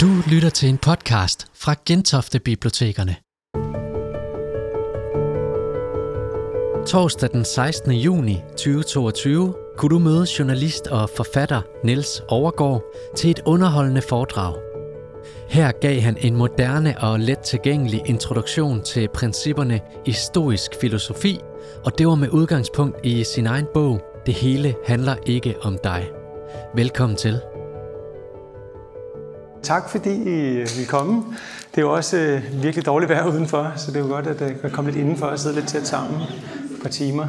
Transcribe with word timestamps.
Du 0.00 0.06
lytter 0.30 0.50
til 0.50 0.68
en 0.68 0.78
podcast 0.78 1.46
fra 1.54 1.74
Gentofte 1.86 2.38
Bibliotekerne. 2.38 3.16
Torsdag 6.86 7.28
den 7.32 7.44
16. 7.44 7.92
juni 7.92 8.36
2022 8.50 9.54
kunne 9.76 9.94
du 9.94 9.98
møde 9.98 10.26
journalist 10.38 10.86
og 10.86 11.10
forfatter 11.16 11.62
Niels 11.84 12.22
Overgaard 12.28 12.82
til 13.16 13.30
et 13.30 13.40
underholdende 13.46 14.02
foredrag. 14.02 14.54
Her 15.48 15.72
gav 15.72 16.00
han 16.00 16.16
en 16.20 16.36
moderne 16.36 16.94
og 17.00 17.20
let 17.20 17.38
tilgængelig 17.38 18.02
introduktion 18.06 18.82
til 18.82 19.08
principperne 19.14 19.80
i 20.06 20.12
stoisk 20.12 20.70
filosofi, 20.80 21.40
og 21.84 21.98
det 21.98 22.06
var 22.06 22.14
med 22.14 22.28
udgangspunkt 22.28 22.96
i 23.04 23.24
sin 23.24 23.46
egen 23.46 23.66
bog 23.74 24.00
Det 24.26 24.34
hele 24.34 24.74
handler 24.86 25.16
ikke 25.26 25.54
om 25.62 25.78
dig. 25.84 26.10
Velkommen 26.74 27.16
til. 27.16 27.40
Tak 29.62 29.90
fordi 29.90 30.10
øh, 30.10 30.66
I 30.74 30.78
vil 30.78 30.86
komme. 30.88 31.24
Det 31.70 31.78
er 31.78 31.82
jo 31.82 31.92
også 31.92 32.16
øh, 32.16 32.62
virkelig 32.62 32.86
dårligt 32.86 33.08
vejr 33.08 33.26
udenfor, 33.26 33.72
så 33.76 33.90
det 33.90 33.96
er 33.96 34.00
jo 34.00 34.06
godt 34.06 34.26
at 34.26 34.42
øh, 34.42 34.70
komme 34.70 34.90
lidt 34.90 35.00
indenfor 35.00 35.26
og 35.26 35.38
sidde 35.38 35.54
lidt 35.54 35.68
tæt 35.68 35.86
sammen 35.86 36.20
et 36.20 36.82
par 36.82 36.88
timer. 36.88 37.26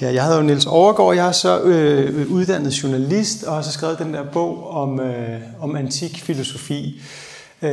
Ja, 0.00 0.12
jeg 0.12 0.24
hedder 0.24 0.38
jo 0.38 0.44
Niels 0.44 0.66
Overgaard, 0.66 1.14
jeg 1.14 1.28
er 1.28 1.32
så 1.32 1.60
øh, 1.60 2.30
uddannet 2.30 2.82
journalist 2.82 3.44
og 3.44 3.54
har 3.54 3.62
så 3.62 3.72
skrevet 3.72 3.98
den 3.98 4.14
der 4.14 4.22
bog 4.32 4.70
om, 4.70 5.00
øh, 5.00 5.40
om 5.60 5.76
antik 5.76 6.22
filosofi. 6.22 7.02
Øh, 7.62 7.70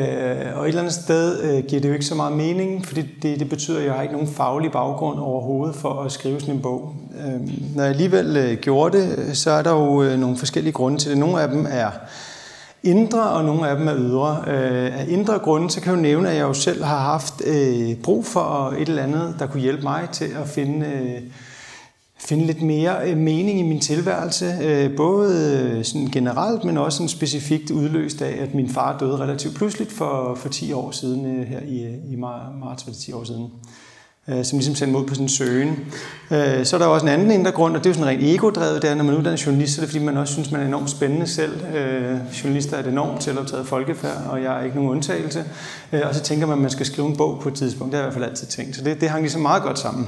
og 0.56 0.64
et 0.64 0.68
eller 0.68 0.82
andet 0.82 0.94
sted 0.94 1.44
øh, 1.44 1.64
giver 1.64 1.82
det 1.82 1.90
jo 1.90 1.94
ikke 1.94 2.06
så 2.06 2.16
meget 2.16 2.38
mening, 2.38 2.86
fordi 2.86 3.02
det, 3.22 3.40
det 3.40 3.50
betyder, 3.50 3.80
at 3.80 3.86
jeg 3.86 3.94
har 3.94 4.02
ikke 4.02 4.14
nogen 4.14 4.28
faglig 4.28 4.72
baggrund 4.72 5.20
overhovedet 5.20 5.76
for 5.76 6.04
at 6.04 6.12
skrive 6.12 6.40
sådan 6.40 6.56
en 6.56 6.62
bog. 6.62 6.96
Øh, 7.26 7.42
når 7.76 7.84
jeg 7.84 7.92
alligevel 7.92 8.38
øh, 8.38 8.58
gjorde 8.58 8.98
det, 8.98 9.38
så 9.38 9.52
er 9.52 9.62
der 9.62 9.72
jo 9.72 10.04
øh, 10.04 10.20
nogle 10.20 10.38
forskellige 10.38 10.74
grunde 10.74 10.98
til 10.98 11.10
det. 11.12 11.18
Nogle 11.18 11.42
af 11.42 11.48
dem 11.48 11.68
er 11.70 11.90
indre, 12.84 13.30
og 13.30 13.46
nogle 13.46 13.70
af 13.70 13.78
dem 13.78 13.88
er 13.88 13.96
ydre. 13.98 14.44
Øh, 14.48 15.00
af 15.00 15.06
indre 15.10 15.40
grunde, 15.40 15.70
så 15.70 15.82
kan 15.82 15.92
jeg 15.92 15.98
jo 15.98 16.02
nævne, 16.02 16.30
at 16.30 16.36
jeg 16.36 16.44
jo 16.44 16.54
selv 16.54 16.84
har 16.84 17.00
haft 17.00 17.42
øh, 17.46 17.96
brug 17.96 18.26
for 18.26 18.74
et 18.78 18.90
eller 18.90 19.04
andet, 19.04 19.36
der 19.40 19.48
kunne 19.48 19.62
hjælpe 19.62 19.84
mig 19.84 20.10
til 20.12 20.26
at 20.26 20.48
finde, 20.48 20.86
øh, 20.86 21.22
finde 22.20 22.46
lidt 22.46 22.62
mere 22.62 23.16
mening 23.16 23.60
i 23.60 23.64
min 23.64 23.80
tilværelse. 23.80 24.92
Både 24.98 25.84
sådan 25.84 26.08
generelt, 26.08 26.64
men 26.64 26.78
også 26.78 26.98
sådan 26.98 27.10
specifikt 27.10 27.72
udløst 27.72 28.22
af, 28.22 28.44
at 28.44 28.54
min 28.54 28.70
far 28.70 28.98
døde 28.98 29.18
relativt 29.18 29.56
pludseligt 29.56 29.92
for, 29.92 30.36
for 30.36 30.50
10 30.50 30.74
år 30.74 30.92
siden, 30.92 31.44
her 31.44 31.60
i, 31.60 31.96
i 32.12 32.16
marts 32.16 32.88
var 32.88 32.94
det 32.94 33.02
10 33.02 33.14
år 33.14 33.24
siden 33.24 33.48
øh, 34.34 34.46
som 34.46 34.58
ligesom 34.58 34.76
sender 34.76 34.94
mod 34.94 35.08
på 35.08 35.14
sådan 35.14 35.26
en 35.26 35.30
søgen. 35.30 35.80
Øh, 36.32 36.66
så 36.66 36.76
er 36.76 36.78
der 36.78 36.86
også 36.86 37.06
en 37.06 37.12
anden 37.12 37.32
indre 37.32 37.52
grund, 37.52 37.76
og 37.76 37.84
det 37.84 37.86
er 37.86 37.90
jo 37.90 37.94
sådan 37.94 38.08
rent 38.08 38.24
ego-drevet, 38.24 38.82
der 38.82 38.96
når 38.96 39.04
man 39.04 39.06
uddanner 39.06 39.20
uddannet 39.20 39.46
journalist, 39.46 39.76
så 39.76 39.82
er 39.82 39.84
det 39.84 39.92
fordi, 39.92 40.06
man 40.06 40.18
også 40.18 40.34
synes, 40.34 40.52
man 40.52 40.62
er 40.62 40.66
enormt 40.66 40.90
spændende 40.90 41.28
selv. 41.28 41.76
Øh, 41.76 42.18
journalister 42.44 42.78
er 42.78 42.80
et 42.80 42.88
enormt 42.88 43.24
selvoptaget 43.24 43.68
folkefærd, 43.68 44.18
og 44.30 44.44
jeg 44.44 44.60
er 44.60 44.64
ikke 44.64 44.76
nogen 44.76 44.92
undtagelse. 44.92 45.44
Øh, 45.94 46.02
og 46.10 46.16
så 46.16 46.22
tænker 46.22 46.48
man, 46.48 46.58
at 46.58 46.62
man 46.62 46.72
skal 46.72 46.86
skrive 46.86 47.08
en 47.08 47.18
bog 47.18 47.40
på 47.42 47.50
et 47.50 47.56
tidspunkt. 47.56 47.92
Det 47.92 48.00
har 48.00 48.06
jeg 48.06 48.12
i 48.12 48.12
hvert 48.12 48.22
fald 48.22 48.32
altid 48.32 48.48
tænkt. 48.48 48.76
Så 48.76 48.84
det, 48.84 49.02
det 49.02 49.10
hang 49.10 49.22
ligesom 49.22 49.42
meget 49.42 49.64
godt 49.64 49.80
sammen. 49.80 50.08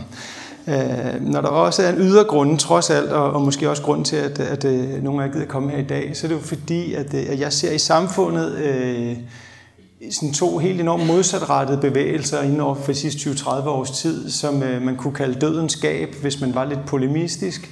Øh, 0.67 1.21
når 1.21 1.41
der 1.41 1.49
også 1.49 1.83
er 1.83 1.89
en 1.89 1.97
ydre 1.97 2.23
grund, 2.23 2.59
trods 2.59 2.89
alt, 2.89 3.09
og, 3.09 3.31
og 3.31 3.41
måske 3.41 3.69
også 3.69 3.83
grund 3.83 4.05
til, 4.05 4.15
at, 4.15 4.39
at, 4.39 4.65
at 4.65 5.03
nogle 5.03 5.23
af 5.23 5.27
jer 5.27 5.33
gider 5.33 5.45
komme 5.45 5.71
her 5.71 5.77
i 5.77 5.87
dag, 5.87 6.11
så 6.13 6.27
er 6.27 6.29
det 6.29 6.35
jo 6.35 6.41
fordi, 6.41 6.93
at, 6.93 7.13
øh, 7.13 7.23
at 7.29 7.39
jeg 7.39 7.53
ser 7.53 7.71
i 7.71 7.77
samfundet... 7.77 8.55
Øh, 8.55 9.15
sådan 10.11 10.33
to 10.33 10.57
helt 10.57 10.81
enormt 10.81 11.07
modsatrettede 11.07 11.77
bevægelser 11.77 12.41
inden 12.41 12.59
over 12.59 12.75
for 12.75 12.91
de 12.91 12.97
sidste 12.97 13.29
20-30 13.29 13.49
års 13.49 13.91
tid, 13.91 14.29
som 14.29 14.63
øh, 14.63 14.81
man 14.81 14.95
kunne 14.95 15.13
kalde 15.13 15.39
dødens 15.39 15.75
gab, 15.75 16.15
hvis 16.21 16.41
man 16.41 16.55
var 16.55 16.65
lidt 16.65 16.85
polemistisk. 16.85 17.69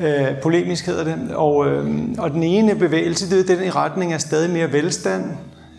Øh, 0.00 0.26
polemisk 0.42 0.86
hedder 0.86 1.04
det. 1.04 1.34
Og, 1.34 1.66
øh, 1.66 2.08
og 2.18 2.30
den 2.30 2.42
ene 2.42 2.74
bevægelse, 2.74 3.30
det 3.30 3.50
er 3.50 3.56
den 3.56 3.64
i 3.64 3.70
retning 3.70 4.12
af 4.12 4.20
stadig 4.20 4.50
mere 4.50 4.72
velstand, 4.72 5.24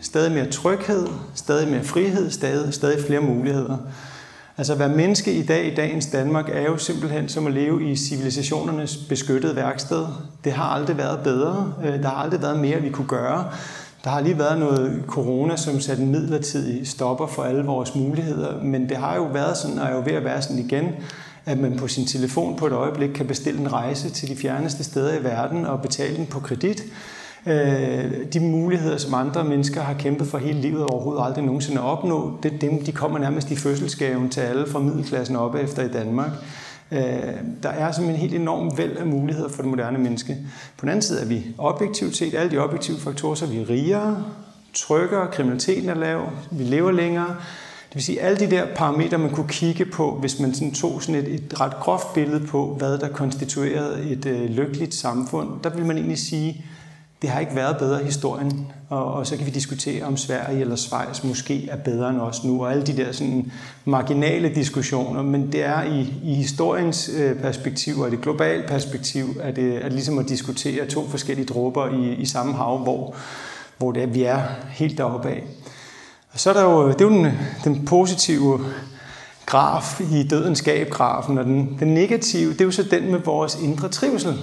stadig 0.02 0.32
mere 0.32 0.50
tryghed, 0.50 1.06
stadig 1.34 1.68
mere 1.68 1.84
frihed, 1.84 2.30
stadig, 2.30 2.74
stadig 2.74 3.04
flere 3.06 3.20
muligheder. 3.20 3.76
Altså 4.58 4.72
at 4.72 4.78
være 4.78 4.88
menneske 4.88 5.32
i 5.32 5.42
dag 5.42 5.66
i 5.66 5.74
dagens 5.74 6.06
Danmark 6.06 6.48
er 6.52 6.62
jo 6.62 6.76
simpelthen 6.76 7.28
som 7.28 7.46
at 7.46 7.52
leve 7.52 7.90
i 7.90 7.96
civilisationernes 7.96 8.96
beskyttede 8.96 9.56
værksted. 9.56 10.06
Det 10.44 10.52
har 10.52 10.64
aldrig 10.64 10.98
været 10.98 11.18
bedre. 11.24 11.72
Øh, 11.84 12.02
der 12.02 12.08
har 12.08 12.16
aldrig 12.16 12.42
været 12.42 12.58
mere, 12.60 12.80
vi 12.80 12.90
kunne 12.90 13.08
gøre. 13.08 13.44
Der 14.06 14.12
har 14.12 14.20
lige 14.20 14.38
været 14.38 14.58
noget 14.58 15.02
corona, 15.06 15.56
som 15.56 15.80
satte 15.80 16.02
en 16.02 16.10
midlertidig 16.10 16.88
stopper 16.88 17.26
for 17.26 17.42
alle 17.42 17.64
vores 17.64 17.94
muligheder, 17.94 18.62
men 18.62 18.88
det 18.88 18.96
har 18.96 19.16
jo 19.16 19.22
været 19.22 19.56
sådan, 19.56 19.78
og 19.78 19.86
er 19.86 19.94
jo 19.94 20.02
ved 20.04 20.12
at 20.12 20.24
være 20.24 20.42
sådan 20.42 20.58
igen, 20.58 20.88
at 21.46 21.58
man 21.58 21.76
på 21.76 21.88
sin 21.88 22.06
telefon 22.06 22.56
på 22.56 22.66
et 22.66 22.72
øjeblik 22.72 23.08
kan 23.08 23.26
bestille 23.26 23.60
en 23.60 23.72
rejse 23.72 24.10
til 24.10 24.28
de 24.28 24.36
fjerneste 24.36 24.84
steder 24.84 25.18
i 25.20 25.24
verden 25.24 25.66
og 25.66 25.82
betale 25.82 26.16
den 26.16 26.26
på 26.26 26.40
kredit. 26.40 26.82
Øh, 27.46 28.12
de 28.32 28.40
muligheder, 28.40 28.96
som 28.96 29.14
andre 29.14 29.44
mennesker 29.44 29.80
har 29.80 29.94
kæmpet 29.94 30.26
for 30.26 30.38
hele 30.38 30.60
livet 30.60 30.82
og 30.82 30.90
overhovedet 30.90 31.24
aldrig 31.24 31.44
nogensinde 31.44 31.80
at 31.80 31.84
opnå, 31.84 32.38
det, 32.42 32.60
dem, 32.60 32.84
de 32.84 32.92
kommer 32.92 33.18
nærmest 33.18 33.50
i 33.50 33.56
fødselsgaven 33.56 34.28
til 34.28 34.40
alle 34.40 34.66
fra 34.66 34.78
middelklassen 34.78 35.36
op 35.36 35.54
efter 35.54 35.84
i 35.84 35.88
Danmark. 35.88 36.30
Øh, 36.92 37.00
der 37.62 37.68
er 37.68 37.92
som 37.92 38.04
en 38.04 38.16
helt 38.16 38.34
enorm 38.34 38.78
væld 38.78 38.96
af 38.96 39.06
muligheder 39.06 39.48
for 39.48 39.62
det 39.62 39.70
moderne 39.70 39.98
menneske. 39.98 40.36
På 40.76 40.80
den 40.80 40.88
anden 40.88 41.02
side 41.02 41.20
er 41.20 41.26
vi 41.26 41.46
objektivt 41.58 42.16
set, 42.16 42.34
alle 42.34 42.50
de 42.50 42.58
objektive 42.58 42.98
faktorer, 42.98 43.34
så 43.34 43.44
er 43.44 43.48
vi 43.48 43.62
rigere, 43.62 44.24
tryggere, 44.74 45.28
kriminaliteten 45.32 45.88
er 45.88 45.94
lav, 45.94 46.30
vi 46.50 46.64
lever 46.64 46.92
længere. 46.92 47.36
Det 47.88 47.94
vil 47.94 48.02
sige, 48.02 48.20
alle 48.20 48.38
de 48.38 48.50
der 48.50 48.66
parametre, 48.74 49.18
man 49.18 49.30
kunne 49.30 49.48
kigge 49.48 49.84
på, 49.84 50.16
hvis 50.20 50.40
man 50.40 50.54
sådan 50.54 50.72
tog 50.72 51.02
sådan 51.02 51.24
et, 51.24 51.34
et 51.34 51.60
ret 51.60 51.74
groft 51.80 52.14
billede 52.14 52.46
på, 52.46 52.74
hvad 52.78 52.98
der 52.98 53.08
konstituerede 53.08 54.10
et 54.10 54.26
øh, 54.26 54.50
lykkeligt 54.50 54.94
samfund, 54.94 55.48
der 55.64 55.70
vil 55.70 55.86
man 55.86 55.96
egentlig 55.96 56.18
sige, 56.18 56.64
det 57.22 57.30
har 57.30 57.40
ikke 57.40 57.54
været 57.54 57.76
bedre 57.78 58.02
i 58.02 58.04
historien, 58.04 58.72
og, 58.88 59.12
og 59.12 59.26
så 59.26 59.36
kan 59.36 59.46
vi 59.46 59.50
diskutere, 59.50 60.04
om 60.04 60.16
Sverige 60.16 60.60
eller 60.60 60.76
Schweiz 60.76 61.24
måske 61.24 61.68
er 61.70 61.76
bedre 61.76 62.10
end 62.10 62.20
os 62.20 62.44
nu, 62.44 62.64
og 62.64 62.72
alle 62.72 62.86
de 62.86 62.96
der 62.96 63.12
sådan 63.12 63.52
marginale 63.84 64.54
diskussioner, 64.54 65.22
men 65.22 65.52
det 65.52 65.64
er 65.64 65.82
i, 65.82 66.14
i 66.24 66.34
historiens 66.34 67.10
øh, 67.16 67.36
perspektiv, 67.36 68.00
og 68.00 68.10
det 68.10 68.20
globale 68.20 68.64
perspektiv, 68.68 69.26
at 69.42 69.56
det 69.56 69.84
er 69.84 69.88
ligesom 69.88 70.18
at 70.18 70.28
diskutere 70.28 70.86
to 70.86 71.08
forskellige 71.08 71.46
dråber 71.46 71.88
i, 71.88 72.14
i 72.14 72.26
samme 72.26 72.54
hav, 72.54 72.78
hvor, 72.78 73.14
hvor 73.78 73.92
det 73.92 74.02
er, 74.02 74.06
vi 74.06 74.22
er 74.22 74.42
helt 74.70 74.98
deroppe 74.98 75.28
af. 75.28 75.42
Og 76.32 76.40
så 76.40 76.50
er 76.50 76.54
der 76.54 76.62
jo, 76.62 76.88
det 76.88 77.00
er 77.00 77.04
jo 77.04 77.10
den, 77.10 77.32
den 77.64 77.84
positive 77.84 78.60
graf 79.46 80.00
i 80.00 80.28
dødens 80.28 80.64
grafen 80.90 81.38
og 81.38 81.44
den, 81.44 81.76
den 81.80 81.94
negative, 81.94 82.52
det 82.52 82.60
er 82.60 82.64
jo 82.64 82.70
så 82.70 82.82
den 82.82 83.10
med 83.10 83.18
vores 83.18 83.58
indre 83.62 83.88
trivsel. 83.88 84.38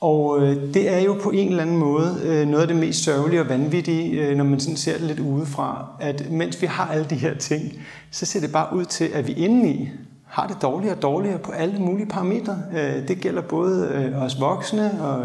Og 0.00 0.42
øh, 0.42 0.74
det 0.74 0.92
er 0.92 0.98
jo 0.98 1.16
på 1.22 1.30
en 1.30 1.48
eller 1.48 1.62
anden 1.62 1.76
måde 1.76 2.20
øh, 2.24 2.48
noget 2.48 2.62
af 2.62 2.68
det 2.68 2.76
mest 2.76 3.04
sørgelige 3.04 3.40
og 3.40 3.48
vanvittige, 3.48 4.10
øh, 4.10 4.36
når 4.36 4.44
man 4.44 4.60
sådan 4.60 4.76
ser 4.76 4.92
det 4.92 5.06
lidt 5.06 5.20
udefra, 5.20 5.86
at 6.00 6.30
mens 6.30 6.62
vi 6.62 6.66
har 6.66 6.86
alle 6.86 7.06
de 7.10 7.14
her 7.14 7.34
ting, 7.34 7.72
så 8.10 8.26
ser 8.26 8.40
det 8.40 8.52
bare 8.52 8.76
ud 8.76 8.84
til, 8.84 9.04
at 9.14 9.26
vi 9.26 9.32
indeni 9.32 9.90
har 10.26 10.46
det 10.46 10.62
dårligere 10.62 10.96
og 10.96 11.02
dårligere 11.02 11.38
på 11.38 11.52
alle 11.52 11.78
mulige 11.78 12.06
parametre. 12.06 12.58
Øh, 12.76 13.08
det 13.08 13.20
gælder 13.20 13.42
både 13.42 13.88
øh, 13.94 14.22
os 14.22 14.40
voksne 14.40 15.02
og, 15.02 15.24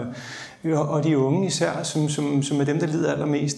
øh, 0.64 0.92
og 0.92 1.04
de 1.04 1.18
unge 1.18 1.48
især, 1.48 1.84
som, 1.84 2.10
som, 2.10 2.44
som 2.44 2.62
er 2.62 2.66
dem, 2.66 2.80
der 2.80 2.88
lider 2.88 3.12
allermest. 3.12 3.58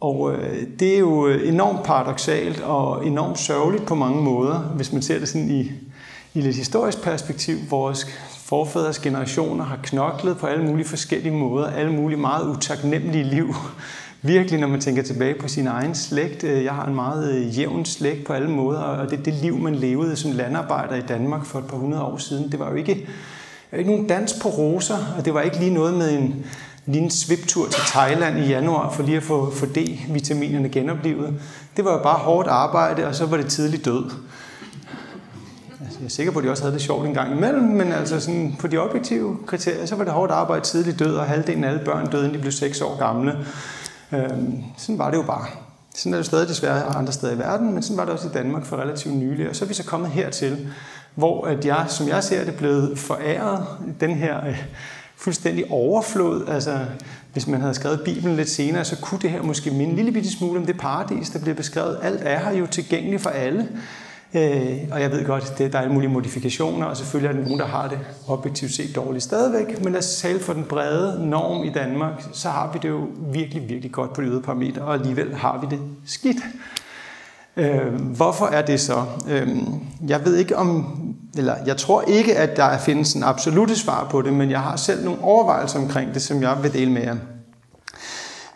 Og 0.00 0.32
det 0.80 0.94
er 0.94 0.98
jo 0.98 1.26
enormt 1.28 1.82
paradoxalt 1.82 2.60
og 2.60 3.06
enormt 3.06 3.38
sørgeligt 3.38 3.86
på 3.86 3.94
mange 3.94 4.22
måder, 4.22 4.58
hvis 4.58 4.92
man 4.92 5.02
ser 5.02 5.18
det 5.18 5.28
sådan 5.28 5.50
i, 5.50 5.70
i 6.34 6.40
lidt 6.40 6.56
historisk 6.56 7.02
perspektiv. 7.02 7.56
Vores 7.70 8.06
forfædres 8.52 8.98
generationer 8.98 9.64
har 9.64 9.78
knoklet 9.82 10.38
på 10.38 10.46
alle 10.46 10.64
mulige 10.64 10.88
forskellige 10.88 11.34
måder, 11.34 11.66
alle 11.66 11.92
mulige 11.92 12.18
meget 12.18 12.56
utaknemmelige 12.56 13.24
liv. 13.24 13.54
Virkelig, 14.22 14.60
når 14.60 14.68
man 14.68 14.80
tænker 14.80 15.02
tilbage 15.02 15.34
på 15.40 15.48
sin 15.48 15.66
egen 15.66 15.94
slægt. 15.94 16.44
Øh, 16.44 16.64
jeg 16.64 16.72
har 16.72 16.86
en 16.86 16.94
meget 16.94 17.32
øh, 17.32 17.58
jævn 17.58 17.84
slægt 17.84 18.24
på 18.24 18.32
alle 18.32 18.50
måder, 18.50 18.80
og 18.80 19.10
det, 19.10 19.24
det 19.24 19.34
liv, 19.34 19.58
man 19.58 19.74
levede 19.74 20.16
som 20.16 20.32
landarbejder 20.32 20.96
i 20.96 21.00
Danmark 21.08 21.44
for 21.44 21.58
et 21.58 21.64
par 21.64 21.76
hundrede 21.76 22.02
år 22.02 22.16
siden, 22.16 22.52
det 22.52 22.60
var 22.60 22.70
jo 22.70 22.76
ikke, 22.76 23.08
ikke 23.78 23.90
nogen 23.90 24.06
dans 24.06 24.32
på 24.42 24.48
roser, 24.48 24.98
og 25.18 25.24
det 25.24 25.34
var 25.34 25.40
ikke 25.40 25.58
lige 25.58 25.74
noget 25.74 25.94
med 25.94 26.18
en 26.18 26.46
lille 26.86 27.10
sviptur 27.10 27.68
til 27.68 27.82
Thailand 27.86 28.38
i 28.38 28.48
januar 28.48 28.90
for 28.90 29.02
lige 29.02 29.16
at 29.16 29.22
få, 29.22 29.50
få 29.50 29.66
D-vitaminerne 29.66 30.68
genoplevet. 30.68 31.34
Det 31.76 31.84
var 31.84 31.92
jo 31.92 32.02
bare 32.02 32.18
hårdt 32.18 32.48
arbejde, 32.48 33.06
og 33.06 33.14
så 33.14 33.26
var 33.26 33.36
det 33.36 33.46
tidlig 33.46 33.84
død. 33.84 34.04
Jeg 36.02 36.06
er 36.06 36.10
sikker 36.10 36.32
på, 36.32 36.38
at 36.38 36.44
de 36.44 36.50
også 36.50 36.62
havde 36.62 36.74
det 36.74 36.82
sjovt 36.82 37.06
en 37.06 37.14
gang 37.14 37.32
imellem, 37.32 37.62
men 37.62 37.92
altså 37.92 38.20
sådan, 38.20 38.56
på 38.58 38.66
de 38.66 38.78
objektive 38.78 39.38
kriterier, 39.46 39.86
så 39.86 39.96
var 39.96 40.04
det 40.04 40.12
hårdt 40.12 40.32
arbejde 40.32 40.64
tidligt 40.64 40.98
død, 40.98 41.14
og 41.14 41.26
halvdelen 41.26 41.64
af 41.64 41.68
alle 41.68 41.84
børn 41.84 42.10
døde, 42.10 42.24
inden 42.24 42.34
de 42.34 42.40
blev 42.40 42.52
6 42.52 42.80
år 42.80 42.98
gamle. 42.98 43.38
Øhm, 44.12 44.62
sådan 44.76 44.98
var 44.98 45.10
det 45.10 45.16
jo 45.16 45.22
bare. 45.22 45.46
Sådan 45.94 46.12
er 46.12 46.16
det 46.16 46.26
stadig 46.26 46.48
desværre 46.48 46.84
andre 46.84 47.12
steder 47.12 47.34
i 47.34 47.38
verden, 47.38 47.72
men 47.72 47.82
sådan 47.82 47.96
var 47.96 48.04
det 48.04 48.14
også 48.14 48.28
i 48.28 48.32
Danmark 48.32 48.64
for 48.64 48.76
relativt 48.76 49.14
nylig. 49.14 49.48
Og 49.48 49.56
så 49.56 49.64
er 49.64 49.68
vi 49.68 49.74
så 49.74 49.84
kommet 49.84 50.10
hertil, 50.10 50.68
hvor 51.14 51.46
at 51.46 51.66
jeg, 51.66 51.84
som 51.88 52.08
jeg 52.08 52.24
ser 52.24 52.44
det, 52.44 52.54
blevet 52.54 52.98
foræret 52.98 53.66
den 54.00 54.10
her 54.10 54.46
øh, 54.46 54.62
fuldstændig 55.16 55.64
overflod. 55.70 56.48
Altså, 56.48 56.78
hvis 57.32 57.46
man 57.46 57.60
havde 57.60 57.74
skrevet 57.74 58.00
Bibelen 58.04 58.36
lidt 58.36 58.50
senere, 58.50 58.84
så 58.84 58.96
kunne 59.00 59.20
det 59.20 59.30
her 59.30 59.42
måske 59.42 59.70
minde 59.70 59.90
en 59.90 59.96
lille 59.96 60.12
bitte 60.12 60.30
smule 60.30 60.60
om 60.60 60.66
det 60.66 60.78
paradis, 60.78 61.30
der 61.30 61.38
bliver 61.38 61.54
beskrevet. 61.54 61.98
Alt 62.02 62.20
er 62.22 62.38
her 62.38 62.52
jo 62.52 62.66
tilgængeligt 62.66 63.22
for 63.22 63.30
alle. 63.30 63.68
Øh, 64.34 64.78
og 64.92 65.00
jeg 65.00 65.10
ved 65.10 65.24
godt, 65.26 65.60
at 65.60 65.72
der 65.72 65.78
er 65.78 65.88
mulige 65.88 66.10
modifikationer, 66.10 66.86
og 66.86 66.96
selvfølgelig 66.96 67.28
er 67.28 67.32
der 67.32 67.44
nogen, 67.44 67.58
der 67.58 67.66
har 67.66 67.88
det 67.88 67.98
objektivt 68.28 68.72
set 68.72 68.96
dårligt 68.96 69.24
stadigvæk. 69.24 69.84
Men 69.84 69.92
lad 69.92 70.00
os 70.00 70.16
tale 70.16 70.40
for 70.40 70.52
den 70.52 70.64
brede 70.64 71.28
norm 71.28 71.64
i 71.64 71.70
Danmark, 71.70 72.22
så 72.32 72.48
har 72.48 72.70
vi 72.72 72.78
det 72.82 72.88
jo 72.88 73.06
virkelig, 73.32 73.68
virkelig 73.68 73.92
godt 73.92 74.12
på 74.12 74.20
de 74.20 74.26
ydre 74.26 74.42
parametre, 74.42 74.82
og 74.82 74.94
alligevel 74.94 75.34
har 75.34 75.60
vi 75.60 75.76
det 75.76 75.80
skidt. 76.06 76.36
Øh, 77.56 77.94
hvorfor 78.16 78.46
er 78.46 78.62
det 78.62 78.80
så? 78.80 79.04
Øh, 79.28 79.48
jeg 80.08 80.24
ved 80.24 80.36
ikke 80.36 80.56
om, 80.56 80.98
eller 81.36 81.54
jeg 81.66 81.76
tror 81.76 82.02
ikke, 82.02 82.36
at 82.36 82.56
der 82.56 82.78
findes 82.78 83.14
en 83.14 83.22
absolut 83.22 83.70
svar 83.70 84.08
på 84.10 84.22
det, 84.22 84.32
men 84.32 84.50
jeg 84.50 84.60
har 84.60 84.76
selv 84.76 85.04
nogle 85.04 85.22
overvejelser 85.22 85.78
omkring 85.78 86.14
det, 86.14 86.22
som 86.22 86.42
jeg 86.42 86.58
vil 86.62 86.72
dele 86.72 86.90
med 86.90 87.02
jer. 87.02 87.16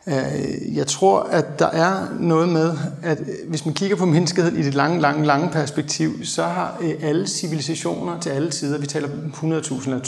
Øh, 0.08 0.76
jeg 0.76 0.86
tror, 0.86 1.22
at 1.22 1.58
der 1.58 1.66
er 1.66 2.06
noget 2.20 2.48
med, 2.48 2.78
at 3.02 3.20
øh, 3.20 3.26
hvis 3.48 3.64
man 3.64 3.74
kigger 3.74 3.96
på 3.96 4.06
menneskeheden 4.06 4.58
i 4.58 4.62
det 4.62 4.74
lange, 4.74 5.00
lange, 5.00 5.26
lange 5.26 5.48
perspektiv, 5.50 6.24
så 6.24 6.42
har 6.42 6.78
øh, 6.80 6.94
alle 7.00 7.26
civilisationer 7.26 8.20
til 8.20 8.30
alle 8.30 8.50
tider, 8.50 8.78
vi 8.78 8.86
taler 8.86 9.08
100.000 9.08 9.44
eller 9.44 10.00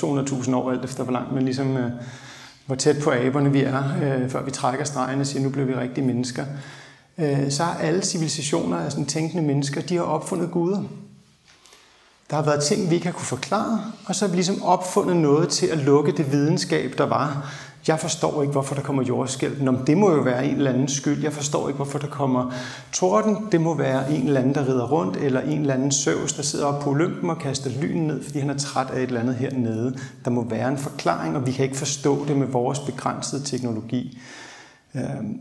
200.000 0.44 0.54
år, 0.54 0.70
alt 0.70 0.84
efter 0.84 1.04
hvor 1.04 1.12
langt 1.12 1.34
man 1.34 1.44
ligesom, 1.44 1.76
øh, 1.76 1.90
hvor 2.66 2.74
tæt 2.74 2.96
på 3.02 3.12
aberne 3.12 3.52
vi 3.52 3.62
er, 3.62 3.82
før 4.28 4.42
vi 4.42 4.50
trækker 4.50 4.84
stregen 4.84 5.20
og 5.20 5.26
siger, 5.26 5.42
nu 5.42 5.48
bliver 5.48 5.66
vi 5.66 5.74
rigtige 5.74 6.06
mennesker, 6.06 6.44
så 7.50 7.62
har 7.62 7.78
alle 7.80 8.02
civilisationer 8.02 8.76
af 8.76 8.90
sådan 8.90 9.06
tænkende 9.06 9.42
mennesker, 9.42 9.80
de 9.80 9.96
har 9.96 10.02
opfundet 10.02 10.50
guder. 10.50 10.82
Der 12.30 12.36
har 12.36 12.42
været 12.42 12.62
ting, 12.62 12.90
vi 12.90 12.94
ikke 12.94 13.06
har 13.06 13.12
kunne 13.12 13.26
forklare, 13.26 13.80
og 14.06 14.14
så 14.14 14.24
har 14.24 14.30
vi 14.30 14.36
ligesom 14.36 14.62
opfundet 14.62 15.16
noget 15.16 15.48
til 15.48 15.66
at 15.66 15.78
lukke 15.78 16.12
det 16.12 16.32
videnskab, 16.32 16.94
der 16.98 17.06
var. 17.06 17.52
Jeg 17.86 18.00
forstår 18.00 18.42
ikke, 18.42 18.52
hvorfor 18.52 18.74
der 18.74 18.82
kommer 18.82 19.02
jordskælv. 19.02 19.62
Nå, 19.62 19.74
det 19.86 19.96
må 19.96 20.10
jo 20.10 20.20
være 20.20 20.46
en 20.46 20.56
eller 20.56 20.70
anden 20.72 20.88
skyld. 20.88 21.22
Jeg 21.22 21.32
forstår 21.32 21.68
ikke, 21.68 21.76
hvorfor 21.76 21.98
der 21.98 22.06
kommer 22.06 22.52
torden. 22.92 23.36
Det 23.52 23.60
må 23.60 23.74
være 23.74 24.12
en 24.12 24.26
eller 24.26 24.40
anden, 24.40 24.54
der 24.54 24.68
rider 24.68 24.86
rundt, 24.86 25.16
eller 25.16 25.40
en 25.40 25.60
eller 25.60 25.74
anden 25.74 25.92
søvs, 25.92 26.32
der 26.32 26.42
sidder 26.42 26.66
oppe 26.66 26.84
på 26.84 26.90
Olympen 26.90 27.30
og 27.30 27.38
kaster 27.38 27.70
lyn 27.80 27.98
ned, 27.98 28.24
fordi 28.24 28.38
han 28.38 28.50
er 28.50 28.58
træt 28.58 28.90
af 28.90 28.96
et 28.96 29.02
eller 29.02 29.20
andet 29.20 29.34
hernede. 29.34 29.98
Der 30.24 30.30
må 30.30 30.44
være 30.44 30.68
en 30.68 30.78
forklaring, 30.78 31.36
og 31.36 31.46
vi 31.46 31.52
kan 31.52 31.64
ikke 31.64 31.76
forstå 31.76 32.24
det 32.24 32.36
med 32.36 32.46
vores 32.46 32.78
begrænsede 32.78 33.44
teknologi. 33.44 34.18
Øhm, 34.94 35.38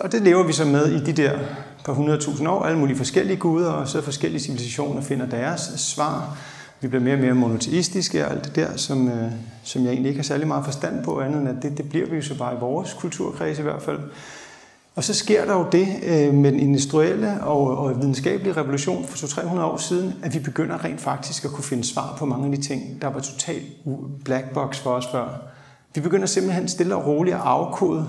og 0.00 0.12
det 0.12 0.22
lever 0.22 0.42
vi 0.46 0.52
så 0.52 0.64
med 0.64 0.86
i 0.86 1.04
de 1.04 1.12
der 1.12 1.38
par 1.84 1.94
100.000 1.94 2.48
år. 2.48 2.62
Alle 2.62 2.78
mulige 2.78 2.96
forskellige 2.96 3.36
guder, 3.36 3.70
og 3.70 3.88
så 3.88 4.02
forskellige 4.02 4.42
civilisationer 4.42 5.02
finder 5.02 5.26
deres 5.26 5.60
svar 5.76 6.36
vi 6.82 6.88
bliver 6.88 7.02
mere 7.02 7.14
og 7.14 7.20
mere 7.20 7.34
monoteistiske 7.34 8.26
og 8.26 8.32
alt 8.32 8.44
det 8.44 8.56
der, 8.56 8.76
som, 8.76 9.08
øh, 9.08 9.32
som 9.62 9.84
jeg 9.84 9.90
egentlig 9.90 10.08
ikke 10.08 10.18
har 10.18 10.24
særlig 10.24 10.48
meget 10.48 10.64
forstand 10.64 11.04
på, 11.04 11.20
andet 11.20 11.40
end 11.40 11.48
at 11.48 11.62
det, 11.62 11.78
det 11.78 11.88
bliver 11.88 12.06
vi 12.06 12.16
jo 12.16 12.22
så 12.22 12.38
bare 12.38 12.54
i 12.54 12.58
vores 12.60 12.92
kulturkreds 12.92 13.58
i 13.58 13.62
hvert 13.62 13.82
fald. 13.82 13.98
Og 14.94 15.04
så 15.04 15.14
sker 15.14 15.44
der 15.44 15.52
jo 15.52 15.66
det 15.72 15.88
øh, 16.02 16.34
med 16.34 16.52
den 16.52 16.60
industrielle 16.60 17.44
og, 17.44 17.78
og 17.78 18.00
videnskabelige 18.00 18.52
revolution 18.52 19.04
for 19.04 19.16
200-300 19.16 19.60
år 19.60 19.76
siden, 19.76 20.14
at 20.22 20.34
vi 20.34 20.38
begynder 20.38 20.84
rent 20.84 21.00
faktisk 21.00 21.44
at 21.44 21.50
kunne 21.50 21.64
finde 21.64 21.84
svar 21.84 22.16
på 22.18 22.26
mange 22.26 22.46
af 22.46 22.56
de 22.56 22.62
ting, 22.62 23.02
der 23.02 23.08
var 23.08 23.20
totalt 23.20 23.64
black 24.24 24.50
box 24.54 24.78
for 24.78 24.90
os 24.90 25.06
før. 25.12 25.51
Vi 25.94 26.00
begynder 26.00 26.26
simpelthen 26.26 26.68
stille 26.68 26.96
og 26.96 27.06
roligt 27.06 27.36
at 27.36 27.42
afkode 27.44 28.06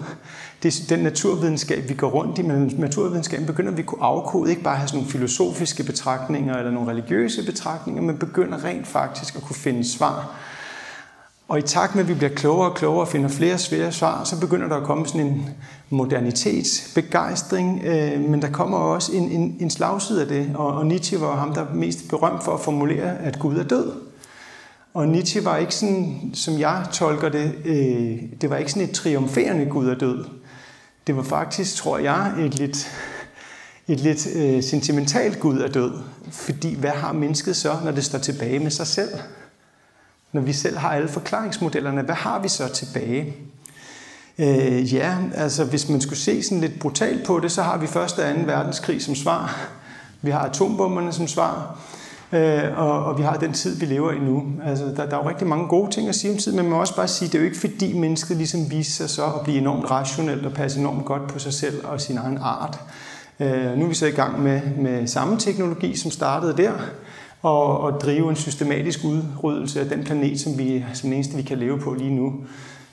det, 0.64 0.86
den 0.90 1.00
naturvidenskab, 1.00 1.90
vi 1.90 1.94
går 1.94 2.10
rundt 2.10 2.40
i, 2.40 2.42
men 2.42 2.74
naturvidenskaben 2.78 3.46
begynder 3.46 3.72
vi 3.72 3.82
at 3.82 3.86
kunne 3.86 4.04
afkode, 4.04 4.50
ikke 4.50 4.64
bare 4.64 4.76
have 4.76 4.88
sådan 4.88 4.98
nogle 4.98 5.12
filosofiske 5.12 5.84
betragtninger 5.84 6.58
eller 6.58 6.72
nogle 6.72 6.92
religiøse 6.92 7.46
betragtninger, 7.46 8.02
men 8.02 8.18
begynder 8.18 8.64
rent 8.64 8.88
faktisk 8.88 9.36
at 9.36 9.42
kunne 9.42 9.56
finde 9.56 9.92
svar. 9.92 10.36
Og 11.48 11.60
i 11.60 11.62
takt 11.62 11.96
med, 11.96 12.04
at 12.04 12.10
vi 12.10 12.14
bliver 12.14 12.34
klogere 12.36 12.70
og 12.70 12.76
klogere 12.76 13.02
og 13.02 13.08
finder 13.08 13.30
flere 13.30 13.58
svære 13.58 13.92
svar, 13.92 14.24
så 14.24 14.40
begynder 14.40 14.68
der 14.68 14.76
at 14.76 14.84
komme 14.84 15.08
sådan 15.08 15.28
en 15.28 15.50
modernitetsbegejstring, 15.90 17.82
øh, 17.86 18.20
men 18.20 18.42
der 18.42 18.50
kommer 18.50 18.78
også 18.78 19.12
en, 19.12 19.24
en, 19.24 19.58
en 19.60 19.70
slagside 19.70 20.22
af 20.22 20.28
det, 20.28 20.52
og, 20.56 20.68
og 20.68 20.86
Nietzsche 20.86 21.22
var 21.22 21.36
ham, 21.36 21.54
der 21.54 21.62
er 21.62 21.74
mest 21.74 22.10
berømt 22.10 22.44
for 22.44 22.54
at 22.54 22.60
formulere, 22.60 23.18
at 23.18 23.40
Gud 23.40 23.58
er 23.58 23.64
død. 23.64 23.92
Og 24.94 25.08
Nietzsche 25.08 25.46
var 25.46 25.58
ikke 25.58 25.76
sådan, 25.76 26.32
som 26.34 26.60
jeg 26.60 26.86
tolker 26.92 27.30
det, 27.30 27.56
øh, 27.66 28.24
det 28.42 28.50
var 28.50 28.58
ikke 28.58 28.72
sådan 28.72 28.90
et 28.90 28.96
triumferende 28.96 29.66
Gud 29.66 29.88
er 29.88 29.96
død. 29.96 30.26
Det 31.08 31.16
var 31.16 31.24
faktisk, 31.24 31.76
tror 31.76 31.98
jeg, 31.98 32.34
et 32.40 32.56
lidt, 32.56 32.92
et 33.88 34.00
lidt 34.00 34.28
øh, 34.36 34.64
sentimentalt 34.64 35.40
Gud 35.40 35.60
er 35.60 35.68
død. 35.68 35.92
Fordi 36.32 36.76
hvad 36.76 36.92
har 36.92 37.14
mennesket 37.14 37.56
så, 37.56 37.78
når 37.84 37.92
det 37.92 38.06
står 38.06 38.20
tilbage 38.20 38.60
med 38.60 38.72
sig 38.72 38.88
selv? 38.88 39.10
Når 40.32 40.42
vi 40.42 40.54
selv 40.54 40.78
har 40.78 40.90
alle 40.90 41.10
forklaringsmodellerne, 41.10 42.02
hvad 42.02 42.16
har 42.16 42.42
vi 42.42 42.48
så 42.48 42.68
tilbage? 42.68 43.36
Øh, 44.38 44.94
ja, 44.94 45.18
altså 45.36 45.66
hvis 45.66 45.90
man 45.90 46.02
skulle 46.02 46.20
se 46.20 46.44
sådan 46.44 46.62
lidt 46.62 46.80
brutalt 46.80 47.26
på 47.26 47.40
det, 47.40 47.52
så 47.52 47.62
har 47.62 47.78
vi 47.78 47.88
første 47.88 48.20
og 48.20 48.30
anden 48.30 48.48
verdenskrig 48.48 49.02
som 49.02 49.16
svar. 49.16 49.68
Vi 50.22 50.32
har 50.32 50.40
atombomberne 50.40 51.14
som 51.14 51.28
svar. 51.28 51.80
Øh, 52.34 52.78
og, 52.78 53.06
og 53.06 53.18
vi 53.18 53.24
har 53.24 53.38
den 53.38 53.54
tid, 53.54 53.80
vi 53.80 53.86
lever 53.86 54.12
i 54.12 54.20
nu. 54.20 54.44
Altså, 54.66 54.86
der, 54.86 55.06
der 55.06 55.18
er 55.18 55.24
jo 55.24 55.30
rigtig 55.30 55.48
mange 55.48 55.68
gode 55.68 55.92
ting 55.92 56.10
at 56.10 56.16
sige 56.16 56.32
om 56.32 56.38
tid, 56.38 56.52
men 56.52 56.64
man 56.64 56.72
må 56.72 56.80
også 56.80 56.96
bare 56.96 57.08
sige, 57.08 57.28
det 57.28 57.36
er 57.36 57.40
jo 57.40 57.46
ikke 57.46 57.60
fordi 57.60 57.94
mennesket 57.94 58.38
ligesom 58.38 58.72
viser 58.72 59.08
sig 59.08 59.10
så 59.10 59.26
at 59.26 59.42
blive 59.44 59.58
enormt 59.58 59.92
rationelt 59.92 60.46
og 60.46 60.54
passe 60.54 60.80
enormt 60.80 61.06
godt 61.06 61.28
på 61.28 61.40
sig 61.40 61.54
selv 61.54 61.86
og 61.86 62.02
sin 62.02 62.18
egen 62.18 62.38
art. 62.42 62.80
Øh, 63.40 63.78
nu 63.78 63.86
er 63.86 63.90
vi 63.90 63.94
så 63.94 64.06
i 64.06 64.12
gang 64.12 64.44
med, 64.44 64.62
med 64.78 65.08
samme 65.08 65.40
teknologi, 65.40 65.96
som 65.96 66.12
startede 66.12 66.58
der, 66.58 66.72
og, 67.42 67.80
og 67.80 68.02
drive 68.02 68.30
en 68.30 68.36
systematisk 68.36 69.00
udryddelse 69.04 69.80
af 69.80 69.90
den 69.90 70.04
planet, 70.04 70.40
som 70.40 70.58
vi 70.58 70.86
som 70.94 71.08
den 71.10 71.14
eneste, 71.14 71.36
vi 71.36 71.42
kan 71.42 71.58
leve 71.58 71.80
på 71.80 71.94
lige 71.94 72.16
nu. 72.16 72.34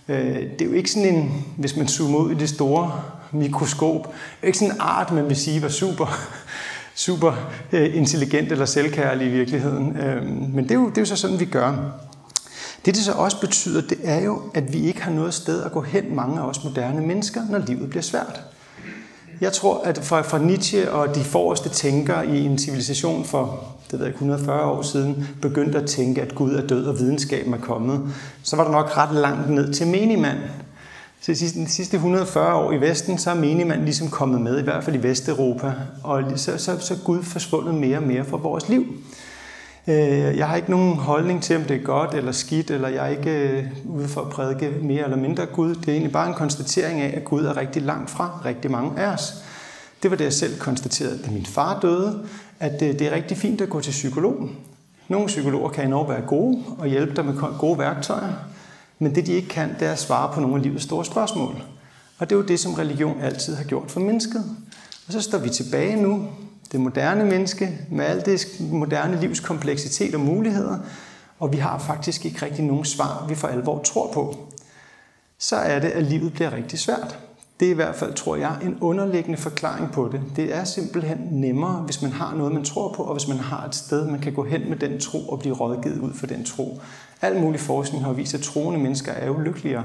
Øh, 0.09 0.37
det 0.59 0.63
er 0.63 0.67
jo 0.67 0.73
ikke 0.73 0.91
sådan 0.91 1.15
en, 1.15 1.45
hvis 1.57 1.77
man 1.77 1.89
zoomer 1.89 2.19
ud 2.19 2.31
i 2.31 2.35
det 2.35 2.49
store 2.49 2.93
mikroskop, 3.33 4.03
det 4.07 4.13
er 4.43 4.47
ikke 4.47 4.59
sådan 4.59 4.75
en 4.75 4.81
art, 4.81 5.13
man 5.13 5.29
vil 5.29 5.37
sige 5.37 5.63
var 5.63 5.69
super 5.69 6.07
super 6.95 7.33
øh, 7.73 7.97
intelligent 7.97 8.53
eller 8.53 8.65
selvkærlig 8.65 9.27
i 9.27 9.31
virkeligheden. 9.31 9.97
Øhm, 9.97 10.51
men 10.55 10.65
det 10.65 10.71
er, 10.71 10.75
jo, 10.75 10.89
det 10.89 10.99
er 10.99 11.03
jo 11.03 11.07
så 11.07 11.17
sådan, 11.17 11.41
vi 11.41 11.45
gør. 11.45 11.77
Det, 12.85 12.95
det 12.95 13.05
så 13.05 13.13
også 13.13 13.41
betyder, 13.41 13.81
det 13.81 13.99
er 14.05 14.21
jo, 14.21 14.43
at 14.55 14.73
vi 14.73 14.79
ikke 14.79 15.03
har 15.03 15.13
noget 15.13 15.35
sted 15.35 15.63
at 15.63 15.73
gå 15.73 15.81
hen, 15.81 16.17
mange 16.17 16.41
af 16.41 16.45
os 16.45 16.65
moderne 16.65 17.07
mennesker, 17.07 17.41
når 17.51 17.59
livet 17.59 17.91
bliver 17.91 18.03
svært. 18.03 18.41
Jeg 19.41 19.53
tror, 19.53 19.83
at 19.85 19.99
fra, 19.99 20.21
fra 20.21 20.39
Nietzsche 20.39 20.93
og 20.93 21.15
de 21.15 21.25
forreste 21.25 21.69
tænkere 21.69 22.27
i 22.27 22.45
en 22.45 22.59
civilisation 22.59 23.25
for 23.25 23.65
det 23.91 23.99
ved 23.99 24.07
jeg, 24.07 24.13
140 24.13 24.65
år 24.65 24.83
siden, 24.83 25.29
begyndte 25.43 25.79
at 25.79 25.87
tænke, 25.87 26.23
at 26.23 26.35
Gud 26.35 26.55
er 26.55 26.67
død 26.67 26.87
og 26.87 26.99
videnskaben 26.99 27.55
er 27.55 27.59
kommet, 27.59 28.01
så 28.43 28.57
var 28.57 28.65
der 28.65 28.71
nok 28.71 28.97
ret 28.97 29.15
langt 29.15 29.51
ned 29.51 29.73
til 29.73 29.87
menigmand. 29.87 30.39
Så 31.21 31.33
de 31.33 31.69
sidste 31.69 31.97
140 31.97 32.55
år 32.55 32.73
i 32.73 32.81
Vesten, 32.81 33.19
så 33.19 33.31
er 33.31 33.35
menigmand 33.35 33.83
ligesom 33.83 34.09
kommet 34.09 34.41
med, 34.41 34.61
i 34.61 34.63
hvert 34.63 34.85
fald 34.85 34.97
i 34.97 35.03
Vesteuropa, 35.03 35.73
og 36.03 36.23
så, 36.37 36.59
så, 36.59 36.79
så 36.79 36.95
er 36.95 36.99
Gud 37.05 37.23
forsvundet 37.23 37.75
mere 37.75 37.97
og 37.97 38.03
mere 38.03 38.25
fra 38.25 38.37
vores 38.37 38.69
liv. 38.69 38.87
Øh, 39.89 40.37
jeg 40.37 40.49
har 40.49 40.57
ikke 40.57 40.71
nogen 40.71 40.97
holdning 40.97 41.43
til, 41.43 41.57
om 41.57 41.63
det 41.63 41.77
er 41.77 41.83
godt 41.83 42.15
eller 42.15 42.33
skidt, 42.33 42.71
eller 42.71 42.89
jeg 42.89 43.05
er 43.05 43.09
ikke 43.09 43.31
øh, 43.31 43.65
ude 43.85 44.09
for 44.09 44.21
at 44.21 44.31
prædike 44.31 44.71
mere 44.83 45.05
eller 45.05 45.17
mindre 45.17 45.47
Gud. 45.47 45.75
Det 45.75 45.89
er 45.89 45.93
egentlig 45.93 46.13
bare 46.13 46.29
en 46.29 46.35
konstatering 46.35 47.01
af, 47.01 47.17
at 47.17 47.25
Gud 47.25 47.45
er 47.45 47.57
rigtig 47.57 47.83
langt 47.83 48.11
fra 48.11 48.41
rigtig 48.45 48.71
mange 48.71 49.01
af 49.01 49.13
os. 49.13 49.35
Det 50.03 50.11
var 50.11 50.17
det, 50.17 50.25
jeg 50.25 50.33
selv 50.33 50.59
konstaterede, 50.59 51.19
da 51.27 51.31
min 51.31 51.47
far 51.47 51.81
døde, 51.81 52.23
at 52.61 52.83
øh, 52.83 52.93
det 52.93 53.03
er 53.03 53.15
rigtig 53.15 53.37
fint 53.37 53.61
at 53.61 53.69
gå 53.69 53.81
til 53.81 53.91
psykolog. 53.91 54.49
Nogle 55.09 55.27
psykologer 55.27 55.71
kan 55.71 55.87
enormt 55.87 56.09
være 56.09 56.23
gode 56.27 56.63
og 56.79 56.89
hjælpe 56.89 57.17
dig 57.17 57.25
med 57.25 57.35
gode 57.59 57.79
værktøjer. 57.79 58.33
Men 59.03 59.15
det, 59.15 59.27
de 59.27 59.33
ikke 59.33 59.49
kan, 59.49 59.75
det 59.79 59.89
er 59.89 59.93
at 59.93 59.99
svare 59.99 60.33
på 60.35 60.41
nogle 60.41 60.57
af 60.57 60.63
livets 60.63 60.85
store 60.85 61.05
spørgsmål. 61.05 61.63
Og 62.19 62.31
det 62.31 62.37
er 62.37 62.41
jo 62.41 62.47
det, 62.47 62.61
som 62.61 62.75
religion 62.75 63.21
altid 63.21 63.55
har 63.55 63.65
gjort 63.65 63.91
for 63.91 64.01
mennesket. 64.01 64.45
Og 65.07 65.13
så 65.13 65.21
står 65.21 65.39
vi 65.39 65.49
tilbage 65.49 66.03
nu, 66.03 66.29
det 66.73 66.81
moderne 66.81 67.25
menneske, 67.25 67.79
med 67.91 68.05
alt 68.05 68.27
det 68.27 68.47
moderne 68.61 69.21
livs 69.21 69.41
kompleksitet 69.41 70.15
og 70.15 70.21
muligheder, 70.21 70.79
og 71.39 71.53
vi 71.53 71.57
har 71.57 71.79
faktisk 71.79 72.27
ikke 72.27 72.45
rigtig 72.47 72.65
nogen 72.65 72.85
svar, 72.85 73.27
vi 73.29 73.35
for 73.35 73.49
alvor 73.49 73.83
tror 73.83 74.13
på. 74.13 74.37
Så 75.39 75.57
er 75.57 75.79
det, 75.79 75.89
at 75.89 76.03
livet 76.03 76.33
bliver 76.33 76.53
rigtig 76.53 76.79
svært. 76.79 77.19
Det 77.61 77.67
er 77.67 77.71
i 77.71 77.75
hvert 77.75 77.95
fald, 77.95 78.15
tror 78.15 78.37
jeg, 78.37 78.57
en 78.63 78.79
underliggende 78.81 79.39
forklaring 79.39 79.93
på 79.93 80.09
det. 80.13 80.21
Det 80.37 80.55
er 80.55 80.65
simpelthen 80.65 81.19
nemmere, 81.31 81.83
hvis 81.83 82.03
man 82.03 82.13
har 82.13 82.35
noget, 82.35 82.53
man 82.53 82.65
tror 82.65 82.93
på, 82.93 83.03
og 83.03 83.15
hvis 83.15 83.29
man 83.29 83.39
har 83.39 83.67
et 83.67 83.75
sted, 83.75 84.07
man 84.07 84.21
kan 84.21 84.33
gå 84.33 84.45
hen 84.45 84.69
med 84.69 84.77
den 84.77 85.01
tro 85.01 85.29
og 85.29 85.39
blive 85.39 85.55
rådgivet 85.55 85.99
ud 85.99 86.15
for 86.15 86.27
den 86.27 86.45
tro. 86.45 86.81
Al 87.23 87.41
mulig 87.41 87.61
forskning 87.61 88.05
har 88.05 88.13
vist, 88.13 88.35
at 88.35 88.41
troende 88.41 88.81
mennesker 88.81 89.13
er 89.13 89.31
ulykkeligere. 89.31 89.85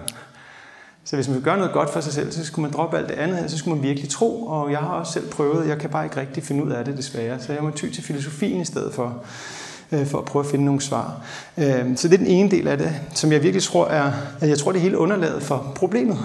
Så 1.04 1.15
hvis 1.15 1.27
man 1.27 1.36
vil 1.36 1.44
gøre 1.44 1.58
noget 1.58 1.74
godt 1.74 1.89
for 1.89 2.01
sig 2.01 2.13
selv, 2.13 2.32
så 2.32 2.46
skulle 2.46 2.63
man 2.63 2.72
droppe 2.72 2.98
alt 2.98 3.10
det 3.10 3.15
andet, 3.15 3.51
så 3.51 3.58
skulle 3.58 3.75
man 3.75 3.84
virkelig 3.84 4.10
tro, 4.10 4.46
og 4.46 4.72
jeg 4.72 4.80
har 4.80 4.88
også 4.88 5.13
selv 5.13 5.30
prøvet, 5.30 5.68
jeg 5.68 5.77
kan 5.77 5.89
bare 5.89 6.04
ikke 6.04 6.18
rigtig 6.18 6.44
finde 6.44 6.63
ud 6.63 6.72
af 6.72 6.86
det 6.86 6.98
desværre, 6.98 7.39
så 7.39 7.54
jeg 7.54 7.63
må 7.63 7.72
ty 7.72 7.89
til 7.89 8.04
filosofien 8.04 8.62
i 8.62 8.65
stedet 8.65 8.94
for, 8.94 9.24
øh, 9.92 10.06
for 10.08 10.18
at 10.18 10.25
prøve 10.25 10.46
at 10.46 10.51
finde 10.51 10.65
nogle 10.65 10.82
svar. 10.82 11.22
Øh, 11.58 11.98
så 11.98 12.08
det 12.08 12.13
er 12.13 12.18
den 12.18 12.27
ene 12.27 12.51
del 12.51 12.68
af 12.68 12.77
det, 12.77 12.96
som 13.13 13.32
jeg 13.32 13.44
virkelig 13.44 13.63
tror 13.63 13.88
er, 13.88 14.12
at 14.42 14.50
jeg 14.50 14.58
tror 14.58 14.72
det 14.72 14.80
er 14.80 14.84
hele 14.84 14.98
underlaget 14.98 15.44
for 15.44 15.72
problemet. 15.75 16.18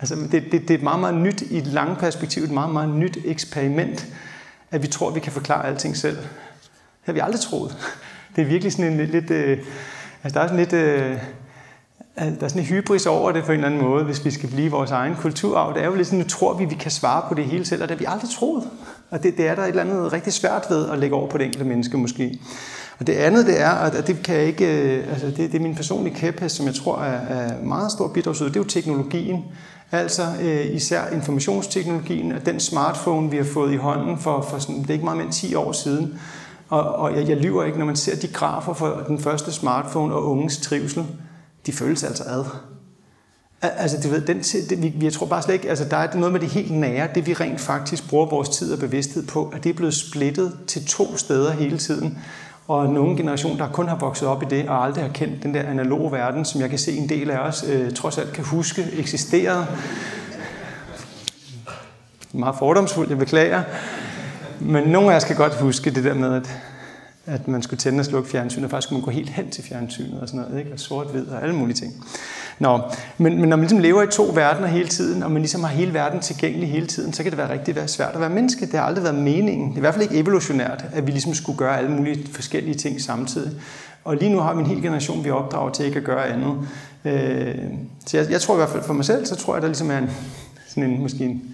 Altså 0.00 0.14
det, 0.14 0.32
det, 0.32 0.52
det 0.52 0.70
er 0.70 0.74
et 0.74 0.82
meget, 0.82 1.00
meget 1.00 1.14
nyt, 1.14 1.42
i 1.42 1.58
et 1.58 1.66
langt 1.66 1.98
perspektiv, 1.98 2.42
et 2.42 2.50
meget, 2.50 2.72
meget 2.72 2.88
nyt 2.88 3.18
eksperiment, 3.24 4.06
at 4.70 4.82
vi 4.82 4.86
tror, 4.86 5.08
at 5.08 5.14
vi 5.14 5.20
kan 5.20 5.32
forklare 5.32 5.66
alting 5.66 5.96
selv. 5.96 6.16
Det 6.16 7.06
har 7.06 7.12
vi 7.12 7.20
aldrig 7.20 7.40
troet. 7.40 7.76
Det 8.36 8.42
er 8.42 8.46
virkelig 8.46 8.72
sådan 8.72 8.92
en 8.92 8.96
lidt... 8.96 9.10
lidt 9.10 9.30
øh, 9.30 9.58
Altså, 10.24 10.38
der 10.38 10.44
er 10.44 10.48
sådan 10.48 10.58
lidt... 10.58 10.72
Øh, 10.72 11.16
der 12.18 12.44
er 12.44 12.48
sådan 12.48 12.62
en 12.62 12.66
hybris 12.66 13.06
over 13.06 13.32
det 13.32 13.44
på 13.44 13.52
en 13.52 13.56
eller 13.56 13.68
anden 13.68 13.82
måde, 13.82 14.04
hvis 14.04 14.24
vi 14.24 14.30
skal 14.30 14.48
blive 14.48 14.70
vores 14.70 14.90
egen 14.90 15.14
kulturarv. 15.14 15.74
Det 15.74 15.82
er 15.82 15.86
jo 15.86 15.94
lidt 15.94 16.06
sådan, 16.06 16.18
nu 16.18 16.24
tror 16.24 16.54
vi, 16.54 16.64
vi 16.64 16.74
kan 16.74 16.90
svare 16.90 17.22
på 17.28 17.34
det 17.34 17.44
hele 17.44 17.64
selv, 17.64 17.82
og 17.82 17.88
det 17.88 17.96
har 17.96 17.98
vi 17.98 18.04
aldrig 18.08 18.30
troet. 18.30 18.68
Og 19.10 19.22
det, 19.22 19.36
det 19.36 19.48
er 19.48 19.54
der 19.54 19.62
et 19.62 19.68
eller 19.68 19.82
andet 19.82 20.12
rigtig 20.12 20.32
svært 20.32 20.66
ved 20.70 20.88
at 20.88 20.98
lægge 20.98 21.16
over 21.16 21.28
på 21.28 21.38
det 21.38 21.44
enkelte 21.44 21.66
menneske 21.66 21.96
måske. 21.96 22.38
Og 22.98 23.06
det 23.06 23.12
andet, 23.12 23.46
det 23.46 23.60
er, 23.60 23.70
at 23.70 24.06
det 24.06 24.22
kan 24.22 24.34
jeg 24.36 24.44
ikke, 24.44 24.96
øh, 24.96 25.12
altså 25.12 25.26
det, 25.26 25.36
det 25.36 25.54
er 25.54 25.60
min 25.60 25.74
personlige 25.74 26.14
kæphest, 26.14 26.56
som 26.56 26.66
jeg 26.66 26.74
tror 26.74 26.98
er, 26.98 27.20
er 27.20 27.62
meget 27.62 27.92
stor 27.92 28.08
bidragsyder, 28.08 28.48
det 28.48 28.56
er 28.56 28.60
jo 28.60 28.68
teknologien. 28.68 29.44
Altså 29.92 30.22
øh, 30.42 30.74
især 30.74 31.06
informationsteknologien 31.12 32.32
og 32.32 32.46
den 32.46 32.60
smartphone, 32.60 33.30
vi 33.30 33.36
har 33.36 33.44
fået 33.44 33.72
i 33.72 33.76
hånden 33.76 34.18
for, 34.18 34.46
for 34.50 34.58
sådan, 34.58 34.82
det 34.82 34.90
er 34.90 34.94
ikke 34.94 35.04
meget 35.04 35.16
mere 35.16 35.26
end 35.26 35.34
10 35.34 35.54
år 35.54 35.72
siden. 35.72 36.20
Og, 36.70 36.82
og 36.82 37.16
jeg, 37.16 37.28
jeg 37.28 37.36
lyver 37.36 37.64
ikke, 37.64 37.78
når 37.78 37.86
man 37.86 37.96
ser 37.96 38.16
de 38.16 38.28
grafer 38.28 38.74
for 38.74 39.02
den 39.08 39.18
første 39.18 39.52
smartphone 39.52 40.14
og 40.14 40.30
unges 40.30 40.58
trivsel, 40.58 41.06
de 41.66 41.72
føles 41.72 42.04
altså 42.04 42.24
ad. 42.26 42.44
Altså, 43.62 44.00
du 44.02 44.08
ved, 44.08 44.20
den, 44.20 44.38
det, 44.40 44.82
vi, 44.82 45.04
jeg 45.04 45.12
tror 45.12 45.26
bare 45.26 45.42
slet 45.42 45.54
ikke, 45.54 45.68
altså 45.68 45.84
der 45.84 45.96
er 45.96 46.14
noget 46.14 46.32
med 46.32 46.40
det 46.40 46.48
helt 46.48 46.70
nære, 46.70 47.08
det 47.14 47.26
vi 47.26 47.32
rent 47.32 47.60
faktisk 47.60 48.08
bruger 48.08 48.26
vores 48.26 48.48
tid 48.48 48.72
og 48.72 48.78
bevidsthed 48.78 49.26
på, 49.26 49.52
at 49.54 49.64
det 49.64 49.70
er 49.70 49.74
blevet 49.74 49.94
splittet 49.94 50.58
til 50.66 50.86
to 50.86 51.16
steder 51.16 51.52
hele 51.52 51.78
tiden. 51.78 52.18
Og 52.68 52.88
nogen 52.88 53.16
generation, 53.16 53.58
der 53.58 53.68
kun 53.72 53.88
har 53.88 53.96
vokset 53.96 54.28
op 54.28 54.42
i 54.42 54.46
det, 54.50 54.68
og 54.68 54.84
aldrig 54.84 55.04
har 55.04 55.12
kendt 55.12 55.42
den 55.42 55.54
der 55.54 55.62
analoge 55.62 56.12
verden, 56.12 56.44
som 56.44 56.60
jeg 56.60 56.70
kan 56.70 56.78
se 56.78 56.92
en 56.92 57.08
del 57.08 57.30
af 57.30 57.38
os 57.38 57.64
øh, 57.68 57.92
trods 57.92 58.18
alt 58.18 58.32
kan 58.32 58.44
huske 58.44 58.86
eksisterede. 58.92 59.66
Meget 62.32 62.54
fordomsfuldt, 62.58 63.10
jeg 63.10 63.18
beklager. 63.18 63.62
Men 64.60 64.88
nogle 64.88 65.08
af 65.08 65.12
jer 65.12 65.18
skal 65.18 65.36
godt 65.36 65.54
huske 65.54 65.90
det 65.90 66.04
der 66.04 66.14
med, 66.14 66.34
at 66.34 66.60
at 67.26 67.48
man 67.48 67.62
skulle 67.62 67.78
tænde 67.78 68.00
og 68.00 68.04
slukke 68.04 68.30
fjernsynet, 68.30 68.64
og 68.64 68.70
faktisk 68.70 68.86
skulle 68.86 69.00
man 69.00 69.04
gå 69.04 69.10
helt 69.10 69.28
hen 69.28 69.50
til 69.50 69.64
fjernsynet 69.64 70.20
og 70.20 70.28
sådan 70.28 70.40
noget, 70.40 70.58
ikke? 70.58 70.72
og 70.72 70.80
sort-hvid 70.80 71.26
og 71.26 71.42
alle 71.42 71.54
mulige 71.54 71.76
ting. 71.76 72.04
Nå, 72.58 72.80
men, 73.18 73.40
men 73.40 73.48
når 73.48 73.56
man 73.56 73.60
ligesom 73.60 73.78
lever 73.78 74.02
i 74.02 74.06
to 74.06 74.30
verdener 74.34 74.68
hele 74.68 74.88
tiden, 74.88 75.22
og 75.22 75.32
man 75.32 75.42
ligesom 75.42 75.64
har 75.64 75.70
hele 75.70 75.94
verden 75.94 76.20
tilgængelig 76.20 76.70
hele 76.70 76.86
tiden, 76.86 77.12
så 77.12 77.22
kan 77.22 77.32
det 77.32 77.38
være 77.38 77.52
rigtig 77.52 77.76
være 77.76 77.88
svært 77.88 78.14
at 78.14 78.20
være 78.20 78.30
menneske. 78.30 78.66
Det 78.66 78.74
har 78.74 78.80
aldrig 78.80 79.04
været 79.04 79.14
meningen. 79.14 79.68
Det 79.68 79.74
er 79.74 79.78
i 79.78 79.80
hvert 79.80 79.94
fald 79.94 80.02
ikke 80.02 80.18
evolutionært, 80.18 80.84
at 80.92 81.06
vi 81.06 81.10
ligesom 81.10 81.34
skulle 81.34 81.58
gøre 81.58 81.78
alle 81.78 81.90
mulige 81.90 82.26
forskellige 82.32 82.74
ting 82.74 83.00
samtidig. 83.00 83.52
Og 84.04 84.16
lige 84.16 84.32
nu 84.32 84.40
har 84.40 84.54
vi 84.54 84.60
en 84.60 84.66
hel 84.66 84.82
generation, 84.82 85.24
vi 85.24 85.30
opdrager 85.30 85.70
til 85.70 85.86
ikke 85.86 85.98
at 85.98 86.04
gøre 86.04 86.26
andet. 86.26 86.68
Øh, 87.04 87.54
så 88.06 88.16
jeg, 88.16 88.30
jeg 88.30 88.40
tror 88.40 88.54
i 88.54 88.56
hvert 88.56 88.70
fald 88.70 88.82
for 88.82 88.94
mig 88.94 89.04
selv, 89.04 89.26
så 89.26 89.36
tror 89.36 89.54
jeg, 89.54 89.62
der 89.62 89.68
ligesom 89.68 89.90
er 89.90 89.98
en, 89.98 90.10
sådan 90.68 90.90
en, 90.90 91.00
måske 91.00 91.24
en, 91.24 91.49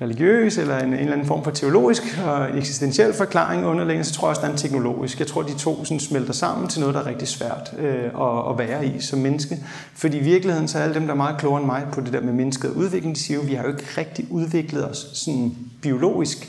religiøs 0.00 0.58
eller 0.58 0.78
en, 0.78 0.88
en 0.88 0.94
eller 0.94 1.12
anden 1.12 1.26
form 1.26 1.44
for 1.44 1.50
teologisk 1.50 2.02
og 2.26 2.58
eksistentiel 2.58 3.14
forklaring 3.14 3.66
underliggende, 3.66 4.04
så 4.04 4.14
tror 4.14 4.26
jeg 4.26 4.30
også, 4.30 4.40
der 4.40 4.48
er 4.48 4.52
en 4.52 4.58
teknologisk. 4.58 5.18
Jeg 5.18 5.26
tror, 5.26 5.42
de 5.42 5.54
to 5.58 5.84
sådan, 5.84 6.00
smelter 6.00 6.32
sammen 6.32 6.68
til 6.68 6.80
noget, 6.80 6.94
der 6.94 7.00
er 7.00 7.06
rigtig 7.06 7.28
svært 7.28 7.74
øh, 7.78 8.04
at, 8.04 8.50
at 8.50 8.58
være 8.58 8.86
i 8.86 9.00
som 9.00 9.18
menneske. 9.18 9.58
Fordi 9.94 10.18
i 10.18 10.22
virkeligheden, 10.22 10.68
så 10.68 10.78
er 10.78 10.82
alle 10.82 10.94
dem, 10.94 11.04
der 11.04 11.12
er 11.12 11.16
meget 11.16 11.38
klogere 11.38 11.60
end 11.60 11.66
mig 11.66 11.86
på 11.92 12.00
det 12.00 12.12
der 12.12 12.20
med 12.20 12.32
mennesket 12.32 12.70
og 12.70 12.76
udvikling, 12.76 13.16
de 13.16 13.20
siger 13.20 13.36
jo, 13.36 13.42
vi 13.46 13.54
har 13.54 13.62
jo 13.62 13.68
ikke 13.68 13.84
rigtig 13.98 14.26
udviklet 14.30 14.90
os 14.90 15.06
sådan 15.12 15.56
biologisk. 15.82 16.48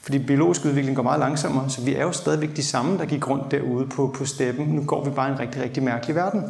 Fordi 0.00 0.18
biologisk 0.18 0.64
udvikling 0.64 0.96
går 0.96 1.02
meget 1.02 1.20
langsommere, 1.20 1.70
så 1.70 1.82
vi 1.82 1.94
er 1.94 2.02
jo 2.02 2.12
stadigvæk 2.12 2.56
de 2.56 2.64
samme, 2.64 2.98
der 2.98 3.04
gik 3.04 3.28
rundt 3.28 3.50
derude 3.50 3.86
på, 3.86 4.14
på 4.18 4.24
steppen. 4.24 4.66
Nu 4.66 4.82
går 4.84 5.04
vi 5.04 5.10
bare 5.10 5.28
i 5.28 5.32
en 5.32 5.40
rigtig, 5.40 5.62
rigtig 5.62 5.82
mærkelig 5.82 6.16
verden 6.16 6.42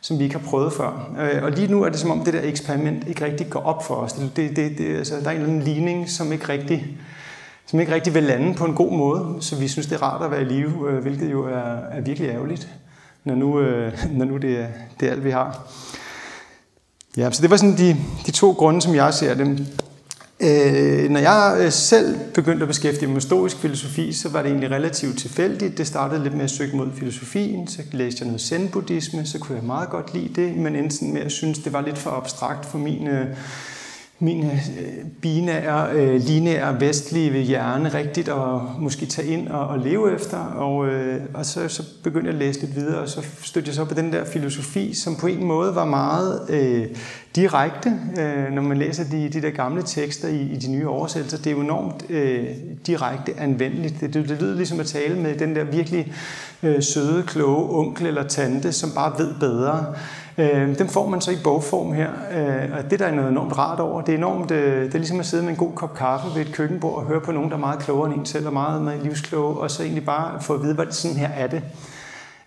som 0.00 0.18
vi 0.18 0.24
ikke 0.24 0.36
har 0.36 0.46
prøvet 0.46 0.72
før. 0.72 1.10
Øh, 1.20 1.42
og 1.42 1.50
lige 1.50 1.68
nu 1.68 1.82
er 1.82 1.88
det 1.88 1.98
som 1.98 2.10
om, 2.10 2.24
det 2.24 2.34
der 2.34 2.42
eksperiment 2.42 3.08
ikke 3.08 3.24
rigtig 3.24 3.50
går 3.50 3.60
op 3.60 3.86
for 3.86 3.94
os. 3.94 4.12
Det, 4.12 4.36
det, 4.36 4.78
det, 4.78 4.96
altså, 4.96 5.14
der 5.16 5.26
er 5.26 5.30
en 5.30 5.36
eller 5.36 5.48
anden 5.48 5.62
ligning, 5.62 6.10
som 6.10 6.32
ikke 6.32 6.48
rigtig 6.48 6.98
som 7.70 7.80
ikke 7.80 7.94
rigtig 7.94 8.14
vil 8.14 8.22
lande 8.22 8.54
på 8.54 8.64
en 8.64 8.74
god 8.74 8.92
måde, 8.92 9.36
så 9.40 9.56
vi 9.56 9.68
synes, 9.68 9.86
det 9.86 9.96
er 9.96 10.02
rart 10.02 10.24
at 10.24 10.30
være 10.30 10.42
i 10.42 10.44
live, 10.44 10.90
øh, 10.90 11.02
hvilket 11.02 11.30
jo 11.30 11.44
er, 11.44 11.60
er 11.90 12.00
virkelig 12.00 12.28
ærgerligt, 12.28 12.68
når 13.24 13.34
nu, 13.34 13.60
øh, 13.60 13.92
når 14.18 14.24
nu 14.24 14.36
det, 14.36 14.58
er, 14.58 14.66
det 15.00 15.08
er 15.08 15.12
alt, 15.12 15.24
vi 15.24 15.30
har. 15.30 15.68
Ja, 17.16 17.30
så 17.30 17.42
det 17.42 17.50
var 17.50 17.56
sådan 17.56 17.76
de, 17.76 17.96
de 18.26 18.30
to 18.30 18.52
grunde, 18.52 18.82
som 18.82 18.94
jeg 18.94 19.14
ser 19.14 19.34
dem. 19.34 19.58
Øh, 20.42 21.10
når 21.10 21.20
jeg 21.20 21.56
øh, 21.60 21.72
selv 21.72 22.18
begyndte 22.34 22.62
at 22.62 22.68
beskæftige 22.68 23.06
mig 23.06 23.12
med 23.12 23.20
stoisk 23.20 23.56
filosofi, 23.56 24.12
så 24.12 24.28
var 24.28 24.42
det 24.42 24.48
egentlig 24.50 24.70
relativt 24.70 25.18
tilfældigt. 25.18 25.78
Det 25.78 25.86
startede 25.86 26.22
lidt 26.22 26.34
med 26.34 26.44
at 26.44 26.50
søge 26.50 26.76
mod 26.76 26.88
filosofien, 26.98 27.68
så 27.68 27.82
læste 27.92 28.20
jeg 28.20 28.26
noget 28.26 28.40
zen-buddhisme, 28.40 29.26
så 29.26 29.38
kunne 29.38 29.56
jeg 29.56 29.64
meget 29.64 29.90
godt 29.90 30.14
lide 30.14 30.42
det, 30.42 30.56
men 30.56 30.76
endte 30.76 31.04
med 31.04 31.20
at 31.20 31.32
synes, 31.32 31.58
det 31.58 31.72
var 31.72 31.80
lidt 31.80 31.98
for 31.98 32.10
abstrakt 32.10 32.66
for 32.66 32.78
min 32.78 33.06
øh, 33.06 33.26
min 34.22 34.44
øh, 34.44 35.04
binære, 35.22 35.92
øh, 35.92 36.20
linære, 36.20 36.80
vestlige 36.80 37.42
hjerne 37.42 37.88
rigtigt 37.88 38.28
at 38.28 38.60
måske 38.78 39.06
tage 39.06 39.28
ind 39.28 39.48
og, 39.48 39.66
og 39.66 39.78
leve 39.78 40.14
efter. 40.14 40.38
Og, 40.38 40.88
øh, 40.88 41.20
og 41.34 41.46
så, 41.46 41.68
så 41.68 41.82
begyndte 42.02 42.26
jeg 42.26 42.34
at 42.34 42.38
læse 42.38 42.60
lidt 42.60 42.76
videre, 42.76 42.98
og 42.98 43.08
så 43.08 43.26
stødte 43.42 43.68
jeg 43.68 43.74
så 43.74 43.84
på 43.84 43.94
den 43.94 44.12
der 44.12 44.24
filosofi, 44.24 44.94
som 44.94 45.16
på 45.16 45.26
en 45.26 45.44
måde 45.44 45.74
var 45.74 45.84
meget 45.84 46.40
øh, 46.48 46.86
direkte. 47.36 47.98
Øh, 48.20 48.52
når 48.52 48.62
man 48.62 48.76
læser 48.76 49.04
de, 49.04 49.28
de 49.28 49.42
der 49.42 49.50
gamle 49.50 49.82
tekster 49.82 50.28
i, 50.28 50.40
i 50.40 50.56
de 50.56 50.72
nye 50.72 50.88
oversættelser, 50.88 51.38
det 51.38 51.46
er 51.46 51.50
jo 51.50 51.60
enormt 51.60 52.10
øh, 52.10 52.46
direkte 52.86 53.32
anvendeligt. 53.38 54.00
Det, 54.00 54.14
det, 54.14 54.28
det 54.28 54.42
lyder 54.42 54.56
ligesom 54.56 54.80
at 54.80 54.86
tale 54.86 55.20
med 55.20 55.34
den 55.34 55.56
der 55.56 55.64
virkelig 55.64 56.12
øh, 56.62 56.82
søde, 56.82 57.22
kloge 57.22 57.78
onkel 57.78 58.06
eller 58.06 58.22
tante, 58.22 58.72
som 58.72 58.90
bare 58.90 59.12
ved 59.18 59.34
bedre. 59.40 59.86
Øh, 60.40 60.78
dem 60.78 60.88
får 60.88 61.08
man 61.08 61.20
så 61.20 61.30
i 61.30 61.36
bogform 61.44 61.92
her, 61.92 62.08
øh, 62.32 62.78
og 62.78 62.90
det 62.90 62.98
der 62.98 63.06
er 63.06 63.14
noget 63.14 63.30
enormt 63.30 63.58
rart 63.58 63.80
over. 63.80 64.02
Det 64.02 64.12
er 64.12 64.18
enormt, 64.18 64.50
øh, 64.50 64.84
det 64.84 64.94
er 64.94 64.98
ligesom 64.98 65.20
at 65.20 65.26
sidde 65.26 65.42
med 65.42 65.50
en 65.50 65.56
god 65.56 65.72
kop 65.74 65.94
kaffe 65.94 66.28
ved 66.34 66.46
et 66.46 66.52
køkkenbord 66.52 66.94
og 66.94 67.04
høre 67.04 67.20
på 67.20 67.32
nogen, 67.32 67.50
der 67.50 67.56
er 67.56 67.60
meget 67.60 67.78
klogere 67.78 68.10
end 68.10 68.20
en 68.20 68.26
selv, 68.26 68.46
og 68.46 68.52
meget, 68.52 68.82
meget 68.82 69.02
livskloge, 69.02 69.56
og 69.56 69.70
så 69.70 69.82
egentlig 69.82 70.04
bare 70.04 70.42
få 70.42 70.54
at 70.54 70.62
vide, 70.62 70.74
hvad 70.74 70.86
det 70.86 70.94
sådan 70.94 71.16
her 71.16 71.28
er 71.28 71.46
det. 71.46 71.62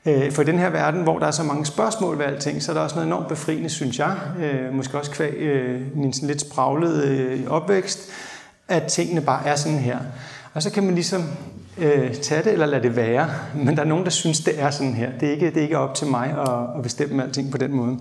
Øh, 0.06 0.32
for 0.32 0.42
i 0.42 0.46
den 0.46 0.60
her 0.60 0.70
verden, 0.70 1.04
hvor 1.04 1.20
der 1.20 1.28
er 1.28 1.32
så 1.32 1.44
mange 1.44 1.66
spørgsmål 1.66 2.18
ved 2.18 2.26
alting, 2.26 2.64
så 2.64 2.72
er 2.72 2.74
der 2.74 2.82
også 2.82 2.96
noget 2.96 3.08
enormt 3.08 3.28
befriende, 3.28 3.70
synes 3.70 4.00
jeg, 4.00 4.18
øh, 4.40 4.74
måske 4.74 4.98
også 4.98 5.12
kvæg 5.12 5.34
øh, 5.34 5.82
min 5.96 6.14
sådan 6.14 6.28
lidt 6.28 6.42
spraglede 6.42 7.08
øh, 7.08 7.52
opvækst, 7.52 8.10
at 8.68 8.84
tingene 8.84 9.22
bare 9.22 9.48
er 9.48 9.56
sådan 9.56 9.78
her. 9.78 9.98
Og 10.54 10.64
så 10.64 10.72
kan 10.72 10.84
man 10.84 10.96
ligesom 10.96 11.24
øh, 11.78 12.16
tage 12.16 12.44
det 12.44 12.54
eller 12.54 12.66
lade 12.66 12.84
det 12.84 12.96
være. 12.96 13.30
Men 13.56 13.76
der 13.76 13.82
er 13.82 13.88
nogen, 13.88 14.04
der 14.04 14.12
synes, 14.12 14.40
det 14.40 14.62
er 14.62 14.72
sådan 14.72 14.94
her. 14.94 15.10
Det 15.20 15.28
er 15.28 15.32
ikke, 15.32 15.46
det 15.46 15.58
er 15.58 15.62
ikke 15.62 15.78
op 15.78 15.96
til 15.96 16.08
mig 16.08 16.36
at, 16.48 16.78
at 16.78 16.84
bestemme 16.84 17.24
alting 17.24 17.52
på 17.52 17.58
den 17.58 17.72
måde. 17.76 17.98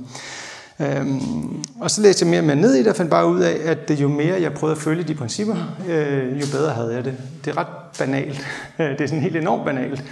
Øhm, 0.80 1.64
og 1.80 1.90
så 1.90 2.02
læste 2.02 2.24
jeg 2.24 2.30
mere 2.30 2.40
og 2.40 2.44
mere 2.44 2.56
ned 2.56 2.74
i 2.74 2.78
det, 2.78 2.86
og 2.86 2.96
fandt 2.96 3.10
bare 3.10 3.26
ud 3.28 3.40
af, 3.40 3.56
at 3.64 3.90
jo 3.90 4.08
mere 4.08 4.42
jeg 4.42 4.52
prøvede 4.52 4.76
at 4.76 4.82
følge 4.82 5.02
de 5.02 5.14
principper, 5.14 5.56
øh, 5.88 6.40
jo 6.40 6.46
bedre 6.52 6.70
havde 6.70 6.94
jeg 6.94 7.04
det. 7.04 7.14
Det 7.44 7.50
er 7.50 7.58
ret 7.58 7.66
banalt. 7.98 8.46
det 8.78 9.00
er 9.00 9.06
sådan 9.06 9.22
helt 9.22 9.36
enormt 9.36 9.64
banalt. 9.64 10.04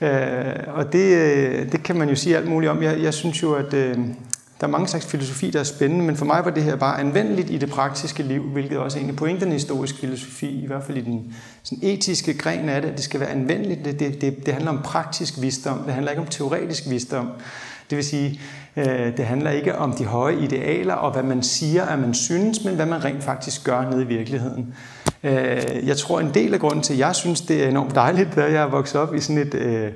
Øh, 0.00 0.54
og 0.74 0.92
det, 0.92 1.16
øh, 1.16 1.72
det 1.72 1.82
kan 1.82 1.96
man 1.96 2.08
jo 2.08 2.14
sige 2.14 2.36
alt 2.36 2.48
muligt 2.48 2.70
om. 2.70 2.82
Jeg, 2.82 3.02
jeg 3.02 3.14
synes 3.14 3.42
jo, 3.42 3.52
at 3.52 3.74
øh, 3.74 3.98
der 4.60 4.66
er 4.66 4.70
mange 4.70 4.88
slags 4.88 5.06
filosofi, 5.06 5.50
der 5.50 5.60
er 5.60 5.64
spændende, 5.64 6.04
men 6.04 6.16
for 6.16 6.24
mig 6.24 6.44
var 6.44 6.50
det 6.50 6.62
her 6.62 6.76
bare 6.76 7.00
anvendeligt 7.00 7.50
i 7.50 7.58
det 7.58 7.70
praktiske 7.70 8.22
liv, 8.22 8.42
hvilket 8.42 8.78
også 8.78 8.98
er 8.98 9.02
en 9.02 9.08
af 9.08 9.16
pointerne 9.16 9.50
i 9.50 9.54
historisk 9.54 9.98
filosofi, 9.98 10.62
i 10.62 10.66
hvert 10.66 10.84
fald 10.84 10.98
i 10.98 11.00
den 11.00 11.34
sådan 11.62 11.78
etiske 11.82 12.38
gren 12.38 12.68
af 12.68 12.82
det, 12.82 12.88
at 12.88 12.96
det 12.96 13.04
skal 13.04 13.20
være 13.20 13.28
anvendeligt. 13.28 13.84
Det, 13.84 14.00
det, 14.00 14.20
det, 14.20 14.46
det 14.46 14.54
handler 14.54 14.70
om 14.70 14.80
praktisk 14.84 15.34
visdom, 15.40 15.78
det 15.78 15.94
handler 15.94 16.12
ikke 16.12 16.22
om 16.22 16.28
teoretisk 16.28 16.90
visdom. 16.90 17.28
Det 17.90 17.96
vil 17.96 18.04
sige, 18.04 18.40
øh, 18.76 19.16
det 19.16 19.24
handler 19.24 19.50
ikke 19.50 19.78
om 19.78 19.92
de 19.92 20.04
høje 20.04 20.40
idealer 20.40 20.94
og 20.94 21.12
hvad 21.12 21.22
man 21.22 21.42
siger, 21.42 21.84
at 21.84 21.98
man 21.98 22.14
synes, 22.14 22.64
men 22.64 22.74
hvad 22.74 22.86
man 22.86 23.04
rent 23.04 23.24
faktisk 23.24 23.64
gør 23.64 23.90
nede 23.90 24.02
i 24.02 24.06
virkeligheden. 24.06 24.74
Øh, 25.22 25.86
jeg 25.86 25.96
tror, 25.96 26.20
en 26.20 26.34
del 26.34 26.54
af 26.54 26.60
grunden 26.60 26.82
til, 26.82 26.92
at 26.92 26.98
jeg 26.98 27.14
synes, 27.14 27.40
det 27.40 27.64
er 27.64 27.68
enormt 27.68 27.94
dejligt, 27.94 28.38
at 28.38 28.52
jeg 28.52 28.62
er 28.62 28.70
vokset 28.70 29.00
op 29.00 29.14
i 29.14 29.20
sådan 29.20 29.42
et... 29.42 29.54
Øh, 29.54 29.92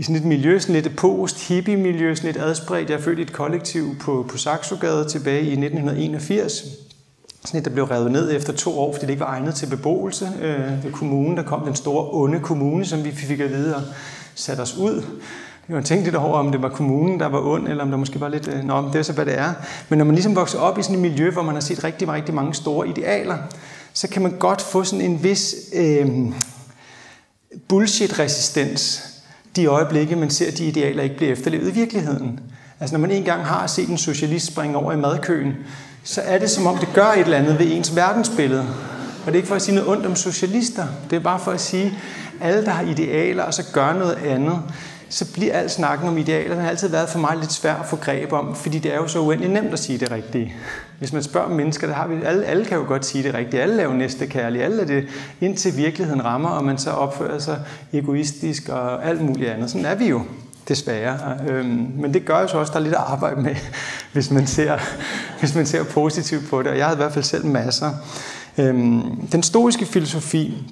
i 0.00 0.02
sådan 0.02 0.16
et 0.16 0.24
miljø, 0.24 0.58
sådan 0.58 0.76
et 0.76 0.96
post-hippie-miljø, 0.96 2.14
sådan 2.14 2.32
lidt 2.32 2.42
adspredt. 2.42 2.90
Jeg 2.90 2.96
er 2.96 3.02
født 3.02 3.18
i 3.18 3.22
et 3.22 3.32
kollektiv 3.32 3.96
på, 3.98 4.26
på 4.30 4.38
Saxogade 4.38 5.08
tilbage 5.08 5.40
i 5.40 5.50
1981. 5.52 6.64
Sådan 7.44 7.58
et, 7.58 7.64
der 7.64 7.70
blev 7.70 7.84
revet 7.84 8.12
ned 8.12 8.36
efter 8.36 8.52
to 8.52 8.78
år, 8.78 8.92
fordi 8.92 9.06
det 9.06 9.10
ikke 9.10 9.20
var 9.20 9.26
egnet 9.26 9.54
til 9.54 9.66
beboelse. 9.66 10.28
Øh, 10.42 10.84
ved 10.84 10.92
kommunen, 10.92 11.36
der 11.36 11.42
kom 11.42 11.64
den 11.64 11.74
store 11.74 12.08
onde 12.10 12.40
kommune, 12.40 12.86
som 12.86 13.04
vi 13.04 13.10
fik 13.10 13.40
at 13.40 13.50
vide 13.50 13.76
og 13.76 13.82
satte 14.34 14.60
os 14.60 14.76
ud. 14.76 15.04
Jeg 15.68 15.76
har 15.76 15.82
tænkt 15.82 16.04
lidt 16.04 16.16
over, 16.16 16.38
om 16.38 16.52
det 16.52 16.62
var 16.62 16.68
kommunen, 16.68 17.20
der 17.20 17.26
var 17.26 17.40
ond, 17.40 17.68
eller 17.68 17.84
om 17.84 17.90
der 17.90 17.96
måske 17.96 18.20
var 18.20 18.28
lidt... 18.28 18.48
Øh, 18.48 18.64
nå, 18.64 18.88
det 18.92 18.98
er 18.98 19.02
så, 19.02 19.12
hvad 19.12 19.26
det 19.26 19.38
er. 19.38 19.52
Men 19.88 19.98
når 19.98 20.04
man 20.04 20.14
ligesom 20.14 20.36
vokser 20.36 20.58
op 20.58 20.78
i 20.78 20.82
sådan 20.82 20.96
et 20.96 21.02
miljø, 21.02 21.30
hvor 21.30 21.42
man 21.42 21.54
har 21.54 21.62
set 21.62 21.84
rigtig, 21.84 22.08
rigtig 22.08 22.34
mange 22.34 22.54
store 22.54 22.88
idealer, 22.88 23.38
så 23.92 24.08
kan 24.08 24.22
man 24.22 24.32
godt 24.38 24.62
få 24.62 24.84
sådan 24.84 25.04
en 25.04 25.22
vis 25.22 25.54
øh, 25.74 26.08
bullshit-resistens 27.68 29.09
de 29.56 29.66
øjeblikke, 29.66 30.16
man 30.16 30.30
ser, 30.30 30.48
at 30.48 30.58
de 30.58 30.64
idealer 30.64 31.02
ikke 31.02 31.16
bliver 31.16 31.32
efterlevet 31.32 31.68
i 31.68 31.74
virkeligheden. 31.74 32.40
Altså 32.80 32.96
når 32.96 33.00
man 33.00 33.10
engang 33.10 33.44
har 33.44 33.66
set 33.66 33.88
en 33.88 33.98
socialist 33.98 34.46
springe 34.46 34.76
over 34.76 34.92
i 34.92 34.96
madkøen, 34.96 35.54
så 36.04 36.20
er 36.20 36.38
det 36.38 36.50
som 36.50 36.66
om, 36.66 36.78
det 36.78 36.88
gør 36.94 37.06
et 37.06 37.20
eller 37.20 37.38
andet 37.38 37.58
ved 37.58 37.66
ens 37.72 37.96
verdensbillede. 37.96 38.66
Og 39.20 39.26
det 39.26 39.32
er 39.32 39.36
ikke 39.36 39.48
for 39.48 39.54
at 39.54 39.62
sige 39.62 39.74
noget 39.74 39.90
ondt 39.90 40.06
om 40.06 40.16
socialister. 40.16 40.86
Det 41.10 41.16
er 41.16 41.20
bare 41.20 41.38
for 41.38 41.50
at 41.50 41.60
sige, 41.60 41.98
at 42.40 42.48
alle, 42.48 42.64
der 42.64 42.70
har 42.70 42.82
idealer, 42.82 43.42
og 43.42 43.54
så 43.54 43.62
gør 43.72 43.92
noget 43.92 44.14
andet, 44.14 44.62
så 45.08 45.32
bliver 45.32 45.54
al 45.54 45.70
snakken 45.70 46.08
om 46.08 46.18
idealer, 46.18 46.54
den 46.54 46.62
har 46.62 46.70
altid 46.70 46.88
været 46.88 47.08
for 47.08 47.18
mig 47.18 47.36
lidt 47.36 47.52
svær 47.52 47.74
at 47.74 47.86
få 47.86 47.96
greb 47.96 48.32
om, 48.32 48.54
fordi 48.54 48.78
det 48.78 48.92
er 48.92 48.96
jo 48.96 49.08
så 49.08 49.20
uendelig 49.20 49.52
nemt 49.52 49.72
at 49.72 49.78
sige 49.78 49.98
det 49.98 50.10
rigtige. 50.10 50.54
Hvis 51.00 51.12
man 51.12 51.22
spørger 51.22 51.48
mennesker, 51.48 51.86
der 51.86 51.94
har 51.94 52.06
vi, 52.06 52.14
alle, 52.24 52.44
alle 52.44 52.64
kan 52.64 52.78
jo 52.78 52.84
godt 52.84 53.06
sige 53.06 53.24
det 53.24 53.34
rigtige, 53.34 53.62
alle 53.62 53.82
er 53.82 53.92
næste 53.92 54.26
kærlige, 54.26 54.64
alle 54.64 54.82
er 54.82 54.86
det, 54.86 55.06
indtil 55.40 55.76
virkeligheden 55.76 56.24
rammer, 56.24 56.48
og 56.48 56.64
man 56.64 56.78
så 56.78 56.90
opfører 56.90 57.38
sig 57.38 57.58
egoistisk 57.92 58.68
og 58.68 59.08
alt 59.08 59.22
muligt 59.22 59.50
andet. 59.50 59.70
Sådan 59.70 59.86
er 59.86 59.94
vi 59.94 60.08
jo. 60.08 60.22
desværre. 60.68 61.38
Øhm, 61.48 61.92
men 61.96 62.14
det 62.14 62.24
gør 62.24 62.40
jo 62.40 62.48
så 62.48 62.58
også, 62.58 62.72
der 62.72 62.78
er 62.78 62.82
lidt 62.82 62.94
at 62.94 63.00
arbejde 63.00 63.40
med, 63.40 63.56
hvis 64.12 64.30
man 64.30 64.46
ser, 64.46 64.78
hvis 65.38 65.54
man 65.54 65.66
ser 65.66 65.84
positivt 65.84 66.48
på 66.50 66.62
det. 66.62 66.70
Og 66.70 66.78
jeg 66.78 66.86
har 66.86 66.92
i 66.92 66.96
hvert 66.96 67.12
fald 67.12 67.24
selv 67.24 67.46
masser. 67.46 67.90
Øhm, 68.58 69.26
den 69.32 69.42
stoiske 69.42 69.86
filosofi, 69.86 70.62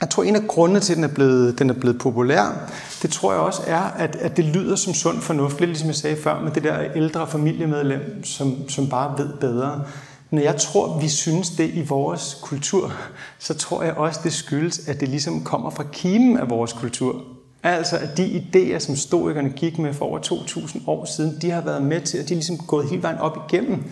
jeg 0.00 0.10
tror, 0.10 0.22
en 0.22 0.36
af 0.36 0.46
grundene 0.46 0.80
til, 0.80 0.92
at 0.92 0.96
den 0.96 1.04
er 1.04 1.08
blevet, 1.08 1.58
den 1.58 1.70
er 1.70 1.74
blevet 1.74 1.98
populær, 1.98 2.70
det 3.02 3.10
tror 3.10 3.32
jeg 3.32 3.40
også 3.40 3.62
er, 3.66 3.80
at, 3.80 4.16
at 4.16 4.36
det 4.36 4.44
lyder 4.44 4.76
som 4.76 4.94
sund 4.94 5.20
fornuft. 5.20 5.60
Lidt 5.60 5.70
ligesom 5.70 5.88
jeg 5.88 5.96
sagde 5.96 6.16
før 6.16 6.40
med 6.40 6.50
det 6.50 6.62
der 6.62 6.78
ældre 6.94 7.26
familiemedlem, 7.26 8.24
som, 8.24 8.68
som 8.68 8.88
bare 8.88 9.18
ved 9.18 9.32
bedre. 9.40 9.84
Når 10.30 10.42
jeg 10.42 10.56
tror, 10.56 10.98
vi 11.00 11.08
synes 11.08 11.50
det 11.50 11.70
i 11.74 11.80
vores 11.80 12.38
kultur, 12.42 12.92
så 13.38 13.54
tror 13.54 13.82
jeg 13.82 13.94
også, 13.94 14.20
det 14.24 14.32
skyldes, 14.32 14.88
at 14.88 15.00
det 15.00 15.08
ligesom 15.08 15.44
kommer 15.44 15.70
fra 15.70 15.84
kimen 15.92 16.36
af 16.36 16.50
vores 16.50 16.72
kultur. 16.72 17.22
Altså, 17.62 17.96
at 17.96 18.16
de 18.16 18.42
idéer, 18.42 18.78
som 18.78 18.96
stoikerne 18.96 19.50
gik 19.50 19.78
med 19.78 19.94
for 19.94 20.04
over 20.04 20.18
2.000 20.18 20.80
år 20.86 21.04
siden, 21.04 21.38
de 21.42 21.50
har 21.50 21.60
været 21.60 21.82
med 21.82 22.00
til, 22.00 22.18
at 22.18 22.28
de 22.28 22.34
er 22.34 22.36
ligesom 22.36 22.58
gået 22.58 22.88
hele 22.88 23.02
vejen 23.02 23.18
op 23.18 23.38
igennem. 23.48 23.84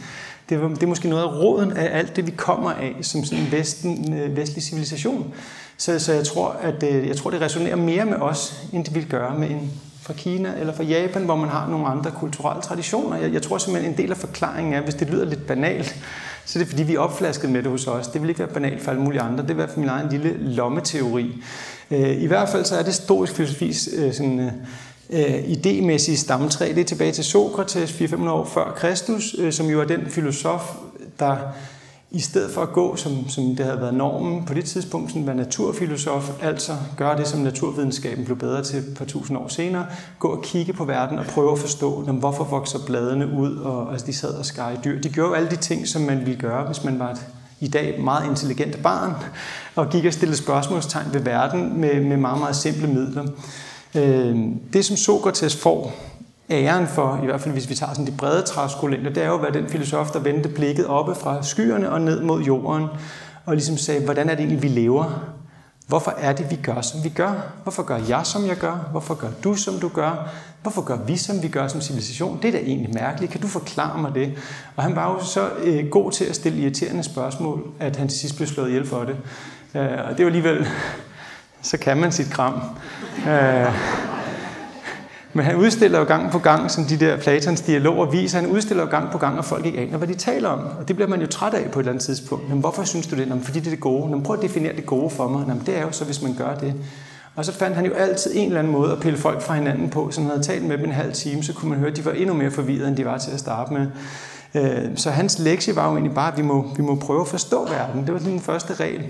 Det 0.49 0.59
er, 0.59 0.69
det 0.69 0.83
er 0.83 0.87
måske 0.87 1.09
noget 1.09 1.23
af 1.23 1.33
råden 1.33 1.73
af 1.73 1.99
alt 1.99 2.17
det, 2.17 2.27
vi 2.27 2.31
kommer 2.31 2.71
af 2.71 2.95
som 3.03 3.25
sådan 3.25 3.45
en 3.45 3.53
vesten, 3.53 4.15
øh, 4.15 4.37
vestlig 4.37 4.63
civilisation. 4.63 5.35
Så, 5.79 5.99
så 5.99 6.13
jeg, 6.13 6.27
tror, 6.27 6.57
at, 6.63 6.83
øh, 6.83 7.09
jeg 7.09 7.17
tror, 7.17 7.31
det 7.31 7.41
resonerer 7.41 7.77
mere 7.77 8.05
med 8.05 8.17
os, 8.17 8.63
end 8.73 8.85
det 8.85 8.95
vil 8.95 9.07
gøre 9.07 9.39
med 9.39 9.51
en 9.51 9.71
fra 10.09 10.15
Kina 10.15 10.53
eller 10.61 10.75
fra 10.75 10.83
Japan, 10.83 11.25
hvor 11.25 11.37
man 11.37 11.49
har 11.49 11.69
nogle 11.69 11.87
andre 11.87 12.11
kulturelle 12.11 12.63
traditioner. 12.63 13.17
Jeg, 13.17 13.33
jeg 13.33 13.43
tror 13.43 13.59
simpelthen, 13.59 13.93
en 13.93 13.99
del 13.99 14.11
af 14.11 14.17
forklaringen 14.17 14.75
er, 14.75 14.81
hvis 14.81 14.95
det 14.95 15.11
lyder 15.11 15.25
lidt 15.25 15.47
banalt, 15.47 15.97
så 16.45 16.59
det 16.59 16.65
er 16.65 16.69
fordi, 16.69 16.83
vi 16.83 16.95
er 16.95 16.99
opflasket 16.99 17.51
med 17.51 17.63
det 17.63 17.71
hos 17.71 17.87
os. 17.87 18.09
Det 18.09 18.23
vil 18.23 18.29
ikke 18.29 18.41
være 18.41 18.49
banalt 18.49 18.83
for 18.83 18.91
alle 18.91 19.03
mulige 19.03 19.21
andre. 19.21 19.43
Det 19.43 19.51
er 19.51 19.55
i 19.55 19.57
hvert 19.57 19.69
fald 19.69 19.79
min 19.79 19.89
egen 19.89 20.09
lille 20.09 20.37
lommeteori. 20.41 21.43
Øh, 21.91 22.23
I 22.23 22.27
hvert 22.27 22.49
fald 22.49 22.65
så 22.65 22.75
er 22.75 22.79
det 22.79 22.87
historisk 22.87 23.33
filosofis 23.33 23.89
øh, 23.97 24.13
sådan, 24.13 24.51
øh, 25.11 25.39
idémæssige 25.39 26.17
stamtræ. 26.17 26.69
Det 26.69 26.81
er 26.81 26.85
tilbage 26.85 27.13
til 27.13 27.25
Sokrates 27.25 27.91
400-500 27.91 28.29
år 28.29 28.45
før 28.45 28.73
Kristus, 28.77 29.37
som 29.51 29.67
jo 29.67 29.81
er 29.81 29.85
den 29.85 30.07
filosof, 30.11 30.63
der 31.19 31.37
i 32.11 32.21
stedet 32.21 32.51
for 32.51 32.63
at 32.63 32.73
gå, 32.73 32.97
som, 32.97 33.29
som 33.29 33.45
det 33.45 33.67
havde 33.67 33.81
været 33.81 33.95
normen 33.95 34.45
på 34.45 34.55
det 34.55 34.65
tidspunkt, 34.65 35.11
sådan 35.11 35.27
være 35.27 35.37
naturfilosof, 35.37 36.31
altså 36.43 36.73
gøre 36.97 37.19
det, 37.19 37.27
som 37.27 37.41
naturvidenskaben 37.41 38.25
blev 38.25 38.39
bedre 38.39 38.63
til 38.63 38.79
et 38.79 38.95
par 38.97 39.05
tusind 39.05 39.39
år 39.39 39.49
senere, 39.49 39.87
gå 40.19 40.29
og 40.29 40.43
kigge 40.43 40.73
på 40.73 40.85
verden 40.85 41.19
og 41.19 41.25
prøve 41.27 41.53
at 41.53 41.59
forstå, 41.59 42.05
jamen, 42.07 42.21
hvorfor 42.21 42.45
vokser 42.45 42.79
bladene 42.87 43.27
ud, 43.39 43.57
og 43.57 43.93
altså, 43.93 44.07
de 44.07 44.13
sad 44.13 44.35
og 44.35 44.47
skar 44.47 44.71
i 44.71 44.77
dyr. 44.85 45.01
De 45.01 45.09
gjorde 45.09 45.29
jo 45.29 45.35
alle 45.35 45.51
de 45.51 45.57
ting, 45.57 45.89
som 45.89 46.03
man 46.03 46.19
ville 46.27 46.41
gøre, 46.41 46.67
hvis 46.67 46.85
man 46.85 46.99
var 46.99 47.11
et 47.11 47.27
i 47.61 47.69
dag 47.69 48.01
meget 48.01 48.31
intelligent 48.31 48.83
barn, 48.83 49.15
og 49.77 49.91
gik 49.91 50.05
og 50.05 50.13
stillede 50.13 50.39
spørgsmålstegn 50.39 51.07
ved 51.13 51.21
verden 51.21 51.81
med, 51.81 52.01
med 52.01 52.17
meget, 52.17 52.39
meget 52.39 52.57
simple 52.57 52.87
midler. 52.87 53.27
Øh, 53.95 54.37
det, 54.73 54.85
som 54.85 54.97
Sokrates 54.97 55.57
får 55.57 55.95
æren 56.51 56.87
for, 56.87 57.21
i 57.23 57.27
hvert 57.27 57.41
fald 57.41 57.53
hvis 57.53 57.69
vi 57.69 57.75
tager 57.75 57.93
sådan 57.93 58.07
de 58.07 58.17
brede 58.17 58.43
træskolængder, 58.43 59.11
det 59.11 59.23
er 59.23 59.27
jo 59.27 59.35
at 59.35 59.43
være 59.43 59.53
den 59.53 59.69
filosof, 59.69 60.11
der 60.11 60.19
vendte 60.19 60.49
blikket 60.49 60.87
oppe 60.87 61.15
fra 61.15 61.43
skyerne 61.43 61.91
og 61.91 62.01
ned 62.01 62.23
mod 62.23 62.43
jorden, 62.43 62.87
og 63.47 63.55
ligesom 63.55 63.77
sagde, 63.77 64.05
hvordan 64.05 64.29
er 64.29 64.35
det 64.35 64.41
egentlig, 64.41 64.63
vi 64.63 64.69
lever? 64.69 65.35
Hvorfor 65.87 66.15
er 66.19 66.33
det, 66.33 66.51
vi 66.51 66.57
gør, 66.57 66.81
som 66.81 67.05
vi 67.05 67.09
gør? 67.09 67.33
Hvorfor 67.63 67.83
gør 67.83 67.99
jeg, 68.09 68.21
som 68.27 68.47
jeg 68.47 68.57
gør? 68.57 68.89
Hvorfor 68.91 69.15
gør 69.15 69.29
du, 69.45 69.55
som 69.55 69.75
du 69.81 69.89
gør? 69.89 70.29
Hvorfor 70.63 70.83
gør 70.83 70.97
vi, 70.97 71.17
som 71.17 71.43
vi 71.43 71.49
gør 71.49 71.69
som 71.69 71.81
civilisation? 71.81 72.39
Det 72.43 72.49
er 72.49 72.53
da 72.53 72.59
egentlig 72.59 72.95
mærkeligt. 72.95 73.33
Kan 73.33 73.41
du 73.41 73.47
forklare 73.47 73.99
mig 73.99 74.15
det? 74.15 74.33
Og 74.77 74.83
han 74.83 74.97
var 74.97 75.13
jo 75.13 75.25
så 75.25 75.51
øh, 75.63 75.89
god 75.91 76.13
til 76.13 76.25
at 76.25 76.35
stille 76.35 76.59
irriterende 76.59 77.03
spørgsmål, 77.03 77.63
at 77.81 77.97
han 77.97 78.09
til 78.09 78.19
sidst 78.19 78.37
blev 78.37 78.49
slået 78.49 78.69
ihjel 78.69 78.87
for 78.87 79.05
det. 79.05 79.17
Øh, 79.75 79.83
og 79.83 80.11
det 80.11 80.21
er 80.21 80.25
jo 80.25 80.27
alligevel, 80.27 80.67
så 81.63 81.79
kan 81.79 81.97
man 81.97 82.13
sit 82.13 82.31
kram. 82.31 82.61
Øh, 83.29 83.73
men 85.33 85.45
han 85.45 85.57
udstiller 85.57 85.99
jo 85.99 86.05
gang 86.05 86.31
på 86.31 86.39
gang, 86.39 86.71
som 86.71 86.85
de 86.85 86.97
der 86.97 87.17
Platons 87.17 87.61
dialoger 87.61 88.11
viser, 88.11 88.41
han 88.41 88.51
udstiller 88.51 88.85
jo 88.85 88.91
gang 88.91 89.11
på 89.11 89.19
gang, 89.19 89.39
at 89.39 89.45
folk 89.45 89.67
ikke 89.67 89.79
aner, 89.79 89.99
hvad 89.99 90.09
de 90.09 90.15
taler 90.15 90.49
om. 90.49 90.59
Og 90.59 90.89
det 90.89 90.97
bliver 90.97 91.09
man 91.09 91.21
jo 91.21 91.27
træt 91.27 91.55
af 91.55 91.71
på 91.71 91.79
et 91.79 91.83
eller 91.83 91.93
andet 91.93 92.05
tidspunkt. 92.05 92.49
Men 92.49 92.59
hvorfor 92.59 92.85
synes 92.85 93.07
du 93.07 93.17
det? 93.17 93.27
Jamen, 93.29 93.45
fordi 93.45 93.59
det 93.59 93.67
er 93.67 93.71
det 93.71 93.81
gode. 93.81 94.03
Jamen, 94.03 94.23
prøv 94.23 94.37
at 94.37 94.43
definere 94.43 94.77
det 94.77 94.87
gode 94.87 95.11
for 95.11 95.29
mig. 95.29 95.45
Jamen, 95.49 95.63
det 95.67 95.79
er 95.79 95.83
jo 95.83 95.93
så, 95.93 96.05
hvis 96.05 96.23
man 96.23 96.35
gør 96.35 96.55
det. 96.55 96.75
Og 97.37 97.45
så 97.45 97.53
fandt 97.53 97.77
han 97.77 97.87
jo 97.87 97.93
altid 97.93 98.31
en 98.35 98.47
eller 98.47 98.59
anden 98.59 98.73
måde 98.73 98.93
at 98.93 99.01
pille 99.01 99.19
folk 99.19 99.43
fra 99.43 99.55
hinanden 99.55 99.91
på. 99.91 100.11
Så 100.11 100.21
han 100.21 100.31
havde 100.31 100.43
talt 100.43 100.65
med 100.65 100.79
dem 100.79 100.85
en 100.85 100.93
halv 100.93 101.13
time, 101.13 101.43
så 101.43 101.53
kunne 101.53 101.69
man 101.69 101.79
høre, 101.79 101.91
at 101.91 101.97
de 101.97 102.05
var 102.05 102.13
endnu 102.13 102.35
mere 102.35 102.51
forvirrede, 102.51 102.89
end 102.89 102.97
de 102.97 103.05
var 103.05 103.19
til 103.19 103.31
at 103.31 103.41
starte 103.41 103.73
med. 103.73 103.87
Øh, 104.55 104.97
så 104.97 105.11
hans 105.11 105.39
lektie 105.39 105.77
var 105.77 105.89
jo 105.89 105.93
egentlig 105.93 106.15
bare, 106.15 106.33
at 106.33 106.39
vi 106.39 106.43
må, 106.43 106.67
vi 106.77 106.83
må 106.83 106.95
prøve 106.95 107.21
at 107.21 107.29
forstå 107.29 107.69
verden. 107.69 108.07
Det 108.07 108.15
var 108.15 108.21
den 108.21 108.41
første 108.41 108.75
regel. 108.75 109.05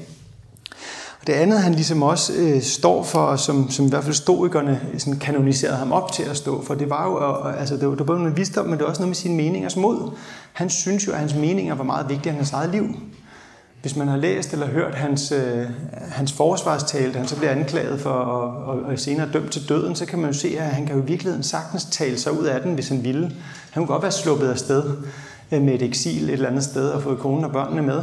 Det 1.28 1.34
andet, 1.34 1.60
han 1.60 1.74
ligesom 1.74 2.02
også 2.02 2.32
øh, 2.32 2.62
står 2.62 3.02
for, 3.02 3.36
som, 3.36 3.70
som 3.70 3.86
i 3.86 3.88
hvert 3.88 4.04
fald 4.04 4.14
stoikerne 4.14 4.80
sådan 4.98 5.18
kanoniserede 5.18 5.76
ham 5.76 5.92
op 5.92 6.12
til 6.12 6.22
at 6.22 6.36
stå 6.36 6.64
for, 6.64 6.74
det 6.74 6.90
var 6.90 7.06
jo, 7.06 7.14
og, 7.14 7.60
altså, 7.60 7.76
det 7.76 7.84
var, 7.84 7.90
det 7.90 7.98
var 7.98 8.04
både 8.04 8.18
noget 8.18 8.36
visdom, 8.36 8.66
men 8.66 8.72
det 8.72 8.80
var 8.80 8.88
også 8.88 9.02
noget 9.02 9.08
med 9.08 9.16
sine 9.16 9.36
meningers 9.36 9.76
mod. 9.76 10.10
Han 10.52 10.70
synes 10.70 11.06
jo, 11.06 11.12
at 11.12 11.18
hans 11.18 11.34
meninger 11.34 11.74
var 11.74 11.84
meget 11.84 12.08
vigtigere 12.08 12.30
end 12.30 12.36
hans 12.36 12.52
eget 12.52 12.70
liv. 12.70 12.84
Hvis 13.82 13.96
man 13.96 14.08
har 14.08 14.16
læst 14.16 14.52
eller 14.52 14.66
hørt 14.66 14.94
hans, 14.94 15.32
øh, 15.32 15.66
hans 16.10 16.32
forsvarstale, 16.32 17.12
da 17.12 17.18
han 17.18 17.28
så 17.28 17.36
bliver 17.36 17.50
anklaget 17.50 18.00
for 18.00 18.10
og, 18.10 18.64
og, 18.64 18.82
og 18.82 18.98
senere 18.98 19.28
dømt 19.32 19.52
til 19.52 19.68
døden, 19.68 19.94
så 19.94 20.06
kan 20.06 20.18
man 20.18 20.30
jo 20.30 20.38
se, 20.38 20.56
at 20.58 20.66
han 20.66 20.86
kan 20.86 20.96
jo 20.96 21.02
i 21.02 21.06
virkeligheden 21.06 21.42
sagtens 21.42 21.84
tale 21.84 22.18
sig 22.18 22.40
ud 22.40 22.44
af 22.44 22.60
den, 22.60 22.74
hvis 22.74 22.88
han 22.88 23.04
ville. 23.04 23.22
Han 23.70 23.86
kunne 23.86 23.86
godt 23.86 24.02
være 24.02 24.12
sluppet 24.12 24.48
af 24.48 24.58
sted 24.58 24.82
øh, 25.52 25.62
med 25.62 25.74
et 25.74 25.82
eksil 25.82 26.24
et 26.24 26.32
eller 26.32 26.48
andet 26.48 26.64
sted 26.64 26.88
og 26.88 27.02
fået 27.02 27.18
konen 27.18 27.44
og 27.44 27.52
børnene 27.52 27.82
med. 27.82 28.02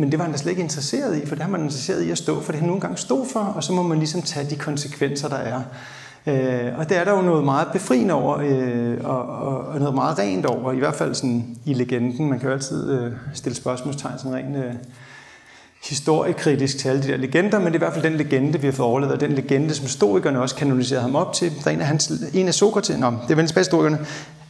Men 0.00 0.10
det 0.10 0.18
var 0.18 0.24
han 0.24 0.32
da 0.32 0.38
slet 0.38 0.50
ikke 0.50 0.62
interesseret 0.62 1.22
i, 1.22 1.26
for 1.26 1.34
det 1.34 1.42
har 1.44 1.50
man 1.50 1.62
interesseret 1.62 2.02
i 2.02 2.10
at 2.10 2.18
stå 2.18 2.40
for 2.40 2.52
det, 2.52 2.60
han 2.60 2.68
nogle 2.68 2.80
gange 2.80 2.96
stod 2.96 3.26
for, 3.32 3.40
og 3.40 3.64
så 3.64 3.72
må 3.72 3.82
man 3.82 3.98
ligesom 3.98 4.22
tage 4.22 4.50
de 4.50 4.56
konsekvenser, 4.56 5.28
der 5.28 5.36
er. 5.36 5.62
Øh, 6.26 6.78
og 6.78 6.88
det 6.88 6.96
er 6.96 7.04
der 7.04 7.12
jo 7.12 7.22
noget 7.22 7.44
meget 7.44 7.68
befriende 7.72 8.14
over, 8.14 8.38
øh, 8.38 8.98
og, 9.04 9.22
og, 9.26 9.58
og 9.58 9.78
noget 9.78 9.94
meget 9.94 10.18
rent 10.18 10.46
over, 10.46 10.72
i 10.72 10.78
hvert 10.78 10.94
fald 10.94 11.14
sådan 11.14 11.56
i 11.64 11.74
legenden. 11.74 12.30
Man 12.30 12.38
kan 12.38 12.48
jo 12.48 12.54
altid 12.54 12.90
øh, 12.90 13.12
stille 13.34 13.56
spørgsmålstegn 13.56 14.18
sådan 14.18 14.34
rent 14.34 14.56
øh, 14.56 14.74
historiekritisk 15.88 16.78
til 16.78 16.88
alle 16.88 17.02
de 17.02 17.08
der 17.08 17.16
legender, 17.16 17.58
men 17.58 17.66
det 17.66 17.72
er 17.72 17.76
i 17.76 17.78
hvert 17.78 17.92
fald 17.92 18.04
den 18.04 18.16
legende, 18.16 18.60
vi 18.60 18.66
har 18.66 18.72
fået 18.72 18.88
overlevet, 18.88 19.20
den 19.20 19.32
legende, 19.32 19.74
som 19.74 19.84
historikerne 19.84 20.40
også 20.40 20.54
kanoniserede 20.54 21.02
ham 21.02 21.16
op 21.16 21.32
til. 21.32 21.52
Der 21.64 21.70
er 21.70 21.74
en 21.74 21.80
af, 21.80 21.86
hans, 21.86 22.12
en 22.34 22.48
af 22.48 22.54
Sokrates, 22.54 22.98
nå, 22.98 23.10
det 23.10 23.30
er 23.30 23.34
vel 23.34 23.46
tilbage 23.46 23.60
historikerne, 23.60 23.98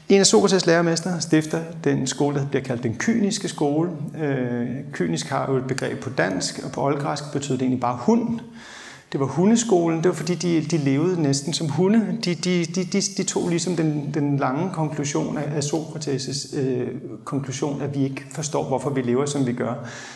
en 0.08 0.20
af 0.20 0.26
Sokrates 0.26 0.66
lærermester 0.66 1.18
stifter 1.18 1.60
den 1.84 2.06
skole, 2.06 2.36
der 2.36 2.46
bliver 2.46 2.62
kaldt 2.62 2.82
den 2.82 2.94
kyniske 2.94 3.48
skole. 3.48 3.90
Øh, 4.22 4.66
kynisk 4.92 5.26
har 5.28 5.46
jo 5.52 5.56
et 5.56 5.64
begreb 5.64 6.00
på 6.00 6.10
dansk, 6.10 6.60
og 6.64 6.72
på 6.72 6.82
oldgræsk 6.82 7.32
betød 7.32 7.54
det 7.54 7.62
egentlig 7.62 7.80
bare 7.80 7.98
hund. 8.00 8.40
Det 9.12 9.20
var 9.20 9.26
hundeskolen, 9.26 9.98
det 9.98 10.08
var 10.08 10.14
fordi, 10.14 10.34
de, 10.34 10.60
de 10.60 10.76
levede 10.76 11.22
næsten 11.22 11.52
som 11.52 11.68
hunde. 11.68 12.18
De, 12.24 12.34
de, 12.34 12.64
de, 12.64 12.84
de, 12.84 13.00
de 13.16 13.22
tog 13.22 13.48
ligesom 13.48 13.76
den, 13.76 14.10
den 14.14 14.36
lange 14.36 14.70
konklusion 14.72 15.38
af, 15.38 15.56
af 15.56 15.60
Sokrates' 15.60 16.58
øh, 16.58 16.88
konklusion, 17.24 17.82
at 17.82 17.94
vi 17.94 18.04
ikke 18.04 18.26
forstår, 18.30 18.64
hvorfor 18.64 18.90
vi 18.90 19.02
lever, 19.02 19.26
som 19.26 19.46
vi 19.46 19.52
gør. 19.52 19.74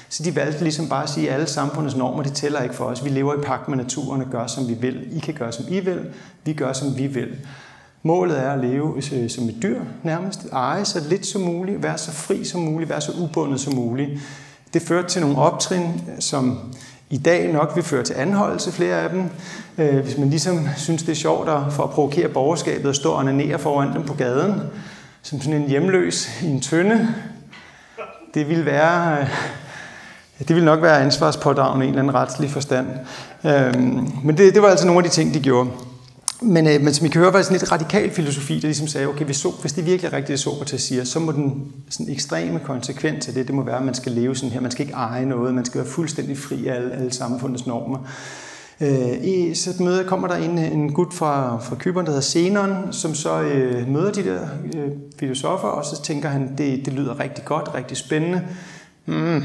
Så 0.09 0.22
de 0.22 0.37
valgte 0.37 0.62
ligesom 0.62 0.88
bare 0.88 1.02
at 1.02 1.11
sige, 1.11 1.28
at 1.28 1.35
alle 1.35 1.46
samfundets 1.46 1.96
normer, 1.96 2.22
det 2.22 2.33
tæller 2.33 2.62
ikke 2.62 2.74
for 2.74 2.85
os. 2.85 3.05
Vi 3.05 3.11
lever 3.11 3.35
i 3.35 3.42
pagt 3.42 3.68
med 3.68 3.76
naturen 3.76 4.20
og 4.20 4.31
gør, 4.31 4.46
som 4.46 4.68
vi 4.68 4.74
vil. 4.74 5.16
I 5.16 5.18
kan 5.18 5.35
gøre, 5.35 5.52
som 5.52 5.64
I 5.68 5.81
vil. 5.81 6.00
Vi 6.44 6.52
gør, 6.52 6.72
som 6.72 6.98
vi 6.98 7.07
vil. 7.07 7.37
Målet 8.02 8.38
er 8.38 8.50
at 8.50 8.60
leve 8.60 9.02
øh, 9.12 9.30
som 9.30 9.44
et 9.44 9.56
dyr 9.62 9.80
nærmest, 10.02 10.46
eje 10.52 10.84
så 10.84 11.00
lidt 11.08 11.26
som 11.26 11.40
muligt, 11.40 11.82
være 11.82 11.98
så 11.98 12.12
fri 12.12 12.44
som 12.44 12.60
muligt, 12.60 12.90
være 12.90 13.00
så 13.00 13.12
ubundet 13.18 13.60
som 13.60 13.74
muligt. 13.74 14.10
Det 14.74 14.82
førte 14.82 15.08
til 15.08 15.22
nogle 15.22 15.38
optrin, 15.38 16.02
som 16.18 16.58
i 17.10 17.16
dag 17.16 17.52
nok 17.52 17.72
vil 17.74 17.84
føre 17.84 18.02
til 18.02 18.14
anholdelse, 18.14 18.72
flere 18.72 18.96
af 18.96 19.10
dem. 19.10 19.24
Øh, 19.78 20.04
hvis 20.04 20.18
man 20.18 20.30
ligesom 20.30 20.68
synes, 20.76 21.02
det 21.02 21.12
er 21.12 21.16
sjovt 21.16 21.48
at, 21.48 21.60
for 21.70 21.82
at 21.82 21.90
provokere 21.90 22.28
borgerskabet 22.28 22.86
og 22.86 22.94
stå 22.94 23.10
og 23.10 23.18
onanere 23.18 23.58
foran 23.58 23.94
dem 23.94 24.02
på 24.02 24.14
gaden, 24.14 24.60
som 25.22 25.40
sådan 25.40 25.62
en 25.62 25.68
hjemløs 25.68 26.42
i 26.42 26.46
en 26.46 26.60
tønde, 26.60 27.08
det 28.34 28.48
ville 28.48 28.66
være... 28.66 29.20
Øh, 29.20 29.28
det 30.38 30.56
ville 30.56 30.64
nok 30.64 30.82
være 30.82 31.00
ansvarspådragende 31.00 31.86
i 31.86 31.88
en 31.88 31.94
eller 31.94 32.02
anden 32.02 32.14
retslig 32.14 32.50
forstand. 32.50 32.86
Øhm, 33.44 34.10
men 34.24 34.36
det, 34.36 34.54
det 34.54 34.62
var 34.62 34.68
altså 34.68 34.86
nogle 34.86 35.04
af 35.04 35.10
de 35.10 35.14
ting, 35.14 35.34
de 35.34 35.40
gjorde. 35.40 35.70
Men, 36.42 36.66
øh, 36.66 36.81
men 36.81 36.94
som 36.94 37.07
I 37.07 37.09
kan 37.09 37.20
høre, 37.20 37.33
var 37.33 37.38
det 37.38 37.46
sådan 37.46 37.59
lidt 37.59 37.72
radikal 37.72 38.11
filosofi, 38.11 38.55
der 38.55 38.61
ligesom 38.61 38.87
sagde, 38.87 39.07
okay, 39.07 39.24
hvis, 39.24 39.37
so, 39.37 39.50
hvis 39.50 39.72
det 39.72 39.87
virkelig 39.87 40.09
er 40.09 40.12
rigtigt, 40.12 40.28
det 40.28 40.40
Sokrates 40.40 40.83
siger, 40.83 41.05
så 41.05 41.18
må 41.18 41.33
den 41.33 41.72
sådan 41.90 42.12
ekstreme 42.12 42.61
konsekvens 42.64 43.28
af 43.28 43.35
det, 43.35 43.46
det 43.46 43.55
må 43.55 43.62
være, 43.62 43.76
at 43.76 43.85
man 43.85 43.94
skal 43.94 44.12
leve 44.12 44.37
sådan 44.37 44.50
her. 44.50 44.61
Man 44.61 44.70
skal 44.70 44.83
ikke 44.83 44.94
eje 44.94 45.24
noget, 45.24 45.55
man 45.55 45.64
skal 45.64 45.81
være 45.81 45.90
fuldstændig 45.90 46.38
fri 46.38 46.66
af 46.66 46.74
alle, 46.74 46.92
alle 46.92 47.12
samfundets 47.12 47.66
normer. 47.66 47.98
Øh, 48.81 49.24
I 49.24 49.55
så 49.55 49.70
et 49.70 49.81
møde 49.81 50.05
kommer 50.05 50.28
der 50.28 50.35
en, 50.35 50.59
en 50.59 50.92
gut 50.92 51.14
fra, 51.14 51.59
fra 51.59 51.76
Kyberen, 51.78 52.07
der 52.07 52.12
hedder 52.12 52.22
Zenon, 52.22 52.92
som 52.92 53.14
så 53.14 53.40
øh, 53.40 53.88
møder 53.88 54.12
de 54.12 54.24
der 54.24 54.40
øh, 54.76 54.90
filosofer, 55.18 55.68
og 55.68 55.85
så 55.85 56.02
tænker 56.02 56.28
han, 56.28 56.55
det, 56.59 56.85
det 56.85 56.92
lyder 56.92 57.20
rigtig 57.20 57.44
godt, 57.44 57.74
rigtig 57.74 57.96
spændende. 57.96 58.42
Mm. 59.07 59.42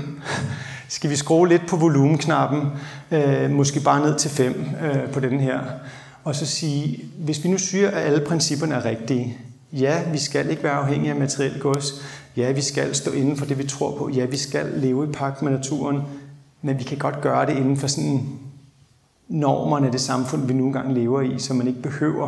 Skal 0.90 1.10
vi 1.10 1.16
skrue 1.16 1.48
lidt 1.48 1.68
på 1.68 1.76
volumenknappen, 1.76 2.62
øh, 3.12 3.52
måske 3.52 3.80
bare 3.80 4.02
ned 4.02 4.16
til 4.16 4.30
5 4.30 4.66
øh, 4.84 5.12
på 5.12 5.20
den 5.20 5.40
her 5.40 5.60
og 6.28 6.36
så 6.36 6.46
sige, 6.46 7.06
hvis 7.18 7.44
vi 7.44 7.50
nu 7.50 7.58
siger, 7.58 7.92
at 7.92 8.04
alle 8.06 8.26
principperne 8.26 8.76
er 8.76 8.86
rigtige, 8.86 9.38
ja, 9.74 10.12
vi 10.12 10.18
skal 10.18 10.50
ikke 10.50 10.64
være 10.64 10.74
afhængige 10.74 11.12
af 11.12 11.20
materiel 11.20 11.60
gods, 11.60 12.02
ja, 12.38 12.52
vi 12.52 12.62
skal 12.62 12.96
stå 12.96 13.12
inden 13.12 13.38
for 13.38 13.46
det, 13.46 13.58
vi 13.58 13.64
tror 13.64 13.98
på, 13.98 14.10
ja, 14.10 14.26
vi 14.26 14.38
skal 14.38 14.66
leve 14.76 15.10
i 15.10 15.12
pagt 15.12 15.42
med 15.42 15.52
naturen, 15.52 16.02
men 16.62 16.80
vi 16.80 16.84
kan 16.84 16.98
godt 16.98 17.22
gøre 17.22 17.46
det 17.46 17.58
inden 17.58 17.78
for 17.78 17.88
sådan 17.88 18.22
normerne 19.28 19.86
af 19.86 19.92
det 19.92 20.02
samfund, 20.02 20.48
vi 20.48 20.54
nu 20.54 20.66
engang 20.66 20.94
lever 20.94 21.22
i, 21.22 21.40
så 21.40 21.54
man 21.54 21.68
ikke 21.68 21.82
behøver 21.82 22.28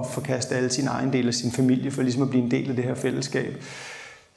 at 0.00 0.06
forkaste 0.10 0.54
alle 0.54 0.70
sine 0.70 0.90
egen 0.90 1.12
del 1.12 1.28
af 1.28 1.34
sin 1.34 1.52
familie, 1.52 1.90
for 1.90 2.02
ligesom 2.02 2.22
at 2.22 2.30
blive 2.30 2.44
en 2.44 2.50
del 2.50 2.70
af 2.70 2.76
det 2.76 2.84
her 2.84 2.94
fællesskab 2.94 3.62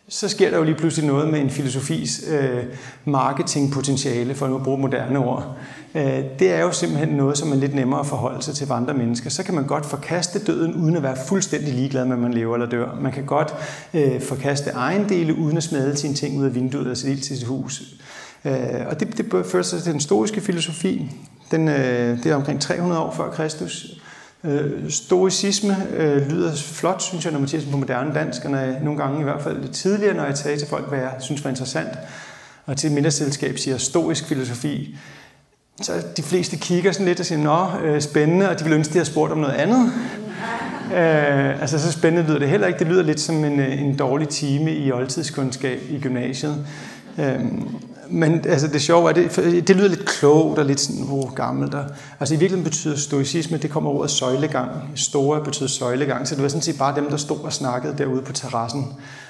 så 0.09 0.29
sker 0.29 0.49
der 0.49 0.57
jo 0.57 0.63
lige 0.63 0.75
pludselig 0.75 1.07
noget 1.07 1.29
med 1.29 1.39
en 1.39 1.49
filosofis 1.49 2.23
øh, 2.27 2.63
marketingpotentiale, 3.05 4.35
for 4.35 4.47
nu 4.47 4.55
at 4.55 4.63
bruge 4.63 4.77
moderne 4.77 5.19
ord. 5.19 5.57
Øh, 5.95 6.23
det 6.39 6.51
er 6.51 6.61
jo 6.61 6.71
simpelthen 6.71 7.09
noget, 7.09 7.37
som 7.37 7.51
er 7.51 7.55
lidt 7.55 7.75
nemmere 7.75 7.99
at 7.99 8.05
forholde 8.05 8.43
sig 8.43 8.55
til 8.55 8.67
for 8.67 8.73
andre 8.73 8.93
mennesker. 8.93 9.29
Så 9.29 9.43
kan 9.43 9.55
man 9.55 9.67
godt 9.67 9.85
forkaste 9.85 10.39
døden, 10.39 10.75
uden 10.75 10.95
at 10.95 11.03
være 11.03 11.17
fuldstændig 11.27 11.73
ligeglad 11.73 12.05
med, 12.05 12.15
om 12.15 12.21
man 12.21 12.33
lever 12.33 12.55
eller 12.55 12.69
dør. 12.69 12.97
Man 13.01 13.11
kan 13.11 13.25
godt 13.25 13.53
øh, 13.93 14.21
forkaste 14.21 14.69
ejendele, 14.69 15.37
uden 15.37 15.57
at 15.57 15.63
smade 15.63 15.97
sine 15.97 16.13
ting 16.13 16.39
ud 16.39 16.45
af 16.45 16.55
vinduet 16.55 16.87
og 16.87 16.97
sætte 16.97 17.21
til 17.21 17.37
sit 17.37 17.47
hus. 17.47 17.83
Øh, 18.45 18.53
og 18.87 18.99
det, 18.99 19.17
det 19.17 19.45
fører 19.45 19.63
sig 19.63 19.83
til 19.83 19.93
den 19.93 20.01
stoiske 20.01 20.41
filosofi. 20.41 21.11
Den, 21.51 21.67
øh, 21.67 22.23
det 22.23 22.25
er 22.25 22.35
omkring 22.35 22.61
300 22.61 23.01
år 23.01 23.11
før 23.11 23.31
Kristus. 23.31 23.99
Øh, 24.45 24.89
stoicisme 24.89 25.77
øh, 25.97 26.29
lyder 26.29 26.55
flot, 26.55 27.01
synes 27.01 27.25
jeg, 27.25 27.33
når 27.33 27.39
man 27.39 27.47
siger 27.47 27.71
på 27.71 27.77
moderne 27.77 28.13
dansk, 28.13 28.45
og 28.45 28.51
når 28.51 28.57
jeg, 28.57 28.79
nogle 28.83 28.99
gange 28.99 29.19
i 29.19 29.23
hvert 29.23 29.41
fald 29.41 29.61
lidt 29.61 29.71
tidligere, 29.71 30.13
når 30.13 30.25
jeg 30.25 30.35
tager 30.35 30.57
til 30.57 30.67
folk, 30.67 30.89
hvad 30.89 30.99
jeg 30.99 31.11
synes 31.19 31.43
var 31.43 31.49
interessant, 31.49 31.89
og 32.65 32.77
til 32.77 32.87
et 32.87 32.93
middagsselskab 32.93 33.57
siger 33.57 33.77
stoisk 33.77 34.27
filosofi, 34.27 34.97
så 35.81 35.91
de 36.17 36.23
fleste 36.23 36.57
kigger 36.57 36.91
sådan 36.91 37.05
lidt 37.05 37.19
og 37.19 37.25
siger, 37.25 37.39
nå, 37.39 37.67
øh, 37.83 38.01
spændende, 38.01 38.49
og 38.49 38.59
de 38.59 38.63
vil 38.63 38.73
ønske, 38.73 38.93
de 38.93 38.97
har 38.97 39.05
spurgt 39.05 39.31
om 39.31 39.37
noget 39.37 39.53
andet. 39.53 39.91
Øh, 40.93 41.61
altså 41.61 41.79
så 41.79 41.91
spændende 41.91 42.27
lyder 42.27 42.39
det 42.39 42.49
heller 42.49 42.67
ikke. 42.67 42.79
Det 42.79 42.87
lyder 42.87 43.03
lidt 43.03 43.19
som 43.19 43.45
en, 43.45 43.59
øh, 43.59 43.81
en 43.81 43.97
dårlig 43.97 44.29
time 44.29 44.75
i 44.75 44.91
oldtidskundskab 44.91 45.79
i 45.89 45.99
gymnasiet. 45.99 46.65
Øh, 47.19 47.39
men 48.09 48.45
altså, 48.47 48.67
det 48.67 48.81
sjove 48.81 49.09
er, 49.09 49.13
det, 49.13 49.67
det 49.67 49.75
lyder 49.75 49.87
lidt 49.87 50.05
klogt 50.05 50.59
og 50.59 50.65
lidt 50.65 50.79
sådan, 50.79 51.03
hvor 51.03 51.33
gammelt. 51.33 51.73
Og, 51.73 51.85
altså 52.19 52.35
i 52.35 52.37
virkeligheden 52.37 52.63
betyder 52.63 52.97
stoicisme, 52.97 53.57
det 53.57 53.69
kommer 53.69 53.89
ordet 53.89 54.11
søjlegang. 54.11 54.71
Store 54.95 55.43
betyder 55.43 55.69
søjlegang, 55.69 56.27
så 56.27 56.35
det 56.35 56.43
var 56.43 56.49
sådan 56.49 56.61
set 56.61 56.77
bare 56.77 56.95
dem, 56.95 57.09
der 57.09 57.17
stod 57.17 57.39
og 57.39 57.53
snakkede 57.53 57.95
derude 57.97 58.21
på 58.21 58.33
terrassen. 58.33 58.85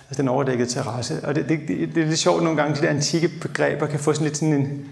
Altså 0.09 0.21
den 0.21 0.29
overdækkede 0.29 0.69
terrasse. 0.69 1.19
Og 1.23 1.35
det, 1.35 1.49
det, 1.49 1.59
det, 1.67 1.95
det 1.95 2.03
er 2.03 2.07
lidt 2.07 2.19
sjovt 2.19 2.43
nogle 2.43 2.61
gange, 2.61 2.75
de 2.75 2.81
der 2.81 2.89
antikke 2.89 3.27
begreber 3.41 3.85
kan 3.85 3.99
få 3.99 4.13
sådan 4.13 4.27
lidt 4.27 4.37
sådan 4.37 4.53
en, 4.53 4.85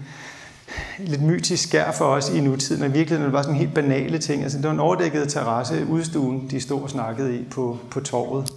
lidt 0.98 1.22
mytisk 1.22 1.62
skær 1.62 1.92
for 1.92 2.04
os 2.04 2.30
i 2.30 2.40
nutiden, 2.40 2.82
og 2.82 2.88
i 2.88 2.92
virkeligheden 2.92 3.32
var 3.32 3.42
sådan 3.42 3.56
helt 3.56 3.74
banale 3.74 4.18
ting. 4.18 4.42
Altså, 4.42 4.58
det 4.58 4.66
var 4.66 4.72
en 4.72 4.80
overdækket 4.80 5.28
terrasse, 5.28 5.86
udstuen, 5.86 6.48
de 6.50 6.60
stod 6.60 6.82
og 6.82 6.90
snakkede 6.90 7.36
i 7.36 7.44
på, 7.50 7.78
på 7.90 8.00
torvet 8.00 8.52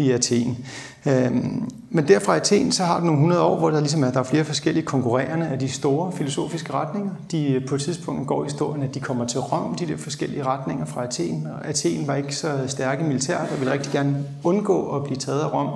i 0.00 0.10
Athen. 0.10 0.58
Øhm, 1.06 1.70
men 1.90 2.08
derfra 2.08 2.34
i 2.34 2.36
Athen, 2.36 2.72
så 2.72 2.84
har 2.84 3.00
du 3.00 3.06
nogle 3.06 3.20
hundrede 3.20 3.42
år, 3.42 3.58
hvor 3.58 3.70
der 3.70 3.80
ligesom 3.80 4.04
er, 4.04 4.10
der 4.10 4.20
er 4.20 4.24
flere 4.24 4.44
forskellige 4.44 4.84
konkurrerende 4.84 5.46
af 5.46 5.58
de 5.58 5.68
store 5.68 6.12
filosofiske 6.12 6.72
retninger. 6.72 7.10
De 7.30 7.52
øh, 7.52 7.66
på 7.68 7.74
et 7.74 7.80
tidspunkt 7.80 8.26
går 8.26 8.42
i 8.42 8.46
historien, 8.46 8.82
at 8.82 8.94
de 8.94 9.00
kommer 9.00 9.26
til 9.26 9.40
Rom, 9.40 9.74
de 9.74 9.86
der 9.86 9.96
forskellige 9.96 10.42
retninger 10.42 10.84
fra 10.84 11.04
Athen. 11.04 11.46
Og 11.46 11.68
Athen 11.68 12.06
var 12.06 12.14
ikke 12.14 12.36
så 12.36 12.58
stærke 12.66 13.04
militært, 13.04 13.48
og 13.52 13.58
ville 13.58 13.72
rigtig 13.72 13.92
gerne 13.92 14.24
undgå 14.44 14.96
at 14.96 15.04
blive 15.04 15.16
taget 15.16 15.40
af 15.40 15.52
Rom. 15.52 15.66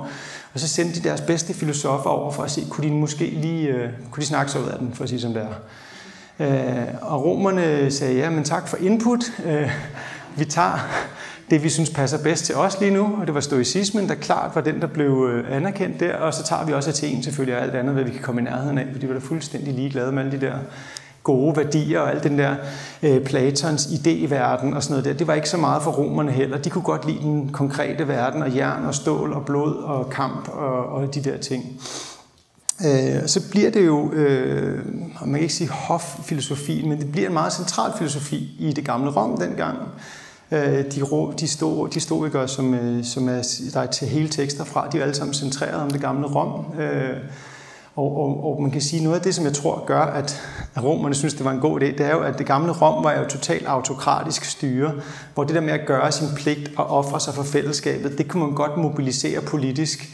Og 0.53 0.59
så 0.59 0.67
sendte 0.67 0.99
de 0.99 1.09
deres 1.09 1.21
bedste 1.21 1.53
filosofer 1.53 2.09
over 2.09 2.31
for 2.31 2.43
at 2.43 2.51
se, 2.51 2.61
kunne 2.69 2.87
de 2.87 2.93
måske 2.93 3.25
lige 3.25 3.67
øh, 3.67 3.89
kunne 4.11 4.21
de 4.21 4.27
snakke 4.27 4.51
sig 4.51 4.61
ud 4.61 4.67
af 4.67 4.79
den, 4.79 4.91
for 4.93 5.03
at 5.03 5.09
sige 5.09 5.21
som 5.21 5.33
det 5.33 5.41
er. 5.41 5.55
Uh, 6.39 7.11
og 7.11 7.25
romerne 7.25 7.91
sagde, 7.91 8.15
ja, 8.15 8.29
men 8.29 8.43
tak 8.43 8.67
for 8.67 8.77
input. 8.77 9.19
Uh, 9.45 9.69
vi 10.35 10.45
tager 10.45 10.87
det, 11.49 11.63
vi 11.63 11.69
synes 11.69 11.89
passer 11.89 12.23
bedst 12.23 12.45
til 12.45 12.55
os 12.55 12.79
lige 12.79 12.91
nu, 12.91 13.17
og 13.21 13.27
det 13.27 13.35
var 13.35 13.41
stoicismen, 13.41 14.09
der 14.09 14.15
klart 14.15 14.55
var 14.55 14.61
den, 14.61 14.81
der 14.81 14.87
blev 14.87 15.29
øh, 15.31 15.55
anerkendt 15.55 15.99
der, 15.99 16.15
og 16.15 16.33
så 16.33 16.43
tager 16.43 16.65
vi 16.65 16.73
også 16.73 16.89
Athen 16.89 17.23
selvfølgelig 17.23 17.57
og 17.57 17.63
alt 17.63 17.75
andet, 17.75 17.93
hvad 17.93 18.03
vi 18.03 18.11
kan 18.11 18.21
komme 18.21 18.41
i 18.41 18.43
nærheden 18.43 18.77
af, 18.77 18.85
fordi 18.91 19.01
de 19.01 19.07
var 19.07 19.19
da 19.19 19.25
fuldstændig 19.25 19.73
ligeglade 19.73 20.11
med 20.11 20.23
alle 20.23 20.39
de 20.39 20.45
der 20.45 20.55
gode 21.23 21.57
værdier 21.57 21.99
og 21.99 22.11
alt 22.11 22.23
den 22.23 22.39
der 22.39 22.55
øh, 23.03 23.21
Platons 23.21 23.85
idéverden 23.85 24.75
og 24.75 24.83
sådan 24.83 24.93
noget 24.93 25.05
der. 25.05 25.13
Det 25.13 25.27
var 25.27 25.33
ikke 25.33 25.49
så 25.49 25.57
meget 25.57 25.83
for 25.83 25.91
romerne 25.91 26.31
heller. 26.31 26.57
De 26.57 26.69
kunne 26.69 26.83
godt 26.83 27.07
lide 27.07 27.19
den 27.19 27.49
konkrete 27.49 28.07
verden 28.07 28.41
og 28.41 28.55
jern 28.55 28.85
og 28.85 28.95
stål 28.95 29.33
og 29.33 29.45
blod 29.45 29.75
og 29.75 30.09
kamp 30.09 30.49
og, 30.49 30.85
og 30.85 31.15
de 31.15 31.23
der 31.23 31.37
ting. 31.37 31.81
Øh, 32.85 33.27
så 33.27 33.49
bliver 33.51 33.71
det 33.71 33.85
jo, 33.85 34.11
øh, 34.11 34.85
man 35.21 35.33
kan 35.33 35.41
ikke 35.41 35.53
sige 35.53 35.69
hoffilosofi, 35.69 36.85
men 36.87 36.99
det 36.99 37.11
bliver 37.11 37.27
en 37.27 37.33
meget 37.33 37.53
central 37.53 37.91
filosofi 37.97 38.55
i 38.59 38.73
det 38.73 38.85
gamle 38.85 39.11
Rom 39.11 39.37
dengang. 39.37 39.77
Øh, 40.51 40.61
de, 40.61 40.83
de, 40.83 41.33
de, 41.39 41.47
sto, 41.47 41.85
de 41.85 41.99
stoikere, 41.99 42.47
som, 42.47 42.73
øh, 42.73 43.03
som 43.03 43.29
er, 43.29 43.59
der 43.73 43.79
er 43.79 43.85
til 43.85 44.07
hele 44.07 44.29
tekster 44.29 44.63
fra, 44.63 44.89
de 44.89 44.97
er 44.97 45.01
alle 45.01 45.15
sammen 45.15 45.33
centreret 45.33 45.81
om 45.81 45.91
det 45.91 46.01
gamle 46.01 46.27
Rom. 46.27 46.79
Øh, 46.79 47.17
og, 47.95 48.17
og, 48.17 48.45
og 48.45 48.61
man 48.61 48.71
kan 48.71 48.81
sige, 48.81 49.03
noget 49.03 49.15
af 49.15 49.21
det, 49.21 49.35
som 49.35 49.45
jeg 49.45 49.53
tror 49.53 49.85
gør, 49.85 50.01
at 50.01 50.41
romerne 50.83 51.15
synes, 51.15 51.33
det 51.33 51.45
var 51.45 51.51
en 51.51 51.59
god 51.59 51.81
idé, 51.81 51.85
det 51.85 52.01
er 52.01 52.11
jo, 52.11 52.19
at 52.19 52.37
det 52.37 52.45
gamle 52.45 52.71
Rom 52.71 53.03
var 53.03 53.13
jo 53.13 53.25
totalt 53.29 53.65
autokratisk 53.65 54.45
styre, 54.45 54.93
hvor 55.33 55.43
det 55.43 55.55
der 55.55 55.61
med 55.61 55.73
at 55.73 55.85
gøre 55.85 56.11
sin 56.11 56.27
pligt 56.35 56.71
og 56.77 56.87
ofre 56.87 57.19
sig 57.19 57.33
for 57.33 57.43
fællesskabet, 57.43 58.17
det 58.17 58.27
kunne 58.27 58.43
man 58.43 58.55
godt 58.55 58.77
mobilisere 58.77 59.41
politisk. 59.41 60.09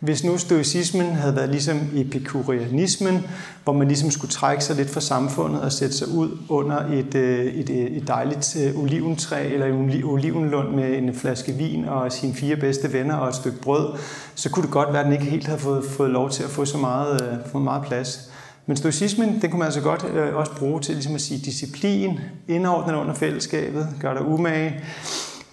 Hvis 0.00 0.24
nu 0.24 0.38
stoicismen 0.38 1.12
havde 1.12 1.36
været 1.36 1.48
ligesom 1.48 1.80
epikurianismen, 1.94 3.26
hvor 3.64 3.72
man 3.72 3.88
ligesom 3.88 4.10
skulle 4.10 4.30
trække 4.30 4.64
sig 4.64 4.76
lidt 4.76 4.90
fra 4.90 5.00
samfundet 5.00 5.60
og 5.60 5.72
sætte 5.72 5.96
sig 5.96 6.08
ud 6.08 6.38
under 6.48 6.76
et, 6.76 7.14
øh, 7.14 7.44
et, 7.44 7.70
øh, 7.70 7.76
et 7.76 8.08
dejligt 8.08 8.56
øh, 8.60 8.82
oliventræ 8.82 9.52
eller 9.52 9.66
en 9.66 10.04
olivenlund 10.04 10.74
med 10.74 10.98
en 10.98 11.14
flaske 11.14 11.52
vin 11.52 11.84
og 11.84 12.12
sine 12.12 12.34
fire 12.34 12.56
bedste 12.56 12.92
venner 12.92 13.14
og 13.14 13.28
et 13.28 13.34
stykke 13.34 13.60
brød, 13.60 13.98
så 14.34 14.50
kunne 14.50 14.62
det 14.62 14.70
godt 14.70 14.92
være, 14.92 15.00
at 15.00 15.06
den 15.06 15.12
ikke 15.12 15.24
helt 15.24 15.46
havde 15.46 15.60
fået, 15.60 15.84
fået 15.84 16.10
lov 16.10 16.30
til 16.30 16.42
at 16.42 16.50
få 16.50 16.64
så 16.64 16.78
meget, 16.78 17.40
få 17.52 17.58
meget 17.58 17.82
plads. 17.82 18.30
Men 18.66 18.76
stoicismen, 18.76 19.38
den 19.42 19.50
kunne 19.50 19.58
man 19.58 19.66
altså 19.66 19.80
godt 19.80 20.04
også 20.34 20.52
bruge 20.56 20.80
til 20.80 20.94
ligesom 20.94 21.14
at 21.14 21.20
sige 21.20 21.40
disciplin, 21.44 22.20
indordne 22.48 22.96
under 22.96 23.14
fællesskabet, 23.14 23.88
gør 24.00 24.12
dig 24.12 24.26
umage, 24.26 24.80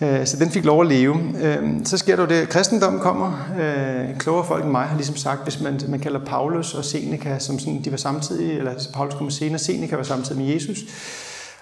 Øh, 0.01 0.25
så 0.25 0.37
den 0.37 0.51
fik 0.51 0.65
lov 0.65 0.81
at 0.81 0.87
leve. 0.87 1.15
Øh, 1.41 1.69
så 1.83 1.97
sker 1.97 2.15
der 2.15 2.23
jo 2.23 2.29
det, 2.29 2.35
at 2.35 2.49
kristendommen 2.49 3.01
kommer. 3.01 3.49
Øh, 3.59 4.17
klogere 4.17 4.45
folk 4.45 4.63
end 4.63 4.71
mig 4.71 4.85
har 4.85 4.95
ligesom 4.95 5.15
sagt, 5.15 5.43
hvis 5.43 5.61
man, 5.61 5.81
man 5.87 5.99
kalder 5.99 6.19
Paulus 6.25 6.73
og 6.73 6.85
Seneca, 6.85 7.39
som 7.39 7.59
sådan, 7.59 7.81
de 7.81 7.91
var 7.91 7.97
samtidig, 7.97 8.57
eller 8.57 8.73
Paulus 8.93 9.13
kommer 9.13 9.31
senere, 9.31 9.59
Seneca 9.59 9.95
var 9.95 10.03
samtidig 10.03 10.41
med 10.41 10.53
Jesus. 10.53 10.77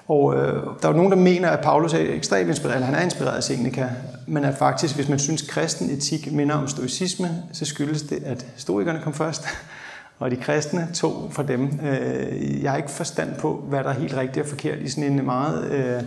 Og 0.08 0.36
øh, 0.36 0.63
der 0.82 0.88
er 0.88 0.91
jo 0.91 0.98
nogen, 0.98 1.12
der 1.12 1.17
mener, 1.17 1.50
at 1.50 1.63
Paulus 1.63 1.94
er 1.94 2.00
ekstremt 2.00 2.50
inspireret, 2.50 2.76
eller 2.76 2.86
han 2.86 2.96
er 2.96 3.02
inspireret 3.02 3.38
af 3.38 3.44
Seneca, 3.44 3.89
men 4.28 4.44
at 4.44 4.58
faktisk, 4.58 4.96
hvis 4.96 5.10
man 5.10 5.20
synes, 5.20 5.41
at 5.41 5.50
kristen 5.50 5.89
etik 5.89 6.32
minder 6.32 6.56
om 6.56 6.67
stoicisme, 6.67 7.44
så 7.54 7.65
skyldes 7.65 8.02
det, 8.02 8.24
at 8.26 8.46
stoikerne 8.58 9.00
kom 9.04 9.13
først, 9.13 9.46
og 10.20 10.32
de 10.32 10.36
kristne 10.36 10.88
tog 10.94 11.30
fra 11.32 11.44
dem. 11.44 11.80
Jeg 12.62 12.72
har 12.72 12.78
ikke 12.78 12.91
forstand 12.91 13.36
på, 13.39 13.63
hvad 13.70 13.84
der 13.84 13.89
er 13.89 14.00
helt 14.00 14.13
rigtigt 14.13 14.44
og 14.44 14.50
forkert 14.50 14.80
i 14.80 14.89
sådan 14.89 15.04
en 15.04 15.26
meget 15.26 15.72
øh, 15.72 16.02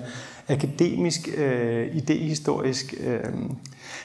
akademisk, 0.48 1.28
øh, 1.36 1.96
idehistorisk 1.96 2.94
øh, 3.00 3.20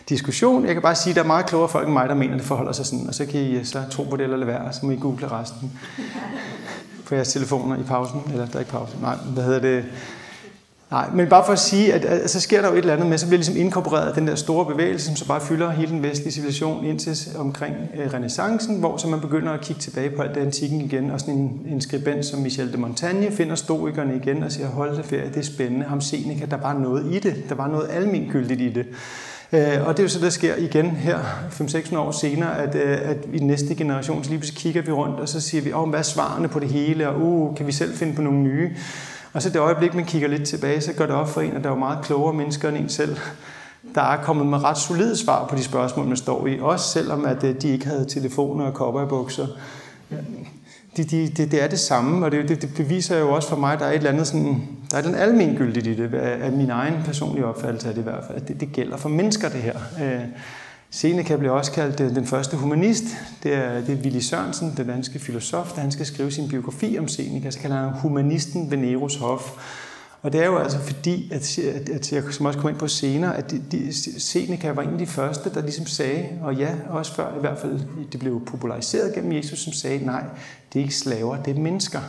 diskussion. 0.10 0.66
Jeg 0.66 0.74
kan 0.74 0.82
bare 0.82 0.96
sige, 0.96 1.12
at 1.12 1.16
der 1.16 1.24
er 1.24 1.28
meget 1.28 1.46
klogere 1.46 1.70
folk 1.70 1.86
end 1.86 1.94
mig, 1.94 2.10
der 2.10 2.16
mener, 2.16 2.34
at 2.34 2.40
det 2.40 2.48
forholder 2.48 2.72
sig 2.72 2.86
sådan, 2.86 3.08
og 3.08 3.16
så 3.16 3.26
kan 3.26 3.42
I 3.42 3.64
så 3.64 3.84
tro 3.92 4.04
på 4.04 4.16
det 4.16 4.24
eller 4.24 4.38
lade 4.38 4.48
være, 4.48 4.74
så 4.74 4.86
må 4.86 4.92
I 4.92 4.96
google 4.96 5.32
resten. 5.32 5.72
På 7.06 7.16
jeres 7.16 7.34
telefoner 7.34 7.78
i 7.78 7.84
pausen, 7.84 8.22
eller 8.32 8.46
der 8.46 8.56
er 8.56 8.60
ikke 8.60 8.72
pause, 8.72 8.98
nej, 9.02 9.16
hvad 9.16 9.44
hedder 9.44 9.60
det, 9.60 9.86
Nej, 10.92 11.10
men 11.14 11.30
bare 11.30 11.46
for 11.46 11.54
at 11.54 11.60
sige, 11.60 11.94
at, 11.94 12.06
at 12.06 12.30
så 12.30 12.40
sker 12.42 12.62
der 12.62 12.68
jo 12.68 12.74
et 12.74 12.80
eller 12.80 12.94
andet 12.94 13.10
med, 13.10 13.18
så 13.18 13.26
bliver 13.28 13.38
ligesom 13.38 13.58
inkorporeret 13.58 14.16
den 14.16 14.28
der 14.28 14.36
store 14.36 14.66
bevægelse, 14.66 15.06
som 15.06 15.16
så 15.16 15.28
bare 15.28 15.42
fylder 15.42 15.70
hele 15.70 15.92
den 15.92 16.04
vestlige 16.04 16.32
civilisation 16.32 16.86
indtil 16.86 17.18
omkring 17.38 17.76
øh, 17.98 18.14
renaissancen, 18.14 18.80
hvor 18.80 18.98
så 18.98 19.08
man 19.08 19.22
begynder 19.22 19.52
at 19.52 19.62
kigge 19.62 19.82
tilbage 19.82 20.10
på 20.10 20.22
alt 20.22 20.36
det 20.36 20.42
antikken 20.42 20.82
igen, 20.82 21.12
og 21.12 21.20
sådan 21.20 21.34
en, 21.34 21.62
en 21.70 21.82
skribent 21.82 22.26
som 22.26 22.40
Michel 22.40 22.74
de 22.74 22.78
Montaigne 22.78 23.32
finder 23.32 23.56
stoikerne 23.56 24.16
igen 24.16 24.44
og 24.44 24.52
siger, 24.52 24.68
hold 24.68 24.96
da 24.96 25.02
ferie, 25.02 25.30
det 25.30 25.38
er 25.38 25.42
spændende, 25.42 25.86
ham 25.86 26.02
Seneca, 26.02 26.46
der 26.46 26.58
var 26.58 26.74
noget 26.74 27.14
i 27.14 27.20
det, 27.20 27.36
der 27.50 27.56
var 27.56 27.68
noget 27.68 27.90
almindeligt 27.90 28.62
i 28.62 28.70
det. 28.70 28.86
Øh, 29.54 29.88
og 29.88 29.98
det 29.98 30.00
er 30.00 30.04
jo 30.04 30.10
så, 30.10 30.20
der 30.20 30.30
sker 30.30 30.56
igen 30.56 30.86
her 30.86 31.20
5-6 31.52 31.98
år 31.98 32.12
senere, 32.12 32.58
at, 32.58 32.76
øh, 32.76 32.98
at 33.04 33.18
i 33.34 33.38
næste 33.40 33.76
generation, 33.76 34.24
så 34.24 34.30
lige 34.30 34.40
pludselig 34.40 34.62
kigger 34.62 34.82
vi 34.82 34.92
rundt, 34.92 35.20
og 35.20 35.30
så 35.30 35.42
siger 35.42 35.62
vi, 35.62 35.74
oh, 35.74 35.90
hvad 35.90 36.00
er 36.00 36.04
svarene 36.04 36.48
på 36.48 36.60
det 36.60 36.70
hele, 36.70 37.10
og 37.10 37.22
uh, 37.22 37.56
kan 37.56 37.68
vi 37.68 37.72
selv 37.72 37.94
finde 37.94 38.14
på 38.14 38.22
nogle 38.22 38.40
nye? 38.40 38.70
Og 39.34 39.42
så 39.42 39.50
det 39.50 39.60
øjeblik, 39.60 39.94
man 39.94 40.06
kigger 40.06 40.28
lidt 40.28 40.48
tilbage, 40.48 40.82
så 40.82 40.94
går 40.94 41.06
det 41.06 41.16
op 41.16 41.30
for 41.30 41.42
en, 41.42 41.56
at 41.56 41.64
der 41.64 41.72
er 41.72 41.76
meget 41.76 42.06
klogere 42.06 42.34
mennesker 42.34 42.70
end 42.70 42.78
en 42.78 42.90
selv, 42.90 43.18
der 43.96 44.02
er 44.02 44.24
kommet 44.24 44.46
med 44.46 44.64
ret 44.64 44.78
solide 44.78 45.18
svar 45.18 45.48
på 45.48 45.56
de 45.56 45.64
spørgsmål, 45.64 46.06
man 46.06 46.18
står 46.18 46.48
i. 46.48 46.60
Også 46.60 46.90
selvom 46.90 47.26
at 47.26 47.44
øh, 47.44 47.62
de 47.62 47.70
ikke 47.70 47.86
havde 47.86 48.06
telefoner 48.06 48.66
og 48.66 48.74
kopper 48.74 49.28
De, 50.98 51.04
de, 51.04 51.28
det, 51.28 51.52
det 51.52 51.64
er 51.64 51.68
det 51.68 51.80
samme, 51.80 52.26
og 52.26 52.32
det, 52.32 52.50
det, 52.50 52.62
det 52.62 52.74
beviser 52.76 53.18
jo 53.18 53.32
også 53.32 53.50
for 53.50 53.56
mig, 53.56 53.74
at 53.74 53.80
der 53.80 53.86
er 53.86 53.92
et 53.92 53.96
eller 53.96 54.12
andet 54.12 54.28
sådan, 54.28 54.68
der 54.92 54.98
er 54.98 55.02
den 55.02 55.16
almengyldigt 55.16 55.88
i 55.88 55.96
det, 55.96 56.14
af 56.14 56.52
min 56.52 56.70
egen 56.70 56.94
personlige 57.06 57.46
opfattelse 57.46 57.88
af 57.88 57.94
det 57.94 58.02
i 58.02 58.04
hvert 58.04 58.24
fald, 58.28 58.38
at 58.42 58.48
det, 58.48 58.60
det 58.60 58.72
gælder 58.72 58.98
for 58.98 59.10
mennesker 59.10 59.50
det 59.50 59.62
her. 59.62 59.76
Øh, 60.02 60.22
Seneca 60.92 61.38
blev 61.38 61.54
også 61.54 61.72
kaldt 61.72 62.00
øh, 62.00 62.16
den 62.16 62.26
første 62.26 62.58
humanist. 62.58 63.04
Det 63.44 63.54
er, 63.54 63.82
det 63.82 63.90
er 63.90 64.02
Willy 64.02 64.20
Sørensen, 64.20 64.74
den 64.78 64.88
danske 64.88 65.20
filosof, 65.20 65.72
der 65.72 65.82
han 65.82 65.92
skal 65.92 66.06
skrive 66.06 66.32
sin 66.32 66.50
biografi 66.50 67.00
om 67.00 67.08
Seneca, 67.08 67.52
så 67.52 67.60
kalder 67.60 67.76
han 67.78 67.90
humanisten 68.02 68.72
ved 68.72 68.78
Neros 68.78 69.16
hof. 69.16 69.52
Og 70.22 70.34
det 70.34 70.42
er 70.42 70.46
jo 70.46 70.58
altså 70.58 70.80
fordi, 70.80 71.32
at, 71.34 71.60
at, 71.60 71.90
at 71.90 72.14
jeg 72.14 72.24
som 72.32 72.46
også 72.46 72.60
kommer 72.60 72.70
ind 72.70 72.80
på 72.80 72.88
senere, 72.88 73.38
at 73.38 73.52
de, 73.52 73.62
de, 73.72 73.94
Seneca 74.22 74.72
var 74.72 74.82
en 74.82 74.90
af 74.90 74.98
de 74.98 75.08
første, 75.08 75.54
der 75.54 75.62
ligesom 75.62 75.86
sagde, 75.86 76.26
og 76.42 76.56
ja, 76.56 76.76
også 76.90 77.16
før 77.16 77.38
i 77.38 77.40
hvert 77.40 77.58
fald 77.58 77.80
det 78.12 78.20
blev 78.20 78.46
populariseret 78.46 79.14
gennem 79.16 79.32
Jesus, 79.32 79.60
som 79.60 79.74
sagde, 79.74 80.06
nej, 80.06 80.24
det 80.74 80.80
er 80.80 80.84
ikke 80.84 80.96
slaver, 80.96 81.44
det 81.44 81.58
er 81.58 81.60
mennesker 81.60 82.00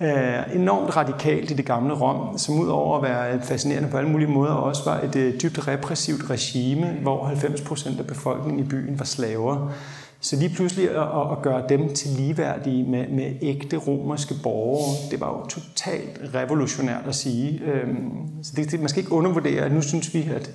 øh, 0.00 0.54
enormt 0.54 0.96
radikalt 0.96 1.50
i 1.50 1.54
det 1.54 1.64
gamle 1.64 1.94
Rom, 1.94 2.38
som 2.38 2.60
udover 2.60 2.96
at 2.96 3.02
være 3.02 3.42
fascinerende 3.42 3.88
på 3.88 3.96
alle 3.96 4.10
mulige 4.10 4.30
måder, 4.30 4.52
også 4.52 4.84
var 4.84 5.00
et 5.00 5.16
øh, 5.16 5.40
dybt 5.42 5.68
repressivt 5.68 6.30
regime, 6.30 6.86
hvor 7.02 7.28
90% 7.28 7.98
af 7.98 8.06
befolkningen 8.06 8.64
i 8.64 8.68
byen 8.68 8.98
var 8.98 9.04
slaver. 9.04 9.72
Så 10.20 10.36
lige 10.36 10.54
pludselig 10.54 10.90
at, 10.90 11.32
at 11.32 11.42
gøre 11.42 11.62
dem 11.68 11.94
til 11.94 12.10
ligeværdige 12.10 12.84
med, 12.84 13.08
med 13.08 13.32
ægte 13.42 13.76
romerske 13.76 14.34
borgere, 14.42 15.10
det 15.10 15.20
var 15.20 15.28
jo 15.28 15.46
totalt 15.46 16.20
revolutionært 16.34 17.06
at 17.06 17.14
sige. 17.14 17.60
Øhm, 17.64 18.10
så 18.42 18.52
det, 18.56 18.70
det, 18.70 18.80
man 18.80 18.88
skal 18.88 19.02
ikke 19.02 19.12
undervurdere, 19.12 19.64
at 19.64 19.72
nu 19.72 19.82
synes 19.82 20.14
vi, 20.14 20.28
at 20.34 20.50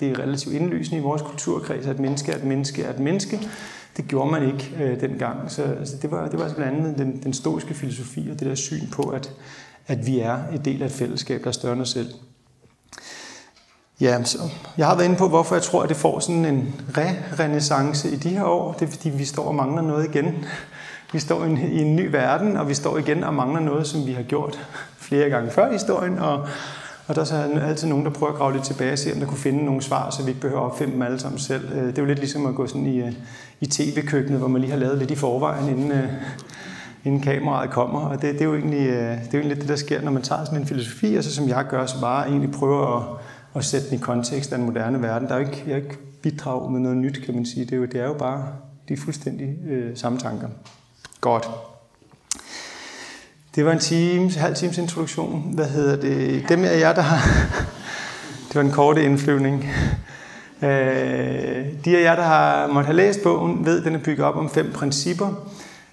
det 0.00 0.10
er 0.10 0.18
relativt 0.18 0.54
indlysende 0.54 0.98
i 0.98 1.02
vores 1.02 1.22
kulturkreds, 1.22 1.86
at 1.86 1.98
menneske 1.98 2.32
er 2.32 2.36
et 2.36 2.44
menneske 2.44 2.82
er 2.82 2.90
et 2.90 2.98
menneske. 2.98 3.40
Det 3.96 4.08
gjorde 4.08 4.30
man 4.30 4.42
ikke 4.42 4.72
øh, 4.80 5.00
dengang. 5.00 5.50
Så 5.50 5.62
altså, 5.62 5.96
det, 6.02 6.10
var, 6.10 6.28
det 6.28 6.38
var 6.38 6.44
altså 6.44 6.56
blandt 6.56 6.78
andet 6.78 6.98
den, 6.98 7.22
den 7.22 7.32
stoiske 7.32 7.74
filosofi 7.74 8.28
og 8.32 8.40
det 8.40 8.48
der 8.48 8.54
syn 8.54 8.90
på, 8.92 9.02
at, 9.02 9.32
at 9.86 10.06
vi 10.06 10.20
er 10.20 10.38
en 10.52 10.64
del 10.64 10.82
af 10.82 10.86
et 10.86 10.92
fællesskab, 10.92 11.40
der 11.40 11.48
er 11.48 11.52
større 11.52 11.72
end 11.72 11.82
os 11.82 11.88
selv. 11.88 12.08
Ja, 14.00 14.24
så 14.24 14.38
jeg 14.78 14.86
har 14.86 14.94
været 14.94 15.06
inde 15.06 15.16
på, 15.16 15.28
hvorfor 15.28 15.54
jeg 15.54 15.62
tror, 15.62 15.82
at 15.82 15.88
det 15.88 15.96
får 15.96 16.20
sådan 16.20 16.44
en 16.44 16.74
re-renaissance 16.98 18.08
i 18.08 18.16
de 18.16 18.28
her 18.28 18.44
år. 18.44 18.72
Det 18.72 18.86
er, 18.86 18.90
fordi 18.90 19.10
vi 19.10 19.24
står 19.24 19.44
og 19.44 19.54
mangler 19.54 19.82
noget 19.82 20.08
igen. 20.08 20.44
Vi 21.12 21.18
står 21.18 21.44
i 21.44 21.50
en, 21.50 21.58
i 21.58 21.82
en 21.82 21.96
ny 21.96 22.10
verden, 22.10 22.56
og 22.56 22.68
vi 22.68 22.74
står 22.74 22.98
igen 22.98 23.24
og 23.24 23.34
mangler 23.34 23.60
noget, 23.60 23.86
som 23.86 24.06
vi 24.06 24.12
har 24.12 24.22
gjort 24.22 24.68
flere 24.98 25.30
gange 25.30 25.50
før 25.50 25.68
i 25.68 25.72
historien. 25.72 26.18
Og, 26.18 26.48
og 27.06 27.14
der 27.14 27.20
er 27.20 27.24
så 27.24 27.36
altid 27.62 27.88
nogen, 27.88 28.04
der 28.04 28.10
prøver 28.10 28.32
at 28.32 28.38
grave 28.38 28.52
lidt 28.52 28.64
tilbage 28.64 28.92
og 28.92 28.98
se, 28.98 29.12
om 29.12 29.20
der 29.20 29.26
kunne 29.26 29.38
finde 29.38 29.64
nogle 29.64 29.82
svar, 29.82 30.10
så 30.10 30.22
vi 30.22 30.28
ikke 30.28 30.40
behøver 30.40 30.60
at 30.62 30.70
opfinde 30.70 30.92
dem 30.92 31.02
alle 31.02 31.18
sammen 31.18 31.38
selv. 31.38 31.72
Øh, 31.72 31.86
det 31.86 31.98
er 31.98 32.02
jo 32.02 32.08
lidt 32.08 32.18
ligesom 32.18 32.46
at 32.46 32.54
gå 32.54 32.66
sådan 32.66 32.86
i, 32.86 33.00
øh, 33.00 33.12
i 33.60 33.66
tv-køkkenet, 33.66 34.38
hvor 34.38 34.48
man 34.48 34.60
lige 34.60 34.70
har 34.70 34.78
lavet 34.78 34.98
lidt 34.98 35.10
i 35.10 35.14
forvejen, 35.14 35.68
inden, 35.68 35.92
øh, 35.92 36.08
inden 37.04 37.20
kameraet 37.20 37.70
kommer. 37.70 38.00
Og 38.00 38.22
det, 38.22 38.32
det, 38.32 38.40
er 38.40 38.44
jo 38.44 38.54
egentlig, 38.54 38.86
det 38.88 38.96
er 38.96 39.14
jo 39.14 39.38
egentlig 39.38 39.48
lidt 39.48 39.60
det, 39.60 39.68
der 39.68 39.76
sker, 39.76 40.02
når 40.02 40.12
man 40.12 40.22
tager 40.22 40.44
sådan 40.44 40.60
en 40.60 40.66
filosofi, 40.66 41.14
og 41.14 41.24
så 41.24 41.34
som 41.34 41.48
jeg 41.48 41.66
gør, 41.70 41.86
så 41.86 42.00
bare 42.00 42.28
egentlig 42.28 42.50
prøver 42.50 42.96
at 42.96 43.18
at 43.56 43.64
sætte 43.64 43.90
den 43.90 43.98
i 43.98 44.00
kontekst 44.00 44.52
af 44.52 44.58
den 44.58 44.66
moderne 44.66 45.02
verden. 45.02 45.28
Der 45.28 45.34
er 45.34 45.38
jo 45.38 45.46
ikke, 45.46 45.64
jeg 45.66 45.72
er 45.72 45.76
ikke 45.76 45.98
bidrag 46.22 46.72
med 46.72 46.80
noget 46.80 46.96
nyt, 46.96 47.22
kan 47.24 47.34
man 47.34 47.46
sige. 47.46 47.64
Det 47.64 47.72
er 47.72 47.76
jo, 47.76 47.84
det 47.84 48.00
er 48.00 48.06
jo 48.06 48.14
bare 48.14 48.48
de 48.88 48.96
fuldstændig 48.96 49.56
øh, 49.68 49.96
samme 49.96 50.18
tanker. 50.18 50.48
Godt. 51.20 51.48
Det 53.56 53.64
var 53.64 53.72
en 53.72 53.78
times, 53.78 54.34
halv 54.34 54.54
times 54.54 54.78
introduktion. 54.78 55.50
Hvad 55.54 55.66
hedder 55.66 55.96
det? 55.96 56.48
Dem 56.48 56.64
af 56.64 56.80
jer, 56.80 56.92
der 56.92 57.02
har... 57.02 57.30
det 58.48 58.54
var 58.54 58.60
en 58.60 58.70
korte 58.70 59.04
indflyvning. 59.04 59.70
Øh, 60.62 60.68
de 61.84 61.98
af 61.98 62.02
jer, 62.02 62.16
der 62.16 62.22
har 62.22 62.66
måtte 62.66 62.86
have 62.86 62.96
læst 62.96 63.22
bogen, 63.22 63.66
ved, 63.66 63.78
at 63.78 63.84
den 63.84 63.94
er 63.94 63.98
bygget 63.98 64.26
op 64.26 64.36
om 64.36 64.50
fem 64.50 64.72
principper. 64.72 65.48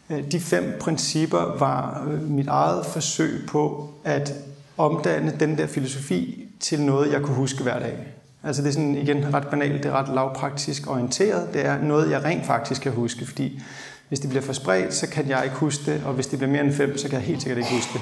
Øh, 0.10 0.32
de 0.32 0.40
fem 0.40 0.78
principper 0.82 1.58
var 1.60 2.08
øh, 2.12 2.30
mit 2.30 2.48
eget 2.48 2.86
forsøg 2.86 3.44
på 3.48 3.90
at 4.04 4.34
omdanne 4.78 5.34
den 5.40 5.58
der 5.58 5.68
filosofi 5.68 6.48
til 6.60 6.82
noget, 6.82 7.12
jeg 7.12 7.22
kunne 7.22 7.36
huske 7.36 7.64
hver 7.64 7.80
dag. 7.80 7.98
Altså 8.44 8.62
det 8.62 8.68
er 8.70 8.74
sådan 8.74 8.96
igen 8.96 9.34
ret 9.34 9.48
banalt, 9.48 9.84
det 9.84 9.92
er 9.92 9.96
ret 9.96 10.16
lavpraktisk 10.16 10.90
orienteret. 10.90 11.54
Det 11.54 11.66
er 11.66 11.82
noget, 11.82 12.12
jeg 12.12 12.24
rent 12.24 12.46
faktisk 12.46 12.82
kan 12.82 12.92
huske, 12.92 13.26
fordi 13.26 13.62
hvis 14.08 14.20
det 14.20 14.30
bliver 14.30 14.44
for 14.44 14.54
spredt, 14.54 14.94
så 14.94 15.08
kan 15.08 15.30
jeg 15.30 15.42
ikke 15.44 15.56
huske 15.56 15.92
det, 15.92 16.02
og 16.06 16.14
hvis 16.14 16.28
det 16.28 16.40
bliver 16.40 16.52
mere 16.52 16.64
end 16.64 16.74
fem, 16.74 16.98
så 16.98 17.10
kan 17.10 17.18
jeg 17.18 17.28
helt 17.28 17.42
sikkert 17.42 17.58
ikke 17.58 17.76
huske 17.76 17.94
det. 17.94 18.02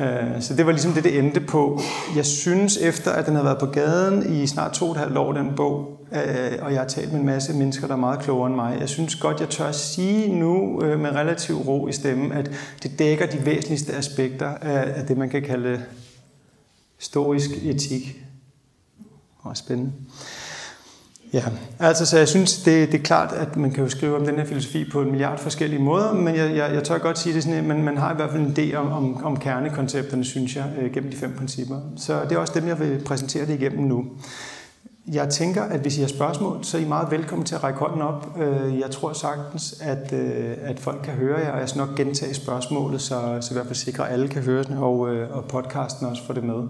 Øh, 0.00 0.42
så 0.42 0.54
det 0.54 0.66
var 0.66 0.72
ligesom 0.72 0.92
det, 0.92 1.04
det 1.04 1.18
endte 1.18 1.40
på. 1.40 1.80
Jeg 2.16 2.26
synes, 2.26 2.76
efter 2.76 3.10
at 3.12 3.26
den 3.26 3.34
har 3.34 3.42
været 3.42 3.58
på 3.58 3.66
gaden 3.66 4.42
i 4.42 4.46
snart 4.46 4.72
to 4.72 4.84
og 4.86 4.92
et 4.92 4.98
halvt 4.98 5.16
år, 5.16 5.32
den 5.32 5.52
bog, 5.56 6.06
øh, 6.12 6.52
og 6.62 6.72
jeg 6.72 6.80
har 6.80 6.88
talt 6.88 7.12
med 7.12 7.20
en 7.20 7.26
masse 7.26 7.52
mennesker, 7.52 7.86
der 7.86 7.94
er 7.94 7.98
meget 7.98 8.20
klogere 8.20 8.46
end 8.46 8.54
mig, 8.54 8.76
jeg 8.80 8.88
synes 8.88 9.16
godt, 9.16 9.40
jeg 9.40 9.48
tør 9.48 9.72
sige 9.72 10.34
nu 10.38 10.82
øh, 10.82 11.00
med 11.00 11.10
relativ 11.10 11.56
ro 11.56 11.88
i 11.88 11.92
stemmen, 11.92 12.32
at 12.32 12.50
det 12.82 12.98
dækker 12.98 13.26
de 13.26 13.46
væsentligste 13.46 13.94
aspekter 13.94 14.48
af 14.48 15.06
det, 15.06 15.16
man 15.16 15.30
kan 15.30 15.42
kalde 15.42 15.82
stoisk 16.98 17.50
etik. 17.62 18.20
Og 19.38 19.56
spændende. 19.56 19.92
Ja, 21.34 21.42
altså 21.78 22.06
så 22.06 22.18
jeg 22.18 22.28
synes, 22.28 22.62
det, 22.62 22.92
det 22.92 22.98
er 22.98 23.02
klart, 23.02 23.32
at 23.32 23.56
man 23.56 23.70
kan 23.70 23.84
jo 23.84 23.90
skrive 23.90 24.16
om 24.16 24.26
den 24.26 24.36
her 24.36 24.44
filosofi 24.44 24.90
på 24.92 25.02
en 25.02 25.10
milliard 25.10 25.38
forskellige 25.38 25.82
måder, 25.82 26.12
men 26.12 26.36
jeg, 26.36 26.56
jeg, 26.56 26.74
jeg 26.74 26.84
tør 26.84 26.98
godt 26.98 27.18
sige 27.18 27.34
det 27.34 27.42
sådan, 27.42 27.58
at 27.58 27.64
man, 27.64 27.82
man 27.82 27.96
har 27.96 28.12
i 28.12 28.16
hvert 28.16 28.30
fald 28.30 28.42
en 28.42 28.56
idé 28.58 28.74
om, 28.74 28.92
om, 28.92 29.24
om 29.24 29.36
kernekoncepterne, 29.36 30.24
synes 30.24 30.56
jeg, 30.56 30.64
øh, 30.80 30.92
gennem 30.92 31.10
de 31.10 31.16
fem 31.16 31.32
principper. 31.38 31.76
Så 31.96 32.20
det 32.28 32.32
er 32.32 32.38
også 32.38 32.52
dem, 32.56 32.68
jeg 32.68 32.80
vil 32.80 33.02
præsentere 33.04 33.46
det 33.46 33.54
igennem 33.54 33.84
nu. 33.84 34.06
Jeg 35.12 35.28
tænker, 35.28 35.62
at 35.62 35.80
hvis 35.80 35.98
I 35.98 36.00
har 36.00 36.08
spørgsmål, 36.08 36.64
så 36.64 36.76
er 36.76 36.82
I 36.82 36.88
meget 36.88 37.10
velkommen 37.10 37.46
til 37.46 37.54
at 37.54 37.64
række 37.64 37.78
hånden 37.78 38.02
op. 38.02 38.38
Øh, 38.40 38.78
jeg 38.80 38.90
tror 38.90 39.12
sagtens, 39.12 39.74
at, 39.80 40.12
øh, 40.12 40.56
at 40.62 40.80
folk 40.80 41.00
kan 41.04 41.14
høre 41.14 41.38
jer, 41.38 41.52
og 41.52 41.60
jeg 41.60 41.68
skal 41.68 41.78
nok 41.78 41.96
gentage 41.96 42.34
spørgsmålet, 42.34 43.00
så, 43.00 43.38
så 43.40 43.48
i 43.50 43.54
hvert 43.54 43.66
fald 43.66 43.76
sikre, 43.76 44.06
at 44.08 44.12
alle 44.12 44.28
kan 44.28 44.42
høre 44.42 44.62
det, 44.62 44.76
og, 44.78 45.14
øh, 45.14 45.36
og 45.36 45.44
podcasten 45.44 46.06
også 46.06 46.26
får 46.26 46.34
det 46.34 46.44
med. 46.44 46.62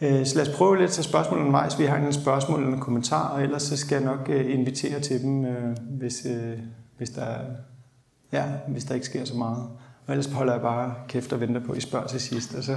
Øh, 0.00 0.26
så 0.26 0.36
lad 0.36 0.48
os 0.48 0.56
prøve 0.56 0.78
lidt 0.78 0.98
at 0.98 1.04
spørgsmål 1.04 1.40
undervejs. 1.40 1.78
Vi 1.78 1.84
har 1.84 1.96
en 1.96 2.12
spørgsmål 2.12 2.60
eller 2.60 2.74
en 2.74 2.80
kommentar, 2.80 3.28
og 3.28 3.42
ellers 3.42 3.62
så 3.62 3.76
skal 3.76 3.96
jeg 3.96 4.04
nok 4.04 4.28
øh, 4.28 4.54
invitere 4.54 5.00
til 5.00 5.22
dem, 5.22 5.44
øh, 5.44 5.76
hvis, 5.90 6.26
hvis, 6.96 7.10
der, 7.10 7.34
ja, 8.32 8.44
hvis 8.68 8.84
der 8.84 8.94
ikke 8.94 9.06
sker 9.06 9.24
så 9.24 9.36
meget. 9.36 9.64
Og 10.06 10.14
ellers 10.14 10.26
holder 10.26 10.52
jeg 10.52 10.62
bare 10.62 10.94
kæft 11.08 11.32
og 11.32 11.40
venter 11.40 11.60
på, 11.66 11.72
at 11.72 11.78
I 11.78 11.80
spørger 11.80 12.06
til 12.06 12.20
sidst, 12.20 12.54
og 12.54 12.62
så, 12.62 12.76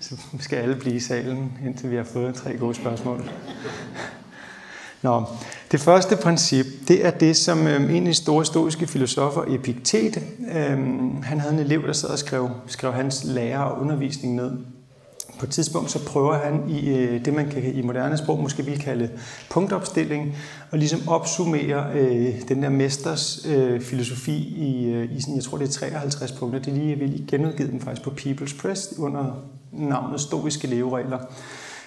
så 0.00 0.16
skal 0.38 0.56
alle 0.56 0.76
blive 0.76 0.96
i 0.96 1.00
salen, 1.00 1.58
indtil 1.64 1.90
vi 1.90 1.96
har 1.96 2.04
fået 2.04 2.34
tre 2.34 2.56
gode 2.56 2.74
spørgsmål. 2.74 3.30
Nå, 5.02 5.24
det 5.72 5.80
første 5.80 6.16
princip, 6.16 6.66
det 6.88 7.06
er 7.06 7.10
det, 7.10 7.36
som 7.36 7.66
øh, 7.66 7.96
en 7.96 8.06
af 8.06 8.12
de 8.12 8.14
store 8.14 8.44
stoiske 8.44 8.86
filosofer, 8.86 9.44
Epiktet, 9.48 10.22
øh, 10.52 10.78
han 11.22 11.40
havde 11.40 11.54
en 11.54 11.58
elev, 11.58 11.86
der 11.86 11.92
sad 11.92 12.08
og 12.08 12.18
skrev, 12.18 12.50
skrev 12.66 12.92
hans 12.92 13.24
lærer 13.24 13.58
og 13.58 13.80
undervisning 13.80 14.34
ned. 14.34 14.52
På 15.38 15.46
et 15.46 15.50
tidspunkt 15.50 15.90
så 15.90 16.04
prøver 16.04 16.34
han 16.34 16.70
i 16.70 16.88
øh, 16.88 17.24
det, 17.24 17.34
man 17.34 17.50
kan 17.50 17.74
i 17.74 17.82
moderne 17.82 18.16
sprog 18.16 18.42
måske 18.42 18.64
vil 18.64 18.78
kalde 18.78 19.10
punktopstilling, 19.50 20.36
og 20.70 20.78
ligesom 20.78 21.00
opsummere 21.08 21.84
øh, 21.94 22.34
den 22.48 22.62
der 22.62 22.68
mesters 22.68 23.46
øh, 23.48 23.80
filosofi 23.80 24.36
i, 24.36 24.86
øh, 24.86 25.16
i 25.16 25.20
sådan, 25.20 25.36
jeg 25.36 25.44
tror 25.44 25.58
det 25.58 25.68
er 25.68 25.72
53 25.72 26.32
punkter. 26.32 26.58
Det 26.58 26.68
er 26.68 26.74
lige, 26.76 26.90
jeg 26.90 27.00
vil 27.00 27.08
lige 27.08 27.26
genudgive 27.28 27.70
dem 27.70 27.80
faktisk 27.80 28.02
på 28.02 28.10
People's 28.10 28.60
Press 28.62 28.94
under 28.98 29.44
navnet 29.72 30.20
Stoiske 30.20 30.66
leveregler. 30.66 31.18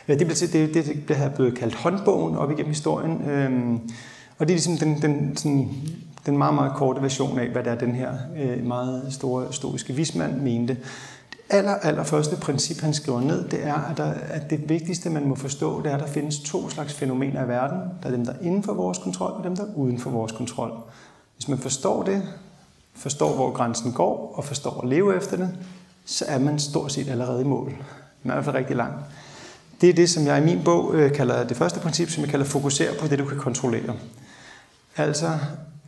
Det, 0.08 0.18
blev, 0.18 0.30
det, 0.30 0.74
det, 0.74 1.08
det 1.08 1.16
her 1.16 1.30
blevet 1.30 1.58
kaldt 1.58 1.76
håndbogen 1.76 2.38
op 2.38 2.52
igennem 2.52 2.72
historien. 2.72 3.30
øh, 3.30 3.80
og 4.42 4.48
det 4.48 4.54
er 4.54 4.58
ligesom 4.58 4.78
den, 4.78 5.02
den, 5.02 5.38
sådan, 5.38 5.70
den 6.26 6.38
meget, 6.38 6.56
meget 6.56 6.74
korte 6.76 7.02
version 7.02 7.40
af, 7.40 7.50
hvad 7.50 7.64
der 7.64 7.72
er 7.72 7.78
den 7.78 7.96
her 7.96 8.14
øh, 8.38 8.66
meget 8.66 9.04
store 9.10 9.54
stoiske 9.54 9.94
vismand 9.94 10.42
mente. 10.42 10.78
Aller, 11.54 11.74
aller 11.74 12.04
første 12.04 12.36
princip, 12.36 12.82
han 12.82 12.94
skriver 12.94 13.22
ned, 13.22 13.50
det 13.50 13.66
er, 13.66 13.74
at, 13.74 13.98
der, 13.98 14.14
at 14.30 14.50
det 14.50 14.70
vigtigste, 14.70 15.10
man 15.10 15.28
må 15.28 15.36
forstå, 15.36 15.82
det 15.82 15.92
er, 15.92 15.96
at 15.96 16.02
der 16.02 16.08
findes 16.08 16.40
to 16.40 16.70
slags 16.70 16.94
fænomener 16.94 17.46
i 17.46 17.48
verden. 17.48 17.80
Der 18.04 18.08
er 18.08 18.12
dem, 18.12 18.26
der 18.26 18.34
er 18.34 18.40
inden 18.42 18.64
for 18.64 18.74
vores 18.74 18.98
kontrol, 18.98 19.32
og 19.32 19.44
dem, 19.44 19.56
der 19.56 19.64
er 19.64 19.74
uden 19.76 20.00
for 20.00 20.10
vores 20.10 20.32
kontrol. 20.32 20.72
Hvis 21.36 21.48
man 21.48 21.58
forstår 21.58 22.04
det, 22.04 22.24
forstår, 22.96 23.36
hvor 23.36 23.52
grænsen 23.52 23.94
går, 23.94 24.34
og 24.36 24.46
forstår 24.46 24.82
at 24.82 24.90
leve 24.90 25.18
efter 25.18 25.38
det, 25.38 25.50
så 26.06 26.26
er 26.28 26.40
man 26.40 26.60
stort 26.60 26.92
set 26.92 27.10
allerede 27.10 27.42
i 27.42 27.46
mål. 27.46 27.74
Man 28.24 28.32
er 28.32 28.34
i 28.34 28.36
hvert 28.36 28.46
fald 28.46 28.56
rigtig 28.56 28.76
langt. 28.76 28.98
Det 29.82 29.90
er 29.90 29.94
det, 29.94 30.10
som 30.10 30.26
jeg 30.26 30.42
i 30.42 30.46
min 30.46 30.64
bog 30.64 30.96
øh, 30.96 31.14
kalder 31.14 31.44
det 31.44 31.58
første 31.58 31.80
princip, 31.80 32.10
som 32.10 32.24
jeg 32.24 32.30
kalder 32.30 32.46
fokusere 32.46 32.94
på 33.00 33.08
det, 33.08 33.20
du 33.20 33.26
kan 33.26 33.38
kontrollere. 33.38 33.96
Altså, 34.98 35.30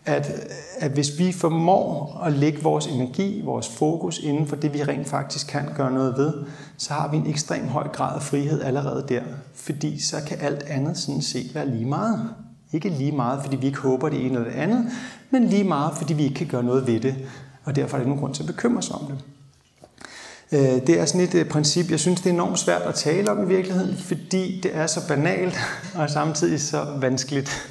at, 0.05 0.31
at 0.79 0.91
hvis 0.91 1.19
vi 1.19 1.31
formår 1.31 2.21
at 2.25 2.33
lægge 2.33 2.61
vores 2.61 2.87
energi, 2.87 3.41
vores 3.45 3.69
fokus 3.69 4.19
inden 4.19 4.47
for 4.47 4.55
det, 4.55 4.73
vi 4.73 4.83
rent 4.83 5.07
faktisk 5.07 5.47
kan 5.47 5.69
gøre 5.75 5.91
noget 5.91 6.17
ved, 6.17 6.33
så 6.77 6.93
har 6.93 7.11
vi 7.11 7.17
en 7.17 7.27
ekstrem 7.27 7.67
høj 7.67 7.87
grad 7.87 8.15
af 8.15 8.21
frihed 8.21 8.61
allerede 8.61 9.05
der. 9.09 9.21
Fordi 9.55 10.01
så 10.01 10.15
kan 10.27 10.37
alt 10.41 10.63
andet 10.63 10.97
sådan 10.97 11.21
set 11.21 11.55
være 11.55 11.69
lige 11.69 11.85
meget. 11.85 12.29
Ikke 12.73 12.89
lige 12.89 13.11
meget, 13.11 13.43
fordi 13.43 13.55
vi 13.55 13.65
ikke 13.65 13.79
håber 13.79 14.09
det 14.09 14.25
ene 14.25 14.35
eller 14.35 14.43
det 14.43 14.57
andet, 14.57 14.85
men 15.29 15.43
lige 15.43 15.63
meget, 15.63 15.97
fordi 15.97 16.13
vi 16.13 16.23
ikke 16.23 16.35
kan 16.35 16.47
gøre 16.47 16.63
noget 16.63 16.87
ved 16.87 16.99
det. 16.99 17.15
Og 17.63 17.75
derfor 17.75 17.97
er 17.97 17.99
der 17.99 18.05
ingen 18.05 18.09
nogen 18.09 18.19
grund 18.19 18.33
til 18.35 18.43
at 18.43 18.47
bekymre 18.47 18.81
sig 18.81 18.95
om 18.95 19.05
det. 19.05 19.17
Øh, 20.51 20.87
det 20.87 20.99
er 20.99 21.05
sådan 21.05 21.21
et 21.21 21.35
øh, 21.35 21.45
princip, 21.45 21.91
jeg 21.91 21.99
synes, 21.99 22.21
det 22.21 22.29
er 22.29 22.33
enormt 22.33 22.59
svært 22.59 22.81
at 22.81 22.95
tale 22.95 23.31
om 23.31 23.43
i 23.43 23.47
virkeligheden, 23.47 23.97
fordi 23.97 24.59
det 24.63 24.75
er 24.75 24.87
så 24.87 25.07
banalt 25.07 25.55
og 25.95 26.09
samtidig 26.09 26.61
så 26.61 26.85
vanskeligt 26.99 27.69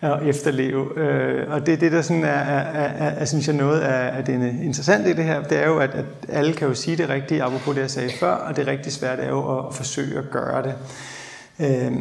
at 0.00 0.26
efterleve. 0.26 0.98
Øh, 0.98 1.52
og 1.52 1.66
det 1.66 1.74
er 1.74 1.78
det, 1.78 1.92
der 1.92 2.02
sådan 2.02 2.24
er, 2.24 2.28
er, 2.28 2.82
er, 2.82 3.10
er 3.10 3.24
synes 3.24 3.46
jeg, 3.46 3.56
noget 3.56 3.80
af, 3.80 4.24
det 4.24 4.34
interessante 4.62 5.10
i 5.10 5.14
det 5.14 5.24
her, 5.24 5.42
det 5.42 5.58
er 5.58 5.66
jo, 5.66 5.78
at, 5.78 5.90
at 5.90 6.04
alle 6.28 6.52
kan 6.52 6.68
jo 6.68 6.74
sige 6.74 6.96
det 6.96 7.08
rigtige, 7.08 7.42
apropos 7.42 7.74
det, 7.74 7.80
jeg 7.80 7.90
sagde 7.90 8.10
før, 8.20 8.32
og 8.32 8.56
det 8.56 8.66
rigtig 8.66 8.92
svært 8.92 9.18
er 9.20 9.28
jo 9.28 9.58
at 9.58 9.74
forsøge 9.74 10.18
at 10.18 10.30
gøre 10.30 10.62
det. 10.62 10.74
Øh, 11.60 11.92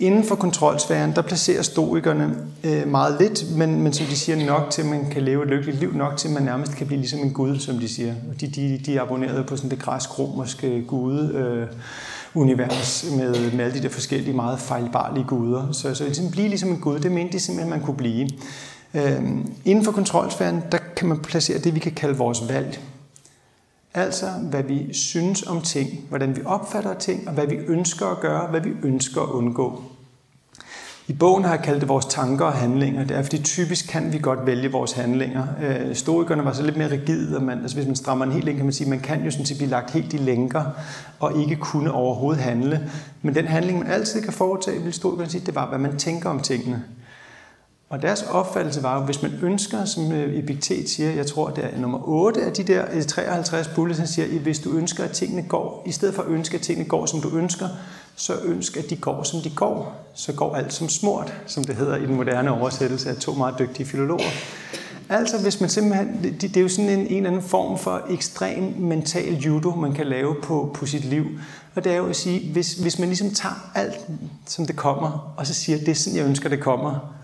inden 0.00 0.24
for 0.24 0.34
kontrolsfæren, 0.34 1.12
der 1.14 1.22
placerer 1.22 1.62
stoikerne 1.62 2.36
øh, 2.64 2.88
meget 2.88 3.16
lidt, 3.20 3.56
men, 3.56 3.82
men 3.82 3.92
som 3.92 4.06
de 4.06 4.16
siger, 4.16 4.46
nok 4.46 4.70
til, 4.70 4.82
at 4.82 4.88
man 4.88 5.10
kan 5.10 5.22
leve 5.22 5.42
et 5.42 5.48
lykkeligt 5.48 5.80
liv, 5.80 5.92
nok 5.94 6.16
til, 6.16 6.28
at 6.28 6.34
man 6.34 6.42
nærmest 6.42 6.76
kan 6.76 6.86
blive 6.86 7.00
ligesom 7.00 7.20
en 7.20 7.32
gud, 7.32 7.58
som 7.58 7.78
de 7.78 7.88
siger. 7.88 8.14
Og 8.30 8.40
de, 8.40 8.46
de, 8.46 8.80
de 8.86 8.96
er 8.96 9.02
abonneret 9.02 9.46
på 9.46 9.56
sådan 9.56 9.70
det 9.70 9.78
græsk-romerske 9.78 10.84
gude, 10.86 11.34
øh, 11.34 11.66
univers 12.34 13.04
med, 13.16 13.52
med 13.52 13.64
alle 13.64 13.78
de 13.78 13.82
der 13.82 13.88
forskellige 13.88 14.36
meget 14.36 14.58
fejlbarlige 14.58 15.24
guder. 15.24 15.72
Så, 15.72 15.94
så 15.94 16.04
ligesom 16.04 16.30
blive 16.30 16.48
ligesom 16.48 16.68
en 16.68 16.80
gud, 16.80 16.98
det 16.98 17.12
mente 17.12 17.32
de 17.32 17.40
simpelthen, 17.40 17.70
man 17.70 17.80
kunne 17.80 17.96
blive. 17.96 18.28
Øhm, 18.94 19.52
inden 19.64 19.84
for 19.84 19.92
kontrolsfæren, 19.92 20.62
der 20.72 20.78
kan 20.96 21.08
man 21.08 21.18
placere 21.18 21.58
det, 21.58 21.74
vi 21.74 21.80
kan 21.80 21.92
kalde 21.92 22.18
vores 22.18 22.48
valg. 22.48 22.80
Altså, 23.94 24.26
hvad 24.26 24.62
vi 24.62 24.94
synes 24.94 25.42
om 25.42 25.60
ting, 25.60 26.00
hvordan 26.08 26.36
vi 26.36 26.40
opfatter 26.44 26.94
ting, 26.94 27.28
og 27.28 27.34
hvad 27.34 27.46
vi 27.46 27.54
ønsker 27.54 28.06
at 28.06 28.20
gøre, 28.20 28.46
hvad 28.46 28.60
vi 28.60 28.70
ønsker 28.82 29.20
at 29.20 29.28
undgå. 29.28 29.82
I 31.10 31.12
bogen 31.12 31.44
har 31.44 31.54
jeg 31.54 31.64
kaldt 31.64 31.80
det 31.80 31.88
vores 31.88 32.06
tanker 32.06 32.44
og 32.44 32.52
handlinger. 32.52 33.04
Det 33.04 33.16
er, 33.16 33.22
fordi 33.22 33.42
typisk 33.42 33.88
kan 33.88 34.12
vi 34.12 34.18
godt 34.18 34.46
vælge 34.46 34.72
vores 34.72 34.92
handlinger. 34.92 35.46
Øh, 35.62 35.94
Stoikerne 35.94 36.44
var 36.44 36.52
så 36.52 36.62
lidt 36.62 36.76
mere 36.76 36.90
rigide, 36.90 37.36
og 37.36 37.42
man, 37.42 37.62
altså 37.62 37.76
hvis 37.76 37.86
man 37.86 37.96
strammer 37.96 38.24
en 38.24 38.32
helt 38.32 38.48
ind, 38.48 38.56
kan 38.56 38.66
man 38.66 38.72
sige, 38.72 38.84
at 38.84 38.90
man 38.90 39.00
kan 39.00 39.24
jo 39.24 39.30
sådan 39.30 39.46
set 39.46 39.56
blive 39.56 39.70
lagt 39.70 39.90
helt 39.90 40.12
i 40.12 40.16
lænker, 40.16 40.64
og 41.20 41.40
ikke 41.40 41.56
kunne 41.56 41.92
overhovedet 41.92 42.42
handle. 42.42 42.90
Men 43.22 43.34
den 43.34 43.46
handling, 43.46 43.78
man 43.78 43.88
altid 43.88 44.22
kan 44.22 44.32
foretage, 44.32 44.82
vil 44.82 44.92
stoikerne 44.92 45.30
sige, 45.30 45.46
det 45.46 45.54
var, 45.54 45.68
hvad 45.68 45.78
man 45.78 45.96
tænker 45.96 46.28
om 46.28 46.40
tingene. 46.40 46.84
Og 47.88 48.02
deres 48.02 48.22
opfattelse 48.22 48.82
var 48.82 48.98
at 48.98 49.04
hvis 49.04 49.22
man 49.22 49.32
ønsker, 49.42 49.84
som 49.84 50.12
øh, 50.12 50.38
Epiktet 50.38 50.88
siger, 50.88 51.10
jeg 51.10 51.26
tror, 51.26 51.50
det 51.50 51.64
er 51.64 51.80
nummer 51.80 52.08
8 52.08 52.42
af 52.42 52.52
de 52.52 52.62
der 52.62 53.02
53 53.02 53.50
bullets, 53.50 53.74
bullet, 53.74 53.98
han 53.98 54.06
siger, 54.06 54.26
at 54.26 54.30
hvis 54.30 54.58
du 54.58 54.70
ønsker, 54.72 55.04
at 55.04 55.10
tingene 55.10 55.42
går, 55.42 55.82
i 55.86 55.92
stedet 55.92 56.14
for 56.14 56.22
at 56.22 56.28
ønske, 56.28 56.54
at 56.54 56.60
tingene 56.60 56.88
går, 56.88 57.06
som 57.06 57.20
du 57.20 57.36
ønsker, 57.36 57.68
så 58.20 58.38
ønsk, 58.44 58.76
at 58.76 58.90
de 58.90 58.96
går, 58.96 59.22
som 59.22 59.40
de 59.40 59.50
går. 59.50 60.06
Så 60.14 60.32
går 60.32 60.54
alt 60.54 60.72
som 60.72 60.88
smurt, 60.88 61.34
som 61.46 61.64
det 61.64 61.76
hedder 61.76 61.96
i 61.96 62.06
den 62.06 62.14
moderne 62.14 62.50
oversættelse 62.50 63.10
af 63.10 63.16
to 63.16 63.34
meget 63.34 63.54
dygtige 63.58 63.86
filologer. 63.86 64.30
Altså, 65.08 65.42
hvis 65.42 65.60
man 65.60 65.70
simpelthen, 65.70 66.22
det, 66.22 66.42
det 66.42 66.56
er 66.56 66.60
jo 66.60 66.68
sådan 66.68 66.90
en, 66.90 66.98
en 66.98 67.16
eller 67.16 67.30
anden 67.30 67.42
form 67.42 67.78
for 67.78 68.02
ekstrem 68.10 68.74
mental 68.78 69.34
judo, 69.34 69.74
man 69.74 69.92
kan 69.92 70.06
lave 70.06 70.36
på, 70.42 70.70
på 70.74 70.86
sit 70.86 71.04
liv. 71.04 71.24
Og 71.74 71.84
det 71.84 71.92
er 71.92 71.96
jo 71.96 72.06
at 72.06 72.16
sige, 72.16 72.52
hvis, 72.52 72.72
hvis 72.72 72.98
man 72.98 73.08
ligesom 73.08 73.30
tager 73.30 73.70
alt, 73.74 74.00
som 74.46 74.66
det 74.66 74.76
kommer, 74.76 75.34
og 75.36 75.46
så 75.46 75.54
siger, 75.54 75.78
det 75.78 75.88
er 75.88 75.94
sådan, 75.94 76.18
jeg 76.18 76.26
ønsker, 76.26 76.48
det 76.48 76.60
kommer, 76.60 77.14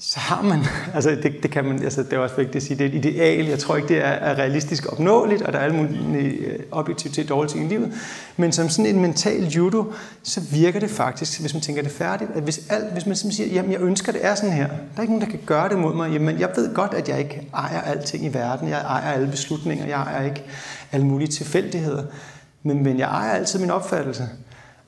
så 0.00 0.20
har 0.20 0.42
man, 0.42 0.64
altså 0.94 1.10
det, 1.10 1.42
det 1.42 1.50
kan 1.50 1.64
man, 1.64 1.82
altså 1.82 2.02
det 2.02 2.12
er 2.12 2.18
også 2.18 2.36
vigtigt 2.36 2.56
at 2.56 2.62
sige, 2.62 2.78
det 2.78 2.84
er 2.84 2.88
et 2.88 3.04
ideal, 3.04 3.46
jeg 3.46 3.58
tror 3.58 3.76
ikke, 3.76 3.88
det 3.88 3.98
er, 3.98 4.08
er 4.08 4.34
realistisk 4.38 4.92
opnåeligt, 4.92 5.42
og 5.42 5.52
der 5.52 5.58
er 5.58 5.62
alle 5.62 5.76
mulige 5.76 6.30
øh, 6.30 6.58
objektivt 6.70 7.14
til 7.14 7.28
dårlige 7.28 7.52
ting 7.52 7.64
i 7.64 7.68
livet, 7.68 7.92
men 8.36 8.52
som 8.52 8.68
sådan 8.68 8.94
en 8.94 9.00
mental 9.00 9.44
judo, 9.44 9.92
så 10.22 10.40
virker 10.40 10.80
det 10.80 10.90
faktisk, 10.90 11.40
hvis 11.40 11.54
man 11.54 11.60
tænker 11.60 11.82
det 11.82 11.92
færdigt, 11.92 12.30
at 12.34 12.42
hvis, 12.42 12.60
alt, 12.70 12.92
hvis 12.92 13.06
man 13.06 13.16
simpelthen 13.16 13.46
siger, 13.46 13.54
jamen 13.54 13.72
jeg 13.72 13.80
ønsker, 13.80 14.12
det 14.12 14.24
er 14.24 14.34
sådan 14.34 14.52
her, 14.52 14.66
der 14.66 14.74
er 14.96 15.00
ikke 15.00 15.12
nogen, 15.12 15.26
der 15.26 15.30
kan 15.30 15.40
gøre 15.46 15.68
det 15.68 15.78
mod 15.78 15.94
mig, 15.94 16.12
jamen 16.12 16.40
jeg 16.40 16.50
ved 16.56 16.74
godt, 16.74 16.94
at 16.94 17.08
jeg 17.08 17.18
ikke 17.18 17.48
ejer 17.54 17.80
alting 17.80 18.24
i 18.24 18.34
verden, 18.34 18.68
jeg 18.68 18.80
ejer 18.80 19.12
alle 19.12 19.26
beslutninger, 19.26 19.86
jeg 19.86 20.02
ejer 20.02 20.24
ikke 20.24 20.42
alle 20.92 21.06
mulige 21.06 21.28
tilfældigheder, 21.28 22.02
men, 22.62 22.82
men 22.82 22.98
jeg 22.98 23.08
ejer 23.08 23.32
altid 23.32 23.58
min 23.58 23.70
opfattelse. 23.70 24.28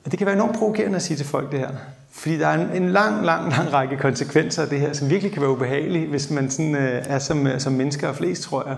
Og 0.05 0.11
det 0.11 0.17
kan 0.17 0.25
være 0.25 0.35
enormt 0.35 0.57
provokerende 0.57 0.95
at 0.95 1.01
sige 1.01 1.17
til 1.17 1.25
folk 1.25 1.51
det 1.51 1.59
her. 1.59 1.69
Fordi 2.11 2.37
der 2.37 2.47
er 2.47 2.53
en, 2.53 2.83
en 2.83 2.89
lang, 2.89 3.25
lang, 3.25 3.51
lang 3.51 3.73
række 3.73 3.97
konsekvenser 3.97 4.63
af 4.63 4.69
det 4.69 4.79
her, 4.79 4.93
som 4.93 5.09
virkelig 5.09 5.31
kan 5.33 5.41
være 5.41 5.51
ubehagelige, 5.51 6.07
hvis 6.07 6.29
man 6.29 6.49
sådan, 6.49 6.75
øh, 6.75 7.03
er 7.07 7.19
som, 7.19 7.47
øh, 7.47 7.59
som 7.59 7.73
mennesker 7.73 8.07
og 8.07 8.15
flest, 8.15 8.43
tror 8.43 8.67
jeg. 8.67 8.77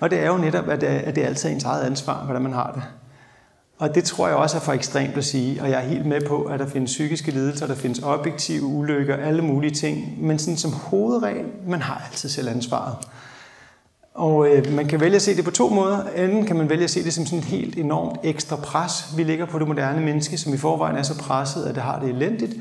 Og 0.00 0.10
det 0.10 0.20
er 0.20 0.26
jo 0.26 0.36
netop, 0.36 0.68
at 0.68 0.80
det, 0.80 0.86
at 0.86 1.14
det 1.14 1.22
er 1.22 1.28
altid 1.28 1.50
ens 1.50 1.64
eget 1.64 1.82
ansvar, 1.82 2.24
hvordan 2.24 2.42
man 2.42 2.52
har 2.52 2.72
det. 2.74 2.82
Og 3.78 3.94
det 3.94 4.04
tror 4.04 4.28
jeg 4.28 4.36
også 4.36 4.56
er 4.56 4.60
for 4.60 4.72
ekstremt 4.72 5.16
at 5.16 5.24
sige, 5.24 5.62
og 5.62 5.70
jeg 5.70 5.84
er 5.84 5.88
helt 5.88 6.06
med 6.06 6.20
på, 6.20 6.42
at 6.42 6.60
der 6.60 6.66
findes 6.66 6.90
psykiske 6.90 7.30
lidelser, 7.30 7.66
der 7.66 7.74
findes 7.74 8.00
objektive 8.02 8.62
ulykker, 8.62 9.16
alle 9.16 9.42
mulige 9.42 9.74
ting. 9.74 10.26
Men 10.26 10.38
sådan 10.38 10.56
som 10.56 10.72
hovedregel, 10.72 11.46
man 11.66 11.82
har 11.82 12.02
altid 12.10 12.28
selv 12.28 12.48
ansvaret. 12.48 12.96
Og 14.20 14.48
øh, 14.48 14.72
man 14.72 14.86
kan 14.86 15.00
vælge 15.00 15.16
at 15.16 15.22
se 15.22 15.36
det 15.36 15.44
på 15.44 15.50
to 15.50 15.68
måder. 15.68 16.04
Enten 16.16 16.46
kan 16.46 16.56
man 16.56 16.68
vælge 16.68 16.84
at 16.84 16.90
se 16.90 17.04
det 17.04 17.14
som 17.14 17.26
sådan 17.26 17.38
et 17.38 17.44
helt 17.44 17.78
enormt 17.78 18.20
ekstra 18.22 18.56
pres, 18.56 19.16
vi 19.16 19.22
ligger 19.22 19.46
på 19.46 19.58
det 19.58 19.68
moderne 19.68 20.00
menneske, 20.00 20.38
som 20.38 20.54
i 20.54 20.56
forvejen 20.56 20.96
er 20.96 21.02
så 21.02 21.18
presset, 21.18 21.64
at 21.64 21.74
det 21.74 21.82
har 21.82 22.00
det 22.00 22.08
elendigt. 22.08 22.52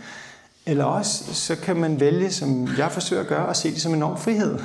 Eller 0.65 0.83
også 0.83 1.33
så 1.33 1.55
kan 1.55 1.75
man 1.75 1.99
vælge, 1.99 2.31
som 2.31 2.69
jeg 2.77 2.91
forsøger 2.91 3.21
at 3.21 3.27
gøre, 3.27 3.49
at 3.49 3.57
se 3.57 3.71
det 3.71 3.81
som 3.81 3.91
en 3.91 3.97
enorm 3.97 4.17
frihed. 4.17 4.59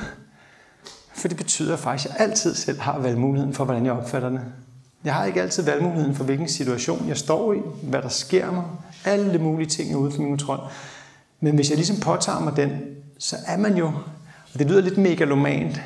For 1.15 1.29
det 1.29 1.37
betyder 1.37 1.77
faktisk, 1.77 2.11
at 2.11 2.19
jeg 2.19 2.29
altid 2.29 2.55
selv 2.55 2.81
har 2.81 2.99
valgmuligheden 2.99 3.55
for, 3.55 3.65
hvordan 3.65 3.87
jeg 3.87 3.93
opfatter 3.93 4.29
det. 4.29 4.41
Jeg 5.05 5.15
har 5.15 5.25
ikke 5.25 5.43
altid 5.43 5.63
valgmuligheden 5.63 6.15
for, 6.15 6.25
hvilken 6.25 6.49
situation 6.49 7.09
jeg 7.09 7.17
står 7.17 7.53
i, 7.53 7.59
hvad 7.83 8.03
der 8.03 8.09
sker 8.09 8.53
mig, 8.53 8.65
alle 9.05 9.39
mulige 9.39 9.69
ting 9.69 9.93
er 9.93 9.97
ude 9.97 10.11
for 10.11 10.23
min 10.23 10.31
kontrol. 10.31 10.61
Men 11.41 11.55
hvis 11.55 11.69
jeg 11.71 11.77
ligesom 11.77 11.97
påtager 11.97 12.41
mig 12.41 12.57
den, 12.57 12.71
så 13.19 13.37
er 13.47 13.57
man 13.57 13.77
jo, 13.77 13.87
og 14.53 14.59
det 14.59 14.67
lyder 14.67 14.81
lidt 14.81 14.99
megalomant, 14.99 15.81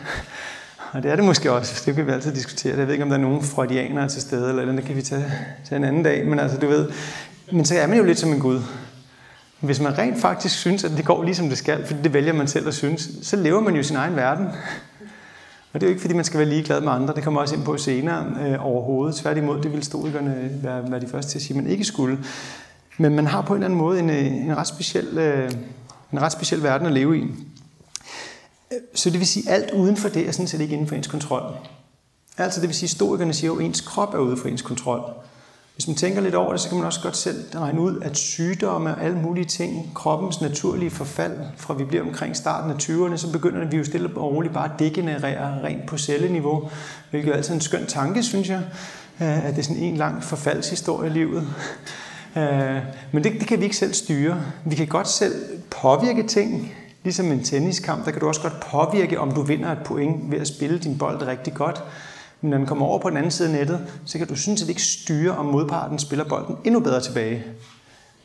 og 0.93 1.03
det 1.03 1.11
er 1.11 1.17
det 1.17 1.25
måske 1.25 1.53
også, 1.53 1.83
det 1.87 1.95
kan 1.95 2.07
vi 2.07 2.13
altid 2.13 2.35
diskutere. 2.35 2.79
Jeg 2.79 2.87
ved 2.87 2.93
ikke, 2.93 3.05
om 3.05 3.11
der 3.11 3.17
er 3.17 3.21
nogen 3.23 3.43
freudianere 3.43 4.09
til 4.09 4.23
stede, 4.23 4.61
eller 4.61 4.73
det 4.73 4.85
kan 4.85 4.97
vi 4.97 5.03
tage, 5.03 5.33
tage 5.69 5.77
en 5.77 5.85
anden 5.85 6.03
dag, 6.03 6.27
men 6.27 6.39
altså, 6.39 6.59
du 6.59 6.67
ved, 6.67 6.89
men 7.53 7.65
så 7.65 7.75
er 7.75 7.87
man 7.87 7.99
jo 7.99 8.05
lidt 8.05 8.19
som 8.19 8.33
en 8.33 8.41
Gud. 8.41 8.61
Hvis 9.61 9.81
man 9.81 9.99
rent 9.99 10.21
faktisk 10.21 10.59
synes, 10.59 10.85
at 10.85 10.91
det 10.97 11.05
går 11.05 11.25
lige 11.25 11.35
som 11.35 11.49
det 11.49 11.59
skal, 11.59 11.87
fordi 11.87 12.03
det 12.03 12.13
vælger 12.13 12.33
man 12.33 12.49
selv 12.49 12.69
at 12.69 12.75
synes, 12.75 13.11
så 13.23 13.37
lever 13.37 13.61
man 13.61 13.77
jo 13.77 13.83
sin 13.83 13.97
egen 13.97 14.17
verden. 14.17 14.47
Og 15.73 15.81
det 15.81 15.83
er 15.83 15.87
jo 15.87 15.91
ikke, 15.91 16.01
fordi 16.01 16.15
man 16.15 16.25
skal 16.25 16.39
være 16.39 16.49
ligeglad 16.49 16.81
med 16.81 16.93
andre. 16.93 17.15
Det 17.15 17.25
kommer 17.25 17.41
også 17.41 17.55
ind 17.55 17.65
på 17.65 17.77
senere 17.77 18.27
øh, 18.47 18.67
overhovedet. 18.67 19.17
Tværtimod, 19.17 19.63
det 19.63 19.71
ville 19.71 19.85
stoikerne 19.85 20.51
være, 20.63 20.91
være 20.91 21.01
de 21.01 21.09
første 21.09 21.31
til 21.31 21.39
at 21.39 21.43
sige, 21.43 21.59
at 21.59 21.65
man 21.65 21.73
ikke 21.73 21.85
skulle. 21.85 22.19
Men 22.99 23.15
man 23.15 23.27
har 23.27 23.43
på 23.43 23.55
en 23.55 23.57
eller 23.57 23.67
anden 23.67 23.79
måde 23.79 23.99
en, 23.99 24.11
øh, 24.11 24.27
en, 24.27 24.57
ret, 24.57 24.67
speciel, 24.67 25.19
øh, 25.19 25.51
en 26.13 26.23
ret 26.23 26.33
speciel 26.33 26.63
verden 26.63 26.87
at 26.87 26.93
leve 26.93 27.19
i. 27.19 27.25
Så 28.95 29.11
det 29.11 29.19
vil 29.19 29.27
sige, 29.27 29.51
at 29.51 29.55
alt 29.55 29.71
uden 29.71 29.97
for 29.97 30.09
det 30.09 30.29
er 30.29 30.33
sådan 30.33 30.49
set 30.49 30.61
ikke 30.61 30.73
inden 30.73 30.89
for 30.89 30.95
ens 30.95 31.07
kontrol. 31.07 31.43
Altså 32.39 32.61
det 32.61 32.69
vil 32.69 32.77
sige, 32.77 32.87
at 32.87 32.91
stoikerne 32.91 33.35
siger 33.35 33.49
jo, 33.49 33.59
at 33.59 33.65
ens 33.65 33.81
krop 33.81 34.15
er 34.15 34.19
ude 34.19 34.37
for 34.37 34.49
ens 34.49 34.63
kontrol. 34.63 35.03
Hvis 35.75 35.89
man 35.89 35.97
tænker 35.97 36.21
lidt 36.21 36.35
over 36.35 36.53
det, 36.53 36.61
så 36.61 36.69
kan 36.69 36.79
man 36.79 36.87
også 36.87 37.03
godt 37.03 37.17
selv 37.17 37.45
regne 37.55 37.81
ud, 37.81 38.01
at 38.01 38.17
sygdomme 38.17 38.95
og 38.95 39.05
alle 39.05 39.19
mulige 39.19 39.45
ting, 39.45 39.91
kroppens 39.95 40.41
naturlige 40.41 40.91
forfald, 40.91 41.39
fra 41.57 41.75
vi 41.75 41.85
bliver 41.85 42.05
omkring 42.05 42.37
starten 42.37 42.71
af 42.71 42.75
20'erne, 42.75 43.17
så 43.17 43.33
begynder 43.33 43.69
vi 43.69 43.77
jo 43.77 43.85
stille 43.85 44.11
og 44.17 44.33
roligt 44.33 44.55
bare 44.55 44.65
at 44.65 44.79
degenerere 44.79 45.63
rent 45.65 45.87
på 45.87 45.99
celleniveau, 45.99 46.71
hvilket 47.11 47.33
er 47.33 47.37
altid 47.37 47.55
en 47.55 47.61
skøn 47.61 47.87
tanke, 47.87 48.23
synes 48.23 48.49
jeg, 48.49 48.63
øh, 49.21 49.47
at 49.47 49.51
det 49.57 49.59
er 49.59 49.63
sådan 49.63 49.83
en 49.83 49.97
lang 49.97 50.25
forfaldshistorie 50.25 51.11
i 51.11 51.13
livet. 51.13 51.49
Øh, 52.37 52.83
men 53.13 53.25
det, 53.25 53.33
det 53.33 53.47
kan 53.47 53.59
vi 53.59 53.65
ikke 53.65 53.77
selv 53.77 53.95
styre. 53.95 54.43
Vi 54.65 54.75
kan 54.75 54.87
godt 54.87 55.09
selv 55.09 55.35
påvirke 55.71 56.23
ting, 56.23 56.75
Ligesom 57.05 57.33
en 57.33 57.45
tenniskamp, 57.45 58.05
der 58.05 58.11
kan 58.11 58.21
du 58.21 58.29
også 58.29 58.41
godt 58.41 58.61
påvirke, 58.61 59.21
om 59.21 59.33
du 59.33 59.43
vinder 59.43 59.73
et 59.73 59.79
point 59.85 60.31
ved 60.31 60.39
at 60.39 60.49
spille 60.49 60.79
din 60.79 60.99
bold 60.99 61.23
rigtig 61.23 61.55
godt. 61.55 61.85
Men 62.41 62.51
når 62.51 62.59
den 62.59 62.67
kommer 62.67 62.87
over 62.87 62.99
på 62.99 63.11
den 63.11 63.17
anden 63.17 63.31
side 63.31 63.49
af 63.49 63.55
nettet, 63.55 63.87
så 64.05 64.19
kan 64.19 64.27
du 64.27 64.37
synes 64.37 64.63
at 64.63 64.69
ikke 64.69 64.83
styre, 64.83 65.37
om 65.37 65.47
modparten 65.47 65.99
spiller 65.99 66.25
bolden 66.25 66.57
endnu 66.65 66.81
bedre 66.81 67.01
tilbage. 67.01 67.45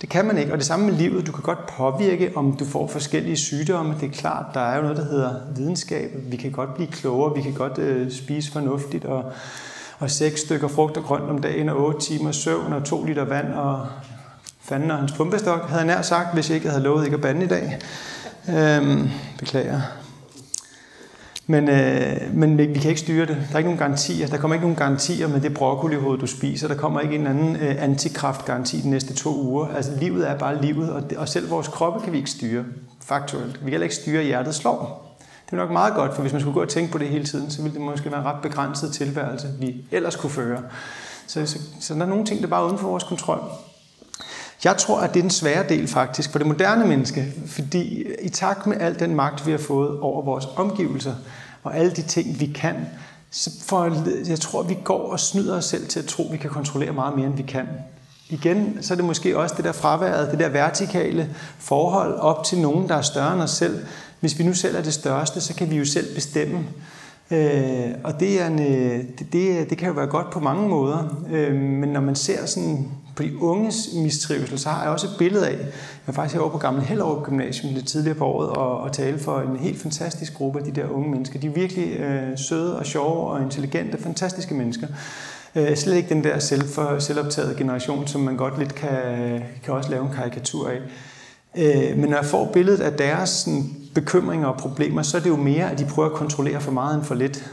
Det 0.01 0.09
kan 0.09 0.25
man 0.25 0.37
ikke, 0.37 0.51
og 0.51 0.57
det 0.57 0.65
samme 0.65 0.85
med 0.85 0.93
livet. 0.93 1.27
Du 1.27 1.31
kan 1.31 1.43
godt 1.43 1.67
påvirke, 1.67 2.31
om 2.35 2.55
du 2.57 2.65
får 2.65 2.87
forskellige 2.87 3.37
sygdomme. 3.37 3.95
Det 4.01 4.09
er 4.09 4.13
klart, 4.13 4.45
der 4.53 4.59
er 4.59 4.75
jo 4.75 4.81
noget, 4.81 4.97
der 4.97 5.05
hedder 5.05 5.35
videnskab. 5.55 6.11
Vi 6.15 6.35
kan 6.35 6.51
godt 6.51 6.73
blive 6.75 6.91
klogere, 6.91 7.35
vi 7.35 7.41
kan 7.41 7.53
godt 7.53 7.77
øh, 7.77 8.11
spise 8.11 8.51
fornuftigt, 8.51 9.05
og, 9.05 9.31
og 9.99 10.11
seks 10.11 10.41
stykker 10.41 10.67
frugt 10.67 10.97
og 10.97 11.03
grønt 11.03 11.29
om 11.29 11.41
dagen, 11.41 11.69
og 11.69 11.85
otte 11.85 11.99
timer 11.99 12.31
søvn, 12.31 12.73
og 12.73 12.83
to 12.83 13.03
liter 13.03 13.25
vand, 13.25 13.53
og 13.53 13.87
fanden 14.61 14.91
og 14.91 14.97
hans 14.97 15.11
pumpestok, 15.11 15.69
havde 15.69 15.81
jeg 15.81 15.87
nær 15.87 16.01
sagt, 16.01 16.33
hvis 16.33 16.49
jeg 16.49 16.55
ikke 16.55 16.69
havde 16.69 16.83
lovet 16.83 17.05
ikke 17.05 17.15
at 17.15 17.21
bande 17.21 17.45
i 17.45 17.47
dag. 17.47 17.79
Øhm, 18.49 19.09
beklager. 19.39 19.81
Men, 21.47 21.69
øh, 21.69 22.33
men 22.33 22.57
vi, 22.57 22.65
kan 22.65 22.89
ikke 22.89 23.01
styre 23.01 23.25
det. 23.25 23.37
Der 23.49 23.53
er 23.53 23.57
ikke 23.57 23.69
nogen 23.69 23.79
garantier. 23.79 24.27
Der 24.27 24.37
kommer 24.37 24.55
ikke 24.55 24.65
nogen 24.65 24.77
garantier 24.77 25.27
med 25.27 25.41
det 25.41 25.53
broccolihoved, 25.53 26.19
du 26.19 26.27
spiser. 26.27 26.67
Der 26.67 26.75
kommer 26.75 26.99
ikke 26.99 27.15
en 27.15 27.27
anden 27.27 27.55
øh, 27.55 27.83
antikraftgaranti 27.83 28.81
de 28.81 28.89
næste 28.89 29.13
to 29.13 29.41
uger. 29.41 29.67
Altså 29.67 29.91
livet 29.99 30.29
er 30.29 30.37
bare 30.37 30.61
livet, 30.61 30.91
og, 30.91 31.09
det, 31.09 31.17
og 31.17 31.29
selv 31.29 31.49
vores 31.49 31.67
kroppe 31.67 31.99
kan 32.03 32.13
vi 32.13 32.17
ikke 32.17 32.29
styre. 32.29 32.63
Faktuelt. 33.05 33.53
Vi 33.53 33.59
kan 33.59 33.69
heller 33.69 33.83
ikke 33.83 33.95
styre, 33.95 34.19
at 34.19 34.25
hjertet 34.25 34.55
slår. 34.55 35.09
Det 35.45 35.53
er 35.53 35.57
nok 35.57 35.71
meget 35.71 35.93
godt, 35.93 36.13
for 36.13 36.21
hvis 36.21 36.33
man 36.33 36.41
skulle 36.41 36.53
gå 36.53 36.61
og 36.61 36.69
tænke 36.69 36.91
på 36.91 36.97
det 36.97 37.07
hele 37.07 37.25
tiden, 37.25 37.51
så 37.51 37.61
ville 37.61 37.73
det 37.77 37.85
måske 37.85 38.11
være 38.11 38.19
en 38.19 38.25
ret 38.25 38.41
begrænset 38.41 38.93
tilværelse, 38.93 39.47
vi 39.59 39.85
ellers 39.91 40.15
kunne 40.15 40.29
føre. 40.29 40.61
Så, 41.27 41.45
så, 41.45 41.59
så 41.79 41.93
der 41.93 42.01
er 42.01 42.05
nogle 42.05 42.25
ting, 42.25 42.39
der 42.39 42.45
er 42.45 42.49
bare 42.49 42.65
uden 42.65 42.77
for 42.77 42.87
vores 42.87 43.03
kontrol. 43.03 43.39
Jeg 44.63 44.77
tror, 44.77 44.99
at 44.99 45.13
det 45.13 45.19
er 45.19 45.23
den 45.23 45.29
svære 45.29 45.69
del 45.69 45.87
faktisk 45.87 46.31
for 46.31 46.39
det 46.39 46.47
moderne 46.47 46.87
menneske, 46.87 47.33
fordi 47.47 48.05
i 48.21 48.29
takt 48.29 48.67
med 48.67 48.77
al 48.79 48.99
den 48.99 49.15
magt, 49.15 49.45
vi 49.45 49.51
har 49.51 49.57
fået 49.57 49.99
over 49.99 50.21
vores 50.21 50.45
omgivelser, 50.55 51.15
og 51.63 51.77
alle 51.77 51.91
de 51.91 52.01
ting, 52.01 52.39
vi 52.39 52.45
kan, 52.45 52.75
så 53.31 53.51
for, 53.61 54.07
jeg 54.29 54.39
tror, 54.39 54.63
vi 54.63 54.77
går 54.83 55.11
og 55.11 55.19
snyder 55.19 55.57
os 55.57 55.65
selv 55.65 55.87
til 55.87 55.99
at 55.99 56.05
tro, 56.05 56.25
at 56.25 56.31
vi 56.31 56.37
kan 56.37 56.49
kontrollere 56.49 56.93
meget 56.93 57.15
mere, 57.15 57.27
end 57.27 57.35
vi 57.35 57.43
kan. 57.43 57.67
Igen, 58.29 58.77
så 58.81 58.93
er 58.93 58.95
det 58.95 59.05
måske 59.05 59.37
også 59.37 59.55
det 59.57 59.65
der 59.65 59.71
fraværet, 59.71 60.31
det 60.31 60.39
der 60.39 60.49
vertikale 60.49 61.35
forhold 61.57 62.13
op 62.13 62.43
til 62.43 62.59
nogen, 62.59 62.89
der 62.89 62.95
er 62.95 63.01
større 63.01 63.33
end 63.33 63.41
os 63.41 63.51
selv. 63.51 63.85
Hvis 64.19 64.39
vi 64.39 64.43
nu 64.43 64.53
selv 64.53 64.75
er 64.75 64.81
det 64.81 64.93
største, 64.93 65.41
så 65.41 65.55
kan 65.55 65.69
vi 65.69 65.75
jo 65.77 65.85
selv 65.85 66.15
bestemme. 66.15 66.59
Øh, 67.31 67.91
og 68.03 68.19
det, 68.19 68.41
er 68.41 68.47
en, 68.47 68.59
øh, 68.59 69.03
det, 69.19 69.33
det, 69.33 69.69
det 69.69 69.77
kan 69.77 69.87
jo 69.87 69.93
være 69.93 70.07
godt 70.07 70.29
på 70.29 70.39
mange 70.39 70.69
måder, 70.69 71.23
øh, 71.31 71.55
men 71.55 71.89
når 71.89 72.01
man 72.01 72.15
ser 72.15 72.45
sådan 72.45 72.87
på 73.15 73.23
de 73.23 73.41
unges 73.41 73.89
mistrivsel, 73.95 74.59
så 74.59 74.69
har 74.69 74.83
jeg 74.83 74.91
også 74.91 75.07
et 75.07 75.13
billede 75.17 75.47
af, 75.47 75.51
jeg 75.51 75.67
var 76.07 76.13
faktisk 76.13 76.33
herovre 76.33 76.51
på 76.51 76.57
Gamle 76.57 76.81
Hellerup 76.81 77.23
Gymnasium 77.23 77.73
lidt 77.73 77.87
tidligere 77.87 78.17
på 78.17 78.25
året 78.25 78.49
og, 78.49 78.77
og 78.77 78.91
tale 78.91 79.19
for 79.19 79.39
en 79.39 79.57
helt 79.57 79.81
fantastisk 79.81 80.33
gruppe 80.33 80.59
af 80.59 80.65
de 80.65 80.81
der 80.81 80.89
unge 80.89 81.09
mennesker. 81.09 81.39
De 81.39 81.47
er 81.47 81.51
virkelig 81.51 81.99
øh, 81.99 82.37
søde 82.37 82.79
og 82.79 82.85
sjove 82.85 83.27
og 83.27 83.41
intelligente, 83.41 83.97
fantastiske 83.97 84.53
mennesker. 84.53 84.87
Øh, 85.55 85.75
slet 85.75 85.95
ikke 85.95 86.09
den 86.09 86.23
der 86.23 86.39
selv 86.39 86.69
for, 86.69 86.99
selvoptaget 86.99 87.57
generation, 87.57 88.07
som 88.07 88.21
man 88.21 88.37
godt 88.37 88.59
lidt 88.59 88.75
kan, 88.75 88.91
kan 89.63 89.73
også 89.73 89.89
lave 89.89 90.05
en 90.05 90.13
karikatur 90.13 90.69
af. 90.69 90.79
Øh, 91.57 91.97
men 91.97 92.09
når 92.09 92.17
jeg 92.17 92.25
får 92.25 92.51
billedet 92.53 92.79
af 92.79 92.93
deres 92.93 93.29
sådan, 93.29 93.75
bekymringer 93.95 94.47
og 94.47 94.57
problemer, 94.57 95.01
så 95.01 95.17
er 95.17 95.21
det 95.21 95.29
jo 95.29 95.35
mere, 95.35 95.71
at 95.71 95.79
de 95.79 95.85
prøver 95.85 96.09
at 96.09 96.15
kontrollere 96.15 96.61
for 96.61 96.71
meget 96.71 96.95
end 96.95 97.03
for 97.03 97.15
lidt. 97.15 97.51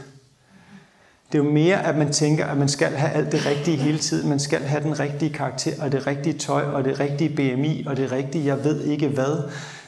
Det 1.31 1.39
er 1.39 1.43
jo 1.43 1.51
mere, 1.51 1.85
at 1.85 1.97
man 1.97 2.11
tænker, 2.11 2.45
at 2.45 2.57
man 2.57 2.69
skal 2.69 2.87
have 2.87 3.11
alt 3.11 3.31
det 3.31 3.45
rigtige 3.45 3.77
hele 3.77 3.97
tiden. 3.97 4.29
Man 4.29 4.39
skal 4.39 4.61
have 4.61 4.83
den 4.83 4.99
rigtige 4.99 5.33
karakter, 5.33 5.83
og 5.83 5.91
det 5.91 6.07
rigtige 6.07 6.37
tøj, 6.37 6.63
og 6.63 6.83
det 6.83 6.99
rigtige 6.99 7.29
BMI, 7.29 7.85
og 7.87 7.97
det 7.97 8.11
rigtige, 8.11 8.45
jeg 8.45 8.63
ved 8.63 8.83
ikke 8.83 9.07
hvad. 9.07 9.43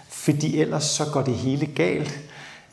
Fordi 0.09 0.59
ellers 0.59 0.83
så 0.83 1.03
går 1.13 1.21
det 1.21 1.33
hele 1.33 1.65
galt. 1.65 2.19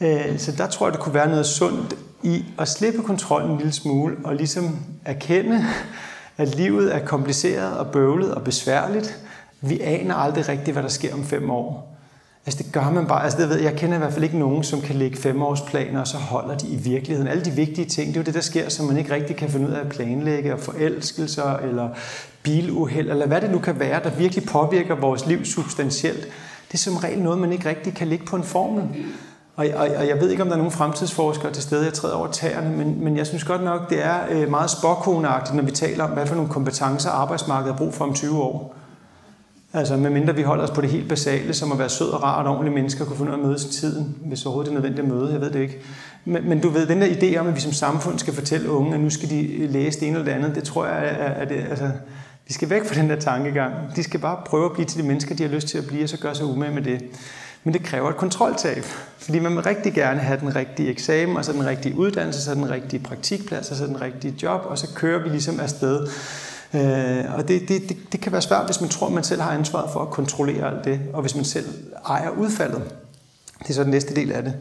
Øh, 0.00 0.38
så 0.38 0.52
der 0.52 0.66
tror 0.66 0.86
jeg, 0.86 0.92
det 0.92 1.00
kunne 1.00 1.14
være 1.14 1.28
noget 1.28 1.46
sundt 1.46 1.94
i 2.22 2.44
at 2.58 2.68
slippe 2.68 3.02
kontrollen 3.02 3.50
en 3.50 3.56
lille 3.56 3.72
smule, 3.72 4.16
og 4.24 4.34
ligesom 4.34 4.76
erkende, 5.04 5.64
at 6.36 6.54
livet 6.54 6.94
er 6.94 7.06
kompliceret 7.06 7.78
og 7.78 7.86
bøvlet 7.86 8.34
og 8.34 8.44
besværligt. 8.44 9.18
Vi 9.60 9.80
aner 9.80 10.14
aldrig 10.14 10.48
rigtigt, 10.48 10.74
hvad 10.74 10.82
der 10.82 10.88
sker 10.88 11.14
om 11.14 11.24
fem 11.24 11.50
år. 11.50 11.89
Altså 12.46 12.62
det 12.62 12.72
gør 12.72 12.90
man 12.90 13.06
bare. 13.06 13.24
Altså 13.24 13.38
det 13.38 13.48
ved, 13.48 13.60
jeg 13.60 13.76
kender 13.76 13.96
i 13.96 13.98
hvert 13.98 14.12
fald 14.12 14.24
ikke 14.24 14.38
nogen, 14.38 14.64
som 14.64 14.80
kan 14.80 14.96
lægge 14.96 15.16
femårsplaner, 15.16 16.00
og 16.00 16.06
så 16.06 16.16
holder 16.16 16.58
de 16.58 16.68
i 16.68 16.76
virkeligheden. 16.76 17.28
Alle 17.28 17.44
de 17.44 17.50
vigtige 17.50 17.88
ting, 17.88 18.08
det 18.08 18.16
er 18.16 18.20
jo 18.20 18.24
det, 18.24 18.34
der 18.34 18.40
sker, 18.40 18.68
som 18.68 18.86
man 18.86 18.96
ikke 18.96 19.14
rigtig 19.14 19.36
kan 19.36 19.48
finde 19.48 19.68
ud 19.68 19.72
af 19.72 19.80
at 19.80 19.88
planlægge, 19.88 20.52
og 20.52 20.60
forelskelser, 20.60 21.56
eller 21.56 21.88
biluheld, 22.42 23.10
eller 23.10 23.26
hvad 23.26 23.40
det 23.40 23.50
nu 23.50 23.58
kan 23.58 23.80
være, 23.80 24.02
der 24.02 24.10
virkelig 24.10 24.44
påvirker 24.44 24.94
vores 24.94 25.26
liv 25.26 25.44
substantielt. 25.44 26.28
Det 26.68 26.74
er 26.74 26.78
som 26.78 26.96
regel 26.96 27.18
noget, 27.22 27.38
man 27.38 27.52
ikke 27.52 27.68
rigtig 27.68 27.94
kan 27.94 28.08
lægge 28.08 28.24
på 28.24 28.36
en 28.36 28.44
formel. 28.44 28.84
Og, 29.56 29.66
og, 29.74 29.88
og 29.96 30.08
jeg 30.08 30.20
ved 30.20 30.30
ikke, 30.30 30.42
om 30.42 30.48
der 30.48 30.54
er 30.54 30.58
nogen 30.58 30.72
fremtidsforskere 30.72 31.52
til 31.52 31.62
stede, 31.62 31.84
jeg 31.84 31.92
træder 31.92 32.14
over 32.14 32.30
tæerne, 32.30 32.76
men, 32.76 33.04
men 33.04 33.16
jeg 33.16 33.26
synes 33.26 33.44
godt 33.44 33.64
nok, 33.64 33.90
det 33.90 34.04
er 34.04 34.18
øh, 34.30 34.50
meget 34.50 34.70
spåkoneagtigt, 34.70 35.56
når 35.56 35.62
vi 35.62 35.70
taler 35.70 36.04
om, 36.04 36.10
hvad 36.10 36.26
for 36.26 36.34
nogle 36.34 36.50
kompetencer 36.50 37.10
arbejdsmarkedet 37.10 37.72
har 37.72 37.78
brug 37.78 37.94
for 37.94 38.04
om 38.04 38.14
20 38.14 38.42
år. 38.42 38.79
Altså 39.72 39.96
medmindre 39.96 40.34
vi 40.34 40.42
holder 40.42 40.64
os 40.64 40.70
på 40.70 40.80
det 40.80 40.90
helt 40.90 41.08
basale, 41.08 41.54
som 41.54 41.72
at 41.72 41.78
være 41.78 41.88
sød 41.88 42.08
og 42.08 42.22
rar 42.22 42.42
og 42.42 42.52
ordentlig 42.52 42.74
mennesker, 42.74 43.04
kunne 43.04 43.22
ud 43.22 43.28
af 43.28 43.32
at 43.32 43.38
møde 43.38 43.58
til 43.58 43.70
tiden, 43.70 44.16
hvis 44.24 44.46
overhovedet 44.46 44.70
det 44.70 44.76
er 44.76 44.80
nødvendigt 44.80 45.06
at 45.06 45.14
møde, 45.14 45.32
jeg 45.32 45.40
ved 45.40 45.50
det 45.50 45.60
ikke. 45.60 45.78
Men, 46.24 46.48
men 46.48 46.60
du 46.60 46.68
ved, 46.68 46.86
den 46.86 47.00
der 47.00 47.06
idé 47.06 47.36
om, 47.36 47.46
at 47.46 47.54
vi 47.54 47.60
som 47.60 47.72
samfund 47.72 48.18
skal 48.18 48.34
fortælle 48.34 48.70
unge, 48.70 48.94
at 48.94 49.00
nu 49.00 49.10
skal 49.10 49.30
de 49.30 49.66
læse 49.66 50.00
det 50.00 50.08
ene 50.08 50.18
eller 50.18 50.32
det 50.32 50.42
andet, 50.42 50.54
det 50.54 50.64
tror 50.64 50.86
jeg, 50.86 51.16
er, 51.18 51.44
det, 51.44 51.64
altså, 51.70 51.90
vi 52.46 52.52
skal 52.52 52.70
væk 52.70 52.84
fra 52.84 52.94
den 52.94 53.10
der 53.10 53.16
tankegang. 53.16 53.74
De 53.96 54.02
skal 54.02 54.20
bare 54.20 54.38
prøve 54.46 54.64
at 54.64 54.72
blive 54.72 54.86
til 54.86 55.02
de 55.02 55.06
mennesker, 55.06 55.34
de 55.34 55.42
har 55.42 55.50
lyst 55.50 55.68
til 55.68 55.78
at 55.78 55.86
blive, 55.86 56.02
og 56.02 56.08
så 56.08 56.18
gøre 56.18 56.34
sig 56.34 56.46
umage 56.46 56.74
med 56.74 56.82
det. 56.82 57.02
Men 57.64 57.74
det 57.74 57.82
kræver 57.82 58.08
et 58.08 58.16
kontroltab, 58.16 58.84
fordi 59.18 59.38
man 59.38 59.56
vil 59.56 59.62
rigtig 59.62 59.92
gerne 59.92 60.20
have 60.20 60.40
den 60.40 60.56
rigtige 60.56 60.90
eksamen, 60.90 61.36
og 61.36 61.44
så 61.44 61.52
den 61.52 61.66
rigtige 61.66 61.96
uddannelse, 61.96 62.42
så 62.42 62.54
den 62.54 62.70
rigtige 62.70 63.02
praktikplads, 63.02 63.70
og 63.70 63.76
så 63.76 63.86
den 63.86 64.00
rigtige 64.00 64.34
job, 64.42 64.60
og 64.64 64.78
så 64.78 64.86
kører 64.94 65.22
vi 65.22 65.28
ligesom 65.28 65.60
afsted. 65.60 66.08
Øh, 66.74 67.34
og 67.34 67.48
det, 67.48 67.68
det, 67.68 67.88
det, 67.88 67.96
det 68.12 68.20
kan 68.20 68.32
være 68.32 68.42
svært, 68.42 68.66
hvis 68.66 68.80
man 68.80 68.90
tror, 68.90 69.06
at 69.06 69.12
man 69.12 69.24
selv 69.24 69.40
har 69.40 69.50
ansvaret 69.50 69.90
for 69.92 70.00
at 70.00 70.10
kontrollere 70.10 70.70
alt 70.70 70.84
det, 70.84 71.00
og 71.12 71.20
hvis 71.20 71.34
man 71.34 71.44
selv 71.44 71.66
ejer 72.06 72.30
udfaldet. 72.30 72.82
Det 73.58 73.70
er 73.70 73.74
så 73.74 73.82
den 73.82 73.90
næste 73.90 74.14
del 74.14 74.32
af 74.32 74.42
det. 74.42 74.54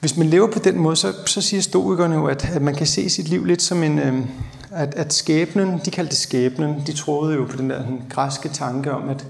Hvis 0.00 0.16
man 0.16 0.26
lever 0.26 0.52
på 0.52 0.58
den 0.58 0.78
måde, 0.78 0.96
så, 0.96 1.12
så 1.26 1.40
siger 1.40 1.60
stoikerne 1.60 2.14
jo, 2.14 2.26
at, 2.26 2.50
at 2.54 2.62
man 2.62 2.74
kan 2.74 2.86
se 2.86 3.10
sit 3.10 3.28
liv 3.28 3.44
lidt 3.44 3.62
som 3.62 3.82
en... 3.82 3.98
Øh, 3.98 4.14
at, 4.70 4.94
at 4.94 5.12
skæbnen, 5.12 5.80
de 5.84 5.90
kaldte 5.90 6.10
det 6.10 6.18
skæbnen, 6.18 6.82
de 6.86 6.92
troede 6.92 7.34
jo 7.34 7.44
på 7.44 7.56
den 7.56 7.70
der 7.70 7.86
den 7.86 8.02
græske 8.10 8.48
tanke 8.48 8.92
om, 8.92 9.08
at 9.08 9.26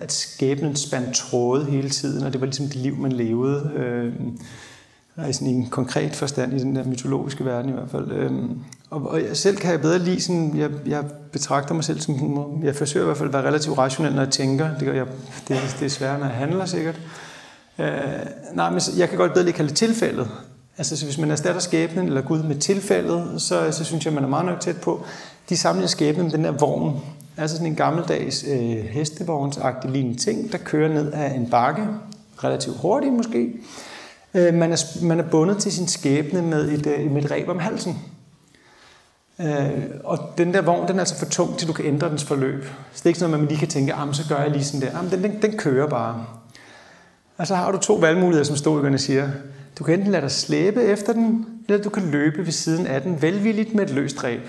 at 0.00 0.12
skæbnen 0.12 0.76
spændt 0.76 1.14
tråde 1.14 1.64
hele 1.64 1.90
tiden, 1.90 2.24
og 2.24 2.32
det 2.32 2.40
var 2.40 2.46
ligesom 2.46 2.66
det 2.66 2.76
liv, 2.76 2.96
man 2.96 3.12
levede. 3.12 3.72
Øh, 3.76 4.12
altså 5.16 5.28
i 5.28 5.32
sådan 5.32 5.54
en 5.54 5.66
konkret 5.70 6.16
forstand 6.16 6.52
i 6.52 6.58
den 6.58 6.76
der 6.76 6.84
mytologiske 6.84 7.44
verden 7.44 7.70
i 7.70 7.72
hvert 7.72 7.90
fald. 7.90 8.12
Øh, 8.12 8.32
og, 8.92 9.10
og 9.10 9.22
jeg 9.22 9.36
selv 9.36 9.56
kan 9.56 9.70
jeg 9.70 9.80
bedre 9.80 9.98
lide 9.98 10.20
sådan, 10.20 10.56
jeg, 10.56 10.70
jeg 10.86 11.04
betragter 11.32 11.74
mig 11.74 11.84
selv 11.84 12.00
som, 12.00 12.60
jeg 12.64 12.76
forsøger 12.76 13.04
i 13.04 13.06
hvert 13.06 13.16
fald 13.16 13.28
at 13.28 13.32
være 13.32 13.46
relativt 13.46 13.78
rationel, 13.78 14.12
når 14.14 14.22
jeg 14.22 14.30
tænker. 14.30 14.68
Det, 14.78 14.86
gør 14.86 14.94
jeg, 14.94 15.06
det, 15.48 15.76
det 15.80 15.86
er 15.86 15.90
svært, 15.90 16.20
når 16.20 16.26
jeg 16.26 16.36
handler 16.36 16.66
sikkert. 16.66 17.00
Øh, 17.78 17.86
nej, 18.54 18.70
men 18.70 18.80
jeg 18.96 19.08
kan 19.08 19.18
godt 19.18 19.32
bedre 19.32 19.44
lide 19.44 19.56
kalde 19.56 19.68
det 19.68 19.76
tilfældet. 19.76 20.28
Altså, 20.78 20.96
så 20.96 21.04
hvis 21.04 21.18
man 21.18 21.30
erstatter 21.30 21.60
skæbnen 21.60 22.06
eller 22.06 22.20
Gud 22.22 22.42
med 22.42 22.56
tilfældet, 22.56 23.42
så, 23.42 23.72
så 23.72 23.84
synes 23.84 24.04
jeg, 24.04 24.12
man 24.12 24.24
er 24.24 24.28
meget 24.28 24.46
nok 24.46 24.60
tæt 24.60 24.80
på. 24.80 25.04
De 25.48 25.56
samler 25.56 25.86
skæbnen 25.86 26.24
med 26.24 26.32
den 26.32 26.44
her 26.44 26.52
vogn, 26.52 27.00
Altså 27.36 27.56
sådan 27.56 27.66
en 27.72 27.76
gammeldags 27.76 28.44
øh, 28.48 28.84
hestevognsagtig 28.84 29.90
lignende 29.90 30.18
ting, 30.18 30.52
der 30.52 30.58
kører 30.58 30.88
ned 30.88 31.12
af 31.12 31.34
en 31.34 31.50
bakke, 31.50 31.82
relativt 32.44 32.76
hurtigt 32.76 33.12
måske. 33.12 33.52
Øh, 34.34 34.54
man, 34.54 34.72
er, 34.72 35.02
man 35.02 35.20
er 35.20 35.30
bundet 35.30 35.58
til 35.58 35.72
sin 35.72 35.88
skæbne 35.88 36.42
med 36.42 36.68
et, 36.68 36.86
øh, 36.86 37.10
med 37.10 37.24
et 37.24 37.30
reb 37.30 37.48
om 37.48 37.58
halsen. 37.58 37.98
Øh, 39.40 39.70
og 40.04 40.18
den 40.38 40.54
der 40.54 40.62
vogn, 40.62 40.88
den 40.88 40.96
er 40.96 41.00
altså 41.00 41.18
for 41.18 41.26
tung, 41.26 41.58
til 41.58 41.68
du 41.68 41.72
kan 41.72 41.84
ændre 41.84 42.10
dens 42.10 42.24
forløb. 42.24 42.64
Så 42.64 42.70
det 42.94 43.02
er 43.02 43.06
ikke 43.06 43.18
sådan, 43.18 43.34
at 43.34 43.40
man 43.40 43.48
lige 43.48 43.58
kan 43.58 43.68
tænke, 43.68 43.94
ah, 43.94 44.14
så 44.14 44.22
gør 44.28 44.38
jeg 44.42 44.50
lige 44.50 44.64
sådan 44.64 44.80
der. 44.80 44.86
Ah, 44.88 44.94
Jamen, 44.94 45.10
den, 45.10 45.22
den, 45.22 45.42
den 45.42 45.58
kører 45.58 45.88
bare. 45.88 46.26
Og 47.36 47.46
så 47.46 47.54
har 47.54 47.72
du 47.72 47.78
to 47.78 47.94
valgmuligheder, 47.94 48.44
som 48.44 48.56
stoikerne 48.56 48.98
siger. 48.98 49.30
Du 49.78 49.84
kan 49.84 49.94
enten 49.94 50.12
lade 50.12 50.22
dig 50.22 50.30
slæbe 50.30 50.82
efter 50.82 51.12
den, 51.12 51.46
eller 51.68 51.82
du 51.82 51.90
kan 51.90 52.02
løbe 52.10 52.46
ved 52.46 52.52
siden 52.52 52.86
af 52.86 53.02
den, 53.02 53.22
velvilligt 53.22 53.74
med 53.74 53.84
et 53.84 53.90
løst 53.90 54.24
reb. 54.24 54.40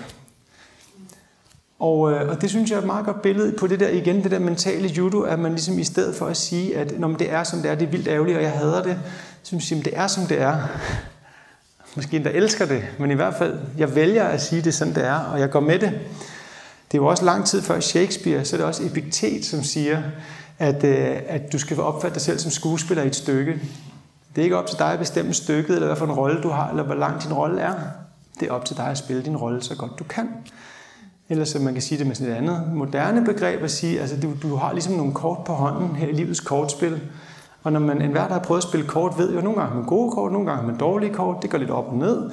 Og, 1.78 2.12
øh, 2.12 2.28
og 2.28 2.40
det 2.40 2.50
synes 2.50 2.70
jeg 2.70 2.76
er 2.76 2.80
et 2.80 2.86
meget 2.86 3.06
godt 3.06 3.22
billede 3.22 3.52
på 3.52 3.66
det 3.66 3.80
der 3.80 3.88
igen, 3.88 4.22
det 4.22 4.30
der 4.30 4.38
mentale 4.38 4.88
judo, 4.88 5.20
at 5.20 5.38
man 5.38 5.52
ligesom 5.52 5.78
i 5.78 5.84
stedet 5.84 6.16
for 6.16 6.26
at 6.26 6.36
sige, 6.36 6.76
at 6.76 7.00
når 7.00 7.08
det 7.08 7.32
er 7.32 7.44
som 7.44 7.58
det 7.58 7.70
er, 7.70 7.74
det 7.74 7.86
er 7.86 7.90
vildt 7.90 8.08
ærgerligt, 8.08 8.36
og 8.36 8.42
jeg 8.42 8.52
hader 8.52 8.82
det, 8.82 8.98
så 9.42 9.48
synes 9.48 9.64
siger, 9.64 9.78
at 9.78 9.84
det 9.84 9.92
er 9.96 10.06
som 10.06 10.26
det 10.26 10.40
er. 10.40 10.56
Måske 11.94 12.16
endda 12.16 12.30
elsker 12.30 12.66
det, 12.66 12.84
men 12.98 13.10
i 13.10 13.14
hvert 13.14 13.34
fald, 13.34 13.58
jeg 13.78 13.94
vælger 13.94 14.24
at 14.24 14.42
sige 14.42 14.62
det 14.62 14.74
sådan 14.74 14.94
det 14.94 15.04
er, 15.06 15.18
og 15.18 15.40
jeg 15.40 15.50
går 15.50 15.60
med 15.60 15.78
det. 15.78 15.90
Det 16.92 16.98
er 16.98 17.02
jo 17.02 17.06
også 17.06 17.24
lang 17.24 17.46
tid 17.46 17.62
før 17.62 17.80
Shakespeare, 17.80 18.44
så 18.44 18.56
er 18.56 18.58
det 18.58 18.66
også 18.66 18.84
Epiktet, 18.84 19.44
som 19.44 19.62
siger, 19.62 20.02
at, 20.58 20.84
øh, 20.84 21.16
at 21.26 21.52
du 21.52 21.58
skal 21.58 21.80
opfatte 21.80 22.14
dig 22.14 22.22
selv 22.22 22.38
som 22.38 22.50
skuespiller 22.50 23.02
i 23.02 23.06
et 23.06 23.16
stykke. 23.16 23.52
Det 24.34 24.40
er 24.40 24.44
ikke 24.44 24.56
op 24.56 24.66
til 24.66 24.78
dig 24.78 24.92
at 24.92 24.98
bestemme 24.98 25.34
stykket, 25.34 25.74
eller 25.74 25.86
hvad 25.86 25.96
for 25.96 26.04
en 26.06 26.12
rolle 26.12 26.42
du 26.42 26.48
har, 26.48 26.70
eller 26.70 26.82
hvor 26.82 26.94
lang 26.94 27.22
din 27.22 27.32
rolle 27.32 27.60
er. 27.60 27.74
Det 28.40 28.48
er 28.48 28.52
op 28.52 28.64
til 28.64 28.76
dig 28.76 28.86
at 28.86 28.98
spille 28.98 29.22
din 29.22 29.36
rolle 29.36 29.62
så 29.62 29.76
godt 29.76 29.98
du 29.98 30.04
kan. 30.04 30.28
Eller 31.28 31.44
så 31.44 31.58
man 31.58 31.72
kan 31.72 31.82
sige 31.82 31.98
det 31.98 32.06
med 32.06 32.14
sådan 32.14 32.32
et 32.32 32.36
andet 32.36 32.62
moderne 32.74 33.24
begreb 33.24 33.62
at 33.62 33.70
sige, 33.70 34.00
altså 34.00 34.16
du, 34.20 34.32
du 34.42 34.56
har 34.56 34.72
ligesom 34.72 34.94
nogle 34.94 35.12
kort 35.12 35.44
på 35.44 35.52
hånden 35.52 35.96
her 35.96 36.08
i 36.08 36.12
livets 36.12 36.40
kortspil. 36.40 37.00
Og 37.64 37.72
når 37.72 37.80
man 37.80 38.02
enhver, 38.02 38.26
der 38.26 38.32
har 38.32 38.40
prøvet 38.40 38.60
at 38.60 38.68
spille 38.68 38.86
kort, 38.86 39.18
ved 39.18 39.32
jo, 39.32 39.38
at 39.38 39.44
nogle 39.44 39.58
gange 39.58 39.72
har 39.72 39.78
man 39.80 39.88
gode 39.88 40.10
kort, 40.12 40.32
nogle 40.32 40.46
gange 40.46 40.60
har 40.60 40.70
man 40.70 40.78
dårlige 40.78 41.14
kort, 41.14 41.42
det 41.42 41.50
går 41.50 41.58
lidt 41.58 41.70
op 41.70 41.88
og 41.88 41.96
ned. 41.96 42.30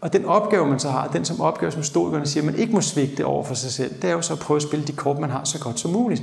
Og 0.00 0.12
den 0.12 0.24
opgave, 0.24 0.66
man 0.66 0.78
så 0.78 0.90
har, 0.90 1.08
den 1.08 1.24
som 1.24 1.40
opgave, 1.40 1.72
som 1.72 1.82
stoikerne 1.82 2.26
siger, 2.26 2.44
man 2.44 2.54
ikke 2.54 2.72
må 2.72 2.80
svigte 2.80 3.26
over 3.26 3.44
for 3.44 3.54
sig 3.54 3.72
selv, 3.72 3.94
det 4.02 4.10
er 4.10 4.14
jo 4.14 4.22
så 4.22 4.32
at 4.32 4.38
prøve 4.38 4.56
at 4.56 4.62
spille 4.62 4.86
de 4.86 4.92
kort, 4.92 5.18
man 5.18 5.30
har 5.30 5.44
så 5.44 5.60
godt 5.60 5.80
som 5.80 5.90
muligt. 5.90 6.22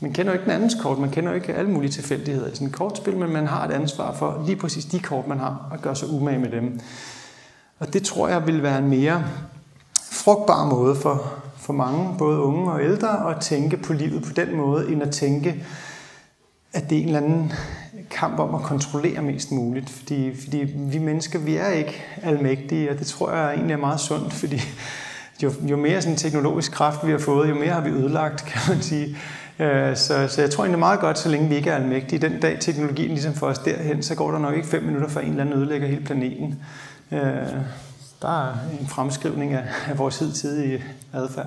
Man 0.00 0.12
kender 0.12 0.32
jo 0.32 0.38
ikke 0.38 0.44
den 0.44 0.52
andens 0.52 0.76
kort, 0.82 0.98
man 0.98 1.10
kender 1.10 1.30
jo 1.30 1.34
ikke 1.34 1.54
alle 1.54 1.70
mulige 1.70 1.90
tilfældigheder 1.90 2.48
i 2.48 2.54
sådan 2.54 2.66
et 2.66 2.74
kortspil, 2.74 3.16
men 3.16 3.32
man 3.32 3.46
har 3.46 3.64
et 3.64 3.72
ansvar 3.72 4.12
for 4.12 4.42
lige 4.46 4.56
præcis 4.56 4.84
de 4.84 5.00
kort, 5.00 5.28
man 5.28 5.38
har, 5.38 5.68
og 5.70 5.78
gøre 5.78 5.96
sig 5.96 6.08
umage 6.10 6.38
med 6.38 6.50
dem. 6.50 6.80
Og 7.78 7.92
det 7.92 8.02
tror 8.02 8.28
jeg 8.28 8.46
vil 8.46 8.62
være 8.62 8.78
en 8.78 8.88
mere 8.88 9.24
frugtbar 9.94 10.66
måde 10.66 10.94
for, 10.94 11.32
for 11.56 11.72
mange, 11.72 12.14
både 12.18 12.38
unge 12.38 12.72
og 12.72 12.84
ældre, 12.84 13.30
at 13.30 13.40
tænke 13.40 13.76
på 13.76 13.92
livet 13.92 14.22
på 14.22 14.32
den 14.32 14.56
måde, 14.56 14.92
end 14.92 15.02
at 15.02 15.10
tænke, 15.10 15.64
at 16.76 16.90
det 16.90 16.98
er 16.98 17.02
en 17.02 17.06
eller 17.06 17.20
anden 17.20 17.52
kamp 18.10 18.38
om 18.38 18.54
at 18.54 18.62
kontrollere 18.62 19.22
mest 19.22 19.52
muligt. 19.52 19.90
Fordi, 19.90 20.36
fordi 20.44 20.74
vi 20.76 20.98
mennesker, 20.98 21.38
vi 21.38 21.56
er 21.56 21.68
ikke 21.68 22.02
almægtige, 22.22 22.90
og 22.90 22.98
det 22.98 23.06
tror 23.06 23.32
jeg 23.32 23.54
egentlig 23.54 23.74
er 23.74 23.78
meget 23.78 24.00
sundt, 24.00 24.32
fordi 24.32 24.60
jo, 25.42 25.52
jo 25.62 25.76
mere 25.76 26.02
sådan 26.02 26.16
teknologisk 26.16 26.72
kraft 26.72 27.06
vi 27.06 27.10
har 27.10 27.18
fået, 27.18 27.50
jo 27.50 27.54
mere 27.54 27.72
har 27.72 27.80
vi 27.80 27.90
ødelagt, 27.90 28.44
kan 28.44 28.60
man 28.68 28.82
sige. 28.82 29.16
Øh, 29.58 29.96
så, 29.96 30.28
så 30.28 30.40
jeg 30.40 30.50
tror 30.50 30.64
egentlig 30.64 30.78
meget 30.78 31.00
godt, 31.00 31.18
så 31.18 31.28
længe 31.28 31.48
vi 31.48 31.56
ikke 31.56 31.70
er 31.70 31.76
almægtige. 31.76 32.18
Den 32.18 32.40
dag 32.40 32.60
teknologien 32.60 33.08
ligesom 33.08 33.34
får 33.34 33.46
os 33.46 33.58
derhen, 33.58 34.02
så 34.02 34.14
går 34.14 34.30
der 34.30 34.38
nok 34.38 34.54
ikke 34.54 34.68
fem 34.68 34.82
minutter, 34.82 35.08
før 35.08 35.20
en 35.20 35.28
eller 35.28 35.44
anden 35.44 35.58
ødelægger 35.58 35.88
hele 35.88 36.04
planeten. 36.04 36.62
Øh, 37.12 37.18
der 38.22 38.48
er 38.48 38.54
en 38.80 38.86
fremskrivning 38.86 39.52
af, 39.52 39.64
af 39.88 39.98
vores 39.98 40.18
hidtidige 40.18 40.84
adfærd. 41.12 41.46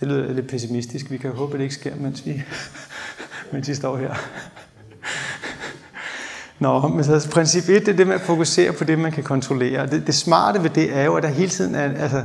Det 0.00 0.08
lyder 0.08 0.32
lidt 0.32 0.48
pessimistisk. 0.48 1.10
Vi 1.10 1.16
kan 1.16 1.30
jo 1.30 1.36
håbe, 1.36 1.52
at 1.52 1.58
det 1.58 1.64
ikke 1.64 1.74
sker, 1.74 1.96
mens 1.96 2.26
vi, 2.26 2.42
mens 3.52 3.68
vi 3.68 3.74
står 3.74 3.96
her. 3.96 4.14
Nå, 6.58 6.88
men 6.88 7.04
så 7.04 7.28
princip 7.32 7.68
1, 7.68 7.86
det 7.86 7.88
er 7.88 7.96
det 7.96 8.06
med 8.06 8.14
at 8.14 8.20
fokusere 8.20 8.72
på 8.72 8.84
det, 8.84 8.98
man 8.98 9.12
kan 9.12 9.24
kontrollere. 9.24 9.86
Det, 9.86 10.06
det 10.06 10.14
smarte 10.14 10.62
ved 10.62 10.70
det 10.70 10.96
er 10.96 11.04
jo, 11.04 11.14
at 11.14 11.22
der 11.22 11.28
hele 11.28 11.50
tiden 11.50 11.74
er, 11.74 12.02
altså, 12.02 12.24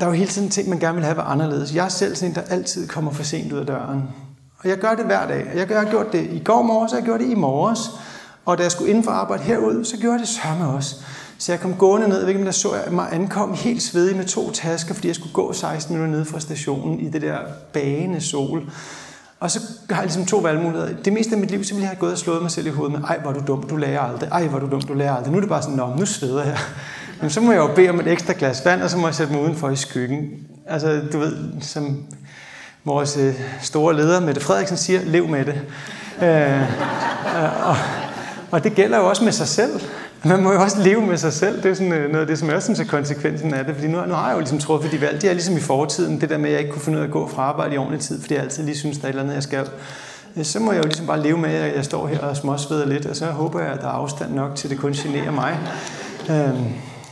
der 0.00 0.06
er 0.06 0.06
jo 0.06 0.12
hele 0.12 0.30
tiden 0.30 0.48
ting, 0.48 0.68
man 0.68 0.78
gerne 0.78 0.94
vil 0.94 1.04
have 1.04 1.16
var 1.16 1.22
anderledes. 1.22 1.74
Jeg 1.74 1.84
er 1.84 1.88
selv 1.88 2.16
sådan 2.16 2.30
en, 2.30 2.34
der 2.34 2.42
altid 2.42 2.88
kommer 2.88 3.12
for 3.12 3.22
sent 3.22 3.52
ud 3.52 3.58
af 3.58 3.66
døren. 3.66 4.02
Og 4.58 4.68
jeg 4.68 4.78
gør 4.78 4.94
det 4.94 5.04
hver 5.04 5.26
dag. 5.26 5.50
Jeg 5.54 5.78
har 5.78 5.90
gjort 5.90 6.12
det 6.12 6.28
i 6.30 6.42
går 6.44 6.62
morges, 6.62 6.92
og 6.92 6.98
jeg 6.98 7.04
gjorde 7.04 7.24
det 7.24 7.30
i 7.30 7.34
morges. 7.34 7.78
Og 8.44 8.58
da 8.58 8.62
jeg 8.62 8.72
skulle 8.72 8.90
inden 8.90 9.04
for 9.04 9.10
arbejde 9.10 9.42
herud, 9.42 9.84
så 9.84 9.96
gjorde 9.96 10.12
jeg 10.12 10.20
det 10.20 10.28
sørme 10.28 10.68
også. 10.68 10.96
Så 11.38 11.52
jeg 11.52 11.60
kom 11.60 11.74
gående 11.74 12.08
ned, 12.08 12.16
jeg 12.16 12.22
ved 12.22 12.28
ikke, 12.28 12.40
om 12.40 12.44
der 12.44 12.52
så 12.52 12.74
jeg 12.74 12.92
mig 12.92 13.08
ankom 13.12 13.54
helt 13.54 13.82
svedig 13.82 14.16
med 14.16 14.24
to 14.24 14.50
tasker, 14.50 14.94
fordi 14.94 15.08
jeg 15.08 15.14
skulle 15.14 15.32
gå 15.32 15.52
16 15.52 15.96
minutter 15.96 16.18
ned 16.18 16.24
fra 16.24 16.40
stationen 16.40 17.00
i 17.00 17.08
det 17.08 17.22
der 17.22 17.38
bagende 17.72 18.20
sol. 18.20 18.62
Og 19.40 19.50
så 19.50 19.60
har 19.90 19.96
jeg 19.96 20.04
ligesom 20.04 20.26
to 20.26 20.36
valgmuligheder. 20.36 20.96
Det 21.04 21.12
meste 21.12 21.32
af 21.32 21.40
mit 21.40 21.50
liv, 21.50 21.64
så 21.64 21.74
ville 21.74 21.82
jeg 21.82 21.88
have 21.88 22.00
gået 22.00 22.12
og 22.12 22.18
slået 22.18 22.42
mig 22.42 22.50
selv 22.50 22.66
i 22.66 22.70
hovedet 22.70 23.00
med, 23.00 23.08
ej, 23.08 23.18
hvor 23.18 23.32
du 23.32 23.40
dum, 23.46 23.62
du 23.62 23.76
lærer 23.76 24.00
aldrig. 24.00 24.28
Ej, 24.32 24.46
hvor 24.46 24.58
du 24.58 24.70
dum, 24.70 24.80
du 24.80 24.94
lærer 24.94 25.16
aldrig. 25.16 25.32
Nu 25.32 25.36
er 25.36 25.40
det 25.40 25.48
bare 25.48 25.62
sådan, 25.62 25.76
nå, 25.76 25.94
nu 25.98 26.06
sveder 26.06 26.44
jeg. 26.44 26.58
Men 27.20 27.30
så 27.30 27.40
må 27.40 27.52
jeg 27.52 27.58
jo 27.58 27.74
bede 27.74 27.88
om 27.88 28.00
et 28.00 28.06
ekstra 28.06 28.34
glas 28.38 28.64
vand, 28.64 28.82
og 28.82 28.90
så 28.90 28.96
må 28.96 29.06
jeg 29.06 29.14
sætte 29.14 29.32
mig 29.32 29.42
udenfor 29.42 29.70
i 29.70 29.76
skyggen. 29.76 30.20
Altså, 30.66 31.02
du 31.12 31.18
ved, 31.18 31.36
som 31.60 32.04
vores 32.84 33.16
øh, 33.16 33.34
store 33.62 33.96
leder, 33.96 34.20
Mette 34.20 34.40
Frederiksen, 34.40 34.76
siger, 34.76 35.00
lev 35.04 35.28
med 35.28 35.44
det. 35.44 35.60
Øh, 36.22 36.62
og, 37.66 37.76
og 38.50 38.64
det 38.64 38.74
gælder 38.74 38.98
jo 38.98 39.08
også 39.08 39.24
med 39.24 39.32
sig 39.32 39.48
selv 39.48 39.80
man 40.26 40.42
må 40.42 40.52
jo 40.52 40.60
også 40.60 40.82
leve 40.82 41.06
med 41.06 41.16
sig 41.16 41.32
selv. 41.32 41.62
Det 41.62 41.70
er 41.70 41.74
sådan 41.74 41.92
øh, 41.92 42.10
noget 42.10 42.20
af 42.20 42.26
det, 42.26 42.38
som 42.38 42.48
jeg 42.48 42.56
også 42.56 42.66
synes 42.66 42.80
er 42.80 42.84
konsekvensen 42.84 43.54
af 43.54 43.64
det. 43.64 43.74
Fordi 43.74 43.88
nu, 43.88 44.06
nu 44.06 44.14
har 44.14 44.26
jeg 44.26 44.34
jo 44.34 44.38
ligesom 44.38 44.58
truffet 44.58 44.92
de 44.92 45.00
valg. 45.00 45.22
Det 45.22 45.30
er 45.30 45.34
ligesom 45.34 45.56
i 45.56 45.60
fortiden, 45.60 46.20
det 46.20 46.30
der 46.30 46.38
med, 46.38 46.46
at 46.46 46.52
jeg 46.52 46.60
ikke 46.60 46.72
kunne 46.72 46.82
finde 46.82 46.98
ud 46.98 47.02
af 47.02 47.06
at 47.06 47.12
gå 47.12 47.28
fra 47.28 47.42
arbejde 47.42 47.74
i 47.74 47.78
ordentlig 47.78 48.00
tid, 48.00 48.20
fordi 48.20 48.34
jeg 48.34 48.42
altid 48.42 48.64
lige 48.64 48.76
synes, 48.76 48.98
der 48.98 49.04
er 49.04 49.08
et 49.08 49.12
eller 49.12 49.22
andet, 49.22 49.34
jeg 49.34 49.42
skal. 49.42 49.68
Øh, 50.36 50.44
så 50.44 50.60
må 50.60 50.72
jeg 50.72 50.78
jo 50.78 50.84
ligesom 50.84 51.06
bare 51.06 51.22
leve 51.22 51.38
med, 51.38 51.50
at 51.50 51.76
jeg 51.76 51.84
står 51.84 52.06
her 52.06 52.18
og 52.18 52.36
småsveder 52.36 52.86
lidt, 52.86 53.06
og 53.06 53.16
så 53.16 53.26
håber 53.26 53.60
jeg, 53.60 53.72
at 53.72 53.80
der 53.80 53.86
er 53.86 53.92
afstand 53.92 54.34
nok 54.34 54.54
til, 54.54 54.68
at 54.68 54.70
det 54.70 54.78
kun 54.78 54.92
generer 54.92 55.30
mig. 55.30 55.58
Øhm, 56.30 56.64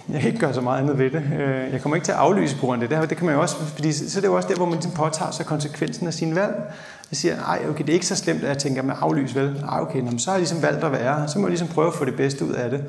jeg 0.08 0.20
kan 0.20 0.28
ikke 0.28 0.40
gøre 0.40 0.54
så 0.54 0.60
meget 0.60 0.80
andet 0.80 0.98
ved 0.98 1.10
det. 1.10 1.22
Øh, 1.38 1.72
jeg 1.72 1.82
kommer 1.82 1.96
ikke 1.96 2.04
til 2.04 2.12
at 2.12 2.18
aflyse 2.18 2.56
på 2.56 2.66
grund 2.66 2.82
af 2.82 2.88
det. 2.88 3.10
Det 3.10 3.16
kan 3.16 3.26
man 3.26 3.34
jo 3.34 3.40
også, 3.40 3.56
fordi 3.56 3.92
så 3.92 4.18
er 4.18 4.20
det 4.20 4.28
jo 4.28 4.36
også 4.36 4.48
der, 4.48 4.54
hvor 4.54 4.66
man 4.66 4.74
ligesom 4.74 4.92
påtager 4.92 5.30
sig 5.30 5.46
konsekvensen 5.46 6.06
af 6.06 6.14
sin 6.14 6.34
valg. 6.34 6.54
Jeg 7.14 7.18
siger, 7.18 7.36
nej, 7.36 7.62
okay, 7.70 7.84
det 7.84 7.88
er 7.88 7.94
ikke 7.94 8.06
så 8.06 8.16
slemt, 8.16 8.42
at 8.42 8.48
jeg 8.48 8.58
tænker 8.58 8.82
med 8.82 8.94
aflys, 9.00 9.34
vel? 9.34 9.60
Nej, 9.60 9.80
okay, 9.80 10.00
nå, 10.00 10.10
så 10.18 10.30
har 10.30 10.34
jeg 10.34 10.40
ligesom 10.40 10.62
valgt 10.62 10.84
at 10.84 10.92
være. 10.92 11.28
Så 11.28 11.38
må 11.38 11.46
jeg 11.46 11.50
ligesom 11.50 11.68
prøve 11.68 11.86
at 11.86 11.94
få 11.94 12.04
det 12.04 12.16
bedste 12.16 12.44
ud 12.44 12.52
af 12.52 12.70
det. 12.70 12.84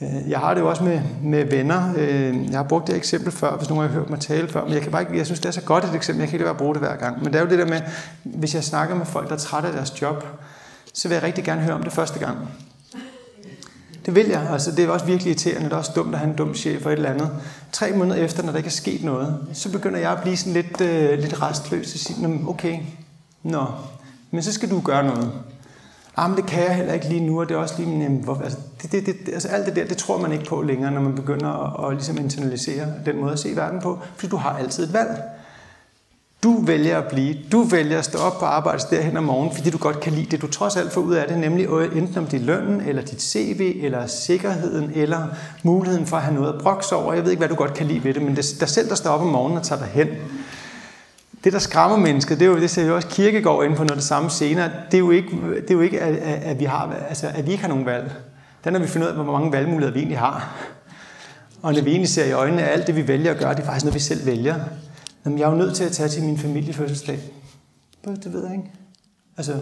Øh, 0.00 0.30
jeg 0.30 0.38
har 0.38 0.54
det 0.54 0.60
jo 0.60 0.68
også 0.68 0.84
med, 0.84 1.00
med 1.22 1.44
venner. 1.44 1.94
Øh, 1.96 2.50
jeg 2.50 2.58
har 2.58 2.62
brugt 2.62 2.86
det 2.86 2.96
eksempel 2.96 3.32
før, 3.32 3.56
hvis 3.56 3.68
nogen 3.68 3.88
har 3.88 3.94
hørt 3.94 4.10
mig 4.10 4.20
tale 4.20 4.48
før, 4.48 4.64
men 4.64 4.72
jeg, 4.72 4.82
kan 4.82 4.92
bare 4.92 5.02
ikke, 5.02 5.16
jeg 5.16 5.26
synes, 5.26 5.40
det 5.40 5.48
er 5.48 5.52
så 5.52 5.60
godt 5.60 5.84
et 5.84 5.94
eksempel, 5.94 6.20
jeg 6.20 6.28
kan 6.28 6.34
ikke 6.34 6.44
lade 6.44 6.46
være 6.46 6.54
at 6.54 6.58
bruge 6.58 6.74
det 6.74 6.82
hver 6.82 6.96
gang. 6.96 7.22
Men 7.22 7.32
det 7.32 7.34
er 7.34 7.42
jo 7.42 7.50
det 7.50 7.58
der 7.58 7.66
med, 7.66 7.80
hvis 8.22 8.54
jeg 8.54 8.64
snakker 8.64 8.94
med 8.94 9.06
folk, 9.06 9.28
der 9.28 9.34
er 9.34 9.38
trætte 9.38 9.68
af 9.68 9.74
deres 9.74 10.02
job, 10.02 10.24
så 10.94 11.08
vil 11.08 11.14
jeg 11.14 11.22
rigtig 11.22 11.44
gerne 11.44 11.60
høre 11.60 11.74
om 11.74 11.82
det 11.82 11.92
første 11.92 12.18
gang. 12.18 12.38
Det 14.06 14.14
vil 14.14 14.26
jeg. 14.26 14.48
Altså, 14.50 14.70
det 14.70 14.84
er 14.84 14.88
også 14.88 15.06
virkelig 15.06 15.30
irriterende. 15.30 15.64
Det 15.64 15.72
er 15.72 15.76
også 15.76 15.92
dumt 15.94 16.14
at 16.14 16.20
have 16.20 16.30
en 16.30 16.36
dum 16.36 16.54
chef 16.54 16.86
og 16.86 16.92
et 16.92 16.96
eller 16.96 17.10
andet. 17.10 17.30
Tre 17.72 17.92
måneder 17.92 18.16
efter, 18.16 18.42
når 18.42 18.50
der 18.50 18.56
ikke 18.56 18.68
er 18.68 18.70
sket 18.70 19.04
noget, 19.04 19.38
så 19.52 19.72
begynder 19.72 19.98
jeg 19.98 20.12
at 20.12 20.22
blive 20.22 20.36
sådan 20.36 20.52
lidt, 20.52 20.80
øh, 20.80 21.18
lidt 21.18 21.42
restløs 21.42 21.94
og 21.94 21.98
sige, 21.98 22.44
okay, 22.48 22.78
nå, 23.42 23.64
men 24.30 24.42
så 24.42 24.52
skal 24.52 24.70
du 24.70 24.80
gøre 24.80 25.04
noget. 25.04 25.32
Ah, 26.16 26.30
men 26.30 26.36
det 26.36 26.46
kan 26.46 26.62
jeg 26.62 26.74
heller 26.74 26.92
ikke 26.92 27.08
lige 27.08 27.26
nu, 27.26 27.40
og 27.40 27.48
det 27.48 27.54
er 27.54 27.58
også 27.58 27.74
lige, 27.78 27.90
jamen, 27.90 28.02
øhm, 28.02 28.24
hvor, 28.24 28.40
altså, 28.44 28.58
det, 28.82 28.92
det, 28.92 29.06
det, 29.06 29.32
altså 29.32 29.48
alt 29.48 29.66
det 29.66 29.76
der, 29.76 29.84
det 29.84 29.96
tror 29.96 30.18
man 30.18 30.32
ikke 30.32 30.44
på 30.44 30.62
længere, 30.62 30.90
når 30.90 31.00
man 31.00 31.14
begynder 31.14 31.48
at, 31.48 31.90
at 31.90 31.96
ligesom 31.96 32.18
internalisere 32.18 32.86
den 33.06 33.20
måde 33.20 33.32
at 33.32 33.38
se 33.38 33.56
verden 33.56 33.80
på, 33.80 33.98
fordi 34.16 34.30
du 34.30 34.36
har 34.36 34.58
altid 34.58 34.84
et 34.84 34.92
valg. 34.92 35.22
Du 36.42 36.64
vælger 36.64 36.98
at 36.98 37.08
blive. 37.08 37.36
Du 37.52 37.62
vælger 37.62 37.98
at 37.98 38.04
stå 38.04 38.18
op 38.18 38.38
på 38.38 38.44
arbejde 38.44 38.82
derhen 38.90 39.16
om 39.16 39.24
morgenen, 39.24 39.54
fordi 39.54 39.70
du 39.70 39.78
godt 39.78 40.00
kan 40.00 40.12
lide 40.12 40.26
det. 40.26 40.42
Du 40.42 40.46
trods 40.46 40.76
alt 40.76 40.92
får 40.92 41.00
ud 41.00 41.14
af 41.14 41.28
det, 41.28 41.38
nemlig 41.38 41.66
enten 41.96 42.18
om 42.18 42.26
det 42.26 42.40
er 42.40 42.44
lønnen, 42.44 42.80
eller 42.80 43.02
dit 43.02 43.22
CV, 43.22 43.80
eller 43.82 44.06
sikkerheden, 44.06 44.90
eller 44.94 45.26
muligheden 45.62 46.06
for 46.06 46.16
at 46.16 46.22
have 46.22 46.34
noget 46.34 46.54
at 46.54 46.62
brokse 46.62 46.96
over. 46.96 47.12
Jeg 47.12 47.22
ved 47.22 47.30
ikke, 47.30 47.40
hvad 47.40 47.48
du 47.48 47.54
godt 47.54 47.74
kan 47.74 47.86
lide 47.86 48.04
ved 48.04 48.14
det, 48.14 48.22
men 48.22 48.36
det 48.36 48.52
er 48.52 48.58
dig 48.60 48.68
selv, 48.68 48.88
der 48.88 48.94
står 48.94 49.10
op 49.10 49.20
om 49.20 49.26
morgenen 49.26 49.58
og 49.58 49.64
tager 49.64 49.78
dig 49.78 49.88
hen. 49.88 50.08
Det, 51.44 51.52
der 51.52 51.58
skræmmer 51.58 51.96
mennesket, 51.96 52.40
det 52.40 52.46
er 52.46 52.50
jo, 52.50 52.60
det 52.60 52.70
ser 52.70 52.86
jo 52.86 52.94
også 52.94 53.08
Kirkegaard 53.08 53.64
ind 53.64 53.76
på 53.76 53.84
noget 53.84 53.96
det 53.96 54.04
samme 54.04 54.30
senere, 54.30 54.70
det 54.90 54.94
er 54.94 54.98
jo 54.98 55.10
ikke, 55.10 55.28
det 55.54 55.70
er 55.70 55.74
jo 55.74 55.80
ikke 55.80 56.00
at, 56.00 56.16
at, 56.42 56.60
vi 56.60 56.64
har, 56.64 56.94
altså, 57.08 57.28
at 57.34 57.46
vi 57.46 57.50
ikke 57.50 57.62
har 57.62 57.68
nogen 57.68 57.86
valg. 57.86 58.12
Den 58.64 58.74
er 58.74 58.78
vi 58.78 58.86
fundet 58.86 59.06
ud 59.08 59.18
af, 59.18 59.24
hvor 59.24 59.32
mange 59.32 59.52
valgmuligheder 59.52 59.92
vi 59.92 59.98
egentlig 59.98 60.18
har. 60.18 60.54
Og 61.62 61.72
når 61.74 61.82
vi 61.82 61.90
egentlig 61.90 62.08
ser 62.08 62.24
i 62.24 62.32
øjnene, 62.32 62.62
at 62.62 62.72
alt 62.72 62.86
det, 62.86 62.96
vi 62.96 63.08
vælger 63.08 63.30
at 63.30 63.38
gøre, 63.38 63.54
det 63.54 63.60
er 63.60 63.64
faktisk 63.64 63.84
noget, 63.84 63.94
vi 63.94 64.00
selv 64.00 64.26
vælger. 64.26 64.54
Jamen, 65.24 65.38
jeg 65.38 65.46
er 65.46 65.50
jo 65.50 65.56
nødt 65.56 65.74
til 65.74 65.84
at 65.84 65.92
tage 65.92 66.08
til 66.08 66.22
min 66.22 66.38
familiefødselsdag. 66.38 67.18
Det 68.04 68.32
ved 68.32 68.44
jeg 68.44 68.52
ikke. 68.52 68.70
Altså, 69.36 69.56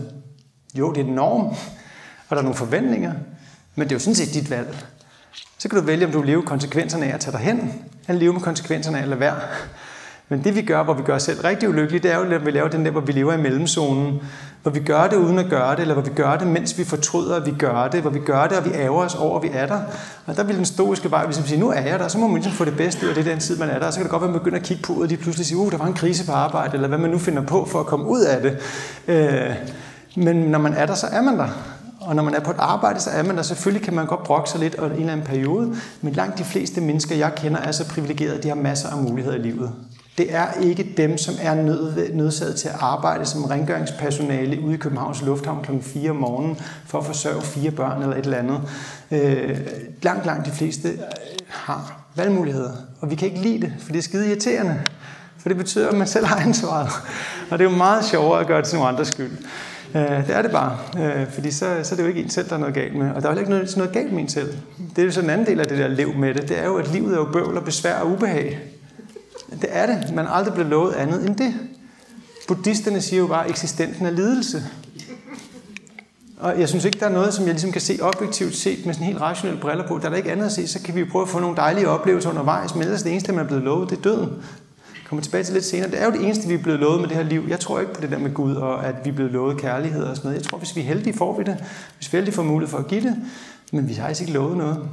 jo, 0.75 0.93
det 0.93 1.01
er 1.01 1.05
en 1.05 1.15
norm, 1.15 1.47
og 2.29 2.31
der 2.31 2.37
er 2.37 2.43
nogle 2.43 2.57
forventninger, 2.57 3.13
men 3.75 3.89
det 3.89 3.93
er 3.93 3.97
jo 3.97 4.01
sådan 4.01 4.15
set 4.15 4.35
dit 4.35 4.51
valg. 4.51 4.85
Så 5.59 5.69
kan 5.69 5.79
du 5.79 5.85
vælge, 5.85 6.07
om 6.07 6.13
du 6.13 6.19
vil 6.19 6.27
leve 6.27 6.43
konsekvenserne 6.43 7.07
af 7.07 7.15
at 7.15 7.21
tage 7.21 7.33
dig 7.33 7.41
hen, 7.41 7.85
eller 8.09 8.21
leve 8.21 8.33
med 8.33 8.41
konsekvenserne 8.41 8.99
af 8.99 9.03
at 9.03 9.09
lade 9.09 9.21
være. 9.21 9.37
Men 10.31 10.45
det 10.45 10.55
vi 10.55 10.63
gør, 10.63 10.83
hvor 10.83 10.95
vi 10.95 11.03
gør 11.03 11.15
os 11.15 11.23
selv 11.23 11.41
rigtig 11.41 11.69
ulykkelige, 11.69 12.03
det 12.03 12.13
er 12.13 12.17
jo, 12.19 12.35
at 12.35 12.47
vi 12.47 12.51
laver 12.51 12.69
den 12.69 12.85
der, 12.85 12.91
hvor 12.91 13.01
vi 13.01 13.13
lever 13.13 13.33
i 13.33 13.37
mellemzonen. 13.37 14.21
Hvor 14.63 14.71
vi 14.71 14.81
gør 14.81 15.07
det 15.07 15.17
uden 15.17 15.39
at 15.39 15.47
gøre 15.51 15.71
det, 15.71 15.81
eller 15.81 15.95
hvor 15.95 16.03
vi 16.03 16.11
gør 16.11 16.37
det, 16.37 16.47
mens 16.47 16.79
vi 16.79 16.85
fortryder, 16.85 17.37
at 17.37 17.47
vi 17.47 17.51
gør 17.59 17.89
det. 17.89 18.01
Hvor 18.01 18.11
vi 18.11 18.19
gør 18.19 18.47
det, 18.47 18.59
og 18.59 18.65
vi 18.65 18.71
ærger 18.71 19.05
os 19.05 19.15
over, 19.15 19.37
at 19.37 19.43
vi 19.43 19.51
er 19.53 19.67
der. 19.67 19.81
Og 20.27 20.37
der 20.37 20.45
vil 20.45 20.57
den 20.57 20.65
stoiske 20.65 21.11
vej 21.11 21.25
ligesom 21.25 21.47
sige, 21.47 21.61
nu 21.61 21.71
er 21.71 21.81
jeg 21.81 21.99
der, 21.99 22.09
så 22.09 22.19
må 22.19 22.27
man 22.27 22.35
ligesom 22.35 22.53
få 22.53 22.65
det 22.65 22.77
bedste 22.77 23.05
ud 23.05 23.09
af 23.09 23.15
det 23.15 23.27
den 23.27 23.39
tid, 23.39 23.59
man 23.59 23.69
er 23.69 23.79
der. 23.79 23.87
Og 23.87 23.93
så 23.93 23.99
kan 23.99 24.05
det 24.05 24.11
godt 24.11 24.23
være, 24.23 24.29
at 24.29 24.33
man 24.33 24.41
begynder 24.41 24.59
at 24.59 24.65
kigge 24.65 24.83
på, 24.83 24.93
og 24.93 25.11
de 25.11 25.17
pludselig 25.17 25.47
siger, 25.47 25.59
uh, 25.59 25.71
der 25.71 25.79
var 25.79 25.87
en 25.87 25.95
krise 25.95 26.27
på 26.27 26.33
arbejde, 26.33 26.75
eller 26.75 26.89
hvad 26.89 26.99
man 26.99 27.11
nu 27.11 27.19
finder 27.19 27.43
på 27.43 27.65
for 27.65 27.81
at 27.81 27.87
komme 27.87 28.07
ud 28.07 28.21
af 28.21 28.43
det. 28.43 28.59
Øh, 29.09 29.55
men 30.17 30.37
når 30.37 30.59
man 30.59 30.75
er 30.75 30.87
der, 30.87 30.95
så 30.95 31.07
er 31.07 31.23
man 31.23 31.39
der. 31.39 31.49
Og 32.01 32.17
når 32.17 32.23
man 32.23 32.35
er 32.35 32.41
på 32.41 32.51
et 32.51 32.57
arbejde, 32.59 33.01
så 33.01 33.11
er 33.11 33.23
man 33.23 33.37
der. 33.37 33.43
Selvfølgelig 33.43 33.85
kan 33.85 33.95
man 33.95 34.07
godt 34.07 34.23
brokke 34.23 34.51
sig 34.51 34.61
lidt 34.61 34.79
over 34.79 34.91
en 34.91 34.97
eller 34.97 35.13
anden 35.13 35.27
periode, 35.27 35.75
men 36.01 36.13
langt 36.13 36.39
de 36.39 36.45
fleste 36.45 36.81
mennesker, 36.81 37.17
jeg 37.17 37.33
kender, 37.37 37.61
er 37.61 37.73
så 37.73 37.89
privilegerede, 37.89 38.37
at 38.37 38.43
de 38.43 38.49
har 38.49 38.55
masser 38.55 38.89
af 38.89 38.97
muligheder 38.97 39.37
i 39.37 39.43
livet. 39.43 39.73
Det 40.19 40.35
er 40.35 40.53
ikke 40.61 40.93
dem, 40.97 41.19
som 41.19 41.35
er 41.43 41.55
nødsaget 42.15 42.57
til 42.57 42.69
at 42.69 42.75
arbejde 42.81 43.27
som 43.27 43.45
rengøringspersonale 43.45 44.61
ude 44.61 44.75
i 44.75 44.77
Københavns 44.77 45.23
Lufthavn 45.23 45.65
kl. 45.65 45.73
4 45.83 46.11
om 46.11 46.17
morgenen 46.17 46.59
for 46.87 46.99
at 46.99 47.07
forsørge 47.07 47.43
fire 47.43 47.71
børn 47.71 48.03
eller 48.03 48.17
et 48.17 48.25
eller 48.25 48.39
andet. 48.39 48.61
Øh, 49.11 49.59
langt, 50.03 50.27
langt 50.27 50.47
de 50.47 50.51
fleste 50.51 50.89
øh, 50.89 50.99
har 51.49 52.03
valgmuligheder, 52.15 52.73
og 53.01 53.11
vi 53.11 53.15
kan 53.15 53.29
ikke 53.29 53.41
lide 53.41 53.61
det, 53.61 53.73
for 53.79 53.93
det 53.93 53.99
er 53.99 54.03
skide 54.03 54.29
irriterende. 54.29 54.81
For 55.39 55.49
det 55.49 55.59
betyder, 55.59 55.89
at 55.89 55.97
man 55.97 56.07
selv 56.07 56.27
har 56.27 56.37
ansvaret. 56.47 56.89
Og 57.51 57.59
det 57.59 57.67
er 57.67 57.71
jo 57.71 57.77
meget 57.77 58.05
sjovere 58.05 58.41
at 58.41 58.47
gøre 58.47 58.59
det 58.59 58.67
til 58.69 58.77
nogle 58.77 58.93
andres 58.93 59.09
skyld. 59.09 59.33
Øh, 59.95 60.27
det 60.27 60.37
er 60.37 60.43
det 60.43 60.51
bare, 60.51 60.79
øh, 60.99 61.31
fordi 61.31 61.51
så, 61.51 61.81
så 61.83 61.95
er 61.95 61.97
det 61.97 62.03
jo 62.03 62.09
ikke 62.09 62.23
en 62.23 62.31
selv, 62.31 62.49
der 62.49 62.55
er 62.55 62.59
noget 62.59 62.75
galt 62.75 62.97
med. 62.97 63.11
Og 63.11 63.23
der 63.23 63.29
er 63.29 63.33
heller 63.33 63.41
ikke 63.41 63.51
noget, 63.51 63.77
noget 63.77 63.93
galt 63.93 64.13
med 64.13 64.21
en 64.21 64.29
selv. 64.29 64.55
Det 64.97 65.03
er 65.03 65.07
jo 65.07 65.13
sådan 65.13 65.31
en 65.31 65.33
anden 65.33 65.47
del 65.47 65.61
af 65.61 65.67
det 65.67 65.79
der 65.79 65.89
liv 65.89 66.15
med 66.17 66.35
det. 66.35 66.49
Det 66.49 66.59
er 66.59 66.65
jo, 66.65 66.77
at 66.77 66.93
livet 66.93 67.13
er 67.15 67.19
jo 67.19 67.29
bøvl 67.33 67.57
og 67.57 67.65
besvær 67.65 67.95
og 67.95 68.11
ubehag. 68.11 68.59
Det 69.51 69.69
er 69.69 69.87
det. 69.87 70.15
Man 70.15 70.25
er 70.25 70.31
aldrig 70.31 70.55
blevet 70.55 70.71
lovet 70.71 70.93
andet 70.93 71.27
end 71.27 71.37
det. 71.37 71.55
Buddhisterne 72.49 73.01
siger 73.01 73.21
jo 73.21 73.27
bare, 73.27 73.45
at 73.45 73.51
eksistensen 73.51 74.07
er 74.07 74.11
lidelse. 74.11 74.63
Og 76.39 76.61
jeg 76.61 76.69
synes 76.69 76.85
ikke, 76.85 77.01
der 77.01 77.07
er 77.07 77.13
noget, 77.13 77.35
som 77.35 77.45
jeg 77.45 77.53
ligesom 77.53 77.73
kan 77.73 77.81
se 77.81 77.99
objektivt 78.03 78.57
set 78.57 78.87
med 78.87 78.95
sådan 78.95 79.07
helt 79.07 79.21
rationelle 79.21 79.61
briller 79.61 79.89
på. 79.89 79.99
Der 79.99 80.05
er 80.05 80.09
der 80.09 80.17
ikke 80.17 80.33
andet 80.33 80.47
at 80.47 80.53
se, 80.53 80.69
så 80.69 80.83
kan 80.83 80.95
vi 80.95 81.01
jo 81.01 81.07
prøve 81.11 81.23
at 81.23 81.29
få 81.29 81.39
nogle 81.39 81.57
dejlige 81.57 81.89
oplevelser 81.89 82.31
undervejs. 82.31 82.75
Men 82.75 82.83
ellers 82.83 83.03
det 83.03 83.13
eneste, 83.13 83.33
man 83.33 83.45
er 83.45 83.47
blevet 83.47 83.65
lovet, 83.65 83.91
det 83.91 83.99
er 83.99 84.03
døden. 84.03 84.29
Jeg 84.95 85.09
kommer 85.09 85.23
tilbage 85.23 85.45
til 85.45 85.55
lidt 85.55 85.65
senere. 85.65 85.91
Det 85.91 86.01
er 86.01 86.05
jo 86.05 86.11
det 86.11 86.23
eneste, 86.25 86.49
vi 86.49 86.55
er 86.55 86.63
blevet 86.63 86.81
lovet 86.81 87.01
med 87.01 87.09
det 87.09 87.17
her 87.17 87.25
liv. 87.25 87.45
Jeg 87.49 87.61
tror 87.61 87.81
ikke 87.81 87.95
på 87.95 88.01
det 88.01 88.11
der 88.11 88.19
med 88.19 88.35
Gud, 88.35 88.55
og 88.55 88.87
at 88.87 88.95
vi 89.05 89.11
er 89.11 89.15
blevet 89.15 89.33
lovet 89.33 89.61
kærlighed 89.61 90.03
og 90.03 90.17
sådan 90.17 90.29
noget. 90.29 90.43
Jeg 90.43 90.51
tror, 90.51 90.59
hvis 90.59 90.77
vi 90.77 90.81
er 90.81 90.85
heldige, 90.85 91.17
får 91.17 91.39
vi 91.39 91.45
det. 91.45 91.57
Hvis 91.97 92.13
vi 92.13 92.17
er 92.17 92.21
heldige, 92.21 92.35
får 92.35 92.43
mulighed 92.43 92.71
for 92.71 92.79
at 92.79 92.87
give 92.87 93.01
det. 93.01 93.17
Men 93.73 93.89
vi 93.89 93.95
har 93.95 94.09
altså 94.09 94.23
ikke 94.23 94.33
lovet 94.33 94.57
noget. 94.57 94.89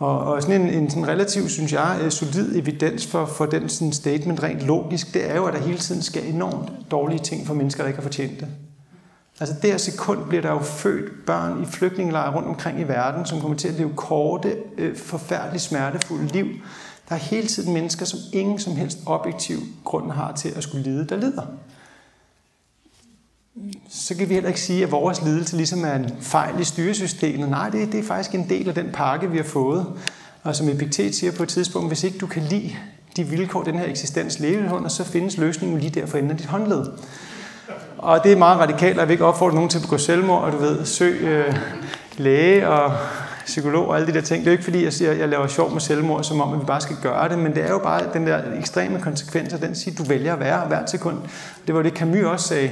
Og, 0.00 0.18
og 0.18 0.42
sådan 0.42 0.60
en, 0.60 0.68
en 0.68 0.90
sådan 0.90 1.08
relativt, 1.08 1.50
synes 1.50 1.72
jeg, 1.72 1.98
øh, 2.02 2.10
solid 2.10 2.56
evidens 2.56 3.06
for, 3.06 3.26
for 3.26 3.46
den 3.46 3.68
sådan 3.68 3.92
statement 3.92 4.42
rent 4.42 4.60
logisk, 4.60 5.14
det 5.14 5.30
er 5.30 5.36
jo, 5.36 5.44
at 5.44 5.54
der 5.54 5.60
hele 5.60 5.78
tiden 5.78 6.02
sker 6.02 6.20
enormt 6.20 6.70
dårlige 6.90 7.18
ting 7.18 7.46
for 7.46 7.54
mennesker, 7.54 7.82
der 7.82 7.88
ikke 7.88 7.98
har 7.98 8.02
fortjent 8.02 8.40
det. 8.40 8.48
Altså 9.40 9.56
der 9.62 9.76
sekund 9.76 10.24
bliver 10.28 10.42
der 10.42 10.50
jo 10.50 10.58
født 10.58 11.26
børn 11.26 11.62
i 11.62 11.66
flygtningelejre 11.66 12.34
rundt 12.34 12.48
omkring 12.48 12.80
i 12.80 12.82
verden, 12.82 13.26
som 13.26 13.40
kommer 13.40 13.56
til 13.56 13.68
at 13.68 13.74
leve 13.74 13.92
korte, 13.96 14.56
øh, 14.78 14.96
forfærdeligt 14.96 15.62
smertefulde 15.62 16.26
liv. 16.26 16.46
Der 17.08 17.14
er 17.14 17.18
hele 17.18 17.46
tiden 17.46 17.72
mennesker, 17.72 18.04
som 18.04 18.18
ingen 18.32 18.58
som 18.58 18.76
helst 18.76 18.98
objektiv 19.06 19.58
grund 19.84 20.10
har 20.10 20.32
til 20.32 20.52
at 20.56 20.62
skulle 20.62 20.82
lide, 20.82 21.06
der 21.06 21.16
lider 21.16 21.46
så 23.90 24.14
kan 24.14 24.28
vi 24.28 24.34
heller 24.34 24.48
ikke 24.48 24.60
sige, 24.60 24.82
at 24.82 24.90
vores 24.90 25.22
lidelse 25.22 25.56
ligesom 25.56 25.84
er 25.84 25.94
en 25.94 26.10
fejl 26.20 26.60
i 26.60 26.64
styresystemet. 26.64 27.48
Nej, 27.48 27.70
det, 27.70 27.92
det 27.92 28.00
er 28.00 28.04
faktisk 28.04 28.34
en 28.34 28.48
del 28.48 28.68
af 28.68 28.74
den 28.74 28.86
pakke, 28.92 29.30
vi 29.30 29.36
har 29.36 29.44
fået. 29.44 29.86
Og 30.42 30.56
som 30.56 30.68
Epiktet 30.68 31.14
siger 31.14 31.32
på 31.32 31.42
et 31.42 31.48
tidspunkt, 31.48 31.88
hvis 31.88 32.04
ikke 32.04 32.18
du 32.18 32.26
kan 32.26 32.42
lide 32.42 32.76
de 33.16 33.24
vilkår, 33.24 33.62
den 33.62 33.78
her 33.78 33.86
eksistens 33.86 34.38
lever 34.38 34.72
under, 34.72 34.88
så 34.88 35.04
findes 35.04 35.36
løsningen 35.36 35.78
lige 35.80 36.00
der 36.00 36.06
for 36.06 36.18
enden 36.18 36.30
af 36.30 36.36
dit 36.36 36.46
håndled. 36.46 36.86
Og 37.98 38.24
det 38.24 38.32
er 38.32 38.36
meget 38.36 38.58
radikalt, 38.58 38.92
at 38.92 38.98
jeg 38.98 39.08
vil 39.08 39.12
ikke 39.12 39.24
opfordre 39.24 39.54
nogen 39.54 39.70
til 39.70 39.78
at 39.78 39.82
begå 39.82 39.98
selvmord, 39.98 40.42
og 40.42 40.52
du 40.52 40.56
ved, 40.56 40.84
søg 40.84 41.20
øh, 41.20 41.56
læge 42.16 42.68
og 42.68 42.92
psykolog 43.46 43.88
og 43.88 43.96
alle 43.96 44.06
de 44.06 44.12
der 44.12 44.20
ting. 44.20 44.40
Det 44.40 44.46
er 44.46 44.50
jo 44.50 44.54
ikke 44.54 44.64
fordi, 44.64 44.84
jeg 44.84 44.92
siger, 44.92 45.10
at 45.10 45.18
jeg 45.18 45.28
laver 45.28 45.46
sjov 45.46 45.72
med 45.72 45.80
selvmord, 45.80 46.24
som 46.24 46.40
om 46.40 46.52
at 46.52 46.60
vi 46.60 46.64
bare 46.64 46.80
skal 46.80 46.96
gøre 47.02 47.28
det, 47.28 47.38
men 47.38 47.54
det 47.54 47.64
er 47.64 47.70
jo 47.70 47.78
bare 47.78 48.02
den 48.12 48.26
der 48.26 48.40
ekstreme 48.58 49.00
konsekvens 49.00 49.52
af 49.52 49.60
den 49.60 49.74
siger, 49.74 49.94
du 49.94 50.04
vælger 50.04 50.32
at 50.32 50.40
være 50.40 50.66
hvert 50.66 50.90
sekund. 50.90 51.18
Det 51.66 51.74
var 51.74 51.82
det, 51.82 51.92
Camus 51.92 52.24
også 52.24 52.48
sagde. 52.48 52.70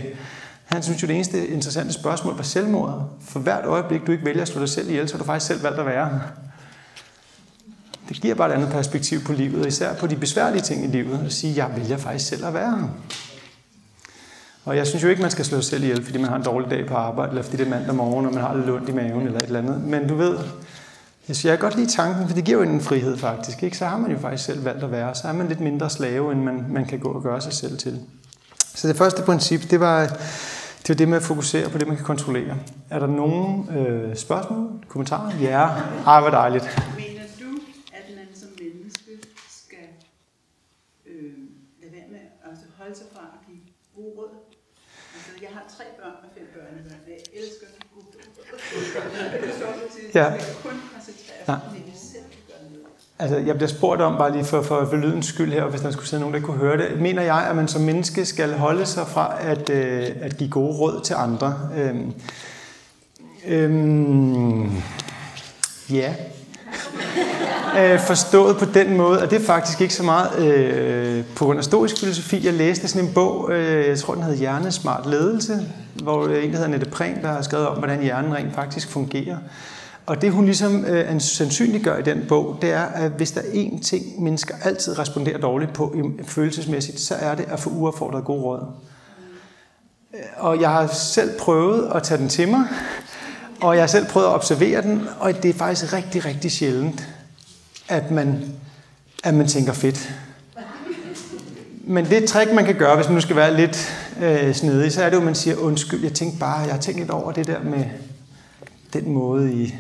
Han 0.69 0.83
synes 0.83 1.03
jo, 1.03 1.07
det 1.07 1.15
eneste 1.15 1.47
interessante 1.47 1.93
spørgsmål 1.93 2.37
var 2.37 2.43
selvmordet. 2.43 3.05
For 3.21 3.41
hvert 3.41 3.65
øjeblik, 3.65 4.07
du 4.07 4.13
ikke 4.13 4.25
vælger 4.25 4.43
at 4.43 4.49
slå 4.49 4.61
dig 4.61 4.69
selv 4.69 4.89
ihjel, 4.89 5.09
så 5.09 5.15
har 5.15 5.19
du 5.19 5.25
faktisk 5.25 5.47
selv 5.47 5.63
valgt 5.63 5.79
at 5.79 5.87
være. 5.87 6.21
Det 8.09 8.21
giver 8.21 8.35
bare 8.35 8.49
et 8.49 8.55
andet 8.55 8.69
perspektiv 8.69 9.25
på 9.25 9.33
livet, 9.33 9.67
især 9.67 9.95
på 9.95 10.07
de 10.07 10.17
besværlige 10.17 10.63
ting 10.63 10.85
i 10.85 10.87
livet, 10.87 11.21
at 11.27 11.33
sige, 11.33 11.57
jeg 11.57 11.77
vælger 11.77 11.97
faktisk 11.97 12.29
selv 12.29 12.47
at 12.47 12.55
være 12.55 12.79
her. 12.79 12.89
Og 14.65 14.77
jeg 14.77 14.87
synes 14.87 15.05
jo 15.05 15.09
ikke, 15.09 15.23
man 15.23 15.31
skal 15.31 15.45
slå 15.45 15.57
sig 15.57 15.65
selv 15.65 15.83
ihjel, 15.83 16.05
fordi 16.05 16.19
man 16.19 16.29
har 16.29 16.37
en 16.37 16.43
dårlig 16.43 16.71
dag 16.71 16.87
på 16.87 16.95
arbejde, 16.95 17.31
eller 17.31 17.43
fordi 17.43 17.57
det 17.57 17.67
er 17.67 17.71
mandag 17.71 17.95
morgen, 17.95 18.27
og 18.27 18.35
man 18.35 18.43
har 18.43 18.55
lidt 18.55 18.71
ondt 18.71 18.89
i 18.89 18.93
maven, 18.93 19.27
eller 19.27 19.39
et 19.39 19.47
eller 19.47 19.59
andet. 19.59 19.81
Men 19.81 20.09
du 20.09 20.15
ved, 20.15 20.39
jeg 21.29 21.37
synes, 21.37 21.45
jeg 21.45 21.59
kan 21.59 21.69
godt 21.69 21.77
lide 21.77 21.91
tanken, 21.91 22.29
for 22.29 22.35
det 22.35 22.45
giver 22.45 22.59
jo 22.59 22.71
en 22.71 22.81
frihed 22.81 23.17
faktisk. 23.17 23.63
Ikke? 23.63 23.79
Så 23.79 23.87
har 23.87 23.99
man 23.99 24.11
jo 24.11 24.19
faktisk 24.19 24.45
selv 24.45 24.65
valgt 24.65 24.85
at 24.85 24.91
være. 24.91 25.15
Så 25.15 25.29
er 25.29 25.33
man 25.33 25.49
lidt 25.49 25.61
mindre 25.61 25.91
slave, 25.91 26.33
end 26.33 26.43
man, 26.43 26.65
man 26.69 26.85
kan 26.85 26.99
gå 26.99 27.09
og 27.09 27.23
gøre 27.23 27.41
sig 27.41 27.53
selv 27.53 27.79
til. 27.79 28.01
Så 28.75 28.89
det 28.89 28.97
første 28.97 29.23
princip, 29.23 29.71
det 29.71 29.81
var, 29.81 30.17
det 30.89 30.95
er 30.95 30.99
det 30.99 31.09
med 31.09 31.17
at 31.17 31.23
fokusere 31.23 31.71
på 31.71 31.79
det, 31.79 31.87
man 31.89 31.97
kan 31.97 32.05
kontrollere. 32.07 32.57
Er 32.91 32.99
der 32.99 33.07
nogen 33.07 33.77
øh, 33.79 34.17
spørgsmål, 34.17 34.85
kommentarer? 34.89 35.33
Ja. 35.41 35.65
Ej, 36.07 36.21
hvor 36.21 36.31
dejligt. 36.31 36.65
Mener 36.97 37.27
du, 37.41 37.51
at 37.99 38.05
man 38.17 38.29
som 38.35 38.49
menneske 38.61 39.13
skal 39.49 39.89
øh, 41.07 41.33
lade 41.83 41.93
være 41.93 42.09
med 42.15 42.19
at 42.19 42.51
altså 42.51 42.65
holde 42.79 42.95
sig 42.97 43.07
fra 43.13 43.23
at 43.35 43.41
give 43.47 43.61
gode 43.97 44.13
råd? 44.19 44.33
Altså, 45.15 45.31
jeg 45.43 45.51
har 45.57 45.65
tre 45.77 45.85
børn 45.99 46.17
og 46.25 46.29
fem 46.37 46.47
børn, 46.55 46.73
og 47.05 47.09
jeg 47.09 47.21
elsker 47.41 47.67
gode 47.95 48.07
råd. 48.07 48.25
Jeg 50.15 50.41
kun. 50.63 50.77
Altså, 53.21 53.37
jeg 53.37 53.55
bliver 53.55 53.69
spurgt 53.69 54.01
om, 54.01 54.17
bare 54.17 54.33
lige 54.33 54.45
for, 54.45 54.63
for, 54.63 54.87
for 54.91 54.97
lydens 54.97 55.27
skyld 55.27 55.53
her, 55.53 55.63
og 55.63 55.71
hvis 55.71 55.81
der 55.81 55.91
skulle 55.91 56.09
sidde 56.09 56.21
nogen, 56.21 56.35
der 56.35 56.41
kunne 56.41 56.57
høre 56.57 56.77
det. 56.77 57.01
Mener 57.01 57.23
jeg, 57.23 57.47
at 57.51 57.57
man 57.57 57.69
som 57.69 57.81
menneske 57.81 58.25
skal 58.25 58.55
holde 58.55 58.87
sig 58.87 59.07
fra 59.07 59.35
at, 59.41 59.71
øh, 59.71 60.07
at 60.21 60.37
give 60.37 60.51
gode 60.51 60.73
råd 60.73 61.01
til 61.05 61.15
andre? 61.15 61.55
Øhm, 61.77 62.13
øhm, 63.47 64.71
ja. 65.91 66.15
øh, 67.79 68.01
forstået 68.01 68.57
på 68.57 68.65
den 68.65 68.97
måde, 68.97 69.23
og 69.23 69.31
det 69.31 69.41
er 69.41 69.47
faktisk 69.47 69.81
ikke 69.81 69.95
så 69.95 70.03
meget 70.03 70.39
øh, 70.39 71.25
på 71.37 71.45
grund 71.45 71.59
af 71.59 71.65
stoisk 71.65 72.01
filosofi. 72.01 72.47
Jeg 72.47 72.55
læste 72.55 72.89
sådan 72.89 73.09
en 73.09 73.15
bog, 73.15 73.53
øh, 73.53 73.89
jeg 73.89 73.99
tror 73.99 74.15
den 74.15 74.23
hedder 74.23 74.39
Hjernesmart 74.39 75.07
Ledelse, 75.07 75.61
hvor 75.95 76.27
øh, 76.27 76.45
en, 76.45 76.51
der 76.51 76.57
hedder 76.57 76.71
Nette 76.71 76.91
Prehn, 76.91 77.23
der 77.23 77.29
har 77.29 77.43
skrevet 77.43 77.69
om, 77.69 77.79
hvordan 77.79 78.03
hjernen 78.03 78.35
rent 78.35 78.55
faktisk 78.55 78.89
fungerer. 78.89 79.37
Og 80.09 80.23
det 80.23 80.33
hun 80.33 80.45
ligesom 80.45 80.85
øh, 80.85 81.21
sandsynliggør 81.21 81.99
i 81.99 82.03
den 82.03 82.25
bog, 82.29 82.59
det 82.63 82.73
er, 82.73 82.83
at 82.83 83.11
hvis 83.11 83.31
der 83.31 83.41
er 83.41 83.45
én 83.45 83.83
ting, 83.83 84.23
mennesker 84.23 84.55
altid 84.63 84.99
responderer 84.99 85.39
dårligt 85.39 85.73
på 85.73 85.93
øhm, 85.97 86.25
følelsesmæssigt, 86.25 87.01
så 87.01 87.15
er 87.15 87.35
det 87.35 87.45
at 87.49 87.61
få 87.61 87.71
uaffordret 87.71 88.25
god 88.25 88.43
råd. 88.43 88.67
Øh, 90.15 90.21
og 90.37 90.61
jeg 90.61 90.71
har 90.71 90.87
selv 90.87 91.39
prøvet 91.39 91.93
at 91.95 92.03
tage 92.03 92.19
den 92.19 92.29
til 92.29 92.49
mig, 92.49 92.65
og 93.61 93.75
jeg 93.75 93.83
har 93.83 93.87
selv 93.87 94.07
prøvet 94.07 94.27
at 94.27 94.33
observere 94.33 94.83
den, 94.83 95.09
og 95.21 95.43
det 95.43 95.49
er 95.49 95.55
faktisk 95.55 95.93
rigtig, 95.93 96.25
rigtig 96.25 96.53
sjældent, 96.53 97.09
at 97.89 98.11
man, 98.11 98.45
at 99.25 99.35
man 99.35 99.49
tænker 99.49 99.73
fedt. 99.73 100.15
Men 101.85 102.05
det 102.05 102.25
trick, 102.25 102.53
man 102.55 102.65
kan 102.65 102.75
gøre, 102.75 102.97
hvis 102.97 103.07
man 103.07 103.15
nu 103.15 103.21
skal 103.21 103.37
være 103.37 103.57
lidt 103.57 103.93
øh, 104.23 104.55
snedig, 104.55 104.93
så 104.93 105.03
er 105.03 105.11
det 105.11 105.17
jo, 105.17 105.21
at 105.21 105.27
man 105.27 105.35
siger, 105.35 105.57
undskyld, 105.57 106.03
jeg 106.03 106.13
tænkte 106.13 106.39
bare, 106.39 106.59
jeg 106.59 106.73
har 106.73 106.81
tænkt 106.81 107.01
lidt 107.01 107.11
over 107.11 107.33
det 107.33 107.47
der 107.47 107.63
med 107.63 107.85
den 108.93 109.13
måde, 109.13 109.53
I 109.53 109.75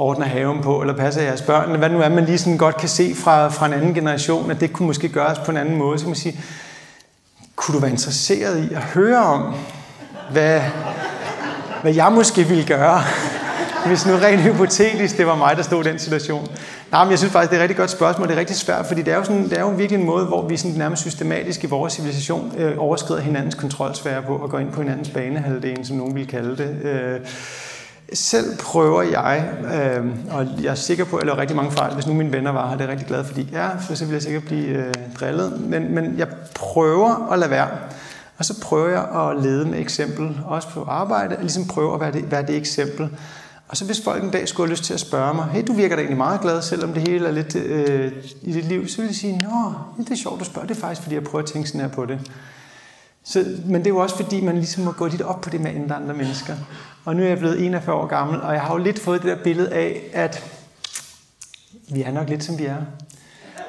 ordner 0.00 0.26
haven 0.26 0.62
på, 0.62 0.80
eller 0.80 0.96
passer 0.96 1.22
jeres 1.22 1.42
børn, 1.42 1.64
eller 1.64 1.78
hvad 1.78 1.88
det 1.88 1.96
nu 1.98 2.02
er, 2.02 2.08
man 2.08 2.24
lige 2.24 2.38
sådan 2.38 2.58
godt 2.58 2.76
kan 2.76 2.88
se 2.88 3.14
fra, 3.14 3.48
fra 3.48 3.66
en 3.66 3.72
anden 3.72 3.94
generation, 3.94 4.50
at 4.50 4.60
det 4.60 4.72
kunne 4.72 4.86
måske 4.86 5.08
gøres 5.08 5.38
på 5.38 5.50
en 5.50 5.56
anden 5.56 5.76
måde. 5.76 5.98
Så 5.98 6.04
kan 6.04 6.10
man 6.10 6.16
sige, 6.16 6.40
kunne 7.56 7.74
du 7.74 7.80
være 7.80 7.90
interesseret 7.90 8.64
i 8.70 8.74
at 8.74 8.82
høre 8.82 9.24
om, 9.24 9.54
hvad, 10.30 10.60
hvad 11.82 11.94
jeg 11.94 12.12
måske 12.12 12.44
ville 12.44 12.66
gøre, 12.66 13.02
hvis 13.86 14.06
nu 14.06 14.12
rent 14.12 14.40
hypotetisk, 14.40 15.16
det 15.16 15.26
var 15.26 15.36
mig, 15.36 15.56
der 15.56 15.62
stod 15.62 15.86
i 15.86 15.88
den 15.88 15.98
situation. 15.98 16.48
Nej, 16.90 17.04
men 17.04 17.10
jeg 17.10 17.18
synes 17.18 17.32
faktisk, 17.32 17.50
det 17.50 17.56
er 17.56 17.60
et 17.60 17.62
rigtig 17.62 17.76
godt 17.76 17.90
spørgsmål. 17.90 18.28
Det 18.28 18.34
er 18.34 18.40
rigtig 18.40 18.56
svært, 18.56 18.86
fordi 18.86 19.02
det 19.02 19.12
er 19.12 19.16
jo, 19.16 19.24
sådan, 19.24 19.44
det 19.44 19.58
er 19.58 19.60
jo 19.60 19.68
virkelig 19.68 20.00
en 20.00 20.06
måde, 20.06 20.24
hvor 20.24 20.48
vi 20.48 20.56
sådan 20.56 20.76
nærmest 20.76 21.02
systematisk 21.02 21.64
i 21.64 21.66
vores 21.66 21.92
civilisation 21.92 22.52
øh, 22.58 22.74
overskrider 22.78 23.20
hinandens 23.20 23.54
kontrolsfære 23.54 24.22
på 24.22 24.36
og 24.36 24.50
går 24.50 24.58
ind 24.58 24.72
på 24.72 24.82
hinandens 24.82 25.10
banehalvdelen, 25.10 25.84
som 25.84 25.96
nogen 25.96 26.14
vil 26.14 26.26
kalde 26.26 26.56
det. 26.56 26.76
Øh, 26.82 27.20
selv 28.14 28.56
prøver 28.58 29.02
jeg, 29.02 29.48
øh, 29.64 30.06
og 30.30 30.46
jeg 30.62 30.70
er 30.70 30.74
sikker 30.74 31.04
på, 31.04 31.16
at 31.16 31.20
jeg 31.20 31.26
laver 31.26 31.38
rigtig 31.38 31.56
mange 31.56 31.72
fejl, 31.72 31.94
hvis 31.94 32.06
nu 32.06 32.14
mine 32.14 32.32
venner 32.32 32.52
var 32.52 32.68
her, 32.68 32.76
det 32.76 32.80
er 32.80 32.84
jeg 32.84 32.92
rigtig 32.92 33.08
glad 33.08 33.24
for, 33.24 33.34
ja, 33.52 33.76
for 33.76 33.94
så 33.94 34.04
vil 34.04 34.12
jeg 34.12 34.22
sikkert 34.22 34.44
blive 34.44 34.68
øh, 34.68 34.94
drillet, 35.20 35.60
men, 35.60 35.94
men 35.94 36.18
jeg 36.18 36.28
prøver 36.54 37.32
at 37.32 37.38
lade 37.38 37.50
være. 37.50 37.68
Og 38.38 38.44
så 38.44 38.60
prøver 38.62 38.88
jeg 38.88 39.30
at 39.30 39.42
lede 39.42 39.66
med 39.66 39.78
eksempel, 39.78 40.38
også 40.46 40.68
på 40.68 40.84
arbejde, 40.84 41.36
og 41.36 41.42
ligesom 41.42 41.64
prøve 41.66 41.94
at 41.94 42.00
være 42.00 42.12
det, 42.12 42.30
være 42.30 42.46
det 42.46 42.56
eksempel. 42.56 43.08
Og 43.68 43.76
så 43.76 43.84
hvis 43.84 44.00
folk 44.04 44.22
en 44.24 44.30
dag 44.30 44.48
skulle 44.48 44.66
have 44.66 44.72
lyst 44.72 44.84
til 44.84 44.94
at 44.94 45.00
spørge 45.00 45.34
mig, 45.34 45.44
hey, 45.44 45.62
du 45.66 45.72
virker 45.72 45.96
da 45.96 46.02
egentlig 46.02 46.18
meget 46.18 46.40
glad, 46.40 46.62
selvom 46.62 46.92
det 46.92 47.08
hele 47.08 47.28
er 47.28 47.32
lidt 47.32 47.56
øh, 47.56 48.12
i 48.42 48.52
dit 48.52 48.64
liv, 48.64 48.88
så 48.88 48.96
vil 48.96 49.06
jeg 49.06 49.14
sige, 49.14 49.38
nå, 49.38 49.72
det 49.98 50.10
er 50.10 50.16
sjovt, 50.16 50.40
du 50.40 50.44
spørger. 50.44 50.68
Det 50.68 50.76
er 50.76 50.80
faktisk, 50.80 51.02
fordi 51.02 51.14
jeg 51.14 51.24
prøver 51.24 51.42
at 51.42 51.50
tænke 51.50 51.68
sådan 51.68 51.80
her 51.80 51.88
på 51.88 52.06
det. 52.06 52.18
Så, 53.24 53.44
men 53.64 53.80
det 53.80 53.86
er 53.86 53.94
jo 53.94 53.98
også 53.98 54.16
fordi, 54.16 54.40
man 54.40 54.54
ligesom 54.54 54.84
må 54.84 54.92
gå 54.92 55.06
lidt 55.06 55.22
op 55.22 55.40
på 55.40 55.50
det 55.50 55.60
med 55.60 55.70
at 55.70 55.92
andre 55.92 56.14
mennesker. 56.14 56.54
Og 57.04 57.16
nu 57.16 57.22
er 57.22 57.28
jeg 57.28 57.38
blevet 57.38 57.66
41 57.66 57.96
år 57.96 58.06
gammel, 58.06 58.40
og 58.40 58.52
jeg 58.52 58.62
har 58.62 58.74
jo 58.74 58.78
lidt 58.78 58.98
fået 58.98 59.22
det 59.22 59.30
der 59.30 59.42
billede 59.44 59.72
af, 59.72 60.00
at 60.12 60.44
vi 61.92 62.02
er 62.02 62.12
nok 62.12 62.28
lidt 62.28 62.44
som 62.44 62.58
vi 62.58 62.64
er. 62.64 62.76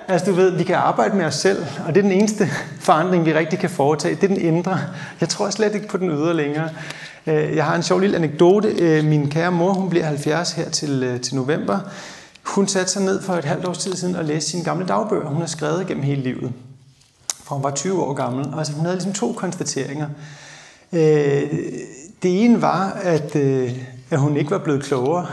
Altså 0.08 0.32
du 0.32 0.36
ved, 0.36 0.52
vi 0.52 0.64
kan 0.64 0.76
arbejde 0.76 1.16
med 1.16 1.26
os 1.26 1.36
selv, 1.36 1.66
og 1.88 1.96
det 1.96 1.98
er 1.98 2.10
den 2.10 2.12
eneste 2.12 2.48
forandring, 2.80 3.26
vi 3.26 3.34
rigtig 3.34 3.60
kan 3.60 3.70
foretage. 3.70 4.16
Det 4.16 4.24
er 4.24 4.28
den 4.28 4.42
indre. 4.42 4.80
Jeg 5.22 5.30
tror 5.30 5.50
slet 5.50 5.76
ikke 5.76 5.88
på 5.88 5.98
den 5.98 6.10
ydre 6.10 6.34
længere. 6.34 6.70
Øh, 7.28 7.56
jeg 7.56 7.66
har 7.66 7.76
en 7.76 7.84
sjov 7.84 8.00
lille 8.00 8.18
anekdote. 8.18 8.68
Øh, 8.68 9.04
min 9.04 9.30
kære 9.30 9.52
mor, 9.52 9.74
hun 9.74 9.90
bliver 9.90 10.06
70 10.06 10.52
her 10.52 10.70
til, 10.70 11.04
øh, 11.04 11.22
til 11.22 11.36
november. 11.36 11.80
Hun 12.44 12.68
satte 12.68 12.92
sig 12.92 13.02
ned 13.02 13.22
for 13.22 13.34
et 13.34 13.46
halvt 13.46 13.66
års 13.66 13.78
tid 13.78 13.96
siden 13.96 14.16
og 14.16 14.26
læste 14.26 14.50
sine 14.50 14.64
gamle 14.64 14.86
dagbøger, 14.86 15.30
hun 15.30 15.40
har 15.40 15.48
skrevet 15.48 15.88
gennem 15.88 16.04
hele 16.04 16.22
livet. 16.22 16.54
For 17.52 17.56
hun 17.56 17.64
var 17.64 17.72
20 17.72 18.04
år 18.04 18.14
gammel. 18.14 18.46
Og 18.54 18.58
altså, 18.58 18.74
hun 18.74 18.86
havde 18.86 18.96
ligesom 18.96 19.14
to 19.14 19.32
konstateringer. 19.32 20.08
Øh, 20.94 21.00
det 22.24 22.44
ene 22.44 22.62
var, 22.62 22.92
at, 23.02 23.36
øh, 23.36 23.72
at 24.10 24.20
hun 24.20 24.38
ikke 24.38 24.52
var 24.52 24.58
blevet 24.58 24.84
klogere 24.84 25.28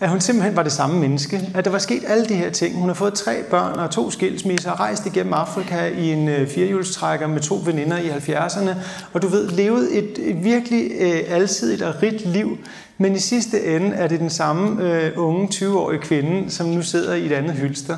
at 0.00 0.10
hun 0.10 0.20
simpelthen 0.20 0.56
var 0.56 0.62
det 0.62 0.72
samme 0.72 1.00
menneske. 1.00 1.50
At 1.54 1.64
der 1.64 1.70
var 1.70 1.78
sket 1.78 2.02
alle 2.06 2.26
de 2.26 2.34
her 2.34 2.50
ting. 2.50 2.78
Hun 2.78 2.88
har 2.88 2.94
fået 2.94 3.14
tre 3.14 3.42
børn 3.50 3.78
og 3.78 3.90
to 3.90 4.10
skilsmisser, 4.10 4.70
og 4.70 4.80
rejst 4.80 5.06
igennem 5.06 5.32
Afrika 5.32 5.86
i 5.86 6.12
en 6.12 6.28
øh, 6.28 6.48
firehjulstrækker 6.48 7.26
med 7.26 7.40
to 7.40 7.62
veninder 7.64 7.98
i 7.98 8.08
70'erne. 8.08 8.70
Og 9.12 9.22
du 9.22 9.28
ved, 9.28 9.48
levet 9.48 9.98
et, 9.98 10.18
et 10.18 10.44
virkelig 10.44 10.90
øh, 10.98 11.20
alsidigt 11.28 11.82
og 11.82 12.02
rigt 12.02 12.26
liv. 12.26 12.58
Men 12.98 13.16
i 13.16 13.18
sidste 13.18 13.76
ende 13.76 13.96
er 13.96 14.08
det 14.08 14.20
den 14.20 14.30
samme 14.30 14.82
øh, 14.82 15.12
unge 15.16 15.48
20-årige 15.54 16.00
kvinde, 16.00 16.50
som 16.50 16.66
nu 16.66 16.82
sidder 16.82 17.14
i 17.14 17.26
et 17.26 17.32
andet 17.32 17.52
hylster. 17.52 17.96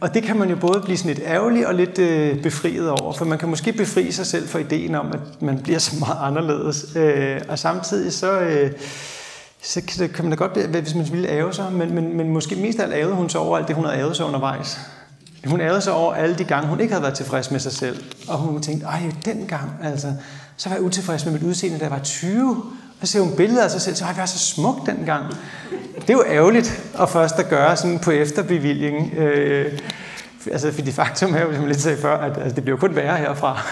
Og 0.00 0.14
det 0.14 0.22
kan 0.22 0.36
man 0.36 0.50
jo 0.50 0.56
både 0.56 0.80
blive 0.80 0.96
sådan 0.96 1.14
lidt 1.14 1.26
ærgerlig 1.26 1.66
og 1.66 1.74
lidt 1.74 1.98
øh, 1.98 2.42
befriet 2.42 2.90
over, 2.90 3.12
for 3.12 3.24
man 3.24 3.38
kan 3.38 3.48
måske 3.48 3.72
befri 3.72 4.12
sig 4.12 4.26
selv 4.26 4.48
for 4.48 4.58
ideen 4.58 4.94
om, 4.94 5.06
at 5.12 5.42
man 5.42 5.58
bliver 5.58 5.78
så 5.78 5.96
meget 5.98 6.18
anderledes. 6.20 6.96
Øh, 6.96 7.40
og 7.48 7.58
samtidig 7.58 8.12
så... 8.12 8.40
Øh, 8.40 8.70
så 9.62 9.80
kan, 9.80 9.98
det, 9.98 10.12
kan 10.14 10.24
man 10.24 10.30
da 10.30 10.36
godt, 10.36 10.66
hvis 10.66 10.94
man 10.94 11.08
ville 11.12 11.28
æve 11.28 11.52
sig, 11.52 11.72
men, 11.72 11.94
men, 11.94 12.16
men 12.16 12.28
måske 12.28 12.56
mest 12.56 12.80
af 12.80 12.84
alt 12.84 12.94
ævede 12.94 13.14
hun 13.14 13.28
sig 13.28 13.40
over 13.40 13.58
alt 13.58 13.68
det, 13.68 13.76
hun 13.76 13.84
havde 13.84 13.98
ævet 13.98 14.16
sig 14.16 14.26
undervejs. 14.26 14.80
Hun 15.46 15.60
ævede 15.60 15.80
sig 15.80 15.92
over 15.92 16.14
alle 16.14 16.38
de 16.38 16.44
gange, 16.44 16.68
hun 16.68 16.80
ikke 16.80 16.92
havde 16.92 17.02
været 17.02 17.14
tilfreds 17.14 17.50
med 17.50 17.60
sig 17.60 17.72
selv. 17.72 18.04
Og 18.28 18.38
hun 18.38 18.62
tænkte, 18.62 18.86
ej, 18.86 19.02
den 19.24 19.46
gang, 19.46 19.70
altså, 19.82 20.12
så 20.56 20.68
var 20.68 20.76
jeg 20.76 20.84
utilfreds 20.84 21.24
med 21.24 21.32
mit 21.32 21.42
udseende, 21.42 21.78
da 21.78 21.84
jeg 21.84 21.90
var 21.90 21.98
20. 21.98 22.62
Så 23.00 23.06
ser 23.06 23.20
hun 23.20 23.36
billeder 23.36 23.64
af 23.64 23.70
sig 23.70 23.80
selv, 23.80 23.96
så 23.96 24.04
jeg 24.04 24.14
var 24.16 24.26
så 24.26 24.38
smuk 24.38 24.86
dengang. 24.86 25.24
Det 25.94 26.10
er 26.10 26.14
jo 26.14 26.24
ærgerligt 26.26 26.82
at 27.00 27.08
først 27.08 27.38
at 27.38 27.48
gøre 27.48 27.76
sådan 27.76 27.98
på 27.98 28.10
efterbevilling. 28.10 29.14
Øh, 29.14 29.78
altså, 30.52 30.72
fordi 30.72 30.92
faktum 30.92 31.34
er 31.34 31.40
jo, 31.40 31.52
som 31.52 31.60
jeg 31.60 31.68
lidt 31.68 31.80
sagde 31.80 31.98
før, 31.98 32.18
at 32.18 32.38
altså, 32.38 32.54
det 32.54 32.64
bliver 32.64 32.78
kun 32.78 32.96
værre 32.96 33.16
herfra. 33.16 33.62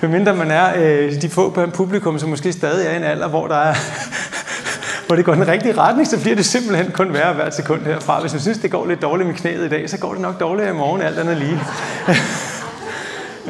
Medmindre 0.00 0.34
man 0.34 0.50
er 0.50 0.72
øh, 0.76 1.22
de 1.22 1.28
få 1.28 1.50
på 1.50 1.62
en 1.62 1.70
publikum, 1.70 2.18
som 2.18 2.28
måske 2.28 2.52
stadig 2.52 2.86
er 2.86 2.92
i 2.92 2.96
en 2.96 3.02
alder, 3.02 3.28
hvor 3.28 3.46
der 3.46 3.56
er 3.56 3.74
hvor 5.06 5.16
det 5.16 5.24
går 5.24 5.34
den 5.34 5.48
rigtige 5.48 5.78
retning, 5.78 6.08
så 6.08 6.20
bliver 6.20 6.36
det 6.36 6.44
simpelthen 6.44 6.90
kun 6.90 7.12
værre 7.12 7.34
hvert 7.34 7.54
sekund 7.54 7.82
herfra. 7.82 8.20
Hvis 8.20 8.32
man 8.32 8.40
synes, 8.40 8.58
det 8.58 8.70
går 8.70 8.86
lidt 8.86 9.02
dårligt 9.02 9.26
med 9.26 9.36
knæet 9.36 9.64
i 9.64 9.68
dag, 9.68 9.90
så 9.90 9.98
går 9.98 10.12
det 10.12 10.20
nok 10.20 10.40
dårligere 10.40 10.70
i 10.70 10.76
morgen, 10.76 11.02
alt 11.02 11.18
andet 11.18 11.36
lige. 11.36 11.60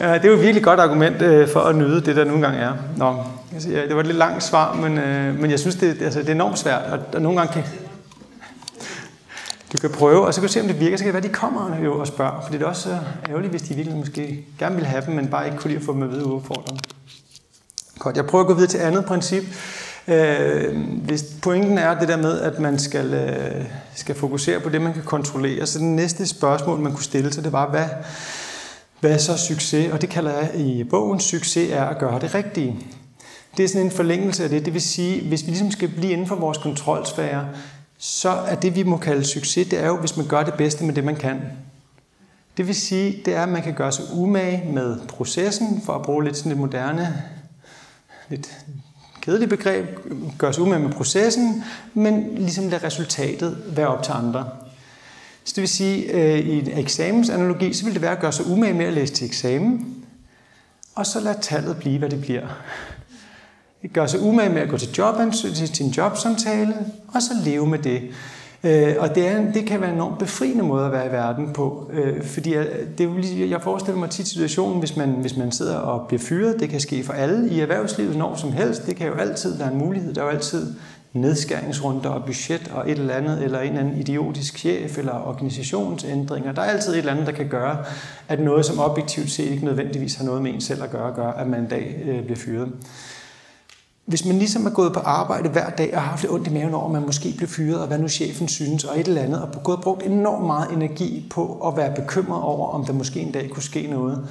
ja, 0.01 0.15
det 0.15 0.25
er 0.25 0.29
jo 0.29 0.35
et 0.35 0.43
virkelig 0.43 0.63
godt 0.63 0.81
argument 0.81 1.23
øh, 1.23 1.49
for 1.53 1.61
at 1.61 1.77
nyde 1.77 2.01
det, 2.01 2.17
der 2.17 2.25
nu 2.25 2.35
engang 2.35 2.57
er. 2.57 2.73
Nå, 2.97 3.17
altså, 3.53 3.71
ja, 3.71 3.87
det 3.87 3.95
var 3.95 4.01
et 4.01 4.07
lidt 4.07 4.19
langt 4.19 4.43
svar, 4.43 4.75
men, 4.75 4.99
øh, 4.99 5.41
men 5.41 5.51
jeg 5.51 5.59
synes, 5.59 5.77
det, 5.77 6.03
altså, 6.03 6.21
det 6.21 6.29
er 6.29 6.33
enormt 6.33 6.59
svært, 6.59 6.83
og, 6.83 6.99
og 7.15 7.23
nogle 7.23 7.39
gange 7.39 7.53
kan, 7.53 7.65
du 9.73 9.79
kan 9.79 9.91
prøve, 9.91 10.27
og 10.27 10.35
så 10.35 10.41
kan 10.41 10.49
du 10.49 10.53
se, 10.53 10.61
om 10.61 10.67
det 10.67 10.81
virker. 10.81 10.97
Så 10.97 11.05
kan 11.05 11.15
det 11.15 11.23
være, 11.23 11.33
de 11.33 11.35
kommer 11.35 11.77
jo 11.85 12.01
og 12.01 12.07
spørger. 12.07 12.41
For 12.43 12.53
det 12.53 12.63
er 12.63 12.67
også 12.67 12.91
øh, 12.91 12.97
ærgerligt, 13.29 13.51
hvis 13.51 13.63
de 13.63 13.75
virkelig 13.75 13.99
måske 13.99 14.45
gerne 14.59 14.77
vil 14.77 14.85
have 14.85 15.03
dem, 15.07 15.15
men 15.15 15.29
bare 15.29 15.47
ikke 15.47 15.59
kunne 15.59 15.69
lide 15.69 15.81
at 15.81 15.87
få 15.87 15.93
dem 15.93 16.03
at 16.03 16.11
vide 16.11 16.27
udfordringen. 16.27 16.81
Godt, 17.99 18.17
jeg 18.17 18.27
prøver 18.27 18.45
at 18.45 18.49
gå 18.49 18.55
videre 18.55 18.71
til 18.71 18.79
andet 18.79 19.05
princip. 19.05 19.43
Øh, 20.09 20.77
hvis 21.05 21.25
pointen 21.43 21.79
er 21.79 21.99
det 21.99 22.09
der 22.09 22.17
med, 22.17 22.41
at 22.41 22.59
man 22.59 22.79
skal, 22.79 23.15
øh, 23.15 23.65
skal 23.95 24.15
fokusere 24.15 24.61
på 24.61 24.69
det, 24.69 24.83
man 24.83 24.93
kan 24.93 25.03
kontrollere, 25.03 25.67
så 25.67 25.79
det 25.79 25.87
næste 25.87 26.27
spørgsmål, 26.27 26.79
man 26.79 26.93
kunne 26.93 27.05
stille 27.05 27.33
sig, 27.33 27.45
det 27.45 27.53
var, 27.53 27.71
hvad, 27.71 27.87
hvad 29.01 29.11
er 29.11 29.19
så 29.19 29.37
succes? 29.37 29.93
Og 29.93 30.01
det 30.01 30.09
kalder 30.09 30.39
jeg 30.39 30.51
i 30.55 30.85
bogen, 30.85 31.21
succes 31.21 31.71
er 31.73 31.85
at 31.85 31.99
gøre 31.99 32.21
det 32.21 32.35
rigtige. 32.35 32.77
Det 33.57 33.65
er 33.65 33.69
sådan 33.69 33.87
en 33.87 33.93
forlængelse 33.93 34.45
af 34.45 34.51
det. 34.51 34.65
Det 34.65 34.75
vil 34.75 34.83
sige, 34.83 35.29
hvis 35.29 35.43
vi 35.43 35.51
ligesom 35.51 35.71
skal 35.71 35.89
blive 35.89 36.13
inden 36.13 36.27
for 36.27 36.37
vores 36.37 36.59
kontrolsfære, 36.59 37.49
så 37.99 38.31
er 38.31 38.55
det, 38.55 38.77
vi 38.77 38.83
må 38.83 38.97
kalde 38.97 39.25
succes, 39.25 39.69
det 39.69 39.79
er 39.79 39.87
jo, 39.87 39.97
hvis 39.97 40.17
man 40.17 40.27
gør 40.27 40.43
det 40.43 40.55
bedste 40.55 40.85
med 40.85 40.95
det, 40.95 41.05
man 41.05 41.17
kan. 41.17 41.41
Det 42.57 42.67
vil 42.67 42.75
sige, 42.75 43.23
det 43.25 43.35
er, 43.35 43.43
at 43.43 43.49
man 43.49 43.63
kan 43.63 43.75
gøre 43.75 43.93
sig 43.93 44.05
umage 44.15 44.73
med 44.73 44.99
processen, 45.09 45.83
for 45.85 45.93
at 45.93 46.03
bruge 46.03 46.25
lidt 46.25 46.37
sådan 46.37 46.53
et 46.53 46.59
moderne, 46.59 47.23
lidt 48.29 48.59
kedeligt 49.21 49.51
begreb, 49.51 49.87
gøre 50.39 50.53
sig 50.53 50.63
umage 50.63 50.81
med 50.81 50.93
processen, 50.93 51.65
men 51.95 52.29
ligesom 52.35 52.69
lade 52.69 52.87
resultatet 52.87 53.63
være 53.77 53.87
op 53.87 54.03
til 54.03 54.13
andre. 54.13 54.49
Så 55.45 55.53
det 55.57 55.61
vil 55.61 55.69
sige, 55.69 56.13
øh, 56.13 56.39
i 56.39 56.59
en 56.59 56.79
eksamensanalogi, 56.79 57.73
så 57.73 57.85
vil 57.85 57.95
det 57.95 58.03
være 58.03 58.13
at 58.13 58.21
gøre 58.21 58.33
sig 58.33 58.47
umage 58.47 58.75
med 58.75 58.87
at 58.87 58.93
læse 58.93 59.15
til 59.15 59.27
eksamen, 59.27 60.05
og 60.95 61.07
så 61.07 61.21
lade 61.21 61.39
tallet 61.41 61.77
blive, 61.77 61.99
hvad 61.99 62.09
det 62.09 62.21
bliver 62.21 62.47
gør 63.93 64.07
sig 64.07 64.21
umage 64.21 64.51
med 64.51 64.63
at 64.63 64.69
gå 64.69 64.77
til, 64.77 64.89
jobansøg, 64.99 65.51
til 65.53 65.87
en 65.87 65.93
jobsamtale, 65.93 66.75
og 67.15 67.23
så 67.23 67.31
leve 67.45 67.67
med 67.67 67.79
det. 67.79 68.03
Øh, 68.65 68.95
og 68.99 69.15
det, 69.15 69.29
er, 69.29 69.53
det 69.53 69.67
kan 69.67 69.81
være 69.81 69.91
en 69.91 69.95
enormt 69.95 70.19
befriende 70.19 70.65
måde 70.65 70.87
at 70.87 70.93
være 70.93 71.07
i 71.07 71.13
verden 71.13 71.53
på, 71.53 71.91
øh, 71.93 72.23
fordi 72.23 72.51
det, 72.99 73.07
er 73.07 73.21
lige 73.21 73.51
jeg 73.51 73.63
forestiller 73.63 74.01
mig 74.01 74.11
tit 74.11 74.29
situationen, 74.29 74.79
hvis 74.79 74.97
man, 74.97 75.09
hvis 75.09 75.37
man 75.37 75.53
sidder 75.53 75.77
og 75.77 76.09
bliver 76.09 76.21
fyret, 76.21 76.61
det 76.61 76.69
kan 76.69 76.81
ske 76.81 77.05
for 77.05 77.13
alle 77.13 77.51
i 77.51 77.61
erhvervslivet 77.61 78.17
når 78.17 78.37
som 78.37 78.53
helst, 78.53 78.87
det 78.87 78.97
kan 78.97 79.07
jo 79.07 79.15
altid 79.15 79.59
være 79.59 79.73
en 79.73 79.79
mulighed, 79.79 80.15
der 80.15 80.21
er 80.21 80.25
jo 80.25 80.31
altid 80.31 80.75
nedskæringsrunder 81.13 82.11
og 82.11 82.25
budget 82.25 82.71
og 82.75 82.91
et 82.91 82.99
eller 82.99 83.15
andet, 83.15 83.45
eller 83.45 83.61
en 83.61 83.69
eller 83.69 83.81
anden 83.81 84.01
idiotisk 84.01 84.59
chef 84.59 84.99
eller 84.99 85.29
organisationsændringer. 85.29 86.53
Der 86.53 86.63
er 86.63 86.67
altid 86.67 86.93
et 86.93 86.99
eller 86.99 87.13
andet, 87.13 87.27
der 87.27 87.33
kan 87.33 87.49
gøre, 87.49 87.85
at 88.29 88.41
noget, 88.41 88.67
som 88.67 88.79
objektivt 88.79 89.31
set 89.31 89.51
ikke 89.51 89.65
nødvendigvis 89.65 90.15
har 90.15 90.25
noget 90.25 90.43
med 90.43 90.55
en 90.55 90.61
selv 90.61 90.83
at 90.83 90.91
gøre, 90.91 91.15
gør, 91.15 91.33
at 91.33 91.47
man 91.47 91.61
en 91.61 91.69
dag 91.69 92.03
øh, 92.05 92.23
bliver 92.23 92.37
fyret. 92.37 92.73
Hvis 94.09 94.25
man 94.25 94.39
ligesom 94.39 94.67
er 94.67 94.71
gået 94.71 94.93
på 94.93 95.01
arbejde 95.01 95.49
hver 95.49 95.71
dag 95.71 95.95
og 95.95 96.01
har 96.01 96.11
haft 96.11 96.23
det 96.23 96.31
ondt 96.31 96.47
i 96.47 96.51
maven 96.51 96.75
over, 96.75 96.87
at 96.87 96.93
man 96.93 97.07
måske 97.07 97.33
bliver 97.37 97.49
fyret, 97.49 97.81
og 97.81 97.87
hvad 97.87 97.99
nu 97.99 98.09
chefen 98.09 98.49
synes, 98.49 98.85
og 98.85 99.01
et 99.01 99.09
eller 99.09 99.23
andet, 99.23 99.43
og 99.43 99.63
gået 99.63 99.77
og 99.77 99.83
brugt 99.83 100.03
enormt 100.03 100.47
meget 100.47 100.73
energi 100.73 101.27
på 101.31 101.63
at 101.67 101.77
være 101.77 101.95
bekymret 101.95 102.43
over, 102.43 102.69
om 102.69 102.85
der 102.85 102.93
måske 102.93 103.21
en 103.21 103.33
dag 103.33 103.51
kunne 103.51 103.63
ske 103.63 103.87
noget, 103.87 104.29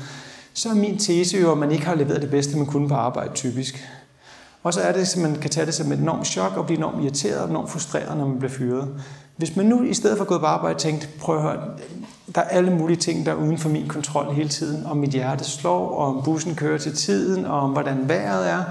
så 0.54 0.70
er 0.70 0.74
min 0.74 0.98
tese 0.98 1.38
jo, 1.38 1.52
at 1.52 1.58
man 1.58 1.72
ikke 1.72 1.86
har 1.86 1.96
leveret 1.96 2.22
det 2.22 2.30
bedste, 2.30 2.58
man 2.58 2.66
kunne 2.66 2.88
på 2.88 2.96
arbejde 2.96 3.34
typisk. 3.34 3.88
Og 4.64 4.74
så 4.74 4.82
er 4.82 4.92
det, 4.92 5.16
at 5.16 5.22
man 5.22 5.36
kan 5.36 5.50
tage 5.50 5.66
det 5.66 5.74
som 5.74 5.92
et 5.92 6.00
enormt 6.00 6.28
chok 6.28 6.58
og 6.58 6.66
blive 6.66 6.78
enormt 6.78 7.04
irriteret 7.04 7.40
og 7.42 7.50
enormt 7.50 7.70
frustreret, 7.70 8.18
når 8.18 8.28
man 8.28 8.40
bliver 8.40 8.52
fyret. 8.52 8.88
Hvis 9.38 9.56
man 9.56 9.66
nu 9.66 9.84
i 9.84 9.94
stedet 9.94 10.18
for 10.18 10.24
at 10.24 10.28
gå 10.28 10.40
på 10.40 10.46
arbejde 10.46 10.80
tænkte, 10.80 11.08
prøv 11.20 11.36
at 11.36 11.42
høre, 11.42 11.58
der 12.36 12.42
er 12.42 12.48
alle 12.48 12.72
mulige 12.72 12.98
ting, 12.98 13.26
der 13.26 13.32
er 13.32 13.36
uden 13.36 13.58
for 13.58 13.70
min 13.70 13.88
kontrol 13.88 14.34
hele 14.34 14.50
tiden. 14.50 14.86
Om 14.86 14.98
mit 14.98 15.10
hjerte 15.10 15.44
slår, 15.44 15.90
og 15.90 16.08
om 16.08 16.24
bussen 16.24 16.56
kører 16.56 16.78
til 16.78 16.96
tiden, 16.96 17.46
og 17.46 17.60
om 17.60 17.72
hvordan 17.72 18.10
vejret 18.10 18.50
er. 18.50 18.64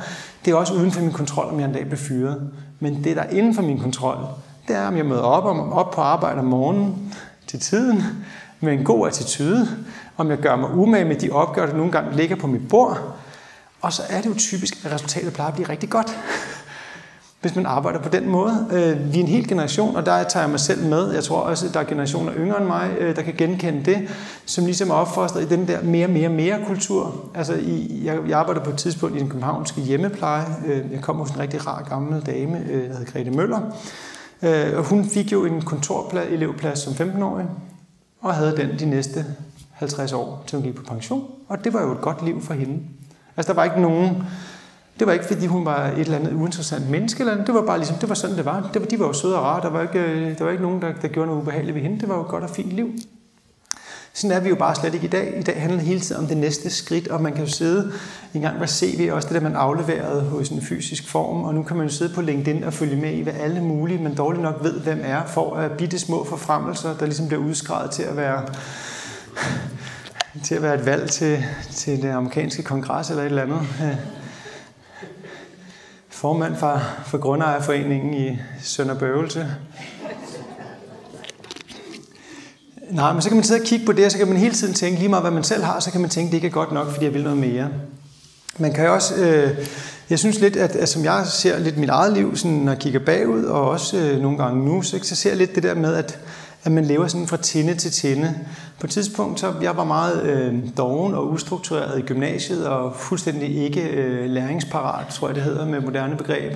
Det 0.46 0.52
er 0.52 0.56
også 0.56 0.74
uden 0.74 0.92
for 0.92 1.00
min 1.00 1.12
kontrol, 1.12 1.52
om 1.52 1.60
jeg 1.60 1.66
en 1.66 1.72
dag 1.72 1.84
bliver 1.84 1.96
fyret. 1.96 2.50
Men 2.80 3.04
det, 3.04 3.16
der 3.16 3.22
er 3.22 3.28
inden 3.30 3.54
for 3.54 3.62
min 3.62 3.80
kontrol, 3.80 4.16
det 4.68 4.76
er, 4.76 4.86
om 4.86 4.96
jeg 4.96 5.06
møder 5.06 5.22
op, 5.22 5.44
om, 5.44 5.72
op 5.72 5.90
på 5.90 6.00
arbejde 6.00 6.38
om 6.38 6.44
morgenen 6.44 7.14
til 7.46 7.60
tiden 7.60 8.02
med 8.60 8.72
en 8.72 8.84
god 8.84 9.06
attitude, 9.06 9.68
om 10.16 10.30
jeg 10.30 10.38
gør 10.38 10.56
mig 10.56 10.70
umage 10.70 11.04
med 11.04 11.16
de 11.16 11.30
opgaver, 11.30 11.68
der 11.68 11.76
nogle 11.76 11.92
gange 11.92 12.16
ligger 12.16 12.36
på 12.36 12.46
mit 12.46 12.68
bord, 12.68 13.16
og 13.80 13.92
så 13.92 14.02
er 14.10 14.20
det 14.20 14.28
jo 14.28 14.34
typisk, 14.34 14.84
at 14.84 14.92
resultatet 14.92 15.32
plejer 15.32 15.48
at 15.48 15.54
blive 15.54 15.68
rigtig 15.68 15.90
godt, 15.90 16.18
hvis 17.46 17.56
man 17.56 17.66
arbejder 17.66 17.98
på 17.98 18.08
den 18.08 18.28
måde. 18.28 18.66
Øh, 18.72 19.12
vi 19.12 19.18
er 19.18 19.22
en 19.22 19.28
hel 19.28 19.48
generation, 19.48 19.96
og 19.96 20.06
der 20.06 20.22
tager 20.22 20.44
jeg 20.44 20.50
mig 20.50 20.60
selv 20.60 20.86
med. 20.86 21.12
Jeg 21.12 21.24
tror 21.24 21.40
også, 21.40 21.66
at 21.66 21.74
der 21.74 21.80
er 21.80 21.84
generationer 21.84 22.32
yngre 22.36 22.58
end 22.58 22.66
mig, 22.66 22.90
øh, 22.98 23.16
der 23.16 23.22
kan 23.22 23.34
genkende 23.38 23.84
det, 23.84 24.08
som 24.46 24.64
ligesom 24.64 24.90
er 24.90 24.94
opfostret 24.94 25.42
i 25.42 25.48
den 25.48 25.68
der 25.68 25.82
mere, 25.82 26.08
mere, 26.08 26.28
mere 26.28 26.58
kultur. 26.66 27.14
Altså, 27.34 27.54
jeg, 28.04 28.18
jeg 28.28 28.38
arbejder 28.38 28.60
på 28.60 28.70
et 28.70 28.76
tidspunkt 28.76 29.16
i 29.16 29.18
den 29.18 29.28
københavnske 29.28 29.80
hjemmepleje. 29.80 30.46
Øh, 30.66 30.92
jeg 30.92 31.00
kommer 31.00 31.24
hos 31.24 31.30
en 31.30 31.38
rigtig 31.38 31.66
rar 31.66 31.82
gammel 31.88 32.26
dame, 32.26 32.58
øh, 32.70 32.88
der 32.88 32.96
hedder 32.96 33.12
Grete 33.12 33.30
Møller. 33.30 33.60
Øh, 34.42 34.78
og 34.78 34.84
hun 34.84 35.04
fik 35.04 35.32
jo 35.32 35.44
en 35.44 35.62
kontorelevplads 35.62 36.78
som 36.78 36.92
15-årig, 36.92 37.46
og 38.20 38.34
havde 38.34 38.56
den 38.56 38.78
de 38.78 38.86
næste 38.86 39.24
50 39.72 40.12
år, 40.12 40.44
til 40.46 40.58
hun 40.58 40.66
gik 40.66 40.74
på 40.74 40.82
pension. 40.82 41.24
Og 41.48 41.64
det 41.64 41.72
var 41.72 41.82
jo 41.82 41.92
et 41.92 42.00
godt 42.00 42.24
liv 42.24 42.42
for 42.42 42.54
hende. 42.54 42.78
Altså, 43.36 43.52
der 43.52 43.56
var 43.56 43.64
ikke 43.64 43.80
nogen... 43.80 44.22
Det 44.98 45.06
var 45.06 45.12
ikke, 45.12 45.24
fordi 45.24 45.46
hun 45.46 45.64
var 45.64 45.86
et 45.86 45.98
eller 45.98 46.18
andet 46.18 46.32
uinteressant 46.32 46.90
menneske, 46.90 47.20
eller 47.20 47.32
andet. 47.32 47.46
det 47.46 47.54
var 47.54 47.66
bare 47.66 47.78
ligesom, 47.78 47.96
det 47.96 48.08
var 48.08 48.14
sådan, 48.14 48.36
det 48.36 48.44
var. 48.44 48.70
Det 48.74 48.82
var 48.82 48.88
de 48.88 48.98
var 48.98 49.06
jo 49.06 49.12
søde 49.12 49.38
og 49.38 49.44
rare, 49.44 49.60
der 49.62 49.70
var 49.70 49.82
ikke, 49.82 50.34
der 50.38 50.44
var 50.44 50.50
ikke 50.50 50.62
nogen, 50.62 50.82
der, 50.82 50.92
der 51.02 51.08
gjorde 51.08 51.26
noget 51.26 51.42
ubehageligt 51.42 51.74
ved 51.74 51.82
hende. 51.82 52.00
Det 52.00 52.08
var 52.08 52.14
jo 52.14 52.20
et 52.20 52.28
godt 52.28 52.44
og 52.44 52.50
fint 52.50 52.72
liv. 52.72 52.90
Sådan 54.16 54.36
er 54.36 54.40
vi 54.40 54.48
jo 54.48 54.54
bare 54.54 54.74
slet 54.74 54.94
ikke 54.94 55.06
i 55.06 55.10
dag. 55.10 55.34
I 55.38 55.42
dag 55.42 55.60
handler 55.60 55.78
det 55.78 55.86
hele 55.86 56.00
tiden 56.00 56.22
om 56.22 56.26
det 56.28 56.36
næste 56.36 56.70
skridt, 56.70 57.08
og 57.08 57.22
man 57.22 57.32
kan 57.32 57.44
jo 57.44 57.50
sidde 57.50 57.92
en 58.34 58.40
gang 58.40 58.60
var 58.60 58.66
CV, 58.66 59.10
også 59.12 59.28
det 59.28 59.34
der, 59.34 59.40
man 59.40 59.56
afleverede 59.56 60.22
hos 60.22 60.48
en 60.48 60.62
fysisk 60.62 61.08
form, 61.08 61.44
og 61.44 61.54
nu 61.54 61.62
kan 61.62 61.76
man 61.76 61.86
jo 61.86 61.92
sidde 61.92 62.14
på 62.14 62.20
LinkedIn 62.20 62.64
og 62.64 62.72
følge 62.72 62.96
med 62.96 63.12
i, 63.12 63.20
hvad 63.20 63.32
alle 63.32 63.60
mulige, 63.60 64.02
men 64.02 64.14
dårligt 64.14 64.42
nok 64.42 64.58
ved, 64.62 64.80
hvem 64.80 65.00
er, 65.02 65.26
for 65.26 65.54
at 65.54 65.72
bitte 65.72 65.98
små 65.98 66.24
forfremmelser, 66.24 66.96
der 66.96 67.06
ligesom 67.06 67.28
bliver 67.28 67.42
udskrevet 67.42 67.90
til 67.90 68.02
at 68.02 68.16
være 68.16 68.42
til 70.44 70.54
at 70.54 70.62
være 70.62 70.74
et 70.74 70.86
valg 70.86 71.10
til, 71.10 71.44
til 71.70 72.02
det 72.02 72.10
amerikanske 72.10 72.62
kongres 72.62 73.10
eller 73.10 73.22
et 73.22 73.26
eller 73.26 73.42
andet. 73.42 73.60
Formand 76.16 76.56
for, 76.56 76.82
for 77.06 77.18
Grundejerforeningen 77.18 78.14
i 78.14 78.38
Sønderbøvelse. 78.62 79.46
Nej, 82.90 83.12
men 83.12 83.22
så 83.22 83.28
kan 83.28 83.36
man 83.36 83.44
sidde 83.44 83.60
og 83.60 83.66
kigge 83.66 83.86
på 83.86 83.92
det, 83.92 84.04
og 84.04 84.12
så 84.12 84.18
kan 84.18 84.28
man 84.28 84.36
hele 84.36 84.54
tiden 84.54 84.74
tænke, 84.74 84.98
lige 84.98 85.08
meget 85.08 85.22
hvad 85.22 85.30
man 85.30 85.44
selv 85.44 85.62
har, 85.62 85.80
så 85.80 85.90
kan 85.90 86.00
man 86.00 86.10
tænke, 86.10 86.30
det 86.30 86.34
ikke 86.34 86.46
er 86.46 86.50
godt 86.50 86.72
nok, 86.72 86.90
fordi 86.90 87.04
jeg 87.04 87.14
vil 87.14 87.22
noget 87.22 87.38
mere. 87.38 87.68
Man 88.58 88.72
kan 88.72 88.90
også, 88.90 89.14
øh, 89.14 89.66
jeg 90.10 90.18
synes 90.18 90.40
lidt, 90.40 90.56
at, 90.56 90.76
at 90.76 90.88
som 90.88 91.04
jeg 91.04 91.26
ser 91.26 91.58
lidt 91.58 91.78
mit 91.78 91.88
eget 91.88 92.12
liv, 92.12 92.36
sådan, 92.36 92.56
når 92.56 92.72
jeg 92.72 92.80
kigger 92.80 93.00
bagud, 93.00 93.44
og 93.44 93.70
også 93.70 93.98
øh, 93.98 94.22
nogle 94.22 94.38
gange 94.38 94.64
nu, 94.64 94.82
så, 94.82 94.98
så 95.02 95.16
ser 95.16 95.30
jeg 95.30 95.38
lidt 95.38 95.54
det 95.54 95.62
der 95.62 95.74
med, 95.74 95.94
at, 95.94 96.18
at 96.66 96.72
man 96.72 96.84
lever 96.84 97.06
sådan 97.06 97.26
fra 97.26 97.36
tinde 97.36 97.74
til 97.74 97.90
tinde. 97.90 98.34
På 98.80 98.86
et 98.86 98.90
tidspunkt, 98.90 99.40
så 99.40 99.54
jeg 99.62 99.76
var 99.76 99.84
meget 99.84 100.22
øh, 100.22 100.54
doven 100.76 101.14
og 101.14 101.30
ustruktureret 101.32 101.98
i 101.98 102.02
gymnasiet, 102.02 102.66
og 102.66 102.96
fuldstændig 102.96 103.56
ikke 103.56 103.88
øh, 103.90 104.30
læringsparat, 104.30 105.06
tror 105.06 105.28
jeg 105.28 105.34
det 105.34 105.42
hedder 105.42 105.66
med 105.66 105.80
moderne 105.80 106.16
begreb, 106.16 106.52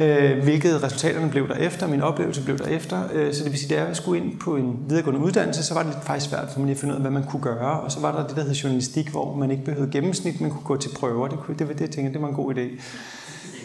øh, 0.00 0.42
hvilket 0.42 0.82
resultaterne 0.82 1.30
blev 1.30 1.48
der 1.48 1.54
efter, 1.54 1.86
min 1.86 2.00
oplevelse 2.00 2.42
blev 2.44 2.58
der 2.58 2.64
efter. 2.64 3.02
Øh, 3.12 3.34
så 3.34 3.44
det 3.44 3.52
vil 3.52 3.60
sige, 3.60 3.76
at 3.76 3.88
jeg 3.88 3.96
skulle 3.96 4.24
ind 4.24 4.38
på 4.38 4.56
en 4.56 4.78
videregående 4.88 5.20
uddannelse, 5.20 5.62
så 5.62 5.74
var 5.74 5.82
det 5.82 5.92
lidt 5.94 6.04
faktisk 6.04 6.30
svært 6.30 6.48
for 6.52 6.60
mig 6.60 6.70
at 6.70 6.76
finde 6.76 6.94
ud 6.94 6.96
af, 6.96 7.02
hvad 7.02 7.10
man 7.10 7.24
kunne 7.24 7.42
gøre. 7.42 7.80
Og 7.80 7.92
så 7.92 8.00
var 8.00 8.12
der 8.12 8.26
det, 8.26 8.36
der 8.36 8.42
hed 8.42 8.54
journalistik, 8.54 9.08
hvor 9.08 9.36
man 9.36 9.50
ikke 9.50 9.64
behøvede 9.64 9.92
gennemsnit, 9.92 10.40
man 10.40 10.50
kunne 10.50 10.64
gå 10.64 10.76
til 10.76 10.90
prøver. 10.98 11.28
Det, 11.28 11.38
kunne, 11.38 11.58
det 11.58 11.68
var 11.68 11.72
det, 11.72 11.80
jeg 11.80 11.90
tænkte, 11.90 12.12
det 12.12 12.22
var 12.22 12.28
en 12.28 12.34
god 12.34 12.54
idé. 12.54 12.80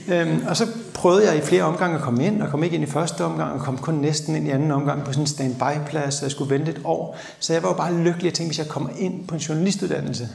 Øhm, 0.07 0.45
og 0.47 0.57
så 0.57 0.67
prøvede 0.93 1.27
jeg 1.27 1.37
i 1.37 1.41
flere 1.41 1.63
omgange 1.63 1.95
at 1.95 2.01
komme 2.01 2.25
ind, 2.25 2.41
og 2.41 2.49
kom 2.49 2.63
ikke 2.63 2.75
ind 2.75 2.83
i 2.83 2.91
første 2.91 3.23
omgang, 3.23 3.53
og 3.53 3.59
kom 3.59 3.77
kun 3.77 3.93
næsten 3.93 4.35
ind 4.35 4.47
i 4.47 4.49
anden 4.49 4.71
omgang 4.71 5.03
på 5.03 5.11
sådan 5.11 5.23
en 5.23 5.27
standby-plads, 5.27 6.13
så 6.13 6.25
jeg 6.25 6.31
skulle 6.31 6.49
vente 6.55 6.71
et 6.71 6.81
år. 6.83 7.17
Så 7.39 7.53
jeg 7.53 7.63
var 7.63 7.69
jo 7.69 7.75
bare 7.75 7.93
lykkelig 7.93 8.25
Jeg 8.25 8.33
tænkte, 8.33 8.49
hvis 8.49 8.59
jeg 8.59 8.67
kommer 8.67 8.89
ind 8.97 9.27
på 9.27 9.35
en 9.35 9.41
journalistuddannelse, 9.41 10.29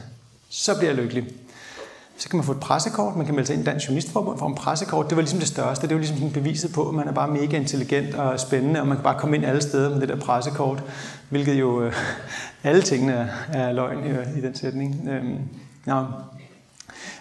så 0.49 0.77
bliver 0.77 0.93
jeg 0.93 1.03
lykkelig. 1.03 1.25
Så 2.17 2.29
kan 2.29 2.37
man 2.37 2.45
få 2.45 2.51
et 2.51 2.59
pressekort, 2.59 3.15
man 3.15 3.25
kan 3.25 3.35
melde 3.35 3.47
sig 3.47 3.53
ind 3.53 3.63
i 3.63 3.65
Dansk 3.65 3.87
Journalistforbund 3.87 4.39
for 4.39 4.47
en 4.47 4.55
pressekort. 4.55 5.09
Det 5.09 5.15
var 5.15 5.21
ligesom 5.21 5.39
det 5.39 5.47
største. 5.47 5.87
Det 5.87 5.95
var 5.95 6.01
ligesom 6.01 6.31
beviset 6.31 6.73
på, 6.73 6.87
at 6.87 6.93
man 6.93 7.07
er 7.07 7.11
bare 7.11 7.27
mega 7.27 7.57
intelligent 7.57 8.15
og 8.15 8.39
spændende, 8.39 8.81
og 8.81 8.87
man 8.87 8.97
kan 8.97 9.03
bare 9.03 9.19
komme 9.19 9.35
ind 9.37 9.45
alle 9.45 9.61
steder 9.61 9.89
med 9.89 10.01
det 10.01 10.09
der 10.09 10.15
pressekort, 10.15 10.83
hvilket 11.29 11.53
jo 11.53 11.81
øh, 11.81 11.93
alle 12.63 12.81
tingene 12.81 13.13
er, 13.13 13.27
er 13.53 13.71
løgn 13.71 13.97
i, 14.05 14.39
i 14.39 14.41
den 14.41 14.55
sætning. 14.55 15.09
Øhm, 15.09 15.37
ja. 15.87 16.03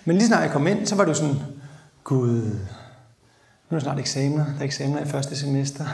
Men 0.05 0.17
lige 0.17 0.27
snart 0.27 0.43
jeg 0.43 0.51
kom 0.51 0.67
ind, 0.67 0.87
så 0.87 0.95
var 0.95 1.05
det 1.05 1.09
jo 1.09 1.15
sådan, 1.15 1.37
Gud, 2.05 2.43
nu 3.71 3.77
er 3.77 3.79
der 3.79 3.81
snart 3.81 3.99
eksamener. 3.99 4.45
Der 4.45 4.61
er 4.61 4.65
eksamener 4.65 5.05
i 5.05 5.09
første 5.09 5.37
semester. 5.37 5.85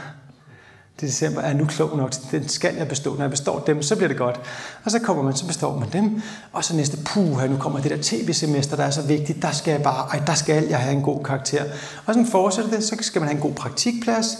Det 0.95 1.05
er 1.05 1.07
december. 1.07 1.41
Er 1.41 1.53
nu 1.53 1.65
klog 1.65 1.97
nok? 1.97 2.13
Den 2.31 2.49
skal 2.49 2.75
jeg 2.75 2.87
bestå. 2.87 3.15
Når 3.15 3.23
jeg 3.23 3.29
består 3.29 3.59
dem, 3.59 3.81
så 3.81 3.95
bliver 3.95 4.07
det 4.07 4.17
godt. 4.17 4.39
Og 4.83 4.91
så 4.91 4.99
kommer 4.99 5.23
man, 5.23 5.35
så 5.35 5.47
består 5.47 5.79
man 5.79 5.89
dem. 5.93 6.21
Og 6.53 6.63
så 6.63 6.75
næste, 6.75 6.97
puh, 7.05 7.49
nu 7.49 7.57
kommer 7.57 7.79
det 7.79 7.91
der 7.91 7.97
tv-semester, 8.01 8.75
der 8.75 8.83
er 8.83 8.89
så 8.89 9.01
vigtigt. 9.01 9.41
Der 9.41 9.51
skal 9.51 9.71
jeg 9.71 9.83
bare, 9.83 10.07
ej, 10.07 10.25
der 10.27 10.33
skal 10.33 10.67
jeg 10.67 10.79
have 10.79 10.95
en 10.95 11.01
god 11.01 11.23
karakter. 11.23 11.63
Og 12.05 12.13
sådan 12.13 12.27
fortsætter 12.27 12.71
det. 12.71 12.83
Så 12.83 12.97
skal 13.01 13.21
man 13.21 13.29
have 13.29 13.35
en 13.35 13.41
god 13.41 13.53
praktikplads. 13.53 14.37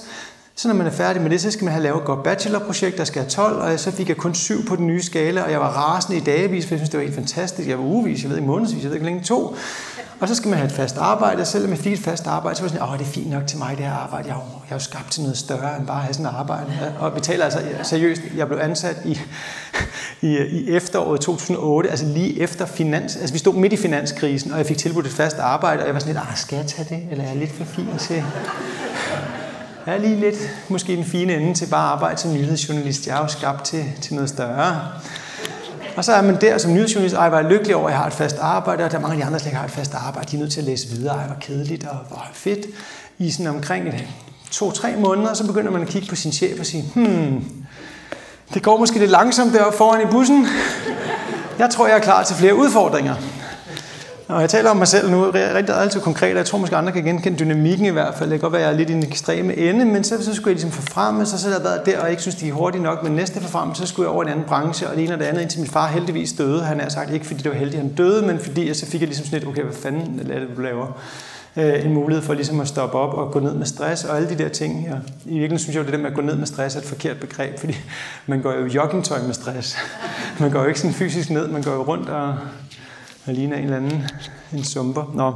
Så 0.59 0.67
når 0.67 0.75
man 0.75 0.87
er 0.87 0.91
færdig 0.91 1.21
med 1.21 1.29
det, 1.29 1.41
så 1.41 1.51
skal 1.51 1.63
man 1.63 1.73
have 1.73 1.83
lavet 1.83 1.99
et 1.99 2.05
godt 2.05 2.23
bachelorprojekt, 2.23 2.97
der 2.97 3.03
skal 3.03 3.21
have 3.21 3.29
12, 3.29 3.57
og 3.57 3.79
så 3.79 3.91
fik 3.91 4.09
jeg 4.09 4.17
kun 4.17 4.33
7 4.33 4.65
på 4.65 4.75
den 4.75 4.87
nye 4.87 5.01
skala, 5.01 5.43
og 5.43 5.51
jeg 5.51 5.59
var 5.59 5.69
rasende 5.69 6.17
i 6.17 6.23
dagevis, 6.23 6.65
for 6.65 6.73
jeg 6.75 6.79
synes, 6.79 6.89
det 6.89 6.97
var 6.97 7.03
helt 7.03 7.15
fantastisk. 7.15 7.69
Jeg 7.69 7.77
var 7.77 7.83
ugevis, 7.83 8.23
jeg 8.23 8.29
ved 8.29 8.37
ikke, 8.37 8.47
månedsvis, 8.47 8.83
jeg 8.83 8.89
ved 8.89 8.95
ikke, 8.95 9.05
længe 9.05 9.23
to. 9.23 9.55
Og 10.19 10.27
så 10.27 10.35
skal 10.35 10.49
man 10.49 10.57
have 10.57 10.67
et 10.67 10.75
fast 10.75 10.97
arbejde, 10.97 11.41
og 11.41 11.47
selvom 11.47 11.69
jeg 11.71 11.79
fik 11.79 11.93
et 11.93 11.99
fast 11.99 12.27
arbejde, 12.27 12.57
så 12.57 12.63
var 12.63 12.69
det 12.69 12.77
sådan, 12.77 12.93
åh, 12.93 12.99
det 12.99 13.05
er 13.05 13.09
fint 13.09 13.29
nok 13.29 13.47
til 13.47 13.57
mig, 13.57 13.77
det 13.77 13.85
her 13.85 13.93
arbejde. 13.93 14.27
Jeg 14.27 14.33
er, 14.33 14.39
jo, 14.39 14.43
jeg 14.69 14.69
er 14.69 14.75
jo 14.75 14.79
skabt 14.79 15.11
til 15.11 15.21
noget 15.21 15.37
større 15.37 15.77
end 15.77 15.87
bare 15.87 15.97
at 15.97 16.03
have 16.03 16.13
sådan 16.13 16.25
et 16.25 16.35
arbejde. 16.35 16.93
Og 16.99 17.15
vi 17.15 17.19
taler 17.19 17.45
altså 17.45 17.59
seriøst, 17.83 18.21
jeg 18.35 18.47
blev 18.47 18.59
ansat 18.61 18.97
i, 19.05 19.19
i, 20.27 20.37
i 20.37 20.69
efteråret 20.69 21.21
2008, 21.21 21.89
altså 21.89 22.05
lige 22.05 22.39
efter 22.39 22.65
finans, 22.65 23.15
altså 23.15 23.33
vi 23.33 23.39
stod 23.39 23.53
midt 23.53 23.73
i 23.73 23.77
finanskrisen, 23.77 24.51
og 24.51 24.57
jeg 24.57 24.65
fik 24.65 24.77
tilbudt 24.77 25.05
et 25.05 25.11
fast 25.11 25.37
arbejde, 25.37 25.81
og 25.81 25.85
jeg 25.85 25.93
var 25.93 25.99
sådan 25.99 26.13
lidt, 26.13 26.25
ah, 26.29 26.37
skal 26.37 26.55
jeg 26.55 26.65
tage 26.65 26.95
det, 26.95 27.07
eller 27.11 27.23
er 27.23 27.27
jeg 27.27 27.37
lidt 27.37 27.51
for 27.51 27.63
fin 27.63 27.87
til... 27.99 28.23
Jeg 29.85 29.95
er 29.95 29.99
lige 29.99 30.19
lidt 30.19 30.35
måske 30.69 30.93
en 30.93 31.05
fine 31.05 31.35
ende 31.35 31.53
til 31.53 31.65
bare 31.65 31.87
at 31.87 31.93
arbejde 31.93 32.17
som 32.17 32.33
nyhedsjournalist. 32.33 33.07
Jeg 33.07 33.17
er 33.17 33.21
jo 33.21 33.27
skabt 33.27 33.65
til, 33.65 33.85
til 34.01 34.13
noget 34.13 34.29
større. 34.29 34.87
Og 35.99 36.05
så 36.05 36.13
er 36.13 36.21
man 36.21 36.41
der 36.41 36.57
som 36.57 36.73
nyhedsjournalist, 36.73 37.15
og 37.15 37.23
jeg 37.23 37.31
var 37.31 37.41
lykkelig 37.41 37.75
over, 37.75 37.87
at 37.87 37.91
jeg 37.91 37.99
har 37.99 38.07
et 38.07 38.13
fast 38.13 38.37
arbejde, 38.37 38.83
og 38.83 38.91
der 38.91 38.97
er 38.97 39.01
mange 39.01 39.15
af 39.15 39.19
de 39.21 39.25
andre, 39.25 39.39
der 39.39 39.45
ikke 39.45 39.57
har 39.57 39.65
et 39.65 39.71
fast 39.71 39.93
arbejde. 39.93 40.31
De 40.31 40.35
er 40.35 40.39
nødt 40.39 40.51
til 40.51 40.59
at 40.59 40.65
læse 40.65 40.87
videre. 40.87 41.15
Ej, 41.15 41.25
hvor 41.25 41.35
kedeligt 41.41 41.83
og 41.83 41.97
hvor 42.07 42.27
fedt. 42.33 42.65
I 43.17 43.31
sådan 43.31 43.47
omkring 43.47 43.87
et, 43.87 44.07
to-tre 44.51 44.95
måneder, 44.95 45.33
så 45.33 45.47
begynder 45.47 45.71
man 45.71 45.81
at 45.81 45.87
kigge 45.87 46.07
på 46.07 46.15
sin 46.15 46.31
chef 46.31 46.59
og 46.59 46.65
sige, 46.65 46.83
hmm, 46.95 47.43
det 48.53 48.63
går 48.63 48.77
måske 48.77 48.99
lidt 48.99 49.11
langsomt 49.11 49.53
deroppe 49.53 49.77
foran 49.77 50.01
i 50.01 50.11
bussen. 50.11 50.47
Jeg 51.59 51.69
tror, 51.69 51.87
jeg 51.87 51.95
er 51.95 52.01
klar 52.01 52.23
til 52.23 52.35
flere 52.35 52.55
udfordringer. 52.55 53.15
Og 54.29 54.41
jeg 54.41 54.49
taler 54.49 54.69
om 54.69 54.77
mig 54.77 54.87
selv 54.87 55.11
nu 55.11 55.31
rigtig 55.31 55.75
altid 55.75 56.01
konkret, 56.01 56.31
og 56.31 56.37
jeg 56.37 56.45
tror 56.45 56.57
måske 56.57 56.75
andre 56.75 56.91
kan 56.91 57.03
genkende 57.03 57.39
dynamikken 57.39 57.85
i 57.85 57.89
hvert 57.89 58.15
fald. 58.15 58.29
Det 58.29 58.39
kan 58.39 58.49
godt 58.49 58.53
være, 58.53 58.61
at 58.61 58.67
jeg 58.67 58.73
er 58.73 58.77
lidt 58.77 58.89
i 58.89 58.93
den 58.93 59.03
ekstreme 59.03 59.57
ende, 59.57 59.85
men 59.85 60.03
så, 60.03 60.23
så 60.23 60.33
skulle 60.33 60.47
jeg 60.47 60.55
ligesom 60.55 60.71
forfremme, 60.71 61.25
så, 61.25 61.37
så 61.37 61.49
jeg 61.49 61.63
været 61.63 61.85
der, 61.85 61.99
og 61.99 62.09
ikke 62.09 62.21
synes, 62.21 62.35
de 62.35 62.47
er 62.47 62.53
hurtigt 62.53 62.83
nok, 62.83 63.03
men 63.03 63.11
næste 63.11 63.41
forfremme, 63.41 63.75
så 63.75 63.85
skulle 63.85 64.07
jeg 64.07 64.15
over 64.15 64.23
i 64.23 64.25
en 64.25 64.31
anden 64.31 64.45
branche, 64.45 64.87
og 64.87 64.95
det 64.95 65.03
ene 65.03 65.13
og 65.13 65.19
det 65.19 65.25
andet, 65.25 65.41
indtil 65.41 65.59
min 65.59 65.69
far 65.69 65.87
heldigvis 65.87 66.33
døde. 66.33 66.63
Han 66.63 66.79
er 66.79 66.89
sagt 66.89 67.13
ikke, 67.13 67.25
fordi 67.25 67.41
det 67.41 67.51
var 67.51 67.57
heldigt, 67.57 67.81
han 67.81 67.93
døde, 67.93 68.25
men 68.25 68.39
fordi 68.39 68.67
jeg 68.67 68.75
så 68.75 68.85
fik 68.85 69.01
jeg 69.01 69.07
ligesom 69.07 69.25
sådan 69.25 69.41
et, 69.41 69.47
okay, 69.47 69.63
hvad 69.63 69.73
fanden 69.73 70.31
er 70.31 70.39
det, 70.39 70.47
du 70.57 70.61
laver? 70.61 71.01
Øh, 71.57 71.85
en 71.85 71.93
mulighed 71.93 72.23
for 72.23 72.33
ligesom 72.33 72.59
at 72.59 72.67
stoppe 72.67 72.97
op 72.97 73.13
og 73.13 73.31
gå 73.31 73.39
ned 73.39 73.53
med 73.53 73.65
stress 73.65 74.03
og 74.03 74.17
alle 74.17 74.29
de 74.29 74.37
der 74.37 74.49
ting. 74.49 74.81
her. 74.81 74.95
I 75.25 75.29
virkeligheden 75.29 75.59
synes 75.59 75.75
jeg, 75.75 75.81
jo, 75.81 75.85
det 75.85 75.93
der 75.93 75.99
med 75.99 76.09
at 76.09 76.15
gå 76.15 76.21
ned 76.21 76.35
med 76.35 76.47
stress 76.47 76.75
er 76.75 76.79
et 76.79 76.85
forkert 76.85 77.17
begreb, 77.17 77.59
fordi 77.59 77.77
man 78.27 78.41
går 78.41 78.53
jo 78.53 78.65
joggingtøj 78.65 79.21
med 79.21 79.33
stress. 79.33 79.77
Man 80.39 80.51
går 80.51 80.61
jo 80.61 80.67
ikke 80.67 80.79
sådan 80.79 80.93
fysisk 80.93 81.29
ned, 81.29 81.47
man 81.47 81.63
går 81.63 81.71
jo 81.71 81.83
rundt 81.83 82.09
og, 82.09 82.35
han 83.29 83.35
ligner 83.35 83.57
en 83.57 83.63
eller 83.63 83.77
anden 83.77 84.03
en 84.53 84.63
sumper. 84.63 85.11
Nå. 85.13 85.33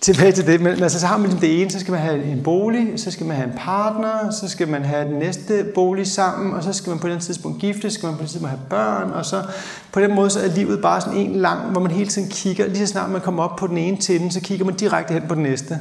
tilbage 0.00 0.32
til 0.32 0.46
det, 0.46 0.60
men 0.60 0.82
altså, 0.82 1.00
så 1.00 1.06
har 1.06 1.16
man 1.16 1.26
ligesom 1.26 1.40
det 1.40 1.62
ene, 1.62 1.70
så 1.70 1.80
skal 1.80 1.92
man 1.92 2.00
have 2.00 2.24
en 2.24 2.42
bolig, 2.42 2.92
så 2.96 3.10
skal 3.10 3.26
man 3.26 3.36
have 3.36 3.48
en 3.48 3.54
partner, 3.56 4.30
så 4.30 4.48
skal 4.48 4.68
man 4.68 4.84
have 4.84 5.08
den 5.08 5.18
næste 5.18 5.64
bolig 5.74 6.06
sammen, 6.06 6.54
og 6.54 6.62
så 6.62 6.72
skal 6.72 6.90
man 6.90 6.98
på 6.98 7.08
den 7.08 7.20
tidspunkt 7.20 7.58
gifte, 7.58 7.90
så 7.90 7.94
skal 7.94 8.06
man 8.06 8.14
på 8.14 8.18
den 8.18 8.28
tidspunkt 8.28 8.50
have 8.50 8.60
børn, 8.70 9.10
og 9.10 9.24
så 9.24 9.42
på 9.92 10.00
den 10.00 10.14
måde 10.14 10.30
så 10.30 10.40
er 10.40 10.48
livet 10.48 10.82
bare 10.82 11.00
sådan 11.00 11.18
en 11.18 11.36
lang, 11.36 11.70
hvor 11.70 11.80
man 11.80 11.90
hele 11.90 12.10
tiden 12.10 12.28
kigger, 12.28 12.66
lige 12.66 12.86
så 12.86 12.92
snart 12.92 13.10
man 13.10 13.20
kommer 13.20 13.42
op 13.42 13.56
på 13.56 13.66
den 13.66 13.78
ene 13.78 13.96
tinde, 13.96 14.32
så 14.32 14.40
kigger 14.40 14.64
man 14.64 14.74
direkte 14.74 15.14
hen 15.14 15.22
på 15.28 15.34
den 15.34 15.42
næste. 15.42 15.78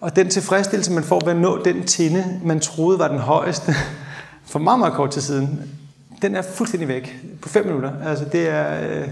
Og 0.00 0.16
den 0.16 0.28
tilfredsstillelse, 0.28 0.92
man 0.92 1.04
får 1.04 1.20
ved 1.24 1.32
at 1.32 1.38
nå 1.40 1.62
den 1.64 1.84
tinde, 1.84 2.40
man 2.44 2.60
troede 2.60 2.98
var 2.98 3.08
den 3.08 3.18
højeste, 3.18 3.74
for 4.46 4.58
meget, 4.58 4.78
meget 4.78 4.94
kort 4.94 5.10
tid 5.10 5.22
siden, 5.22 5.60
den 6.22 6.36
er 6.36 6.42
fuldstændig 6.42 6.88
væk 6.88 7.16
på 7.42 7.48
fem 7.48 7.66
minutter. 7.66 7.90
Altså 8.06 8.24
det 8.24 8.48
er, 8.48 8.80
øh, 8.90 9.08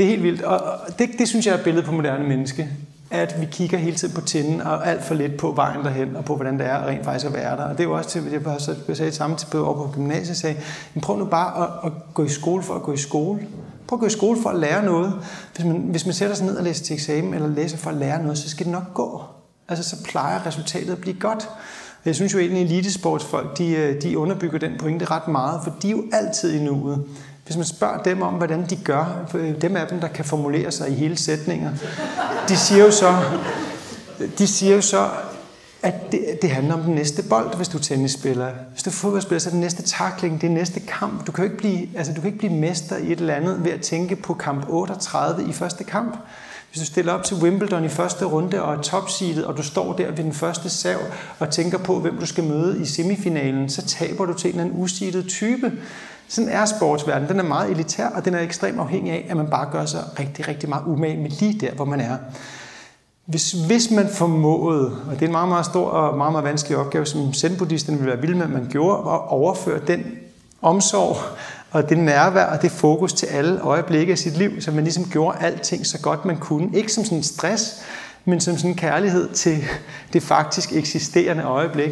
det 0.00 0.06
er 0.06 0.10
helt 0.10 0.22
vildt, 0.22 0.42
og 0.42 0.62
det, 0.98 1.10
det 1.18 1.28
synes 1.28 1.46
jeg 1.46 1.52
er 1.52 1.58
et 1.58 1.64
billede 1.64 1.86
på 1.86 1.92
moderne 1.92 2.28
menneske 2.28 2.68
at 3.10 3.40
vi 3.40 3.46
kigger 3.50 3.78
hele 3.78 3.96
tiden 3.96 4.14
på 4.14 4.20
tinden 4.20 4.60
og 4.60 4.86
alt 4.86 5.04
for 5.04 5.14
lidt 5.14 5.36
på 5.36 5.52
vejen 5.52 5.84
derhen 5.84 6.16
og 6.16 6.24
på, 6.24 6.36
hvordan 6.36 6.58
det 6.58 6.66
er 6.66 6.86
rent 6.86 7.04
faktisk 7.04 7.26
at 7.26 7.32
være 7.32 7.56
der. 7.56 7.62
Og 7.62 7.70
det 7.70 7.80
er 7.80 7.84
jo 7.84 7.96
også 7.96 8.10
til, 8.10 8.22
jeg 8.32 8.40
har 8.40 8.94
sagde 8.94 9.12
samme 9.12 9.36
til 9.36 9.58
over 9.58 9.74
på 9.74 9.92
gymnasiet, 9.94 10.36
sagde, 10.36 10.56
men 10.94 11.00
prøv 11.00 11.18
nu 11.18 11.24
bare 11.24 11.62
at, 11.62 11.70
at, 11.84 11.92
gå 12.14 12.24
i 12.24 12.28
skole 12.28 12.62
for 12.62 12.74
at 12.74 12.82
gå 12.82 12.92
i 12.92 12.96
skole. 12.96 13.40
Prøv 13.88 13.96
at 13.96 14.00
gå 14.00 14.06
i 14.06 14.10
skole 14.10 14.42
for 14.42 14.50
at 14.50 14.58
lære 14.58 14.84
noget. 14.84 15.12
Hvis 15.54 15.66
man, 15.66 15.76
hvis 15.76 16.06
man 16.06 16.14
sætter 16.14 16.36
sig 16.36 16.46
ned 16.46 16.56
og 16.56 16.64
læser 16.64 16.84
til 16.84 16.94
eksamen, 16.94 17.34
eller 17.34 17.48
læser 17.48 17.76
for 17.76 17.90
at 17.90 17.96
lære 17.96 18.22
noget, 18.22 18.38
så 18.38 18.50
skal 18.50 18.66
det 18.66 18.72
nok 18.72 18.94
gå. 18.94 19.22
Altså, 19.68 19.90
så 19.90 20.04
plejer 20.04 20.46
resultatet 20.46 20.92
at 20.92 20.98
blive 20.98 21.16
godt. 21.20 21.48
Jeg 22.04 22.14
synes 22.14 22.34
jo 22.34 22.38
egentlig, 22.38 22.62
at 22.62 22.70
elitesportsfolk, 22.70 23.58
de, 23.58 23.70
øh, 23.70 24.02
de 24.02 24.18
underbygger 24.18 24.58
den 24.58 24.72
pointe 24.78 25.04
ret 25.04 25.28
meget, 25.28 25.60
for 25.64 25.74
de 25.82 25.86
er 25.88 25.92
jo 25.92 26.04
altid 26.12 26.52
i 26.52 26.64
nuet. 26.64 27.04
Hvis 27.50 27.56
man 27.56 27.66
spørger 27.66 28.02
dem 28.02 28.22
om, 28.22 28.34
hvordan 28.34 28.66
de 28.70 28.76
gør, 28.76 29.26
øh, 29.34 29.60
dem 29.60 29.76
af 29.76 29.86
dem, 29.86 30.00
der 30.00 30.08
kan 30.08 30.24
formulere 30.24 30.72
sig 30.72 30.90
i 30.90 30.94
hele 30.94 31.16
sætninger, 31.16 31.70
de 32.48 32.56
siger 32.56 32.84
jo 32.84 32.90
så, 32.90 33.16
de 34.38 34.46
siger 34.46 34.74
jo 34.74 34.80
så 34.80 35.08
at 35.82 36.12
det, 36.12 36.38
det 36.42 36.50
handler 36.50 36.74
om 36.74 36.80
den 36.80 36.94
næste 36.94 37.22
bold, 37.22 37.56
hvis 37.56 37.68
du 37.68 37.78
er 37.78 37.82
tennisspiller. 37.82 38.50
Hvis 38.72 38.82
du 38.82 38.90
er 38.90 38.94
fodboldspiller, 38.94 39.38
så 39.38 39.48
er 39.48 39.50
det 39.50 39.60
næste 39.60 39.82
takling, 39.82 40.40
det 40.40 40.46
er 40.46 40.50
næste 40.50 40.80
kamp. 40.80 41.26
Du 41.26 41.32
kan 41.32 41.44
jo 41.44 41.50
ikke 41.50 41.58
blive, 41.58 41.88
altså, 41.96 42.12
du 42.12 42.20
kan 42.20 42.28
ikke 42.28 42.38
blive 42.38 42.52
mester 42.52 42.96
i 42.96 43.12
et 43.12 43.20
eller 43.20 43.34
andet 43.34 43.64
ved 43.64 43.70
at 43.70 43.80
tænke 43.80 44.16
på 44.16 44.34
kamp 44.34 44.66
38 44.68 45.48
i 45.48 45.52
første 45.52 45.84
kamp. 45.84 46.16
Hvis 46.72 46.80
du 46.80 46.86
stiller 46.86 47.12
op 47.12 47.24
til 47.24 47.36
Wimbledon 47.36 47.84
i 47.84 47.88
første 47.88 48.24
runde 48.24 48.62
og 48.62 48.74
er 48.74 48.80
topseedet, 48.80 49.44
og 49.44 49.56
du 49.56 49.62
står 49.62 49.92
der 49.92 50.06
ved 50.06 50.24
den 50.24 50.32
første 50.32 50.70
sav 50.70 50.98
og 51.38 51.50
tænker 51.50 51.78
på, 51.78 52.00
hvem 52.00 52.16
du 52.18 52.26
skal 52.26 52.44
møde 52.44 52.82
i 52.82 52.84
semifinalen, 52.84 53.70
så 53.70 53.86
taber 53.86 54.26
du 54.26 54.34
til 54.34 54.48
en 54.48 54.54
eller 54.54 54.64
anden 54.64 54.82
useedet 54.82 55.28
type. 55.28 55.72
Sådan 56.30 56.50
er 56.50 56.64
sportsverdenen. 56.64 57.28
Den 57.28 57.38
er 57.38 57.44
meget 57.44 57.70
elitær, 57.70 58.06
og 58.06 58.24
den 58.24 58.34
er 58.34 58.40
ekstremt 58.40 58.80
afhængig 58.80 59.12
af, 59.12 59.26
at 59.30 59.36
man 59.36 59.46
bare 59.46 59.68
gør 59.72 59.84
sig 59.84 60.04
rigtig, 60.18 60.48
rigtig 60.48 60.68
meget 60.68 60.82
umage 60.86 61.22
med 61.22 61.30
lige 61.30 61.60
der, 61.60 61.74
hvor 61.74 61.84
man 61.84 62.00
er. 62.00 62.16
Hvis, 63.26 63.52
hvis 63.52 63.90
man 63.90 64.08
formåede, 64.08 64.86
og 64.86 65.14
det 65.14 65.22
er 65.22 65.26
en 65.26 65.32
meget, 65.32 65.48
meget 65.48 65.66
stor 65.66 65.88
og 65.88 66.18
meget, 66.18 66.32
meget 66.32 66.44
vanskelig 66.44 66.78
opgave, 66.78 67.06
som 67.06 67.32
zen-buddhisterne 67.32 67.98
ville 67.98 68.12
være 68.12 68.20
vilde 68.20 68.36
med, 68.36 68.44
at 68.44 68.50
man 68.50 68.66
gjorde, 68.70 68.98
at 68.98 69.20
overføre 69.28 69.80
den 69.86 70.04
omsorg 70.62 71.16
og 71.70 71.88
det 71.88 71.98
nærvær 71.98 72.44
og 72.44 72.62
det 72.62 72.70
fokus 72.70 73.12
til 73.12 73.26
alle 73.26 73.60
øjeblikke 73.60 74.12
af 74.12 74.18
sit 74.18 74.36
liv, 74.36 74.60
så 74.60 74.70
man 74.70 74.84
ligesom 74.84 75.04
gjorde 75.04 75.38
alting 75.40 75.86
så 75.86 76.00
godt 76.00 76.24
man 76.24 76.36
kunne. 76.36 76.76
Ikke 76.76 76.92
som 76.92 77.04
sådan 77.04 77.18
en 77.18 77.24
stress, 77.24 77.82
men 78.24 78.40
som 78.40 78.56
sådan 78.56 78.70
en 78.70 78.76
kærlighed 78.76 79.28
til 79.28 79.64
det 80.12 80.22
faktisk 80.22 80.72
eksisterende 80.72 81.42
øjeblik 81.42 81.90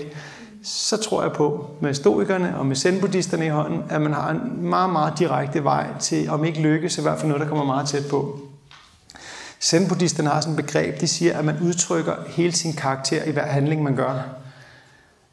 så 0.68 0.96
tror 0.96 1.22
jeg 1.22 1.32
på, 1.32 1.70
med 1.80 1.94
stoikerne 1.94 2.58
og 2.58 2.66
med 2.66 2.76
zen 2.76 3.42
i 3.42 3.48
hånden, 3.48 3.82
at 3.90 4.00
man 4.00 4.12
har 4.12 4.30
en 4.30 4.62
meget, 4.62 4.90
meget 4.90 5.18
direkte 5.18 5.64
vej 5.64 5.86
til, 6.00 6.30
om 6.30 6.44
ikke 6.44 6.60
lykkes, 6.60 6.98
i 6.98 7.02
hvert 7.02 7.18
fald 7.18 7.28
noget, 7.28 7.40
der 7.40 7.48
kommer 7.48 7.64
meget 7.64 7.88
tæt 7.88 8.06
på. 8.10 8.38
zen 9.60 9.86
har 10.26 10.40
sådan 10.40 10.58
et 10.58 10.64
begreb, 10.66 11.00
de 11.00 11.08
siger, 11.08 11.38
at 11.38 11.44
man 11.44 11.56
udtrykker 11.62 12.14
hele 12.28 12.52
sin 12.52 12.72
karakter 12.72 13.24
i 13.24 13.30
hver 13.30 13.46
handling, 13.46 13.82
man 13.82 13.96
gør. 13.96 14.22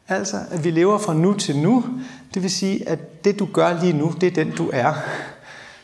Altså, 0.07 0.37
at 0.51 0.63
vi 0.63 0.71
lever 0.71 0.97
fra 0.97 1.13
nu 1.13 1.33
til 1.33 1.57
nu, 1.57 1.85
det 2.33 2.43
vil 2.43 2.51
sige, 2.51 2.89
at 2.89 3.25
det 3.25 3.39
du 3.39 3.47
gør 3.53 3.81
lige 3.81 3.93
nu, 3.93 4.13
det 4.21 4.27
er 4.27 4.43
den 4.43 4.51
du 4.51 4.69
er. 4.73 4.93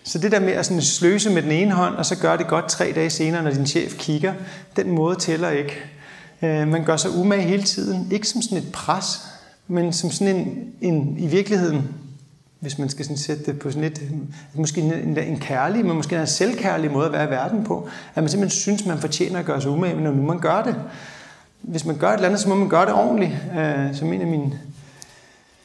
Så 0.04 0.18
det 0.18 0.32
der 0.32 0.39
med 0.39 0.54
at 0.54 0.66
sådan 0.66 0.82
sløse 0.82 1.30
med 1.30 1.41
den 1.41 1.52
ene 1.52 1.72
hånd, 1.72 1.95
og 1.95 2.06
så 2.06 2.16
gøre 2.16 2.38
det 2.38 2.47
godt 2.47 2.70
tre 2.70 2.91
dage 2.95 3.10
senere, 3.10 3.43
når 3.43 3.52
din 3.52 3.68
chef 3.68 3.95
kigger, 3.97 4.34
den 4.76 4.91
måde 4.91 5.16
tæller 5.16 5.49
ikke. 5.49 5.84
Øh, 6.41 6.68
man 6.68 6.84
gør 6.84 6.97
sig 6.97 7.12
umage 7.12 7.41
hele 7.41 7.64
tiden. 7.64 8.12
Ikke 8.12 8.28
som 8.28 8.41
sådan 8.41 8.58
et 8.58 8.72
pres, 8.72 9.22
men 9.72 9.93
som 9.93 10.11
sådan 10.11 10.36
en, 10.36 10.74
en 10.82 11.15
i 11.17 11.28
virkeligheden, 11.28 11.89
hvis 12.59 12.78
man 12.78 12.89
skal 12.89 13.05
sådan 13.05 13.17
sætte 13.17 13.45
det 13.45 13.59
på 13.59 13.69
sådan 13.69 13.84
lidt, 13.84 14.01
øh, 14.01 14.09
måske 14.53 14.82
en, 14.82 15.17
en 15.17 15.39
kærlig, 15.39 15.86
men 15.86 15.95
måske 15.95 16.15
en 16.15 16.28
selvkærlig 16.28 16.91
måde 16.91 17.05
at 17.05 17.11
være 17.11 17.28
i 17.28 17.30
verden 17.30 17.63
på, 17.63 17.89
at 18.15 18.24
man 18.24 18.30
simpelthen 18.30 18.59
synes, 18.59 18.86
man 18.86 18.97
fortjener 18.97 19.39
at 19.39 19.45
gøre 19.45 19.61
sig 19.61 19.72
umage, 19.72 20.01
når 20.01 20.11
nu 20.11 20.22
man 20.22 20.39
gør 20.39 20.63
det. 20.63 20.76
Hvis 21.61 21.86
man 21.86 21.97
gør 21.97 22.09
et 22.09 22.13
eller 22.13 22.28
andet, 22.28 22.41
så 22.41 22.49
må 22.49 22.55
man 22.55 22.69
gøre 22.69 22.86
det 22.86 22.93
ordentligt. 22.93 23.32
Uh, 23.32 23.95
som 23.95 24.13
en 24.13 24.22
af 24.22 24.28
mine 24.28 24.59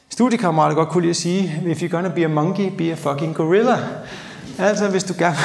studiekammerater 0.09 0.75
godt 0.75 0.89
kunne 0.89 1.01
lide 1.01 1.09
at 1.09 1.15
sige, 1.15 1.61
if 1.65 1.83
you're 1.83 1.87
gonna 1.87 2.09
be 2.09 2.25
a 2.25 2.27
monkey, 2.27 2.69
be 2.77 2.91
a 2.91 2.95
fucking 2.95 3.35
gorilla. 3.35 3.77
Altså, 4.59 4.89
hvis 4.89 5.03
du 5.03 5.13
gerne 5.17 5.37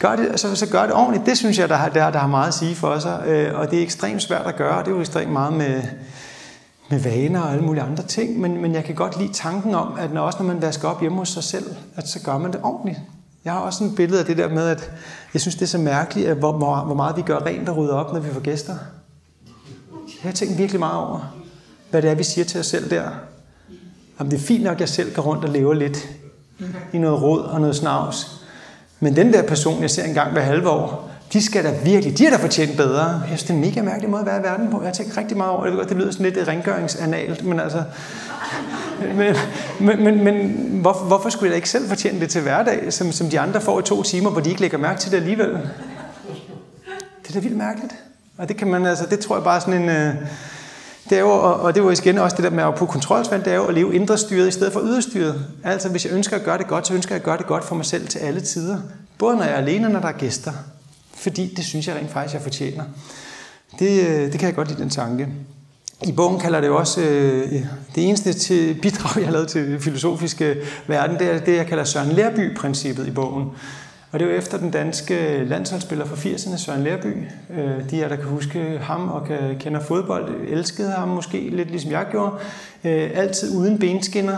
gør 0.00 0.16
det, 0.16 0.40
så, 0.40 0.56
så 0.56 0.68
gør 0.68 0.82
det 0.82 0.92
ordentligt. 0.92 1.26
Det 1.26 1.38
synes 1.38 1.58
jeg, 1.58 1.68
der 1.68 1.88
der, 1.88 2.10
der 2.10 2.18
har 2.18 2.26
meget 2.26 2.48
at 2.48 2.54
sige 2.54 2.74
for 2.74 2.98
sig. 2.98 3.18
Uh, 3.18 3.58
og 3.58 3.70
det 3.70 3.78
er 3.78 3.82
ekstremt 3.82 4.22
svært 4.22 4.46
at 4.46 4.56
gøre, 4.56 4.78
det 4.78 4.88
er 4.88 4.94
jo 4.94 5.00
ekstremt 5.00 5.32
meget 5.32 5.52
med, 5.52 5.82
med 6.92 7.00
vaner 7.00 7.40
og 7.40 7.52
alle 7.52 7.64
mulige 7.64 7.82
andre 7.82 8.02
ting, 8.02 8.40
men, 8.40 8.62
men 8.62 8.74
jeg 8.74 8.84
kan 8.84 8.94
godt 8.94 9.20
lide 9.20 9.32
tanken 9.32 9.74
om, 9.74 9.98
at 9.98 10.12
når, 10.12 10.20
også 10.20 10.38
når 10.42 10.46
man 10.46 10.62
vasker 10.62 10.88
op 10.88 11.00
hjemme 11.00 11.18
hos 11.18 11.28
sig 11.28 11.44
selv, 11.44 11.74
at 11.96 12.08
så 12.08 12.20
gør 12.20 12.38
man 12.38 12.52
det 12.52 12.60
ordentligt. 12.62 12.98
Jeg 13.44 13.52
har 13.52 13.60
også 13.60 13.84
en 13.84 13.94
billede 13.94 14.20
af 14.20 14.26
det 14.26 14.36
der 14.36 14.48
med, 14.48 14.68
at 14.68 14.90
jeg 15.34 15.40
synes, 15.40 15.54
det 15.54 15.62
er 15.62 15.66
så 15.66 15.78
mærkeligt, 15.78 16.28
at 16.28 16.36
hvor, 16.36 16.52
hvor 16.84 16.94
meget 16.94 17.16
vi 17.16 17.22
gør 17.22 17.38
rent 17.38 17.68
og 17.68 17.76
rydder 17.76 17.94
op, 17.94 18.12
når 18.12 18.20
vi 18.20 18.30
får 18.30 18.40
gæster. 18.40 18.74
Jeg 19.92 20.30
har 20.30 20.32
tænkt 20.32 20.58
virkelig 20.58 20.78
meget 20.78 20.98
over, 20.98 21.34
hvad 21.90 22.02
det 22.02 22.10
er, 22.10 22.14
vi 22.14 22.24
siger 22.24 22.44
til 22.44 22.60
os 22.60 22.66
selv 22.66 22.90
der. 22.90 23.08
Om 24.18 24.28
det 24.28 24.36
er 24.36 24.42
fint 24.42 24.64
nok, 24.64 24.74
at 24.74 24.80
jeg 24.80 24.88
selv 24.88 25.14
går 25.14 25.22
rundt 25.22 25.44
og 25.44 25.50
lever 25.50 25.74
lidt 25.74 26.08
i 26.92 26.98
noget 26.98 27.22
råd 27.22 27.42
og 27.42 27.60
noget 27.60 27.76
snavs. 27.76 28.44
Men 29.00 29.16
den 29.16 29.32
der 29.32 29.48
person, 29.48 29.82
jeg 29.82 29.90
ser 29.90 30.04
en 30.04 30.14
gang 30.14 30.32
hver 30.32 30.42
halve 30.42 30.68
år, 30.68 31.11
de 31.32 31.42
skal 31.42 31.64
da 31.64 31.74
virkelig, 31.84 32.18
de 32.18 32.24
har 32.24 32.30
da 32.30 32.36
fortjent 32.36 32.76
bedre. 32.76 33.04
Jeg 33.04 33.22
synes, 33.26 33.42
det 33.42 33.50
er 33.50 33.54
en 33.54 33.60
mega 33.60 33.82
mærkelig 33.82 34.10
måde 34.10 34.20
at 34.20 34.26
være 34.26 34.40
i 34.40 34.42
verden 34.42 34.70
på. 34.70 34.80
Jeg 34.80 34.88
har 34.88 34.94
tænkt 34.94 35.16
rigtig 35.16 35.36
meget 35.36 35.52
over 35.52 35.66
det. 35.66 35.88
Det 35.88 35.96
lyder 35.96 36.10
sådan 36.10 36.24
lidt 36.24 36.36
øh, 36.36 36.48
rengøringsanalt, 36.48 37.44
men 37.44 37.60
altså... 37.60 37.82
Men, 39.16 39.36
men, 39.80 40.04
men, 40.04 40.24
men 40.24 40.52
hvor, 40.80 40.92
hvorfor 40.92 41.28
skulle 41.28 41.46
jeg 41.46 41.50
da 41.50 41.56
ikke 41.56 41.70
selv 41.70 41.88
fortjene 41.88 42.20
det 42.20 42.30
til 42.30 42.42
hverdag, 42.42 42.92
som, 42.92 43.12
som 43.12 43.28
de 43.28 43.40
andre 43.40 43.60
får 43.60 43.80
i 43.80 43.82
to 43.82 44.02
timer, 44.02 44.30
hvor 44.30 44.40
de 44.40 44.48
ikke 44.48 44.60
lægger 44.60 44.78
mærke 44.78 45.00
til 45.00 45.10
det 45.10 45.16
alligevel? 45.16 45.48
Det 47.22 47.28
er 47.28 47.32
da 47.32 47.38
vildt 47.38 47.56
mærkeligt. 47.56 47.94
Og 48.38 48.48
det 48.48 48.56
kan 48.56 48.68
man 48.68 48.86
altså, 48.86 49.06
det 49.06 49.18
tror 49.18 49.36
jeg 49.36 49.44
bare 49.44 49.60
sådan 49.60 49.82
en... 49.82 49.88
Øh, 49.88 50.14
det 51.10 51.18
er 51.18 51.20
jo, 51.20 51.30
og 51.30 51.74
det 51.74 51.82
var 51.82 51.90
jo 51.90 51.96
igen 52.02 52.18
også 52.18 52.36
det 52.36 52.44
der 52.44 52.50
med 52.50 52.64
at 52.64 52.74
på 52.74 52.86
kontrolsvand, 52.86 53.42
det 53.42 53.52
er 53.52 53.56
jo 53.56 53.64
at 53.64 53.74
leve 53.74 53.94
indre 53.94 54.18
styret 54.18 54.48
i 54.48 54.50
stedet 54.50 54.72
for 54.72 54.80
yderstyret. 54.80 55.44
Altså 55.64 55.88
hvis 55.88 56.04
jeg 56.04 56.12
ønsker 56.12 56.36
at 56.36 56.44
gøre 56.44 56.58
det 56.58 56.66
godt, 56.66 56.86
så 56.86 56.94
ønsker 56.94 57.14
jeg 57.14 57.20
at 57.20 57.24
gøre 57.24 57.38
det 57.38 57.46
godt 57.46 57.64
for 57.64 57.74
mig 57.74 57.84
selv 57.84 58.08
til 58.08 58.18
alle 58.18 58.40
tider. 58.40 58.78
Både 59.18 59.36
når 59.36 59.42
jeg 59.42 59.52
er 59.52 59.56
alene, 59.56 59.86
og 59.86 59.92
når 59.92 60.00
der 60.00 60.08
er 60.08 60.12
gæster 60.12 60.52
fordi 61.22 61.54
det 61.54 61.64
synes 61.64 61.88
jeg 61.88 61.96
rent 61.96 62.10
faktisk, 62.10 62.34
jeg 62.34 62.42
fortjener. 62.42 62.84
Det, 63.78 64.08
øh, 64.08 64.32
det 64.32 64.38
kan 64.40 64.46
jeg 64.46 64.54
godt 64.54 64.68
lide, 64.68 64.80
den 64.80 64.90
tanke. 64.90 65.28
I 66.04 66.12
bogen 66.12 66.40
kalder 66.40 66.60
det 66.60 66.70
også, 66.70 67.00
øh, 67.00 67.52
øh, 67.52 67.64
det 67.94 68.08
eneste 68.08 68.32
til 68.32 68.74
bidrag, 68.82 69.16
jeg 69.16 69.26
har 69.26 69.32
lavet 69.32 69.48
til 69.48 69.80
filosofiske 69.80 70.44
øh, 70.44 70.66
verden, 70.86 71.18
det 71.18 71.34
er 71.34 71.38
det, 71.38 71.56
jeg 71.56 71.66
kalder 71.66 71.84
Søren 71.84 72.12
Lærby-princippet 72.12 73.06
i 73.06 73.10
bogen. 73.10 73.48
Og 74.12 74.18
det 74.18 74.26
er 74.26 74.30
jo 74.30 74.36
efter 74.36 74.58
den 74.58 74.70
danske 74.70 75.44
landsholdsspiller 75.44 76.04
fra 76.04 76.16
80'erne, 76.16 76.56
Søren 76.56 76.82
Lærby. 76.82 77.26
Øh, 77.50 77.90
de 77.90 77.96
her, 77.96 78.08
der 78.08 78.16
kan 78.16 78.24
huske 78.24 78.78
ham 78.82 79.08
og 79.08 79.26
kan, 79.26 79.58
kender 79.60 79.80
fodbold, 79.80 80.48
elskede 80.48 80.90
ham 80.90 81.08
måske 81.08 81.48
lidt 81.52 81.70
ligesom 81.70 81.90
jeg 81.90 82.06
gjorde. 82.10 82.34
Altid 83.14 83.56
uden 83.56 83.78
benskinner 83.78 84.36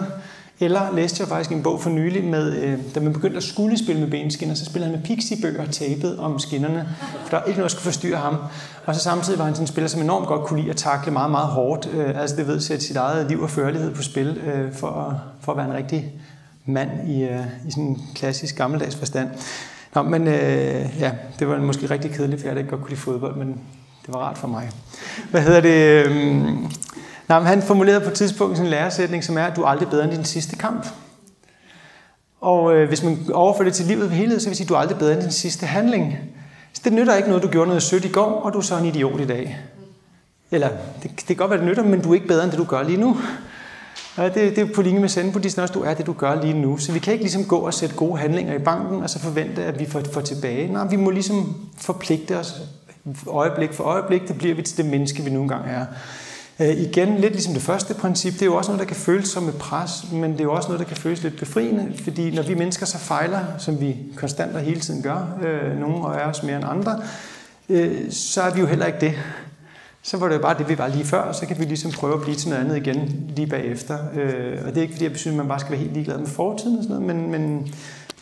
eller 0.61 0.95
læste 0.95 1.21
jeg 1.21 1.29
faktisk 1.29 1.51
en 1.51 1.63
bog 1.63 1.81
for 1.81 1.91
nylig, 1.91 2.25
med, 2.25 2.57
øh, 2.57 2.79
da 2.95 3.01
man 3.01 3.13
begyndte 3.13 3.37
at 3.37 3.43
skulle 3.43 3.79
spille 3.79 4.01
med 4.01 4.11
benskinner, 4.11 4.55
så 4.55 4.65
spillede 4.65 4.91
han 4.91 5.01
med 5.01 5.07
pixiebøger 5.07 5.67
tapet 5.67 6.19
om 6.19 6.39
skinnerne, 6.39 6.89
for 7.23 7.31
der 7.31 7.37
er 7.37 7.45
ikke 7.45 7.59
noget, 7.59 7.71
der 7.71 7.77
skulle 7.77 7.93
forstyrre 7.93 8.19
ham. 8.19 8.37
Og 8.87 8.95
så 8.95 9.01
samtidig 9.01 9.39
var 9.39 9.45
han 9.45 9.55
sådan 9.55 9.63
en 9.63 9.67
spiller, 9.67 9.89
som 9.89 10.03
enormt 10.03 10.27
godt 10.27 10.47
kunne 10.47 10.61
lide 10.61 10.71
at 10.71 10.77
takle 10.77 11.13
meget, 11.13 11.31
meget 11.31 11.47
hårdt. 11.47 11.89
Øh, 11.95 12.21
altså 12.21 12.37
det 12.37 12.47
ved, 12.47 12.61
sætte 12.61 12.85
sit 12.85 12.97
eget 12.97 13.29
liv 13.29 13.41
og 13.41 13.51
førlighed 13.51 13.95
på 13.95 14.03
spil, 14.03 14.41
øh, 14.47 14.73
for, 14.73 14.89
at, 14.89 15.17
for 15.41 15.53
at 15.53 15.59
være 15.59 15.67
en 15.67 15.75
rigtig 15.75 16.13
mand 16.67 16.91
i, 17.09 17.23
øh, 17.23 17.41
i 17.69 17.71
sådan 17.71 17.85
en 17.85 18.03
klassisk 18.15 18.57
gammeldags 18.57 18.97
forstand. 18.97 19.29
Nå, 19.95 20.03
men 20.03 20.29
øh, 20.29 20.87
ja, 21.01 21.13
det 21.39 21.49
var 21.49 21.59
måske 21.59 21.91
rigtig 21.91 22.11
kedeligt, 22.11 22.41
for 22.41 22.49
jeg 22.49 22.59
ikke 22.59 22.71
godt 22.71 22.81
kunne 22.81 22.91
lide 22.91 23.01
fodbold, 23.01 23.37
men 23.37 23.49
det 24.07 24.15
var 24.15 24.21
rart 24.21 24.39
for 24.39 24.49
mig. 24.49 24.71
Hvad 25.31 25.43
hedder 25.43 25.61
det? 25.61 26.07
Øh, 26.07 26.55
Nej, 27.29 27.39
men 27.39 27.47
han 27.47 27.63
formulerede 27.63 28.01
på 28.01 28.11
et 28.11 28.15
tidspunkt 28.15 28.59
en 28.59 28.67
læresætning, 28.67 29.25
som 29.25 29.39
er, 29.39 29.45
at 29.45 29.57
du 29.57 29.63
er 29.63 29.67
aldrig 29.67 29.89
bedre 29.89 30.05
end 30.05 30.13
din 30.13 30.25
sidste 30.25 30.57
kamp. 30.57 30.87
Og 32.41 32.75
øh, 32.75 32.89
hvis 32.89 33.03
man 33.03 33.19
overfører 33.33 33.65
det 33.65 33.75
til 33.75 33.87
livet 33.87 34.11
ved 34.11 34.17
helhed, 34.17 34.41
så 34.41 34.49
vil 34.49 34.57
sige, 34.57 34.65
at 34.65 34.69
du 34.69 34.75
er 34.75 34.79
aldrig 34.79 34.99
bedre 34.99 35.13
end 35.13 35.23
din 35.23 35.33
sidste 35.33 35.67
handling. 35.67 36.19
Så 36.73 36.81
det 36.85 36.93
nytter 36.93 37.15
ikke 37.15 37.29
noget, 37.29 37.43
du 37.43 37.49
gjorde 37.49 37.67
noget 37.67 37.83
sødt 37.83 38.05
i 38.05 38.09
går, 38.09 38.41
og 38.41 38.53
du 38.53 38.59
er 38.59 38.63
så 38.63 38.77
en 38.77 38.85
idiot 38.85 39.21
i 39.21 39.27
dag. 39.27 39.59
Eller, 40.51 40.69
det, 41.03 41.11
det 41.17 41.27
kan 41.27 41.37
godt 41.37 41.51
være, 41.51 41.59
det 41.59 41.69
nytter, 41.69 41.83
men 41.83 42.03
du 42.03 42.11
er 42.11 42.15
ikke 42.15 42.27
bedre 42.27 42.45
end 42.45 42.51
det, 42.51 42.59
du 42.59 42.65
gør 42.65 42.83
lige 42.83 43.01
nu. 43.01 43.17
Ja, 44.19 44.25
det, 44.25 44.35
det 44.35 44.59
er 44.59 44.75
på 44.75 44.83
linje 44.83 45.01
med 45.01 45.09
sendbuddhisten 45.09 45.63
også, 45.63 45.75
du 45.75 45.83
er 45.83 45.95
det, 45.95 46.07
du 46.07 46.13
gør 46.13 46.43
lige 46.43 46.55
nu. 46.55 46.79
Så 46.79 46.93
vi 46.93 46.99
kan 46.99 47.13
ikke 47.13 47.25
ligesom 47.25 47.45
gå 47.45 47.57
og 47.57 47.75
sætte 47.75 47.95
gode 47.95 48.19
handlinger 48.19 48.55
i 48.55 48.59
banken, 48.59 49.03
og 49.03 49.11
så 49.11 49.19
forvente, 49.19 49.65
at 49.65 49.81
vi 49.81 49.87
får, 49.87 50.03
får 50.13 50.21
tilbage. 50.21 50.73
Nej, 50.73 50.87
vi 50.87 50.97
må 50.97 51.11
ligesom 51.11 51.57
forpligte 51.79 52.39
os 52.39 52.55
øjeblik 53.27 53.73
for 53.73 53.85
øjeblik, 53.85 54.29
det 54.29 54.39
bliver 54.39 54.55
vi 54.55 54.63
til 54.63 54.77
det 54.77 54.87
menneske, 54.87 55.23
vi 55.23 55.31
nu 55.31 55.43
engang 55.43 55.65
er. 55.67 55.87
Øh, 56.61 56.69
igen, 56.69 57.17
lidt 57.17 57.33
ligesom 57.33 57.55
det 57.55 57.63
første 57.63 57.95
princip, 57.95 58.33
det 58.33 58.43
er 58.43 58.47
jo 58.47 58.57
også 58.57 58.71
noget, 58.71 58.81
der 58.81 58.87
kan 58.87 58.97
føles 58.97 59.29
som 59.29 59.49
et 59.49 59.55
pres, 59.55 59.91
men 60.13 60.33
det 60.33 60.41
er 60.41 60.45
jo 60.45 60.55
også 60.55 60.69
noget, 60.69 60.81
der 60.81 60.87
kan 60.87 60.97
føles 60.97 61.23
lidt 61.23 61.39
befriende, 61.39 61.93
fordi 62.03 62.35
når 62.35 62.43
vi 62.43 62.55
mennesker 62.55 62.87
så 62.87 62.99
fejler, 62.99 63.41
som 63.59 63.81
vi 63.81 63.97
konstant 64.17 64.57
og 64.57 64.61
hele 64.61 64.81
tiden 64.81 65.03
gør, 65.03 65.39
øh, 65.43 65.81
nogle 65.81 66.21
af 66.21 66.29
os 66.29 66.43
mere 66.43 66.57
end 66.57 66.65
andre, 66.69 67.01
øh, 67.69 68.11
så 68.11 68.43
er 68.43 68.55
vi 68.55 68.61
jo 68.61 68.67
heller 68.67 68.87
ikke 68.87 69.01
det. 69.01 69.15
Så 70.03 70.17
var 70.17 70.29
det 70.29 70.35
jo 70.35 70.41
bare 70.41 70.59
det, 70.59 70.69
vi 70.69 70.79
var 70.79 70.89
lige 70.89 71.05
før, 71.05 71.21
og 71.21 71.35
så 71.35 71.47
kan 71.47 71.59
vi 71.59 71.65
ligesom 71.65 71.91
prøve 71.91 72.15
at 72.15 72.21
blive 72.21 72.37
til 72.37 72.49
noget 72.49 72.65
andet 72.65 72.77
igen 72.77 73.31
lige 73.37 73.47
bagefter. 73.47 73.99
Øh, 74.15 74.59
og 74.67 74.69
det 74.69 74.77
er 74.77 74.83
ikke 74.83 74.95
fordi, 74.95 75.05
jeg 75.05 75.17
synes, 75.17 75.35
at 75.35 75.39
man 75.39 75.49
bare 75.49 75.61
skal 75.61 75.71
være 75.71 75.81
helt 75.81 75.93
ligeglad 75.93 76.19
med 76.19 76.27
fortiden 76.27 76.79
og 76.79 76.85
sådan 76.85 77.03
noget, 77.03 77.17
men, 77.17 77.31
men 77.31 77.73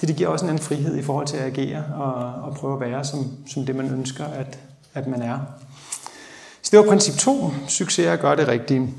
det, 0.00 0.08
det 0.08 0.16
giver 0.16 0.28
også 0.28 0.44
en 0.44 0.50
anden 0.50 0.64
frihed 0.64 0.96
i 0.96 1.02
forhold 1.02 1.26
til 1.26 1.36
at 1.36 1.46
agere 1.46 1.84
og, 1.94 2.14
og 2.42 2.54
prøve 2.54 2.74
at 2.74 2.90
være 2.90 3.04
som, 3.04 3.26
som 3.46 3.66
det, 3.66 3.76
man 3.76 3.90
ønsker, 3.90 4.24
at, 4.24 4.58
at 4.94 5.06
man 5.06 5.22
er. 5.22 5.38
Så 6.62 6.68
det 6.70 6.78
var 6.78 6.84
princip 6.84 7.14
2, 7.14 7.50
succes 7.68 8.06
er 8.06 8.12
at 8.12 8.20
gøre 8.20 8.36
det 8.36 8.48
rigtige. 8.48 8.94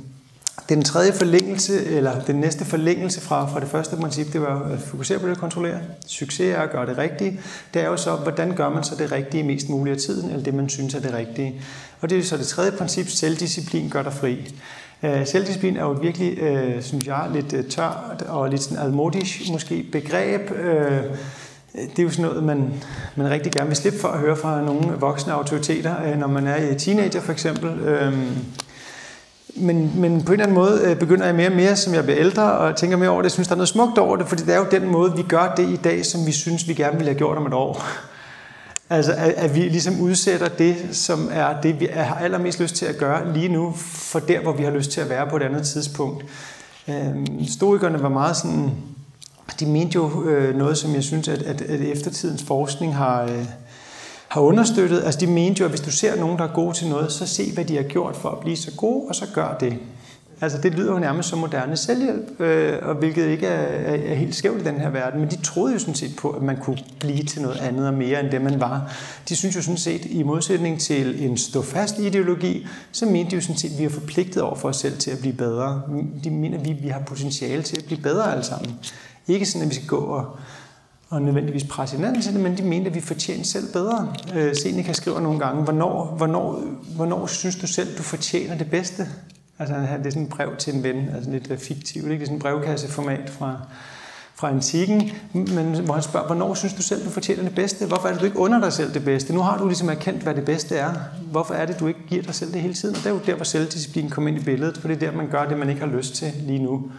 Den 0.70 0.84
tredje 0.84 1.14
forlængelse, 1.14 1.86
eller 1.86 2.22
den 2.22 2.36
næste 2.36 2.66
forlængelse 2.66 3.22
fra, 3.22 3.47
fra 3.47 3.59
det 3.59 3.68
første 3.68 3.95
princip, 3.95 4.34
det 4.34 4.41
var 4.41 4.70
at 4.74 4.80
fokusere 4.80 5.20
på 5.20 5.28
det 5.28 5.38
kontrollere. 5.38 5.80
Succes 6.07 6.55
er 6.55 6.59
at 6.61 6.72
gøre 6.72 6.86
det 6.86 6.97
rigtige. 6.97 7.39
Det 7.74 7.82
er 7.82 7.88
jo 7.88 7.97
så, 7.97 8.16
hvordan 8.16 8.55
gør 8.55 8.70
man 8.70 8.84
så 8.84 8.95
det 8.95 9.11
rigtige 9.11 9.43
mest 9.43 9.70
muligt 9.70 9.95
af 9.95 10.01
tiden, 10.01 10.30
eller 10.30 10.43
det, 10.43 10.53
man 10.53 10.70
synes 10.70 10.93
er 10.93 10.99
det 10.99 11.14
rigtige. 11.14 11.61
Og 12.01 12.09
det 12.09 12.18
er 12.18 12.24
så 12.24 12.38
det 12.38 12.47
tredje 12.47 12.72
princip, 12.72 13.09
selvdisciplin 13.09 13.89
gør 13.89 14.03
dig 14.03 14.14
fri. 14.14 14.55
Øh, 15.03 15.28
selvdisciplin 15.28 15.78
er 15.78 15.84
jo 15.84 15.91
virkelig, 15.91 16.38
øh, 16.38 16.82
synes 16.82 17.07
jeg, 17.07 17.30
lidt 17.34 17.53
øh, 17.53 17.66
tørt 17.66 18.24
og 18.28 18.49
lidt 18.49 18.64
sådan 18.64 18.78
almodisk 18.78 19.41
måske 19.51 19.86
begreb. 19.91 20.51
Det 21.74 21.99
er 21.99 22.03
jo 22.03 22.09
sådan 22.09 22.26
noget, 22.26 22.43
man, 22.43 22.74
man 23.15 23.30
rigtig 23.30 23.51
gerne 23.51 23.67
vil 23.67 23.78
slippe 23.78 23.99
for 23.99 24.07
at 24.07 24.19
høre 24.19 24.36
fra 24.36 24.61
nogle 24.61 24.88
voksne 24.99 25.34
autoriteter, 25.34 25.95
øh, 26.05 26.17
når 26.19 26.28
man 26.28 26.47
er 26.47 26.78
teenager 26.78 27.21
for 27.21 27.32
eksempel. 27.32 27.80
Øhm, 27.80 28.36
men, 29.55 29.91
men 29.95 30.24
på 30.24 30.34
en 30.34 30.39
eller 30.39 30.43
anden 30.43 30.55
måde 30.55 30.82
øh, 30.84 30.99
begynder 30.99 31.26
jeg 31.26 31.36
mere 31.36 31.49
og 31.49 31.55
mere, 31.55 31.76
som 31.76 31.93
jeg 31.93 32.03
bliver 32.03 32.19
ældre, 32.19 32.51
og 32.51 32.76
tænker 32.76 32.97
mere 32.97 33.09
over 33.09 33.21
det. 33.21 33.26
Jeg 33.26 33.32
synes, 33.32 33.47
der 33.47 33.53
er 33.53 33.57
noget 33.57 33.69
smukt 33.69 33.97
over 33.97 34.17
det, 34.17 34.28
fordi 34.28 34.43
det 34.43 34.53
er 34.53 34.57
jo 34.57 34.67
den 34.71 34.88
måde, 34.88 35.15
vi 35.15 35.21
gør 35.21 35.53
det 35.57 35.69
i 35.69 35.76
dag, 35.76 36.05
som 36.05 36.26
vi 36.28 36.32
synes, 36.32 36.67
vi 36.67 36.74
gerne 36.74 36.97
ville 36.97 37.11
have 37.11 37.17
gjort 37.17 37.38
om 37.38 37.45
et 37.45 37.53
år. 37.53 37.84
Altså, 38.89 39.13
at, 39.13 39.32
at 39.32 39.55
vi 39.55 39.59
ligesom 39.59 40.01
udsætter 40.01 40.47
det, 40.47 40.76
som 40.91 41.30
er 41.32 41.61
det, 41.61 41.80
vi 41.80 41.88
har 41.93 42.15
allermest 42.15 42.59
lyst 42.59 42.76
til 42.76 42.86
at 42.86 42.97
gøre 42.97 43.34
lige 43.34 43.49
nu, 43.49 43.74
for 43.78 44.19
der, 44.19 44.39
hvor 44.41 44.51
vi 44.53 44.63
har 44.63 44.71
lyst 44.71 44.91
til 44.91 45.01
at 45.01 45.09
være 45.09 45.30
på 45.30 45.36
et 45.36 45.43
andet 45.43 45.63
tidspunkt. 45.63 46.26
Øhm, 46.88 47.45
Stoikerne 47.45 48.03
var 48.03 48.09
meget 48.09 48.38
sådan, 48.38 48.71
de 49.59 49.65
mente 49.65 49.95
jo 49.95 50.23
øh, 50.23 50.57
noget, 50.57 50.77
som 50.77 50.95
jeg 50.95 51.03
synes, 51.03 51.27
at, 51.27 51.41
at, 51.41 51.61
at 51.61 51.81
eftertidens 51.81 52.43
forskning 52.43 52.95
har, 52.95 53.23
øh, 53.23 53.45
har 54.27 54.41
understøttet. 54.41 55.03
Altså, 55.03 55.19
de 55.19 55.27
mente 55.27 55.59
jo, 55.59 55.65
at 55.65 55.71
hvis 55.71 55.81
du 55.81 55.91
ser 55.91 56.15
nogen, 56.15 56.37
der 56.37 56.43
er 56.43 56.53
gode 56.53 56.73
til 56.73 56.87
noget, 56.87 57.11
så 57.11 57.27
se, 57.27 57.53
hvad 57.53 57.65
de 57.65 57.75
har 57.75 57.83
gjort 57.83 58.15
for 58.15 58.29
at 58.29 58.39
blive 58.39 58.57
så 58.57 58.71
gode, 58.77 59.05
og 59.09 59.15
så 59.15 59.25
gør 59.33 59.57
det. 59.59 59.79
Altså 60.41 60.57
det 60.57 60.73
lyder 60.73 60.93
jo 60.93 60.99
nærmest 60.99 61.29
som 61.29 61.39
moderne 61.39 61.77
selvhjælp, 61.77 62.41
øh, 62.41 62.73
og 62.81 62.95
hvilket 62.95 63.27
ikke 63.27 63.47
er, 63.47 63.93
er, 63.93 64.11
er 64.11 64.15
helt 64.15 64.35
skævt 64.35 64.61
i 64.61 64.63
den 64.63 64.79
her 64.79 64.89
verden, 64.89 65.19
men 65.19 65.29
de 65.29 65.41
troede 65.41 65.73
jo 65.73 65.79
sådan 65.79 65.95
set 65.95 66.15
på, 66.15 66.29
at 66.29 66.41
man 66.41 66.57
kunne 66.57 66.77
blive 66.99 67.23
til 67.23 67.41
noget 67.41 67.57
andet 67.57 67.87
og 67.87 67.93
mere 67.93 68.19
end 68.19 68.31
det, 68.31 68.41
man 68.41 68.59
var. 68.59 68.93
De 69.29 69.35
synes 69.35 69.55
jo 69.55 69.61
sådan 69.61 69.77
set, 69.77 70.05
i 70.05 70.23
modsætning 70.23 70.79
til 70.79 71.25
en 71.25 71.37
ståfast 71.37 71.99
ideologi, 71.99 72.67
så 72.91 73.05
mente 73.05 73.31
de 73.31 73.35
jo 73.35 73.41
sådan 73.41 73.57
set, 73.57 73.71
at 73.71 73.79
vi 73.79 73.83
er 73.83 73.89
forpligtet 73.89 74.43
over 74.43 74.55
for 74.55 74.69
os 74.69 74.77
selv 74.77 74.97
til 74.97 75.11
at 75.11 75.19
blive 75.19 75.33
bedre. 75.33 75.81
De 76.23 76.29
mener, 76.29 76.57
at 76.57 76.65
vi, 76.65 76.71
vi 76.71 76.87
har 76.87 76.99
potentiale 76.99 77.63
til 77.63 77.77
at 77.77 77.85
blive 77.85 78.01
bedre 78.01 78.31
alle 78.31 78.43
sammen. 78.43 78.79
Ikke 79.28 79.45
sådan, 79.45 79.61
at 79.61 79.69
vi 79.69 79.76
skal 79.76 79.88
gå 79.88 79.97
og, 79.97 80.38
og 81.09 81.21
nødvendigvis 81.21 81.63
presse 81.63 81.95
hinanden 81.95 82.21
til 82.21 82.34
det, 82.34 82.41
men 82.41 82.57
de 82.57 82.63
mente, 82.63 82.89
at 82.89 82.95
vi 82.95 83.01
fortjener 83.01 83.43
selv 83.43 83.74
bedre. 83.74 84.13
Øh, 84.36 84.55
Seneca 84.55 84.93
skriver 84.93 85.19
nogle 85.19 85.39
gange, 85.39 85.63
hvornår, 85.63 86.05
hvornår, 86.17 86.63
hvornår 86.95 87.28
synes 87.28 87.55
du 87.55 87.67
selv, 87.67 87.97
du 87.97 88.03
fortjener 88.03 88.57
det 88.57 88.69
bedste? 88.69 89.07
Altså 89.59 89.76
det 89.76 90.05
er 90.05 90.09
sådan 90.09 90.24
et 90.24 90.30
brev 90.30 90.55
til 90.57 90.76
en 90.76 90.84
ven, 90.84 91.09
altså 91.15 91.32
lidt 91.32 91.51
øh, 91.51 91.57
fiktivt, 91.57 92.05
ikke? 92.05 92.15
Det 92.15 92.21
er 92.21 92.26
sådan 92.26 92.38
et 92.38 92.41
brevkasseformat 92.41 93.30
fra, 93.30 93.57
fra 94.36 94.49
antikken, 94.49 95.11
men 95.34 95.86
hvor 95.86 95.93
han 95.93 96.03
spørger, 96.03 96.26
hvornår 96.26 96.53
synes 96.53 96.74
du 96.74 96.82
selv, 96.82 97.05
du 97.05 97.09
fortjener 97.09 97.43
det 97.43 97.55
bedste? 97.55 97.86
Hvorfor 97.86 98.07
er 98.07 98.11
det, 98.11 98.21
du 98.21 98.26
ikke 98.26 98.39
under 98.39 98.59
dig 98.59 98.74
selv 98.74 98.93
det 98.93 99.05
bedste? 99.05 99.34
Nu 99.34 99.39
har 99.39 99.57
du 99.57 99.67
ligesom 99.67 99.89
erkendt, 99.89 100.24
hvad 100.24 100.36
det 100.36 100.45
bedste 100.45 100.76
er. 100.76 100.93
Hvorfor 101.32 101.53
er 101.53 101.65
det, 101.65 101.80
du 101.80 101.88
ikke 101.88 101.99
giver 102.09 102.24
dig 102.24 102.36
selv 102.36 102.53
det 102.53 102.61
hele 102.61 102.74
tiden? 102.74 102.95
Og 102.95 103.01
det 103.01 103.09
er 103.09 103.13
jo 103.13 103.19
der, 103.26 103.36
hvor 103.36 103.45
selvdisciplin 103.45 104.09
kommer 104.09 104.30
ind 104.30 104.39
i 104.39 104.43
billedet, 104.43 104.78
for 104.78 104.88
det 104.88 105.03
er 105.03 105.11
der, 105.11 105.17
man 105.17 105.28
gør 105.28 105.45
det, 105.45 105.57
man 105.57 105.69
ikke 105.69 105.82
har 105.82 105.88
lyst 105.88 106.15
til 106.15 106.34
lige 106.47 106.63
nu, 106.63 106.91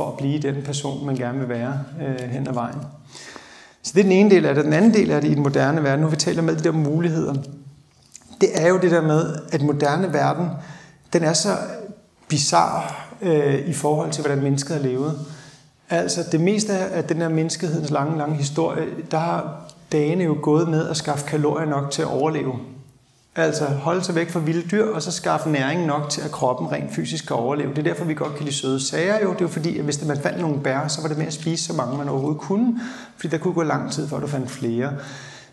for 0.00 0.08
at 0.08 0.16
blive 0.16 0.38
den 0.38 0.62
person, 0.64 1.06
man 1.06 1.16
gerne 1.16 1.38
vil 1.38 1.48
være 1.48 1.78
øh, 2.02 2.30
hen 2.30 2.48
ad 2.48 2.52
vejen. 2.52 2.78
Så 3.82 3.92
det 3.94 4.00
er 4.00 4.04
den 4.04 4.12
ene 4.12 4.30
del 4.30 4.46
af 4.46 4.54
det. 4.54 4.64
Den 4.64 4.72
anden 4.72 4.94
del 4.94 5.10
af 5.10 5.20
det 5.20 5.30
i 5.30 5.34
den 5.34 5.42
moderne 5.42 5.82
verden, 5.82 6.00
nu 6.00 6.08
vi 6.08 6.16
taler 6.16 6.42
med 6.42 6.56
de 6.56 6.64
der 6.64 6.72
muligheder, 6.72 7.34
det 8.40 8.48
er 8.54 8.68
jo 8.68 8.78
det 8.78 8.90
der 8.90 9.00
med, 9.00 9.34
at 9.52 9.62
moderne 9.62 10.12
verden, 10.12 10.48
den 11.12 11.22
er 11.22 11.32
så 11.32 11.48
bizarre 12.28 12.82
øh, 13.22 13.68
i 13.68 13.72
forhold 13.72 14.10
til, 14.10 14.22
hvordan 14.22 14.42
mennesket 14.42 14.76
har 14.76 14.82
levet. 14.82 15.18
Altså 15.90 16.24
det 16.32 16.40
meste 16.40 16.72
af 16.72 17.04
den 17.04 17.16
her 17.16 17.28
menneskehedens 17.28 17.90
lange, 17.90 18.18
lange 18.18 18.36
historie, 18.36 18.86
der 19.10 19.18
har 19.18 19.60
dagene 19.92 20.24
jo 20.24 20.36
gået 20.42 20.68
med 20.68 20.88
at 20.88 20.96
skaffe 20.96 21.26
kalorier 21.26 21.66
nok 21.66 21.90
til 21.90 22.02
at 22.02 22.08
overleve. 22.08 22.52
Altså 23.40 23.64
holde 23.64 24.04
sig 24.04 24.14
væk 24.14 24.30
fra 24.30 24.40
vilde 24.40 24.68
dyr, 24.70 24.86
og 24.86 25.02
så 25.02 25.12
skaffe 25.12 25.50
næring 25.50 25.86
nok 25.86 26.10
til, 26.10 26.20
at 26.20 26.30
kroppen 26.30 26.72
rent 26.72 26.94
fysisk 26.94 27.26
kan 27.26 27.36
overleve. 27.36 27.70
Det 27.70 27.78
er 27.78 27.82
derfor, 27.82 28.04
vi 28.04 28.14
godt 28.14 28.34
kan 28.34 28.44
lide 28.44 28.56
søde 28.56 28.86
sager 28.86 29.20
jo. 29.22 29.32
Det 29.32 29.36
er 29.36 29.44
jo 29.44 29.48
fordi, 29.48 29.78
at 29.78 29.84
hvis 29.84 30.04
man 30.04 30.20
fandt 30.22 30.40
nogle 30.40 30.60
bær, 30.60 30.88
så 30.88 31.00
var 31.02 31.08
det 31.08 31.18
med 31.18 31.26
at 31.26 31.32
spise 31.32 31.64
så 31.64 31.72
mange, 31.72 31.98
man 31.98 32.08
overhovedet 32.08 32.40
kunne. 32.40 32.80
Fordi 33.16 33.28
der 33.28 33.38
kunne 33.38 33.54
gå 33.54 33.62
lang 33.62 33.92
tid, 33.92 34.08
før 34.08 34.20
du 34.20 34.26
fandt 34.26 34.50
flere. 34.50 34.92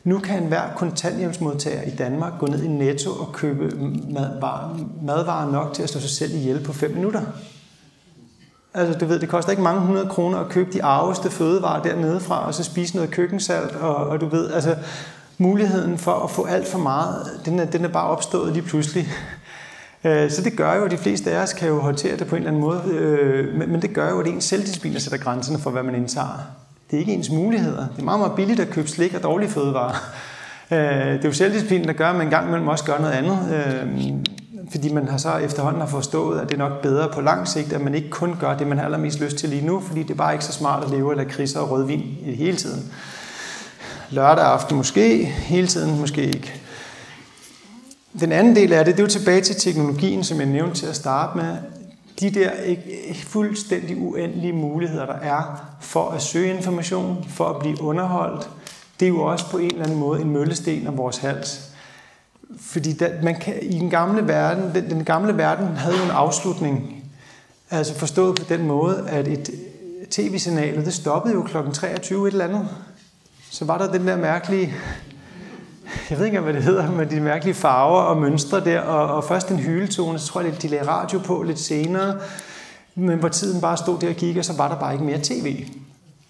Nu 0.03 0.19
kan 0.19 0.43
enhver 0.43 0.73
kontanthjælpsmodtager 0.75 1.81
i 1.81 1.89
Danmark 1.89 2.33
gå 2.39 2.45
ned 2.45 2.63
i 2.63 2.67
Netto 2.67 3.11
og 3.11 3.31
købe 3.33 3.71
madvarer, 4.09 4.79
madvarer 5.03 5.51
nok 5.51 5.73
til 5.73 5.83
at 5.83 5.89
stå 5.89 5.99
sig 5.99 6.09
selv 6.09 6.33
ihjel 6.33 6.63
på 6.63 6.73
5 6.73 6.91
minutter. 6.91 7.21
Altså, 8.73 8.99
du 8.99 9.05
ved, 9.05 9.19
det 9.19 9.29
koster 9.29 9.51
ikke 9.51 9.63
mange 9.63 9.81
hundrede 9.81 10.09
kroner 10.09 10.37
at 10.37 10.49
købe 10.49 10.73
de 10.73 10.83
arveste 10.83 11.29
fødevarer 11.29 11.83
dernede 11.83 12.19
fra, 12.19 12.47
og 12.47 12.53
så 12.53 12.63
spise 12.63 12.95
noget 12.95 13.11
køkkensalt, 13.11 13.75
og, 13.75 13.95
og 13.95 14.21
du 14.21 14.25
ved, 14.27 14.51
altså, 14.51 14.75
muligheden 15.37 15.97
for 15.97 16.11
at 16.11 16.31
få 16.31 16.45
alt 16.45 16.67
for 16.67 16.79
meget, 16.79 17.41
den 17.45 17.59
er, 17.59 17.65
den 17.65 17.85
er 17.85 17.89
bare 17.89 18.07
opstået 18.07 18.53
lige 18.53 18.63
pludselig. 18.63 19.07
Øh, 20.03 20.31
så 20.31 20.41
det 20.41 20.57
gør 20.57 20.75
jo, 20.75 20.85
at 20.85 20.91
de 20.91 20.97
fleste 20.97 21.31
af 21.31 21.43
os 21.43 21.53
kan 21.53 21.67
jo 21.67 21.79
håndtere 21.79 22.17
det 22.17 22.27
på 22.27 22.35
en 22.35 22.41
eller 22.41 22.49
anden 22.49 22.61
måde, 22.61 22.81
øh, 22.87 23.69
men 23.69 23.81
det 23.81 23.93
gør 23.93 24.09
jo, 24.09 24.19
at 24.19 24.27
ens 24.27 24.43
selvdisciplin 24.43 24.93
der 24.93 24.99
sætter 24.99 25.17
grænserne 25.17 25.59
for, 25.59 25.69
hvad 25.69 25.83
man 25.83 25.95
indtager. 25.95 26.39
Det 26.91 26.95
er 26.95 26.99
ikke 26.99 27.13
ens 27.13 27.29
muligheder. 27.29 27.87
Det 27.87 27.99
er 27.99 28.03
meget, 28.03 28.19
meget 28.19 28.33
billigt 28.35 28.59
at 28.59 28.69
købe 28.69 28.87
slik 28.87 29.13
og 29.13 29.23
dårlige 29.23 29.49
fødevarer. 29.49 29.95
Øh, 30.71 30.77
det 30.79 31.23
er 31.23 31.29
jo 31.29 31.33
selvdisciplinen, 31.33 31.87
der 31.87 31.93
gør, 31.93 32.09
at 32.09 32.15
man 32.15 32.27
engang 32.27 32.47
imellem 32.47 32.67
også 32.67 32.83
gør 32.83 32.99
noget 32.99 33.13
andet. 33.13 33.39
Fordi 34.71 34.93
man 34.93 35.07
har 35.07 35.17
så 35.17 35.37
efterhånden 35.37 35.81
har 35.81 35.87
forstået, 35.87 36.39
at 36.39 36.49
det 36.49 36.53
er 36.53 36.69
nok 36.69 36.81
bedre 36.81 37.09
på 37.13 37.21
lang 37.21 37.47
sigt, 37.47 37.73
at 37.73 37.81
man 37.81 37.95
ikke 37.95 38.09
kun 38.09 38.35
gør 38.39 38.57
det, 38.57 38.67
man 38.67 38.77
har 38.77 38.85
allermest 38.85 39.19
lyst 39.19 39.37
til 39.37 39.49
lige 39.49 39.65
nu, 39.65 39.79
fordi 39.79 40.03
det 40.03 40.11
er 40.11 40.15
bare 40.15 40.33
ikke 40.33 40.45
så 40.45 40.51
smart 40.51 40.83
at 40.83 40.89
leve 40.89 41.19
af 41.19 41.27
kriser 41.27 41.59
og 41.59 41.71
rødvin 41.71 42.17
i 42.25 42.35
hele 42.35 42.57
tiden. 42.57 42.91
Lørdag 44.09 44.45
aften 44.45 44.77
måske, 44.77 45.25
hele 45.25 45.67
tiden 45.67 45.99
måske 45.99 46.23
ikke. 46.23 46.61
Den 48.19 48.31
anden 48.31 48.55
del 48.55 48.73
af 48.73 48.85
det, 48.85 48.93
det 48.93 48.99
er 48.99 49.03
jo 49.03 49.09
tilbage 49.09 49.41
til 49.41 49.55
teknologien, 49.55 50.23
som 50.23 50.39
jeg 50.39 50.47
nævnte 50.47 50.75
til 50.75 50.85
at 50.85 50.95
starte 50.95 51.37
med 51.37 51.57
de 52.19 52.29
der 52.29 52.51
fuldstændig 53.23 53.97
uendelige 53.97 54.53
muligheder, 54.53 55.05
der 55.05 55.13
er 55.13 55.67
for 55.81 56.09
at 56.09 56.21
søge 56.21 56.55
information, 56.55 57.25
for 57.29 57.45
at 57.45 57.59
blive 57.59 57.81
underholdt, 57.81 58.49
det 58.99 59.05
er 59.05 59.09
jo 59.09 59.21
også 59.21 59.49
på 59.49 59.57
en 59.57 59.71
eller 59.71 59.83
anden 59.83 59.99
måde 59.99 60.21
en 60.21 60.29
møllesten 60.29 60.87
af 60.87 60.97
vores 60.97 61.17
hals. 61.17 61.69
Fordi 62.59 62.93
der, 62.93 63.09
man 63.23 63.39
kan, 63.39 63.53
i 63.61 63.79
den 63.79 63.89
gamle 63.89 64.27
verden, 64.27 64.75
den, 64.75 64.89
den 64.89 65.05
gamle 65.05 65.37
verden 65.37 65.67
havde 65.67 65.97
jo 65.97 66.03
en 66.03 66.11
afslutning. 66.11 67.03
Altså 67.71 67.95
forstået 67.95 68.35
på 68.35 68.43
den 68.49 68.67
måde, 68.67 69.05
at 69.09 69.27
et 69.27 69.51
tv-signal, 70.09 70.85
det 70.85 70.93
stoppede 70.93 71.33
jo 71.33 71.41
kl. 71.41 71.57
23 71.73 72.27
et 72.27 72.31
eller 72.31 72.45
andet. 72.45 72.69
Så 73.57 73.65
var 73.65 73.77
der 73.77 73.91
den 73.91 74.07
der 74.07 74.17
mærkelige 74.17 74.73
jeg 76.09 76.17
ved 76.17 76.25
ikke, 76.25 76.39
hvad 76.39 76.53
det 76.53 76.63
hedder, 76.63 76.91
men 76.91 77.09
de 77.09 77.21
mærkelige 77.21 77.53
farver 77.53 78.01
og 78.01 78.17
mønstre 78.17 78.65
der, 78.65 78.79
og, 78.79 79.15
og 79.15 79.23
først 79.23 79.49
en 79.49 79.59
hyletone, 79.59 80.19
så 80.19 80.27
tror 80.27 80.41
jeg, 80.41 80.61
de 80.61 80.67
lagde 80.67 80.87
radio 80.87 81.19
på 81.19 81.43
lidt 81.43 81.59
senere, 81.59 82.15
men 82.95 83.19
hvor 83.19 83.29
tiden 83.29 83.61
bare 83.61 83.77
stod 83.77 83.99
der 83.99 84.09
og 84.09 84.15
kiggede, 84.15 84.43
så 84.43 84.53
var 84.53 84.67
der 84.67 84.79
bare 84.79 84.93
ikke 84.93 85.05
mere 85.05 85.19
tv. 85.23 85.65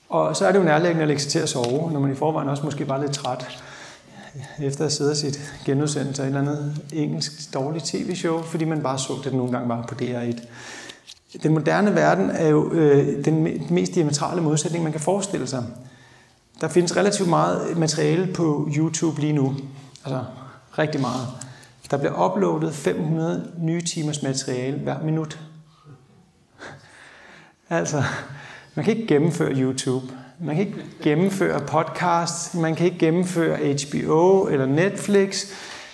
Og 0.09 0.35
så 0.35 0.47
er 0.47 0.51
det 0.51 0.59
jo 0.59 0.63
nærliggende 0.63 1.01
at 1.01 1.07
lægge 1.07 1.21
sig 1.21 1.31
til 1.31 1.39
at 1.39 1.49
sove, 1.49 1.91
når 1.91 1.99
man 1.99 2.11
i 2.11 2.15
forvejen 2.15 2.49
også 2.49 2.63
måske 2.63 2.87
var 2.87 3.01
lidt 3.01 3.13
træt, 3.13 3.63
efter 4.59 4.85
at 4.85 4.91
sidde 4.91 5.15
sit 5.15 5.53
genudsendelse 5.65 6.21
af 6.21 6.25
et 6.25 6.29
eller 6.29 6.41
andet 6.41 6.81
engelsk 6.93 7.53
dårligt 7.53 7.85
tv-show, 7.85 8.41
fordi 8.41 8.65
man 8.65 8.83
bare 8.83 8.99
så 8.99 9.13
det 9.23 9.33
nogle 9.33 9.51
gange 9.51 9.69
var 9.69 9.85
på 9.87 9.95
DR1. 10.01 10.39
Den 11.43 11.53
moderne 11.53 11.95
verden 11.95 12.29
er 12.29 12.47
jo 12.47 12.71
øh, 12.71 13.25
den 13.25 13.61
mest 13.69 13.95
diametrale 13.95 14.41
modsætning, 14.41 14.83
man 14.83 14.91
kan 14.93 15.01
forestille 15.01 15.47
sig. 15.47 15.63
Der 16.61 16.67
findes 16.67 16.97
relativt 16.97 17.29
meget 17.29 17.77
materiale 17.77 18.33
på 18.33 18.69
YouTube 18.77 19.21
lige 19.21 19.33
nu. 19.33 19.55
Altså 20.05 20.23
rigtig 20.77 21.01
meget. 21.01 21.27
Der 21.91 21.97
bliver 21.97 22.31
uploadet 22.31 22.73
500 22.73 23.51
nye 23.59 23.81
timers 23.81 24.23
materiale 24.23 24.77
hver 24.77 25.01
minut. 25.03 25.39
altså, 27.69 28.03
man 28.75 28.85
kan 28.85 28.95
ikke 28.95 29.07
gennemføre 29.07 29.51
YouTube. 29.51 30.05
Man 30.39 30.55
kan 30.55 30.67
ikke 30.67 30.85
gennemføre 31.03 31.59
podcast. 31.59 32.55
Man 32.55 32.75
kan 32.75 32.85
ikke 32.85 32.97
gennemføre 32.97 33.57
HBO 33.57 34.47
eller 34.47 34.65
Netflix. 34.65 35.45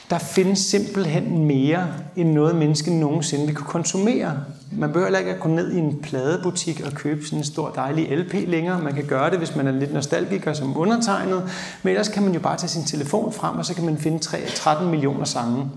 Der 0.09 0.17
findes 0.17 0.59
simpelthen 0.59 1.45
mere, 1.45 1.87
end 2.15 2.31
noget 2.31 2.55
menneske 2.55 2.93
nogensinde 2.99 3.45
vil 3.45 3.55
kunne 3.55 3.67
konsumere. 3.67 4.43
Man 4.77 4.89
behøver 4.89 5.05
heller 5.05 5.19
ikke 5.19 5.31
at 5.31 5.39
gå 5.39 5.49
ned 5.49 5.71
i 5.71 5.77
en 5.77 5.99
pladebutik 6.01 6.81
og 6.85 6.91
købe 6.91 7.25
sådan 7.25 7.39
en 7.39 7.43
stor 7.43 7.69
dejlig 7.69 8.17
LP 8.17 8.33
længere. 8.47 8.81
Man 8.81 8.93
kan 8.93 9.05
gøre 9.05 9.29
det, 9.29 9.37
hvis 9.37 9.55
man 9.55 9.67
er 9.67 9.71
lidt 9.71 9.93
nostalgiker 9.93 10.53
som 10.53 10.77
undertegnet. 10.77 11.49
Men 11.83 11.89
ellers 11.89 12.07
kan 12.07 12.23
man 12.23 12.33
jo 12.33 12.39
bare 12.39 12.57
tage 12.57 12.69
sin 12.69 12.83
telefon 12.83 13.33
frem, 13.33 13.57
og 13.57 13.65
så 13.65 13.73
kan 13.75 13.85
man 13.85 13.97
finde 13.97 14.19
13 14.55 14.89
millioner 14.89 15.25
sange. 15.25 15.69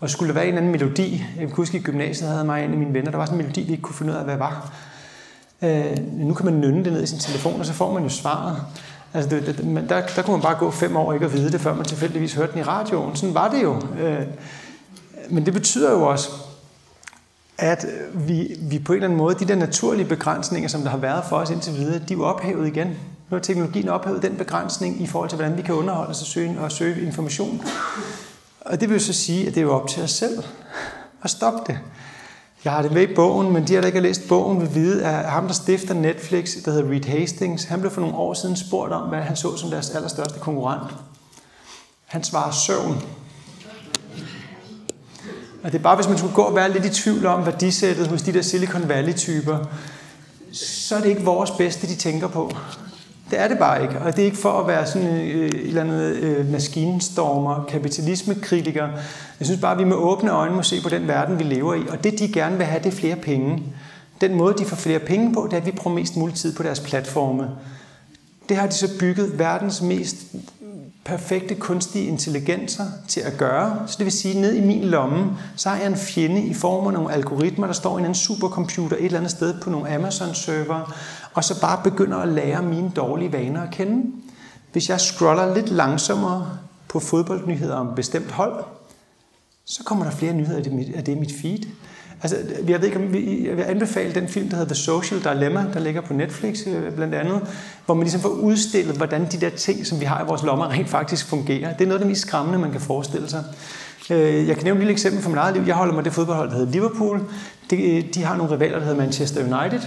Og 0.00 0.10
skulle 0.10 0.28
der 0.28 0.34
være 0.34 0.48
en 0.48 0.56
anden 0.56 0.72
melodi, 0.72 1.24
jeg 1.36 1.46
kan 1.46 1.56
huske 1.56 1.78
i 1.78 1.80
gymnasiet 1.80 2.30
havde 2.30 2.44
mig 2.44 2.64
en 2.64 2.72
af 2.72 2.78
mine 2.78 2.94
venner, 2.94 3.10
der 3.10 3.18
var 3.18 3.24
sådan 3.24 3.40
en 3.40 3.44
melodi, 3.44 3.62
vi 3.62 3.72
ikke 3.72 3.82
kunne 3.82 3.94
finde 3.94 4.12
ud 4.12 4.18
af, 4.18 4.24
hvad 4.24 4.36
var. 4.36 4.72
Øh, 5.62 5.96
nu 6.12 6.34
kan 6.34 6.46
man 6.46 6.60
nynne 6.60 6.84
det 6.84 6.92
ned 6.92 7.02
i 7.02 7.06
sin 7.06 7.18
telefon, 7.18 7.60
og 7.60 7.66
så 7.66 7.72
får 7.72 7.92
man 7.92 8.02
jo 8.02 8.08
svaret. 8.08 8.56
Altså 9.14 9.30
det, 9.30 9.46
det, 9.46 9.88
der, 9.88 10.02
der 10.16 10.22
kunne 10.22 10.36
man 10.36 10.42
bare 10.42 10.54
gå 10.58 10.70
fem 10.70 10.96
år 10.96 11.12
ikke 11.12 11.26
at 11.26 11.32
vide 11.32 11.52
det, 11.52 11.60
før 11.60 11.74
man 11.74 11.84
tilfældigvis 11.84 12.34
hørte 12.34 12.52
den 12.52 12.60
i 12.60 12.62
radioen. 12.62 13.16
Sådan 13.16 13.34
var 13.34 13.48
det 13.48 13.62
jo. 13.62 13.82
Øh, 14.00 14.26
men 15.30 15.46
det 15.46 15.54
betyder 15.54 15.92
jo 15.92 16.02
også, 16.02 16.30
at 17.62 17.84
øh, 17.84 18.28
vi, 18.28 18.56
vi 18.60 18.78
på 18.78 18.92
en 18.92 18.96
eller 18.96 19.06
anden 19.08 19.18
måde, 19.18 19.34
de 19.34 19.48
der 19.48 19.54
naturlige 19.54 20.04
begrænsninger, 20.04 20.68
som 20.68 20.82
der 20.82 20.90
har 20.90 20.98
været 20.98 21.24
for 21.28 21.36
os 21.36 21.50
indtil 21.50 21.74
videre, 21.74 21.98
de 21.98 22.12
er 22.12 22.16
jo 22.16 22.24
ophævet 22.24 22.66
igen. 22.66 22.86
Nu 22.88 22.96
har 23.36 23.38
teknologien 23.38 23.88
ophævet 23.88 24.22
den 24.22 24.36
begrænsning 24.36 25.02
i 25.02 25.06
forhold 25.06 25.28
til, 25.30 25.36
hvordan 25.36 25.56
vi 25.56 25.62
kan 25.62 25.74
underholde 25.74 26.10
os 26.10 26.20
og 26.20 26.26
søge, 26.26 26.60
og 26.60 26.72
søge 26.72 27.06
information. 27.06 27.62
Og 28.60 28.80
det 28.80 28.88
vil 28.88 28.94
jo 28.94 29.04
så 29.04 29.12
sige, 29.12 29.46
at 29.46 29.54
det 29.54 29.60
er 29.60 29.64
jo 29.64 29.72
op 29.72 29.88
til 29.88 30.02
os 30.02 30.10
selv 30.10 30.42
at 31.22 31.30
stoppe 31.30 31.72
det. 31.72 31.78
Jeg 32.64 32.72
har 32.72 32.82
det 32.82 32.92
med 32.92 33.08
i 33.08 33.14
bogen, 33.14 33.52
men 33.52 33.66
de, 33.66 33.74
der 33.74 33.86
ikke 33.86 33.98
har 33.98 34.02
læst 34.02 34.28
bogen, 34.28 34.60
vil 34.60 34.74
vide, 34.74 35.04
at 35.04 35.30
ham, 35.30 35.46
der 35.46 35.54
stifter 35.54 35.94
Netflix, 35.94 36.50
der 36.64 36.70
hedder 36.70 36.90
Reed 36.90 37.04
Hastings, 37.04 37.64
han 37.64 37.80
blev 37.80 37.90
for 37.90 38.00
nogle 38.00 38.16
år 38.16 38.34
siden 38.34 38.56
spurgt 38.56 38.92
om, 38.92 39.08
hvad 39.08 39.20
han 39.20 39.36
så 39.36 39.56
som 39.56 39.70
deres 39.70 39.90
allerstørste 39.90 40.38
konkurrent. 40.38 40.94
Han 42.04 42.24
svarer 42.24 42.50
søvn. 42.50 43.02
Og 45.62 45.72
det 45.72 45.78
er 45.78 45.82
bare, 45.82 45.96
hvis 45.96 46.08
man 46.08 46.18
skulle 46.18 46.34
gå 46.34 46.42
og 46.42 46.56
være 46.56 46.72
lidt 46.72 46.84
i 46.84 46.90
tvivl 46.90 47.26
om 47.26 47.46
værdisættet 47.46 48.06
hos 48.06 48.22
de 48.22 48.32
der 48.32 48.42
Silicon 48.42 48.88
Valley-typer, 48.88 49.58
så 50.52 50.96
er 50.96 51.00
det 51.00 51.08
ikke 51.08 51.24
vores 51.24 51.50
bedste, 51.50 51.86
de 51.86 51.94
tænker 51.94 52.28
på. 52.28 52.50
Det 53.30 53.40
er 53.40 53.48
det 53.48 53.58
bare 53.58 53.82
ikke, 53.82 53.98
og 53.98 54.16
det 54.16 54.22
er 54.22 54.26
ikke 54.26 54.36
for 54.36 54.60
at 54.60 54.66
være 54.66 54.86
sådan 54.86 55.08
øh, 55.08 55.46
et 55.46 55.66
eller 55.66 55.80
andet 55.80 56.14
øh, 56.14 56.52
maskinstormer, 56.52 57.64
kapitalismekritiker. 57.68 58.88
Jeg 59.40 59.46
synes 59.46 59.60
bare, 59.60 59.72
at 59.72 59.78
vi 59.78 59.84
med 59.84 59.96
åbne 59.96 60.30
øjne 60.30 60.54
må 60.54 60.62
se 60.62 60.82
på 60.82 60.88
den 60.88 61.08
verden, 61.08 61.38
vi 61.38 61.44
lever 61.44 61.74
i, 61.74 61.82
og 61.88 62.04
det 62.04 62.18
de 62.18 62.32
gerne 62.32 62.56
vil 62.56 62.66
have, 62.66 62.82
det 62.82 62.92
er 62.92 62.96
flere 62.96 63.16
penge. 63.16 63.62
Den 64.20 64.34
måde, 64.34 64.54
de 64.58 64.64
får 64.64 64.76
flere 64.76 64.98
penge 64.98 65.34
på, 65.34 65.46
det 65.50 65.52
er, 65.52 65.60
at 65.60 65.66
vi 65.66 65.70
bruger 65.70 65.94
mest 65.94 66.16
mulig 66.16 66.34
tid 66.34 66.56
på 66.56 66.62
deres 66.62 66.80
platforme. 66.80 67.48
Det 68.48 68.56
har 68.56 68.66
de 68.66 68.74
så 68.74 68.88
bygget 68.98 69.38
verdens 69.38 69.82
mest 69.82 70.16
perfekte 71.04 71.54
kunstige 71.54 72.06
intelligenser 72.06 72.84
til 73.08 73.20
at 73.20 73.38
gøre. 73.38 73.82
Så 73.86 73.94
det 73.98 74.04
vil 74.04 74.12
sige, 74.12 74.34
at 74.34 74.40
ned 74.40 74.54
i 74.54 74.60
min 74.60 74.84
lomme, 74.84 75.38
så 75.56 75.68
har 75.68 75.76
jeg 75.76 75.86
en 75.86 75.96
fjende 75.96 76.42
i 76.42 76.54
form 76.54 76.86
af 76.86 76.92
nogle 76.92 77.12
algoritmer, 77.12 77.66
der 77.66 77.74
står 77.74 77.98
i 77.98 78.02
en 78.02 78.14
supercomputer 78.14 78.96
et 78.96 79.04
eller 79.04 79.18
andet 79.18 79.30
sted 79.30 79.60
på 79.60 79.70
nogle 79.70 79.94
Amazon-server, 79.94 80.94
og 81.34 81.44
så 81.44 81.60
bare 81.60 81.80
begynder 81.84 82.18
at 82.18 82.28
lære 82.28 82.62
mine 82.62 82.92
dårlige 82.96 83.32
vaner 83.32 83.62
at 83.62 83.70
kende. 83.70 84.12
Hvis 84.72 84.88
jeg 84.88 85.00
scroller 85.00 85.54
lidt 85.54 85.68
langsommere 85.68 86.58
på 86.88 87.00
fodboldnyheder 87.00 87.74
om 87.74 87.94
bestemt 87.96 88.30
hold, 88.30 88.64
så 89.64 89.84
kommer 89.84 90.04
der 90.04 90.12
flere 90.12 90.34
nyheder 90.34 90.58
af 90.96 91.04
det 91.04 91.18
mit 91.18 91.32
feed. 91.42 91.58
Altså, 92.22 92.36
jeg 92.68 92.80
ved 92.80 92.86
ikke, 92.86 92.98
om 92.98 93.12
vi, 93.12 93.48
jeg 93.48 93.56
vil 93.56 93.62
anbefale 93.62 94.14
den 94.14 94.28
film, 94.28 94.48
der 94.48 94.56
hedder 94.56 94.74
The 94.74 94.82
Social 94.82 95.20
Dilemma, 95.24 95.64
der 95.74 95.80
ligger 95.80 96.00
på 96.00 96.14
Netflix 96.14 96.66
øh, 96.66 96.92
blandt 96.92 97.14
andet, 97.14 97.40
hvor 97.86 97.94
man 97.94 98.02
ligesom 98.02 98.20
får 98.20 98.28
udstillet, 98.28 98.96
hvordan 98.96 99.26
de 99.32 99.40
der 99.40 99.50
ting, 99.50 99.86
som 99.86 100.00
vi 100.00 100.04
har 100.04 100.24
i 100.24 100.26
vores 100.26 100.42
lommer, 100.42 100.70
rent 100.70 100.88
faktisk 100.88 101.26
fungerer. 101.26 101.72
Det 101.72 101.84
er 101.84 101.88
noget 101.88 101.98
af 101.98 101.98
det 101.98 102.08
mest 102.08 102.22
skræmmende, 102.22 102.58
man 102.58 102.72
kan 102.72 102.80
forestille 102.80 103.28
sig. 103.28 103.44
Øh, 104.10 104.48
jeg 104.48 104.56
kan 104.56 104.64
nævne 104.64 104.78
et 104.78 104.84
lille 104.84 104.92
eksempel 104.92 105.22
fra 105.22 105.28
mit 105.28 105.38
eget 105.38 105.54
liv. 105.54 105.62
Jeg 105.66 105.74
holder 105.74 105.94
mig 105.94 106.04
det 106.04 106.12
fodboldhold, 106.12 106.50
der 106.50 106.56
hedder 106.56 106.72
Liverpool. 106.72 107.20
De, 107.70 107.82
øh, 107.82 108.04
de 108.14 108.24
har 108.24 108.36
nogle 108.36 108.54
rivaler, 108.54 108.78
der 108.78 108.84
hedder 108.84 109.00
Manchester 109.00 109.40
United. 109.40 109.80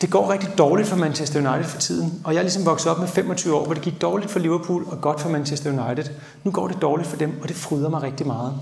Det 0.00 0.10
går 0.10 0.32
rigtig 0.32 0.58
dårligt 0.58 0.88
for 0.88 0.96
Manchester 0.96 1.50
United 1.50 1.70
for 1.70 1.78
tiden, 1.78 2.20
og 2.24 2.32
jeg 2.32 2.38
er 2.38 2.42
ligesom 2.42 2.66
vokset 2.66 2.90
op 2.90 2.98
med 2.98 3.08
25 3.08 3.54
år, 3.54 3.64
hvor 3.64 3.74
det 3.74 3.82
gik 3.82 4.02
dårligt 4.02 4.30
for 4.30 4.38
Liverpool 4.38 4.84
og 4.90 5.00
godt 5.00 5.20
for 5.20 5.28
Manchester 5.28 5.70
United. 5.70 6.04
Nu 6.44 6.50
går 6.50 6.68
det 6.68 6.82
dårligt 6.82 7.08
for 7.08 7.16
dem, 7.16 7.32
og 7.42 7.48
det 7.48 7.56
fryder 7.56 7.88
mig 7.88 8.02
rigtig 8.02 8.26
meget. 8.26 8.54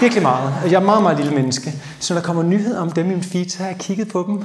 Virkelig 0.00 0.22
meget. 0.22 0.52
Jeg 0.64 0.74
er 0.74 0.80
meget, 0.80 1.02
meget 1.02 1.18
lille 1.18 1.34
menneske. 1.34 1.72
Så 2.00 2.14
når 2.14 2.20
der 2.20 2.26
kommer 2.26 2.42
nyheder 2.42 2.80
om 2.80 2.90
dem 2.90 3.06
i 3.06 3.08
min 3.08 3.22
feed, 3.22 3.48
så 3.48 3.58
har 3.58 3.66
jeg 3.66 3.76
kigget 3.78 4.08
på 4.08 4.24
dem. 4.28 4.44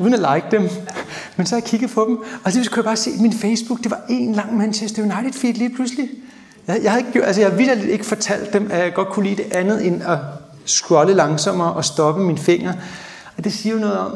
Uden 0.00 0.14
at 0.14 0.20
like 0.20 0.46
dem. 0.50 0.68
Men 1.36 1.46
så 1.46 1.54
har 1.54 1.60
jeg 1.60 1.68
kigget 1.68 1.90
på 1.90 2.04
dem. 2.08 2.18
Og 2.44 2.52
så 2.52 2.68
kunne 2.70 2.78
jeg 2.78 2.84
bare 2.84 2.96
se, 2.96 3.10
at 3.10 3.20
min 3.20 3.32
Facebook, 3.32 3.78
det 3.82 3.90
var 3.90 4.00
en 4.08 4.32
lang 4.32 4.58
Manchester 4.58 5.02
United 5.02 5.32
feed 5.32 5.54
lige 5.54 5.74
pludselig. 5.74 6.08
Jeg, 6.66 6.80
jeg, 6.82 6.92
havde 6.92 7.06
ikke, 7.06 7.24
altså 7.24 7.40
jeg 7.40 7.50
har 7.50 7.56
vildt 7.56 7.84
ikke 7.84 8.06
fortalt 8.06 8.52
dem, 8.52 8.70
at 8.70 8.78
jeg 8.78 8.94
godt 8.94 9.08
kunne 9.08 9.26
lide 9.28 9.42
det 9.42 9.52
andet, 9.52 9.86
end 9.86 10.02
at 10.02 10.18
scrolle 10.66 11.14
langsommere 11.14 11.72
og 11.72 11.84
stoppe 11.84 12.22
mine 12.22 12.38
fingre. 12.38 12.74
Og 13.38 13.44
det 13.44 13.52
siger 13.52 13.74
jo 13.74 13.80
noget 13.80 13.98
om, 13.98 14.12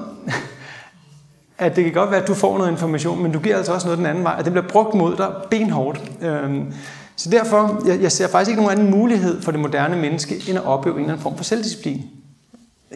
at 1.58 1.76
det 1.76 1.84
kan 1.84 1.92
godt 1.92 2.10
være, 2.10 2.22
at 2.22 2.28
du 2.28 2.34
får 2.34 2.58
noget 2.58 2.70
information, 2.70 3.22
men 3.22 3.32
du 3.32 3.38
giver 3.38 3.56
altså 3.56 3.72
også 3.72 3.86
noget 3.86 3.98
den 3.98 4.06
anden 4.06 4.24
vej, 4.24 4.34
og 4.38 4.44
det 4.44 4.52
bliver 4.52 4.68
brugt 4.68 4.94
mod 4.94 5.16
dig 5.16 5.28
benhårdt. 5.50 6.00
Øhm, 6.20 6.72
så 7.16 7.30
derfor, 7.30 7.82
jeg, 7.86 8.02
jeg 8.02 8.12
ser 8.12 8.28
faktisk 8.28 8.48
ikke 8.48 8.62
nogen 8.62 8.78
anden 8.78 8.90
mulighed 8.90 9.42
for 9.42 9.50
det 9.50 9.60
moderne 9.60 9.96
menneske, 9.96 10.42
end 10.48 10.58
at 10.58 10.64
opleve 10.64 10.94
en 10.94 11.00
eller 11.00 11.12
anden 11.12 11.22
form 11.22 11.36
for 11.36 11.44
selvdisciplin. 11.44 12.02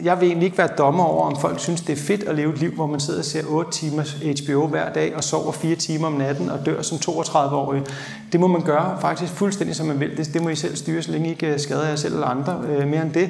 Jeg 0.03 0.19
vil 0.19 0.27
egentlig 0.27 0.45
ikke 0.45 0.57
være 0.57 0.69
dommer 0.77 1.03
over, 1.03 1.25
om 1.25 1.39
folk 1.39 1.59
synes, 1.59 1.81
det 1.81 1.93
er 1.93 2.03
fedt 2.03 2.23
at 2.23 2.35
leve 2.35 2.53
et 2.53 2.59
liv, 2.59 2.71
hvor 2.71 2.87
man 2.87 2.99
sidder 2.99 3.19
og 3.19 3.25
ser 3.25 3.43
8 3.47 3.71
timer 3.71 4.03
HBO 4.43 4.67
hver 4.67 4.93
dag 4.93 5.15
og 5.15 5.23
sover 5.23 5.51
4 5.51 5.75
timer 5.75 6.07
om 6.07 6.13
natten 6.13 6.49
og 6.49 6.65
dør 6.65 6.81
som 6.81 6.97
32-årig. 6.97 7.83
Det 8.31 8.39
må 8.39 8.47
man 8.47 8.61
gøre 8.61 8.97
faktisk 9.01 9.33
fuldstændig, 9.33 9.75
som 9.75 9.87
man 9.87 9.99
vil. 9.99 10.17
Det, 10.17 10.33
det 10.33 10.43
må 10.43 10.49
I 10.49 10.55
selv 10.55 10.75
styre, 10.75 11.01
så 11.01 11.11
længe 11.11 11.27
I 11.27 11.31
ikke 11.31 11.47
øh, 11.47 11.59
skader 11.59 11.87
jer 11.87 11.95
selv 11.95 12.13
eller 12.13 12.27
andre 12.27 12.61
øh, 12.67 12.87
mere 12.87 13.01
end 13.01 13.13
det. 13.13 13.29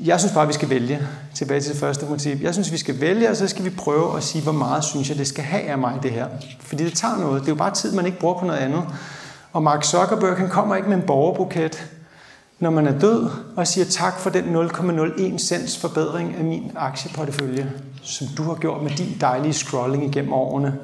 Jeg 0.00 0.20
synes 0.20 0.32
bare, 0.32 0.46
vi 0.46 0.52
skal 0.52 0.70
vælge. 0.70 1.00
Tilbage 1.34 1.60
til 1.60 1.72
det 1.72 1.80
første 1.80 2.06
motiv. 2.06 2.36
Jeg 2.42 2.52
synes, 2.52 2.72
vi 2.72 2.78
skal 2.78 3.00
vælge, 3.00 3.30
og 3.30 3.36
så 3.36 3.48
skal 3.48 3.64
vi 3.64 3.70
prøve 3.70 4.16
at 4.16 4.22
sige, 4.22 4.42
hvor 4.42 4.52
meget 4.52 4.84
synes 4.84 5.08
jeg, 5.08 5.18
det 5.18 5.26
skal 5.26 5.44
have 5.44 5.62
af 5.62 5.78
mig, 5.78 5.98
det 6.02 6.10
her. 6.10 6.26
Fordi 6.60 6.84
det 6.84 6.92
tager 6.92 7.18
noget. 7.18 7.40
Det 7.40 7.48
er 7.48 7.52
jo 7.52 7.56
bare 7.56 7.74
tid, 7.74 7.92
man 7.92 8.06
ikke 8.06 8.18
bruger 8.18 8.38
på 8.38 8.46
noget 8.46 8.58
andet. 8.58 8.82
Og 9.56 9.62
Mark 9.62 9.84
Zuckerberg, 9.84 10.36
han 10.36 10.48
kommer 10.48 10.76
ikke 10.76 10.88
med 10.88 10.96
en 10.96 11.02
borgerbuket, 11.06 11.90
når 12.58 12.70
man 12.70 12.86
er 12.86 12.98
død, 12.98 13.28
og 13.56 13.66
siger 13.66 13.84
tak 13.84 14.18
for 14.18 14.30
den 14.30 14.56
0,01 14.56 15.38
cents 15.38 15.78
forbedring 15.78 16.34
af 16.38 16.44
min 16.44 16.72
aktieportefølje, 16.76 17.72
som 18.02 18.26
du 18.36 18.42
har 18.42 18.54
gjort 18.54 18.82
med 18.82 18.90
din 18.90 19.16
dejlige 19.20 19.52
scrolling 19.52 20.04
igennem 20.04 20.32
årene. 20.32 20.78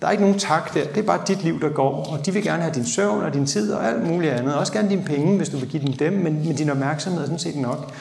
Der 0.00 0.06
er 0.06 0.10
ikke 0.10 0.22
nogen 0.22 0.38
tak 0.38 0.74
der. 0.74 0.84
Det 0.84 0.96
er 0.96 1.02
bare 1.02 1.20
dit 1.28 1.42
liv, 1.42 1.60
der 1.60 1.68
går. 1.68 2.08
Og 2.12 2.26
de 2.26 2.32
vil 2.32 2.42
gerne 2.42 2.62
have 2.62 2.74
din 2.74 2.86
søvn 2.86 3.22
og 3.22 3.34
din 3.34 3.46
tid 3.46 3.72
og 3.72 3.86
alt 3.86 4.06
muligt 4.06 4.32
andet. 4.32 4.54
Også 4.54 4.72
gerne 4.72 4.90
dine 4.90 5.04
penge, 5.04 5.36
hvis 5.36 5.48
du 5.48 5.56
vil 5.56 5.68
give 5.68 5.86
dem 5.86 5.92
dem, 5.92 6.12
men, 6.12 6.46
men 6.46 6.56
din 6.56 6.70
opmærksomhed 6.70 7.20
er 7.20 7.26
sådan 7.26 7.38
set 7.38 7.56
nok. 7.56 7.92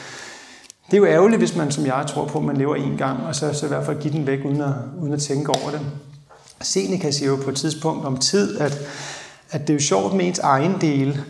Det 0.86 0.94
er 0.94 0.98
jo 0.98 1.06
ærgerligt, 1.06 1.40
hvis 1.40 1.56
man, 1.56 1.72
som 1.72 1.86
jeg 1.86 2.06
tror 2.08 2.26
på, 2.26 2.40
man 2.40 2.58
lever 2.58 2.76
en 2.76 2.98
gang, 2.98 3.26
og 3.26 3.36
så, 3.36 3.54
så 3.54 3.66
i 3.66 3.70
hvert 3.70 3.86
fald 3.86 4.02
give 4.02 4.14
den 4.14 4.28
væk, 4.28 4.40
uden 4.46 4.62
at, 4.62 4.74
uden 5.02 5.14
at 5.14 5.22
tænke 5.22 5.50
over 5.50 5.72
det. 5.72 5.82
Seneca 6.62 7.12
siger 7.12 7.30
jo 7.30 7.36
på 7.44 7.50
et 7.50 7.56
tidspunkt 7.56 8.06
om 8.06 8.18
tid, 8.18 8.60
at, 8.60 8.80
at 9.54 9.62
det 9.62 9.70
er 9.70 9.74
jo 9.74 9.80
sjovt 9.80 10.14
med 10.14 10.26
ens 10.26 10.40
egen 10.40 10.76
del. 10.82 11.22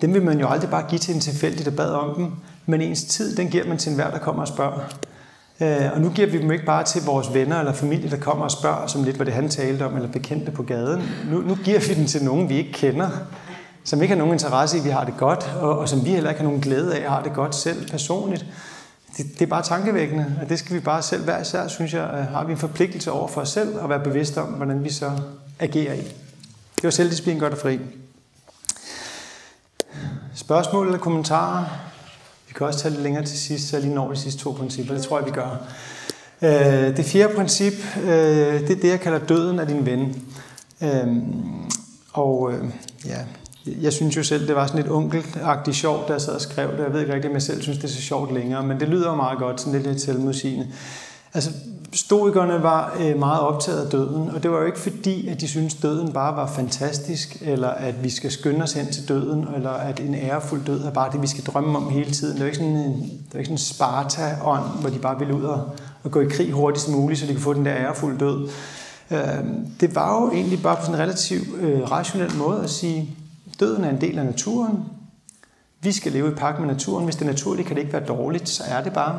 Dem 0.00 0.14
vil 0.14 0.22
man 0.22 0.40
jo 0.40 0.48
aldrig 0.48 0.70
bare 0.70 0.84
give 0.88 0.98
til 0.98 1.14
en 1.14 1.20
tilfældig, 1.20 1.64
der 1.64 1.70
bad 1.70 1.90
om 1.90 2.14
dem, 2.14 2.30
men 2.66 2.80
ens 2.80 3.04
tid, 3.04 3.36
den 3.36 3.48
giver 3.48 3.68
man 3.68 3.78
til 3.78 3.90
enhver, 3.90 4.10
der 4.10 4.18
kommer 4.18 4.42
og 4.42 4.48
spørger. 4.48 4.78
Øh, 5.60 5.92
og 5.94 6.00
nu 6.00 6.10
giver 6.10 6.28
vi 6.28 6.38
dem 6.38 6.52
ikke 6.52 6.64
bare 6.64 6.84
til 6.84 7.02
vores 7.02 7.34
venner 7.34 7.58
eller 7.58 7.72
familie, 7.72 8.10
der 8.10 8.16
kommer 8.16 8.44
og 8.44 8.50
spørger, 8.50 8.86
som 8.86 9.04
lidt 9.04 9.18
var 9.18 9.24
det 9.24 9.34
han 9.34 9.48
talte 9.48 9.86
om, 9.86 9.96
eller 9.96 10.08
bekendte 10.08 10.50
på 10.50 10.62
gaden. 10.62 11.02
Nu, 11.30 11.40
nu 11.40 11.54
giver 11.54 11.80
vi 11.80 11.94
den 11.94 12.06
til 12.06 12.24
nogen, 12.24 12.48
vi 12.48 12.56
ikke 12.56 12.72
kender, 12.72 13.08
som 13.84 14.02
ikke 14.02 14.14
har 14.14 14.18
nogen 14.18 14.32
interesse 14.32 14.76
i, 14.76 14.80
at 14.80 14.84
vi 14.84 14.90
har 14.90 15.04
det 15.04 15.14
godt, 15.16 15.54
og, 15.60 15.78
og 15.78 15.88
som 15.88 16.04
vi 16.04 16.10
heller 16.10 16.30
ikke 16.30 16.40
har 16.40 16.48
nogen 16.48 16.60
glæde 16.60 16.94
af 16.94 17.04
at 17.04 17.10
har 17.10 17.22
det 17.22 17.32
godt 17.32 17.54
selv 17.54 17.90
personligt. 17.90 18.46
Det, 19.16 19.26
det 19.32 19.42
er 19.42 19.46
bare 19.46 19.62
tankevækkende, 19.62 20.26
og 20.42 20.48
det 20.48 20.58
skal 20.58 20.76
vi 20.76 20.80
bare 20.80 21.02
selv 21.02 21.24
hver 21.24 21.40
især, 21.40 21.68
synes 21.68 21.94
jeg, 21.94 22.10
øh, 22.12 22.26
har 22.34 22.44
vi 22.44 22.52
en 22.52 22.58
forpligtelse 22.58 23.12
over 23.12 23.28
for 23.28 23.40
os 23.40 23.48
selv 23.48 23.78
at 23.82 23.88
være 23.88 24.00
bevidste 24.00 24.42
om, 24.42 24.48
hvordan 24.48 24.84
vi 24.84 24.90
så 24.90 25.10
agerer 25.58 25.94
i. 25.94 26.25
Det 26.76 26.84
var 26.84 26.90
selvdisciplin 26.90 27.38
godt 27.38 27.52
og 27.52 27.58
fri. 27.58 27.78
Spørgsmål 30.34 30.86
eller 30.86 30.98
kommentarer? 30.98 31.64
Vi 32.48 32.54
kan 32.56 32.66
også 32.66 32.78
tage 32.78 32.92
lidt 32.92 33.02
længere 33.02 33.24
til 33.24 33.38
sidst, 33.38 33.68
så 33.68 33.76
jeg 33.76 33.84
lige 33.84 33.94
når 33.94 34.10
de 34.10 34.16
sidste 34.16 34.42
to 34.42 34.52
principper. 34.52 34.94
Det 34.94 35.02
tror 35.02 35.18
jeg, 35.18 35.26
vi 35.26 35.30
gør. 35.30 35.66
Øh, 36.42 36.96
det 36.96 37.04
fjerde 37.04 37.34
princip, 37.34 37.72
øh, 38.02 38.60
det 38.60 38.70
er 38.70 38.80
det, 38.80 38.88
jeg 38.88 39.00
kalder 39.00 39.18
døden 39.18 39.58
af 39.58 39.66
din 39.66 39.86
ven. 39.86 40.22
Øhm, 40.82 41.70
og 42.12 42.52
øh, 42.52 42.64
ja, 43.06 43.18
jeg 43.66 43.92
synes 43.92 44.16
jo 44.16 44.22
selv, 44.22 44.48
det 44.48 44.56
var 44.56 44.66
sådan 44.66 44.82
lidt 44.82 44.92
onkelagtigt 44.92 45.76
sjovt, 45.76 46.08
da 46.08 46.12
jeg 46.12 46.20
sad 46.20 46.34
og 46.34 46.40
skrev 46.40 46.72
det. 46.72 46.82
Jeg 46.84 46.92
ved 46.92 47.00
ikke 47.00 47.14
rigtig, 47.14 47.30
om 47.30 47.34
jeg 47.34 47.42
selv 47.42 47.62
synes, 47.62 47.78
det 47.78 47.84
er 47.84 47.88
så 47.88 48.02
sjovt 48.02 48.34
længere, 48.34 48.62
men 48.62 48.80
det 48.80 48.88
lyder 48.88 49.08
jo 49.10 49.14
meget 49.14 49.38
godt, 49.38 49.60
sådan 49.60 49.72
lidt, 49.72 49.86
lidt 49.86 50.00
selvmodsigende. 50.00 50.68
Altså, 51.34 51.50
stoikerne 51.96 52.62
var 52.62 52.96
øh, 53.00 53.18
meget 53.18 53.40
optaget 53.40 53.84
af 53.84 53.90
døden, 53.90 54.30
og 54.30 54.42
det 54.42 54.50
var 54.50 54.58
jo 54.58 54.66
ikke 54.66 54.78
fordi, 54.78 55.28
at 55.28 55.40
de 55.40 55.48
syntes, 55.48 55.74
at 55.74 55.82
døden 55.82 56.12
bare 56.12 56.36
var 56.36 56.46
fantastisk, 56.46 57.42
eller 57.42 57.68
at 57.68 58.04
vi 58.04 58.10
skal 58.10 58.30
skynde 58.30 58.62
os 58.62 58.72
hen 58.72 58.92
til 58.92 59.08
døden, 59.08 59.46
eller 59.54 59.70
at 59.70 60.00
en 60.00 60.14
ærefuld 60.14 60.64
død 60.64 60.84
er 60.84 60.90
bare 60.90 61.12
det, 61.12 61.22
vi 61.22 61.26
skal 61.26 61.44
drømme 61.44 61.78
om 61.78 61.90
hele 61.90 62.10
tiden. 62.10 62.32
Det 62.32 62.40
var 62.40 62.46
ikke 62.46 62.58
sådan 62.58 62.76
en, 62.76 62.92
det 62.92 63.32
var 63.32 63.38
ikke 63.38 63.46
sådan 63.46 63.54
en 63.54 63.58
Sparta-ånd, 63.58 64.80
hvor 64.80 64.90
de 64.90 64.98
bare 64.98 65.18
ville 65.18 65.34
ud 65.34 65.42
og, 65.42 65.70
og 66.02 66.10
gå 66.10 66.20
i 66.20 66.26
krig 66.30 66.52
hurtigst 66.52 66.88
muligt, 66.88 67.20
så 67.20 67.26
de 67.26 67.32
kunne 67.32 67.42
få 67.42 67.52
den 67.52 67.64
der 67.64 67.74
ærefulde 67.74 68.18
død. 68.18 68.48
Øh, 69.10 69.18
det 69.80 69.94
var 69.94 70.22
jo 70.22 70.30
egentlig 70.30 70.62
bare 70.62 70.76
på 70.76 70.82
sådan 70.82 70.94
en 70.94 71.02
relativt 71.02 71.48
øh, 71.60 71.90
rationel 71.90 72.36
måde 72.36 72.62
at 72.62 72.70
sige, 72.70 73.10
døden 73.60 73.84
er 73.84 73.90
en 73.90 74.00
del 74.00 74.18
af 74.18 74.24
naturen. 74.24 74.84
Vi 75.80 75.92
skal 75.92 76.12
leve 76.12 76.28
i 76.28 76.34
pagt 76.34 76.60
med 76.60 76.68
naturen. 76.68 77.04
Hvis 77.04 77.16
det 77.16 77.22
er 77.22 77.30
naturligt, 77.30 77.66
kan 77.66 77.76
det 77.76 77.82
ikke 77.82 77.92
være 77.92 78.06
dårligt, 78.06 78.48
så 78.48 78.62
er 78.68 78.82
det 78.82 78.92
bare. 78.92 79.18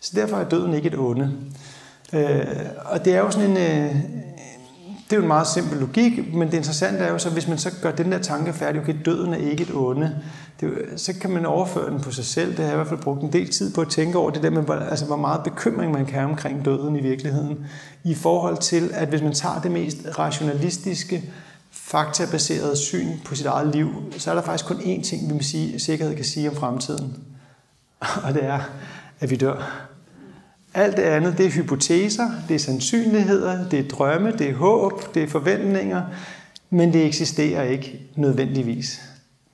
Så 0.00 0.12
derfor 0.14 0.36
er 0.36 0.48
døden 0.48 0.74
ikke 0.74 0.88
et 0.88 0.98
onde. 0.98 1.32
Øh, 2.12 2.46
og 2.84 3.04
det 3.04 3.14
er 3.14 3.18
jo 3.18 3.30
sådan 3.30 3.50
en, 3.50 3.56
øh, 3.56 3.94
det 5.04 5.12
er 5.12 5.16
jo 5.16 5.22
en 5.22 5.28
meget 5.28 5.46
simpel 5.46 5.78
logik, 5.78 6.34
men 6.34 6.48
det 6.48 6.56
interessante 6.56 7.04
er 7.04 7.12
jo 7.12 7.18
så, 7.18 7.30
hvis 7.30 7.48
man 7.48 7.58
så 7.58 7.70
gør 7.82 7.90
den 7.90 8.12
der 8.12 8.18
tanke 8.18 8.52
færdig, 8.52 8.80
okay, 8.80 8.94
døden 9.04 9.34
er 9.34 9.36
ikke 9.36 9.62
et 9.62 9.74
onde, 9.74 10.16
det, 10.60 10.70
så 10.96 11.12
kan 11.20 11.30
man 11.30 11.46
overføre 11.46 11.90
den 11.90 12.00
på 12.00 12.10
sig 12.10 12.24
selv. 12.24 12.50
Det 12.50 12.58
har 12.58 12.64
jeg 12.64 12.72
i 12.72 12.76
hvert 12.76 12.88
fald 12.88 13.00
brugt 13.00 13.22
en 13.22 13.32
del 13.32 13.48
tid 13.48 13.74
på 13.74 13.80
at 13.80 13.88
tænke 13.88 14.18
over 14.18 14.30
det 14.30 14.42
der 14.42 14.50
med, 14.50 14.64
altså, 14.90 15.04
hvor 15.06 15.16
meget 15.16 15.44
bekymring 15.44 15.92
man 15.92 16.06
kan 16.06 16.14
have 16.14 16.30
omkring 16.30 16.64
døden 16.64 16.96
i 16.96 17.00
virkeligheden. 17.00 17.66
I 18.04 18.14
forhold 18.14 18.56
til, 18.56 18.90
at 18.94 19.08
hvis 19.08 19.22
man 19.22 19.32
tager 19.32 19.60
det 19.60 19.70
mest 19.70 19.98
rationalistiske, 20.18 21.22
faktabaserede 21.70 22.76
syn 22.76 23.08
på 23.24 23.34
sit 23.34 23.46
eget 23.46 23.74
liv, 23.74 23.88
så 24.18 24.30
er 24.30 24.34
der 24.34 24.42
faktisk 24.42 24.66
kun 24.66 24.76
én 24.76 25.02
ting, 25.02 25.28
vi 25.28 25.34
med 25.34 25.42
sige, 25.42 25.80
sikkerhed 25.80 26.16
kan 26.16 26.24
sige 26.24 26.50
om 26.50 26.56
fremtiden. 26.56 27.16
Og 28.24 28.34
det 28.34 28.44
er, 28.44 28.60
at 29.20 29.30
vi 29.30 29.36
dør. 29.36 29.91
Alt 30.74 30.96
det 30.96 31.02
andet, 31.02 31.38
det 31.38 31.46
er 31.46 31.50
hypoteser, 31.50 32.30
det 32.48 32.54
er 32.54 32.58
sandsynligheder, 32.58 33.68
det 33.68 33.78
er 33.78 33.88
drømme, 33.88 34.32
det 34.32 34.50
er 34.50 34.54
håb, 34.54 35.14
det 35.14 35.22
er 35.22 35.28
forventninger, 35.28 36.02
men 36.70 36.92
det 36.92 37.06
eksisterer 37.06 37.62
ikke 37.62 38.00
nødvendigvis. 38.16 39.00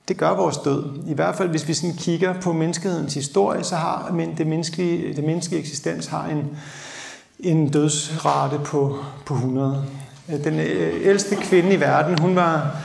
Det 0.07 0.17
gør 0.17 0.29
vores 0.29 0.57
død. 0.57 0.83
I 1.07 1.13
hvert 1.13 1.35
fald, 1.35 1.49
hvis 1.49 1.67
vi 1.67 1.73
sådan 1.73 1.95
kigger 1.95 2.41
på 2.41 2.53
menneskehedens 2.53 3.13
historie, 3.13 3.63
så 3.63 3.75
har 3.75 4.11
men 4.13 4.37
det 4.37 4.47
menneskelige, 4.47 5.13
det 5.13 5.23
menneskelige 5.23 5.59
eksistens 5.59 6.07
har 6.07 6.27
en, 6.27 6.57
en 7.39 7.69
dødsrate 7.69 8.59
på, 8.65 8.97
på 9.25 9.33
100. 9.33 9.85
Den 10.43 10.59
øh, 10.59 11.01
ældste 11.03 11.35
kvinde 11.35 11.73
i 11.73 11.79
verden, 11.79 12.19
hun 12.19 12.35
var 12.35 12.81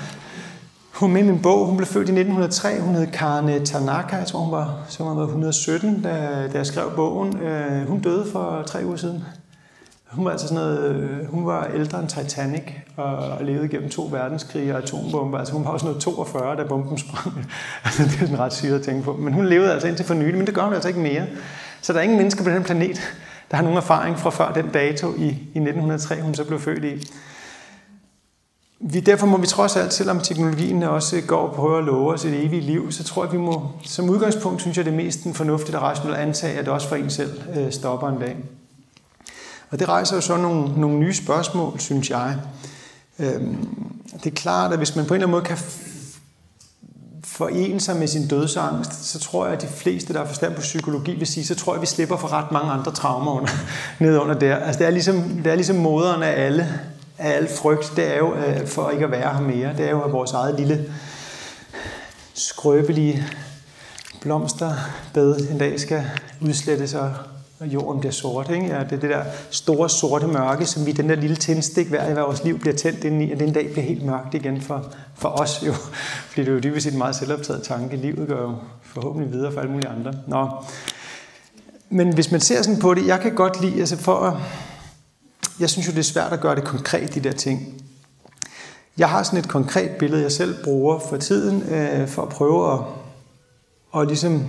hun 0.94 1.12
med 1.12 1.22
i 1.22 1.24
min 1.24 1.42
bog. 1.42 1.66
Hun 1.66 1.76
blev 1.76 1.86
født 1.86 2.08
i 2.08 2.12
1903. 2.12 2.80
Hun 2.80 2.94
hed 2.94 3.06
Karne 3.06 3.64
Tanaka. 3.64 4.16
Jeg 4.16 4.26
tror, 4.26 4.38
hun 4.38 4.52
var, 4.52 4.84
så 4.88 5.04
hun 5.04 5.16
var 5.16 5.22
117, 5.22 6.02
da, 6.02 6.08
da 6.52 6.58
jeg 6.58 6.66
skrev 6.66 6.92
bogen. 6.96 7.38
Øh, 7.38 7.88
hun 7.88 8.00
døde 8.00 8.26
for 8.32 8.62
tre 8.66 8.84
uger 8.84 8.96
siden. 8.96 9.24
Hun 10.10 10.24
var 10.24 10.30
altså 10.30 10.48
sådan 10.48 10.64
noget, 10.64 10.94
øh, 10.94 11.26
hun 11.26 11.46
var 11.46 11.68
ældre 11.74 12.00
end 12.00 12.08
Titanic 12.08 12.62
og 12.96 13.44
levede 13.44 13.68
gennem 13.68 13.88
to 13.90 14.08
verdenskrige 14.12 14.72
og 14.72 14.82
atombomber. 14.82 15.38
Altså 15.38 15.54
hun 15.54 15.64
var 15.64 15.70
også 15.70 15.86
noget 15.86 16.00
42, 16.00 16.56
da 16.56 16.64
bomben 16.64 16.98
sprang. 16.98 17.46
altså 17.84 18.02
det 18.02 18.12
er 18.12 18.18
sådan 18.18 18.38
ret 18.38 18.52
syret 18.52 18.78
at 18.78 18.82
tænke 18.82 19.02
på. 19.02 19.12
Men 19.12 19.32
hun 19.32 19.46
levede 19.46 19.72
altså 19.72 19.88
indtil 19.88 20.06
for 20.06 20.14
nylig, 20.14 20.36
men 20.36 20.46
det 20.46 20.54
gør 20.54 20.62
hun 20.62 20.74
altså 20.74 20.88
ikke 20.88 21.00
mere. 21.00 21.26
Så 21.82 21.92
der 21.92 21.98
er 21.98 22.02
ingen 22.02 22.18
mennesker 22.18 22.44
på 22.44 22.50
den 22.50 22.62
planet, 22.62 23.00
der 23.50 23.56
har 23.56 23.62
nogen 23.62 23.76
erfaring 23.76 24.18
fra 24.18 24.30
før 24.30 24.52
den 24.52 24.68
dato 24.68 25.14
i, 25.16 25.26
i 25.28 25.58
1903, 25.58 26.20
hun 26.20 26.34
så 26.34 26.44
blev 26.44 26.60
født 26.60 26.84
i 26.84 27.08
vi, 28.86 29.01
derfor 29.01 29.27
må 29.27 29.36
vi 29.36 29.47
trods 29.47 29.77
alt, 29.77 29.93
selvom 29.93 30.20
teknologien 30.20 30.82
også 30.82 31.20
går 31.27 31.48
og 31.48 31.55
prøver 31.55 31.78
at 31.78 31.85
love 31.85 32.12
os 32.12 32.24
et 32.24 32.44
evigt 32.44 32.65
liv, 32.65 32.93
så 32.93 33.05
tror 33.05 33.23
jeg, 33.23 33.28
at 33.28 33.32
vi 33.32 33.39
må, 33.39 33.70
som 33.85 34.11
udgangspunkt, 34.11 34.61
synes 34.61 34.77
jeg, 34.77 34.85
det 34.85 34.93
er 34.93 34.97
mest 34.97 35.20
fornuftigt 35.32 35.77
og 35.77 35.82
rationelle 35.82 36.19
antage, 36.19 36.59
at 36.59 36.65
det 36.65 36.73
også 36.73 36.89
for 36.89 36.97
en 36.97 37.11
selv 37.11 37.40
øh, 37.56 37.73
stopper 37.73 38.09
en 38.09 38.19
dag. 38.19 38.36
Og 39.70 39.78
det 39.78 39.89
rejser 39.89 40.16
jo 40.16 40.20
så 40.20 40.36
nogle, 40.36 40.81
nogle 40.81 40.98
nye 40.98 41.15
spørgsmål, 41.15 41.81
synes 41.81 42.11
jeg. 42.11 42.36
Øhm, 43.19 43.69
det 44.24 44.27
er 44.27 44.35
klart, 44.35 44.73
at 44.73 44.78
hvis 44.78 44.97
man 44.97 45.06
på 45.06 45.15
en 45.15 45.20
eller 45.20 45.27
anden 45.27 45.31
måde 45.31 45.44
kan 45.44 45.59
forene 47.24 47.81
sig 47.81 47.97
med 47.97 48.06
sin 48.06 48.28
dødsangst, 48.28 49.05
så 49.05 49.20
tror 49.20 49.44
jeg, 49.44 49.55
at 49.55 49.62
de 49.62 49.66
fleste, 49.66 50.12
der 50.12 50.19
har 50.19 50.27
forstand 50.27 50.55
på 50.55 50.61
psykologi, 50.61 51.15
vil 51.15 51.27
sige, 51.27 51.47
så 51.47 51.55
tror 51.55 51.73
jeg, 51.73 51.78
at 51.78 51.82
vi 51.82 51.86
slipper 51.86 52.16
for 52.16 52.32
ret 52.32 52.52
mange 52.52 52.73
andre 52.73 52.93
traumer 52.93 53.32
under, 53.32 53.51
ned 54.05 54.19
under 54.19 54.35
der. 54.35 54.56
Altså 54.56 54.78
det 54.78 54.86
er 54.86 54.90
ligesom, 54.90 55.23
det 55.44 55.47
er 55.47 55.55
ligesom 55.55 55.77
moderen 55.77 56.23
af 56.23 56.47
alle 56.47 56.81
af 57.18 57.30
al 57.36 57.48
frygt, 57.48 57.92
det 57.96 58.14
er 58.14 58.18
jo 58.18 58.34
øh, 58.34 58.66
for 58.66 58.90
ikke 58.90 59.04
at 59.04 59.10
være 59.10 59.34
her 59.34 59.40
mere. 59.40 59.76
Det 59.76 59.86
er 59.86 59.90
jo, 59.90 60.02
at 60.02 60.12
vores 60.12 60.32
eget 60.32 60.54
lille 60.58 60.92
skrøbelige 62.34 63.26
blomsterbed 64.20 65.50
en 65.50 65.58
dag 65.58 65.80
skal 65.80 66.04
udslettes, 66.40 66.94
og 66.94 67.10
jorden 67.60 68.00
bliver 68.00 68.12
sort. 68.12 68.50
Ikke? 68.50 68.66
Ja, 68.66 68.80
det 68.84 68.92
er 68.92 69.00
det 69.00 69.10
der 69.10 69.24
store 69.50 69.90
sorte 69.90 70.26
mørke, 70.26 70.66
som 70.66 70.86
vi 70.86 70.92
den 70.92 71.08
der 71.08 71.14
lille 71.14 71.36
tændstik 71.36 71.88
hver 71.88 72.10
i 72.10 72.14
vores 72.14 72.44
liv 72.44 72.58
bliver 72.58 72.76
tændt 72.76 73.04
ind 73.04 73.22
i, 73.22 73.32
og 73.32 73.40
den 73.40 73.52
dag 73.52 73.72
bliver 73.72 73.84
helt 73.84 74.04
mørkt 74.04 74.34
igen 74.34 74.60
for, 74.60 74.92
for 75.14 75.28
os 75.28 75.62
jo. 75.66 75.72
Fordi 76.28 76.40
det 76.40 76.48
er 76.48 76.52
jo 76.52 76.58
dybest 76.58 76.84
set 76.84 76.92
en 76.92 76.98
meget 76.98 77.16
selvoptaget 77.16 77.62
tanke. 77.62 77.96
Livet 77.96 78.28
går 78.28 78.36
jo 78.36 78.54
forhåbentlig 78.82 79.32
videre 79.32 79.52
for 79.52 79.60
alle 79.60 79.72
mulige 79.72 79.88
andre. 79.88 80.12
Nå. 80.26 80.48
Men 81.90 82.14
hvis 82.14 82.30
man 82.30 82.40
ser 82.40 82.62
sådan 82.62 82.80
på 82.80 82.94
det, 82.94 83.06
jeg 83.06 83.20
kan 83.20 83.34
godt 83.34 83.60
lide, 83.60 83.80
altså 83.80 83.96
for 83.96 84.16
at 84.16 84.34
jeg 85.60 85.70
synes 85.70 85.86
jo, 85.86 85.93
det 85.93 85.98
er 85.98 86.02
svært 86.02 86.32
at 86.32 86.40
gøre 86.40 86.55
det 86.55 86.64
konkret, 86.64 87.14
de 87.14 87.20
der 87.20 87.32
ting. 87.32 87.82
Jeg 88.98 89.09
har 89.09 89.22
sådan 89.22 89.39
et 89.39 89.48
konkret 89.48 89.90
billede, 89.90 90.22
jeg 90.22 90.32
selv 90.32 90.64
bruger 90.64 90.98
for 91.09 91.16
tiden, 91.16 91.62
øh, 91.62 92.09
for 92.09 92.22
at 92.22 92.28
prøve 92.28 92.72
at, 92.72 92.81
at 94.01 94.06
ligesom 94.06 94.47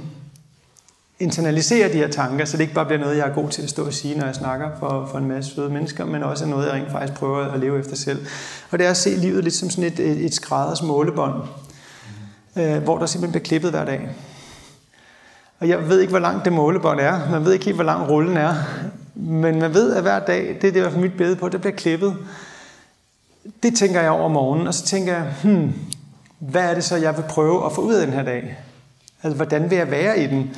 internalisere 1.20 1.94
de 1.94 1.98
her 1.98 2.08
tanker, 2.08 2.46
så 2.46 2.58
det 2.58 2.64
ikke 2.64 2.74
bare 2.74 2.86
bliver 2.86 3.00
noget, 3.00 3.18
jeg 3.18 3.28
er 3.28 3.34
god 3.34 3.50
til 3.50 3.62
at 3.62 3.70
stå 3.70 3.86
og 3.86 3.94
sige, 3.94 4.18
når 4.18 4.26
jeg 4.26 4.36
snakker 4.36 4.70
for, 4.80 5.08
for 5.12 5.18
en 5.18 5.26
masse 5.26 5.56
søde 5.56 5.70
mennesker, 5.70 6.06
men 6.06 6.24
også 6.24 6.46
er 6.46 6.50
noget, 6.50 6.66
jeg 6.66 6.74
rent 6.74 6.92
faktisk 6.92 7.20
prøver 7.20 7.46
at 7.46 7.60
leve 7.60 7.80
efter 7.80 7.96
selv. 7.96 8.26
Og 8.72 8.80
det 8.80 8.88
er 8.88 8.92
at 8.92 8.98
se 8.98 9.10
livet 9.10 9.44
lidt 9.44 9.54
som 9.54 9.70
sådan 9.70 9.84
et, 9.84 10.00
et, 10.00 10.26
et 10.26 10.34
skrædders 10.34 10.82
målebånd, 10.82 11.34
øh, 12.56 12.84
hvor 12.84 12.98
der 12.98 13.06
simpelthen 13.06 13.32
bliver 13.32 13.46
klippet 13.46 13.72
hver 13.72 13.86
dag. 13.86 14.10
Og 15.60 15.68
jeg 15.68 15.90
ved 15.90 16.00
ikke, 16.00 16.12
hvor 16.12 16.20
langt 16.20 16.46
det 16.46 16.54
målebånd 16.54 17.00
er. 17.00 17.30
Man 17.32 17.46
ved 17.46 17.54
ikke 17.54 17.66
helt, 17.66 17.78
hvor 17.78 17.84
lang 17.84 18.10
rullen 18.10 18.38
er. 18.38 18.56
Men 19.16 19.60
man 19.60 19.74
ved, 19.74 19.94
at 19.94 20.02
hver 20.02 20.20
dag, 20.20 20.48
det 20.48 20.56
er 20.56 20.72
det 20.72 20.76
i 20.76 20.80
hvert 20.80 20.92
fald 20.92 21.02
mit 21.02 21.18
bede 21.18 21.36
på, 21.36 21.50
det 21.50 21.62
bliver 21.62 21.76
klippet. 21.76 22.16
Det 23.64 23.76
tænker 23.76 24.02
jeg 24.02 24.12
over 24.12 24.30
morgenen, 24.30 24.68
og 24.68 24.74
så 24.74 24.86
tænker 24.86 25.14
jeg, 25.14 25.34
hmm, 25.44 25.74
hvad 26.40 26.62
er 26.62 26.74
det 26.74 26.84
så, 26.84 26.96
jeg 26.96 27.18
vil 27.18 27.24
prøve 27.30 27.66
at 27.66 27.72
få 27.72 27.82
ud 27.82 27.94
af 27.94 28.08
den 28.08 28.16
her 28.16 28.24
dag? 28.24 28.58
Altså, 29.24 29.36
hvordan 29.36 29.70
vil 29.70 29.78
jeg 29.78 29.92
være 29.92 30.20
i 30.20 30.28
den? 30.28 30.56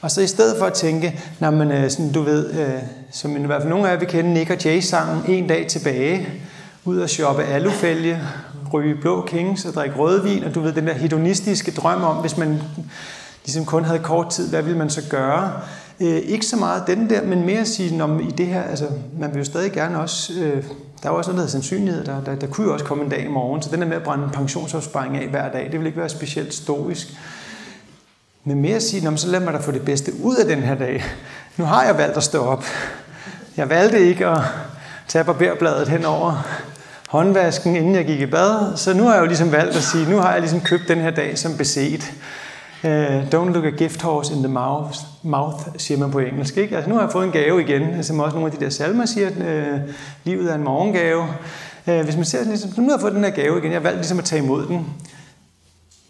Og 0.00 0.10
så 0.10 0.20
i 0.20 0.26
stedet 0.26 0.58
for 0.58 0.66
at 0.66 0.72
tænke, 0.72 1.20
når 1.40 1.50
man, 1.50 1.72
øh, 1.72 1.90
sådan, 1.90 2.12
du 2.12 2.22
ved, 2.22 2.50
øh, 2.50 2.82
som 3.12 3.36
i 3.36 3.46
hvert 3.46 3.62
fald 3.62 3.70
nogle 3.70 3.88
af 3.88 3.92
jer 3.92 3.98
vil 3.98 4.08
kende 4.08 4.34
Nick 4.34 4.50
og 4.50 4.64
Jay-sangen, 4.64 5.22
en 5.28 5.48
dag 5.48 5.66
tilbage, 5.66 6.28
ud 6.84 6.98
og 6.98 7.10
shoppe 7.10 7.42
alufælge, 7.42 8.20
ryge 8.72 8.94
blå 9.00 9.22
kings 9.26 9.64
og 9.64 9.74
drikke 9.74 9.96
rødvin, 9.96 10.44
og 10.44 10.54
du 10.54 10.60
ved, 10.60 10.72
den 10.72 10.86
der 10.86 10.92
hedonistiske 10.92 11.70
drøm 11.70 12.02
om, 12.02 12.16
hvis 12.16 12.36
man 12.36 12.62
ligesom 13.44 13.64
kun 13.64 13.84
havde 13.84 13.98
kort 13.98 14.30
tid, 14.30 14.48
hvad 14.48 14.62
ville 14.62 14.78
man 14.78 14.90
så 14.90 15.02
gøre? 15.10 15.52
Øh, 16.00 16.16
ikke 16.16 16.46
så 16.46 16.56
meget 16.56 16.82
den 16.86 17.10
der, 17.10 17.22
men 17.22 17.46
mere 17.46 17.60
at 17.60 17.68
sige, 17.68 17.96
når 17.96 18.20
i 18.20 18.30
det 18.30 18.46
her, 18.46 18.62
altså, 18.62 18.86
man 19.18 19.30
vil 19.30 19.38
jo 19.38 19.44
stadig 19.44 19.72
gerne 19.72 20.00
også, 20.00 20.32
øh, 20.32 20.64
der 21.02 21.08
er 21.08 21.12
jo 21.12 21.18
også 21.18 21.30
noget, 21.30 21.38
der 21.38 21.42
hedder 21.42 21.46
sandsynlighed, 21.46 22.04
der, 22.04 22.20
der, 22.20 22.34
der 22.34 22.46
kunne 22.46 22.66
jo 22.66 22.72
også 22.72 22.84
komme 22.84 23.04
en 23.04 23.10
dag 23.10 23.24
i 23.24 23.28
morgen, 23.28 23.62
så 23.62 23.70
den 23.70 23.80
der 23.80 23.86
med 23.86 23.96
at 23.96 24.02
brænde 24.02 24.24
en 24.24 24.30
pensionsopsparing 24.30 25.16
af 25.16 25.28
hver 25.28 25.52
dag, 25.52 25.68
det 25.72 25.80
vil 25.80 25.86
ikke 25.86 25.98
være 25.98 26.08
specielt 26.08 26.54
stoisk. 26.54 27.08
Men 28.44 28.60
mere 28.60 28.76
at 28.76 28.82
sige, 28.82 29.04
når 29.04 29.16
så 29.16 29.28
lad 29.28 29.40
mig 29.40 29.52
da 29.52 29.58
få 29.58 29.70
det 29.70 29.82
bedste 29.82 30.12
ud 30.22 30.36
af 30.36 30.46
den 30.46 30.58
her 30.58 30.74
dag. 30.74 31.04
Nu 31.56 31.64
har 31.64 31.84
jeg 31.84 31.98
valgt 31.98 32.16
at 32.16 32.22
stå 32.22 32.44
op. 32.44 32.64
Jeg 33.56 33.70
valgte 33.70 34.00
ikke 34.00 34.26
at 34.26 34.40
tage 35.08 35.24
barberbladet 35.24 35.88
hen 35.88 36.04
over 36.04 36.46
håndvasken, 37.08 37.76
inden 37.76 37.94
jeg 37.94 38.04
gik 38.04 38.20
i 38.20 38.26
bad. 38.26 38.76
Så 38.76 38.94
nu 38.94 39.04
har 39.04 39.12
jeg 39.12 39.20
jo 39.20 39.26
ligesom 39.26 39.52
valgt 39.52 39.76
at 39.76 39.82
sige, 39.82 40.10
nu 40.10 40.16
har 40.16 40.32
jeg 40.32 40.40
ligesom 40.40 40.60
købt 40.60 40.88
den 40.88 40.98
her 40.98 41.10
dag 41.10 41.38
som 41.38 41.56
beset. 41.56 42.12
Uh, 42.84 42.90
don't 43.30 43.52
look 43.52 43.64
a 43.64 43.70
gift 43.70 44.02
horse 44.02 44.34
in 44.34 44.38
the 44.38 44.48
mouth, 44.48 44.98
mouth, 45.22 45.68
siger 45.76 45.98
man 45.98 46.10
på 46.10 46.18
engelsk. 46.18 46.56
Ikke? 46.56 46.76
Altså, 46.76 46.88
nu 46.88 46.94
har 46.94 47.02
jeg 47.02 47.12
fået 47.12 47.26
en 47.26 47.32
gave 47.32 47.60
igen, 47.60 48.04
som 48.04 48.20
også 48.20 48.36
nogle 48.36 48.52
af 48.52 48.58
de 48.58 48.64
der 48.64 48.70
salmer 48.70 49.06
siger, 49.06 49.26
at 49.26 49.36
uh, 49.36 49.80
livet 50.24 50.50
er 50.50 50.54
en 50.54 50.64
morgengave. 50.64 51.24
Uh, 51.86 52.00
hvis 52.00 52.16
man 52.16 52.24
ser 52.24 52.44
ligesom, 52.44 52.70
nu 52.76 52.82
har 52.82 52.90
jeg 52.90 53.00
fået 53.00 53.14
den 53.14 53.24
her 53.24 53.30
gave 53.30 53.58
igen, 53.58 53.70
jeg 53.70 53.80
har 53.80 53.82
valgt 53.82 53.98
ligesom 53.98 54.18
at 54.18 54.24
tage 54.24 54.42
imod 54.42 54.66
den. 54.66 54.86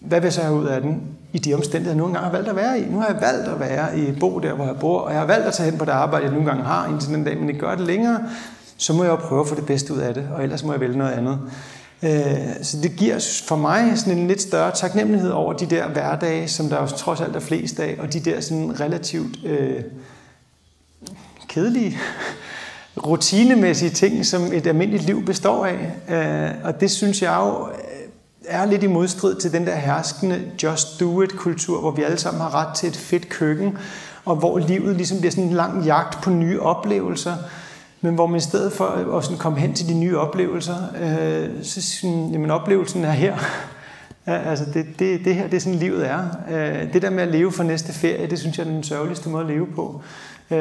Hvad 0.01 0.21
vil 0.21 0.27
jeg 0.27 0.33
så 0.33 0.43
have 0.43 0.55
ud 0.55 0.67
af 0.67 0.81
den 0.81 1.03
i 1.33 1.39
de 1.39 1.55
omstændigheder, 1.55 1.95
jeg 1.95 1.99
nu 1.99 2.07
engang 2.07 2.25
har 2.25 2.33
valgt 2.33 2.49
at 2.49 2.57
være 2.57 2.81
i? 2.81 2.85
Nu 2.91 3.01
har 3.01 3.07
jeg 3.07 3.17
valgt 3.21 3.49
at 3.49 3.61
være 3.61 3.99
i 3.99 4.13
bo 4.21 4.39
der, 4.39 4.53
hvor 4.53 4.65
jeg 4.65 4.77
bor, 4.81 5.01
og 5.01 5.11
jeg 5.11 5.21
har 5.21 5.27
valgt 5.27 5.47
at 5.47 5.53
tage 5.55 5.71
hen 5.71 5.79
på 5.79 5.85
det 5.85 5.93
arbejde, 5.93 6.25
jeg 6.25 6.33
nogle 6.33 6.49
gange 6.49 6.65
har, 6.65 6.89
indtil 6.89 7.15
den 7.15 7.25
dag, 7.25 7.39
men 7.39 7.49
ikke 7.49 7.61
gør 7.61 7.75
det 7.75 7.87
længere. 7.87 8.21
Så 8.77 8.93
må 8.93 9.05
jeg 9.05 9.11
jo 9.11 9.17
prøve 9.17 9.41
at 9.41 9.49
få 9.49 9.55
det 9.55 9.67
bedste 9.67 9.95
ud 9.95 9.99
af 9.99 10.15
det, 10.15 10.29
og 10.35 10.43
ellers 10.43 10.65
må 10.65 10.73
jeg 10.73 10.81
vælge 10.81 10.99
noget 10.99 11.13
andet. 11.13 11.39
Øh, 12.03 12.63
så 12.63 12.77
det 12.83 12.97
giver 12.97 13.43
for 13.49 13.57
mig 13.57 13.99
sådan 13.99 14.19
en 14.19 14.29
lidt 14.29 14.43
større 14.43 14.73
taknemmelighed 14.75 15.31
over 15.31 15.53
de 15.53 15.67
der 15.67 15.89
hverdage, 15.89 16.49
som 16.49 16.69
der 16.69 16.81
jo 16.81 16.87
trods 16.87 17.21
alt 17.21 17.37
er 17.37 17.41
flest 17.41 17.81
af, 17.81 17.97
og 17.99 18.13
de 18.13 18.21
der 18.21 18.41
sådan 18.41 18.81
relativt 18.81 19.45
øh, 19.45 19.83
kedelige, 21.49 21.99
rutinemæssige 23.07 23.91
ting, 23.91 24.27
som 24.27 24.53
et 24.53 24.67
almindeligt 24.67 25.05
liv 25.05 25.25
består 25.25 25.67
af. 25.67 25.93
Øh, 26.09 26.55
og 26.65 26.81
det 26.81 26.91
synes 26.91 27.23
jeg 27.23 27.37
jo 27.37 27.69
øh, 27.69 27.75
er 28.49 28.65
lidt 28.65 28.83
i 28.83 28.87
modstrid 28.87 29.35
til 29.35 29.53
den 29.53 29.67
der 29.67 29.77
herskende 29.77 30.43
just 30.63 31.01
do 31.01 31.23
it 31.23 31.37
kultur, 31.37 31.81
hvor 31.81 31.91
vi 31.91 32.03
alle 32.03 32.19
sammen 32.19 32.41
har 32.41 32.55
ret 32.55 32.77
til 32.77 32.89
et 32.89 32.97
fedt 32.97 33.29
køkken, 33.29 33.79
og 34.25 34.37
hvor 34.37 34.59
livet 34.59 34.97
ligesom 34.97 35.19
bliver 35.19 35.31
sådan 35.31 35.45
en 35.45 35.53
lang 35.53 35.85
jagt 35.85 36.23
på 36.23 36.31
nye 36.31 36.61
oplevelser, 36.61 37.37
men 38.01 38.15
hvor 38.15 38.27
man 38.27 38.37
i 38.37 38.41
stedet 38.41 38.73
for 38.73 38.85
at 39.17 39.25
sådan 39.25 39.39
komme 39.39 39.59
hen 39.59 39.75
til 39.75 39.89
de 39.89 39.95
nye 39.95 40.19
oplevelser, 40.19 40.77
øh, 41.01 41.65
så 41.65 41.83
sådan, 41.83 42.29
jamen 42.33 42.51
oplevelsen 42.51 43.05
er 43.05 43.11
her. 43.11 43.37
Altså 44.27 44.65
det, 44.75 44.87
det, 44.99 45.25
det 45.25 45.35
her, 45.35 45.45
det 45.45 45.57
er 45.57 45.61
sådan 45.61 45.79
livet 45.79 46.07
er. 46.07 46.29
Øh, 46.51 46.93
det 46.93 47.03
der 47.03 47.11
med 47.11 47.23
at 47.23 47.29
leve 47.29 47.53
for 47.53 47.63
næste 47.63 47.93
ferie, 47.93 48.27
det 48.31 48.39
synes 48.39 48.59
jeg 48.59 48.67
er 48.67 48.71
den 48.71 48.83
sørgeligste 48.83 49.29
måde 49.29 49.45
at 49.45 49.51
leve 49.51 49.67
på. 49.67 50.03
Øh, 50.51 50.59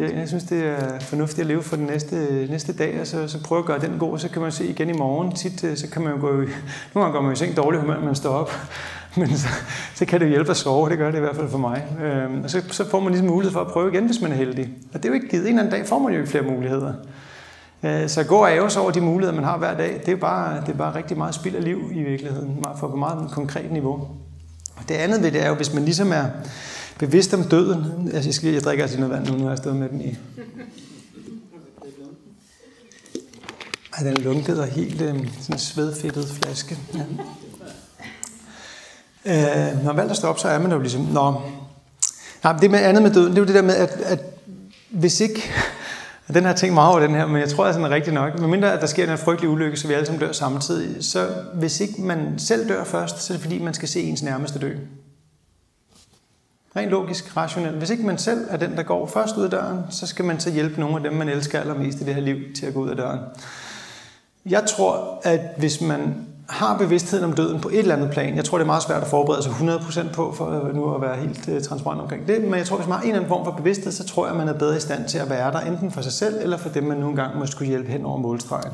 jeg, 0.00 0.12
jeg 0.14 0.28
synes, 0.28 0.44
det 0.44 0.66
er 0.66 0.98
fornuftigt 1.00 1.40
at 1.40 1.46
leve 1.46 1.62
for 1.62 1.76
den 1.76 1.86
næste, 1.86 2.46
næste 2.50 2.72
dag, 2.72 3.00
og 3.00 3.06
så, 3.06 3.28
så 3.28 3.42
prøve 3.42 3.58
at 3.58 3.64
gøre 3.64 3.78
den 3.78 3.98
god, 3.98 4.18
så 4.18 4.28
kan 4.28 4.42
man 4.42 4.52
se 4.52 4.66
igen 4.66 4.88
i 4.90 4.92
morgen. 4.92 5.32
Tit, 5.32 5.64
øh, 5.64 5.76
så 5.76 5.90
kan 5.90 6.02
man 6.02 6.14
jo 6.14 6.20
gå 6.20 6.28
i, 6.28 6.46
nogle 6.94 7.04
gange 7.04 7.12
går 7.12 7.20
man 7.20 7.32
i 7.32 7.36
seng 7.36 7.56
dårligt, 7.56 7.80
humør, 7.80 7.98
når 7.98 8.04
man 8.04 8.14
står 8.14 8.30
op, 8.30 8.50
men 9.20 9.38
så, 9.38 9.48
så 9.94 10.04
kan 10.04 10.20
det 10.20 10.28
hjælpe 10.28 10.50
at 10.50 10.56
sove, 10.56 10.90
det 10.90 10.98
gør 10.98 11.10
det 11.10 11.18
i 11.18 11.20
hvert 11.20 11.36
fald 11.36 11.48
for 11.48 11.58
mig. 11.58 11.86
Øhm, 12.02 12.44
og 12.44 12.50
så, 12.50 12.62
så 12.70 12.90
får 12.90 13.00
man 13.00 13.12
ligesom 13.12 13.28
mulighed 13.28 13.52
for 13.52 13.60
at 13.60 13.66
prøve 13.66 13.92
igen, 13.92 14.06
hvis 14.06 14.20
man 14.20 14.32
er 14.32 14.36
heldig. 14.36 14.68
Og 14.94 15.02
det 15.02 15.04
er 15.04 15.08
jo 15.08 15.14
ikke 15.14 15.28
givet. 15.28 15.42
En 15.42 15.48
eller 15.48 15.62
anden 15.62 15.78
dag 15.78 15.88
får 15.88 15.98
man 15.98 16.12
jo 16.12 16.18
ikke 16.18 16.30
flere 16.30 16.44
muligheder. 16.44 16.92
Øh, 17.82 18.08
så 18.08 18.24
gå 18.24 18.36
og 18.36 18.52
æves 18.52 18.76
over 18.76 18.90
de 18.90 19.00
muligheder, 19.00 19.36
man 19.36 19.44
har 19.44 19.58
hver 19.58 19.76
dag, 19.76 20.02
det 20.06 20.12
er 20.12 20.16
bare, 20.16 20.60
det 20.60 20.68
er 20.68 20.76
bare 20.76 20.94
rigtig 20.94 21.18
meget 21.18 21.34
spild 21.34 21.56
af 21.56 21.64
liv 21.64 21.90
i 21.92 22.02
virkeligheden, 22.02 22.64
for 22.80 22.88
på 22.88 22.96
meget 22.96 23.30
konkret 23.32 23.72
niveau. 23.72 24.08
Det 24.88 24.94
andet 24.94 25.22
ved 25.22 25.32
det 25.32 25.42
er 25.42 25.48
jo, 25.48 25.54
hvis 25.54 25.74
man 25.74 25.84
ligesom 25.84 26.12
er, 26.12 26.24
bevidst 26.98 27.34
om 27.34 27.44
døden. 27.44 28.10
Altså, 28.14 28.28
jeg, 28.28 28.34
skal, 28.34 28.52
jeg 28.52 28.62
drikker 28.62 28.84
altså 28.84 29.00
noget 29.00 29.14
vand 29.14 29.26
nu, 29.28 29.36
nu 29.36 29.42
har 29.42 29.50
jeg 29.50 29.58
stået 29.58 29.76
med 29.76 29.88
den 29.88 30.00
i. 30.00 30.16
Ej, 33.98 34.02
den 34.02 34.16
lunkede 34.16 34.60
og 34.60 34.66
helt 34.66 35.00
øh, 35.00 35.08
sådan 35.08 35.54
en 35.54 35.58
svedfedtet 35.58 36.28
flaske. 36.28 36.78
Ja. 36.94 37.00
Øh, 39.26 39.84
når 39.84 39.84
man 39.84 39.96
valgte 39.96 40.10
at 40.10 40.16
stoppe, 40.16 40.40
så 40.40 40.48
er 40.48 40.58
man 40.58 40.72
jo 40.72 40.78
ligesom... 40.78 41.00
Nå, 41.00 41.40
ja, 42.44 42.52
det 42.60 42.70
med 42.70 42.78
andet 42.78 43.02
med 43.02 43.10
døden, 43.10 43.30
det 43.30 43.38
er 43.38 43.42
jo 43.42 43.46
det 43.46 43.54
der 43.54 43.62
med, 43.62 43.74
at, 43.74 43.90
at 43.90 44.20
hvis 44.90 45.20
ikke... 45.20 45.42
Den 46.34 46.42
har 46.42 46.50
jeg 46.50 46.56
tænkt 46.56 46.74
meget 46.74 46.90
over, 46.90 47.00
den 47.00 47.14
her, 47.14 47.26
men 47.26 47.40
jeg 47.40 47.48
tror, 47.48 47.64
at 47.64 47.74
den 47.74 47.84
er 47.84 47.90
rigtig 47.90 48.12
nok. 48.12 48.40
Men 48.40 48.50
mindre, 48.50 48.72
at 48.72 48.80
der 48.80 48.86
sker 48.86 49.12
en 49.12 49.18
frygtelig 49.18 49.50
ulykke, 49.50 49.76
så 49.76 49.88
vi 49.88 49.94
alle 49.94 50.06
sammen 50.06 50.20
dør 50.20 50.32
samtidig, 50.32 51.04
så 51.04 51.28
hvis 51.54 51.80
ikke 51.80 52.02
man 52.02 52.38
selv 52.38 52.68
dør 52.68 52.84
først, 52.84 53.22
så 53.22 53.32
er 53.32 53.36
det 53.36 53.42
fordi, 53.42 53.62
man 53.62 53.74
skal 53.74 53.88
se 53.88 54.02
ens 54.02 54.22
nærmeste 54.22 54.58
dø. 54.58 54.72
Rent 56.76 56.90
logisk, 56.90 57.36
rationelt. 57.36 57.76
Hvis 57.76 57.90
ikke 57.90 58.06
man 58.06 58.18
selv 58.18 58.46
er 58.50 58.56
den, 58.56 58.76
der 58.76 58.82
går 58.82 59.06
først 59.06 59.36
ud 59.36 59.44
af 59.44 59.50
døren, 59.50 59.78
så 59.90 60.06
skal 60.06 60.24
man 60.24 60.40
så 60.40 60.50
hjælpe 60.50 60.80
nogle 60.80 60.96
af 60.96 61.02
dem, 61.02 61.12
man 61.12 61.28
elsker 61.28 61.60
allermest 61.60 62.00
i 62.00 62.04
det 62.04 62.14
her 62.14 62.22
liv, 62.22 62.36
til 62.54 62.66
at 62.66 62.74
gå 62.74 62.80
ud 62.80 62.88
af 62.88 62.96
døren. 62.96 63.20
Jeg 64.46 64.64
tror, 64.66 65.20
at 65.22 65.40
hvis 65.56 65.80
man 65.80 66.26
har 66.48 66.78
bevidstheden 66.78 67.24
om 67.24 67.32
døden 67.32 67.60
på 67.60 67.68
et 67.68 67.78
eller 67.78 67.96
andet 67.96 68.10
plan, 68.10 68.36
jeg 68.36 68.44
tror, 68.44 68.58
det 68.58 68.62
er 68.62 68.66
meget 68.66 68.82
svært 68.82 69.02
at 69.02 69.08
forberede 69.08 69.42
sig 69.42 69.52
100% 69.52 70.12
på, 70.12 70.32
for 70.32 70.66
øh, 70.66 70.76
nu 70.76 70.94
at 70.94 71.00
være 71.00 71.16
helt 71.16 71.48
øh, 71.48 71.62
transparent 71.62 72.00
omkring 72.00 72.28
det, 72.28 72.42
men 72.42 72.54
jeg 72.54 72.66
tror, 72.66 72.76
hvis 72.76 72.88
man 72.88 72.96
har 72.96 73.02
en 73.02 73.08
eller 73.08 73.18
anden 73.18 73.28
form 73.28 73.44
for 73.44 73.52
bevidsthed, 73.52 73.92
så 73.92 74.06
tror 74.06 74.26
jeg, 74.26 74.32
at 74.32 74.38
man 74.38 74.48
er 74.48 74.58
bedre 74.58 74.76
i 74.76 74.80
stand 74.80 75.08
til 75.08 75.18
at 75.18 75.30
være 75.30 75.52
der, 75.52 75.60
enten 75.60 75.90
for 75.90 76.00
sig 76.00 76.12
selv, 76.12 76.34
eller 76.42 76.56
for 76.56 76.68
dem, 76.68 76.84
man 76.84 76.96
nogle 76.96 77.16
gange 77.16 77.38
må 77.38 77.46
skulle 77.46 77.68
hjælpe 77.68 77.90
hen 77.90 78.04
over 78.04 78.18
målstregen. 78.18 78.72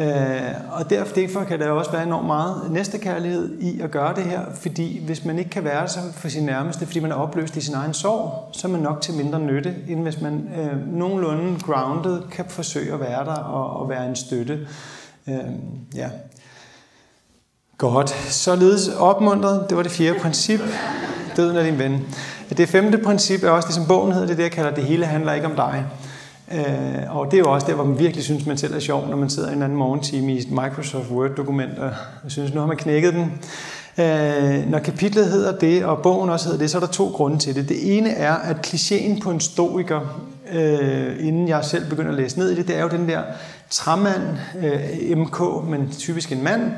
Øh, 0.00 0.54
og 0.70 0.90
derfor, 0.90 1.14
derfor 1.14 1.44
kan 1.44 1.60
der 1.60 1.70
også 1.70 1.92
være 1.92 2.02
enormt 2.02 2.26
meget 2.26 2.70
næstekærlighed 2.70 3.60
i 3.60 3.80
at 3.80 3.90
gøre 3.90 4.14
det 4.14 4.24
her, 4.24 4.40
fordi 4.54 5.04
hvis 5.06 5.24
man 5.24 5.38
ikke 5.38 5.50
kan 5.50 5.64
være 5.64 5.88
så 5.88 5.98
for 6.12 6.28
sin 6.28 6.44
nærmeste, 6.44 6.86
fordi 6.86 7.00
man 7.00 7.10
er 7.10 7.14
opløst 7.14 7.56
i 7.56 7.60
sin 7.60 7.74
egen 7.74 7.94
sorg, 7.94 8.48
så 8.52 8.68
er 8.68 8.72
man 8.72 8.80
nok 8.80 9.00
til 9.00 9.14
mindre 9.14 9.40
nytte, 9.40 9.74
end 9.88 10.02
hvis 10.02 10.20
man 10.20 10.48
øh, 10.58 10.94
nogenlunde 10.94 11.60
grounded 11.60 12.22
kan 12.30 12.44
forsøge 12.48 12.92
at 12.92 13.00
være 13.00 13.24
der 13.24 13.34
og, 13.34 13.80
og 13.80 13.88
være 13.88 14.08
en 14.08 14.16
støtte. 14.16 14.68
Øh, 15.28 15.34
ja. 15.94 16.08
Godt. 17.78 18.10
Således 18.30 18.88
opmuntret, 18.88 19.66
det 19.68 19.76
var 19.76 19.82
det 19.82 19.92
fjerde 19.92 20.18
princip. 20.18 20.60
Døden 21.36 21.56
er 21.56 21.62
din 21.62 21.78
ven. 21.78 22.06
Det 22.56 22.68
femte 22.68 22.98
princip 22.98 23.44
er 23.44 23.50
også 23.50 23.66
det, 23.66 23.74
som 23.74 23.86
bogen 23.86 24.12
hedder, 24.12 24.26
det 24.26 24.32
er 24.32 24.36
det, 24.36 24.42
jeg 24.42 24.52
kalder, 24.52 24.70
det 24.70 24.84
hele 24.84 25.06
handler 25.06 25.32
ikke 25.32 25.46
om 25.46 25.56
dig. 25.56 25.84
Øh, 26.52 27.16
og 27.16 27.26
det 27.26 27.34
er 27.34 27.38
jo 27.38 27.52
også 27.52 27.66
der, 27.66 27.74
hvor 27.74 27.84
man 27.84 27.98
virkelig 27.98 28.24
synes, 28.24 28.46
man 28.46 28.58
selv 28.58 28.74
er 28.74 28.78
sjov, 28.78 29.08
når 29.08 29.16
man 29.16 29.30
sidder 29.30 29.50
en 29.50 29.62
anden 29.62 29.78
morgentime 29.78 30.32
i 30.32 30.38
et 30.38 30.50
Microsoft 30.50 31.10
Word-dokument 31.10 31.78
og 31.78 31.90
synes, 32.28 32.54
nu 32.54 32.60
har 32.60 32.66
man 32.66 32.76
knækket 32.76 33.14
den. 33.14 33.32
Øh, 33.98 34.70
når 34.70 34.78
kapitlet 34.78 35.26
hedder 35.26 35.58
det, 35.58 35.84
og 35.84 36.02
bogen 36.02 36.30
også 36.30 36.46
hedder 36.46 36.58
det, 36.58 36.70
så 36.70 36.78
er 36.78 36.80
der 36.80 36.92
to 36.92 37.06
grunde 37.08 37.38
til 37.38 37.54
det. 37.54 37.68
Det 37.68 37.96
ene 37.96 38.10
er, 38.10 38.34
at 38.34 38.66
klichéen 38.66 39.20
på 39.22 39.30
en 39.30 39.40
stoiker, 39.40 40.00
øh, 40.52 41.26
inden 41.26 41.48
jeg 41.48 41.64
selv 41.64 41.90
begynder 41.90 42.10
at 42.10 42.16
læse 42.16 42.38
ned 42.38 42.50
i 42.50 42.54
det, 42.54 42.68
det 42.68 42.76
er 42.76 42.82
jo 42.82 42.88
den 42.88 43.08
der 43.08 43.22
træmand, 43.70 44.22
øh, 44.62 45.18
MK, 45.18 45.40
men 45.68 45.90
typisk 45.98 46.32
en 46.32 46.42
mand, 46.42 46.72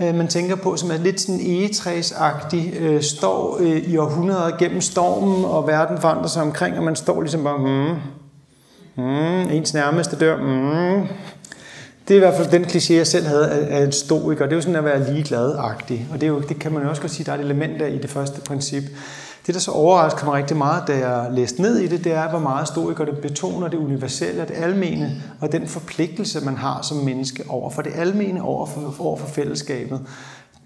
øh, 0.00 0.14
man 0.14 0.28
tænker 0.28 0.56
på, 0.56 0.76
som 0.76 0.90
er 0.90 0.96
lidt 0.96 1.20
sådan 1.20 1.40
egetræsagtig, 1.40 2.74
øh, 2.80 3.02
står 3.02 3.58
øh, 3.60 3.76
i 3.76 3.96
århundreder 3.96 4.56
gennem 4.56 4.80
stormen, 4.80 5.44
og 5.44 5.66
verden 5.66 6.00
forandrer 6.00 6.28
sig 6.28 6.42
omkring, 6.42 6.78
og 6.78 6.84
man 6.84 6.96
står 6.96 7.20
ligesom 7.20 7.44
bare, 7.44 7.58
mm, 7.58 7.96
Mm, 8.96 9.50
ens 9.50 9.74
nærmeste 9.74 10.16
dør. 10.16 10.36
Mm. 10.36 11.06
Det 12.08 12.14
er 12.14 12.16
i 12.16 12.18
hvert 12.18 12.34
fald 12.34 12.50
den 12.50 12.64
kliché, 12.64 12.94
jeg 12.94 13.06
selv 13.06 13.26
havde 13.26 13.50
af 13.50 13.84
en 13.84 13.92
stoiker. 13.92 14.44
Det 14.44 14.52
er 14.52 14.56
jo 14.56 14.62
sådan 14.62 14.76
at 14.76 14.84
være 14.84 15.12
ligeglad-agtig. 15.12 16.06
Og 16.12 16.20
det, 16.20 16.22
er 16.22 16.30
jo, 16.30 16.40
det 16.40 16.58
kan 16.58 16.72
man 16.72 16.82
jo 16.82 16.88
også 16.88 17.02
godt 17.02 17.12
sige, 17.12 17.26
der 17.26 17.32
er 17.32 17.36
et 17.36 17.44
element 17.44 17.80
der 17.80 17.86
i 17.86 17.98
det 17.98 18.10
første 18.10 18.40
princip. 18.40 18.82
Det, 19.46 19.54
der 19.54 19.60
så 19.60 19.70
overraskede 19.70 20.24
mig 20.24 20.34
rigtig 20.34 20.56
meget, 20.56 20.82
da 20.86 21.08
jeg 21.08 21.28
læste 21.32 21.62
ned 21.62 21.78
i 21.78 21.86
det, 21.86 22.04
det 22.04 22.12
er, 22.12 22.30
hvor 22.30 22.38
meget 22.38 22.68
stoiker 22.68 23.04
det 23.04 23.18
betoner 23.18 23.68
det 23.68 23.76
universelle 23.76 24.42
og 24.42 24.48
det 24.48 24.54
almene, 24.54 25.22
og 25.40 25.52
den 25.52 25.66
forpligtelse, 25.66 26.44
man 26.44 26.56
har 26.56 26.82
som 26.82 26.96
menneske 26.96 27.44
over 27.48 27.70
for 27.70 27.82
det 27.82 27.92
almene, 27.94 28.42
over 28.42 28.66
for, 28.66 28.94
over 28.98 29.16
for 29.16 29.26
fællesskabet. 29.26 30.00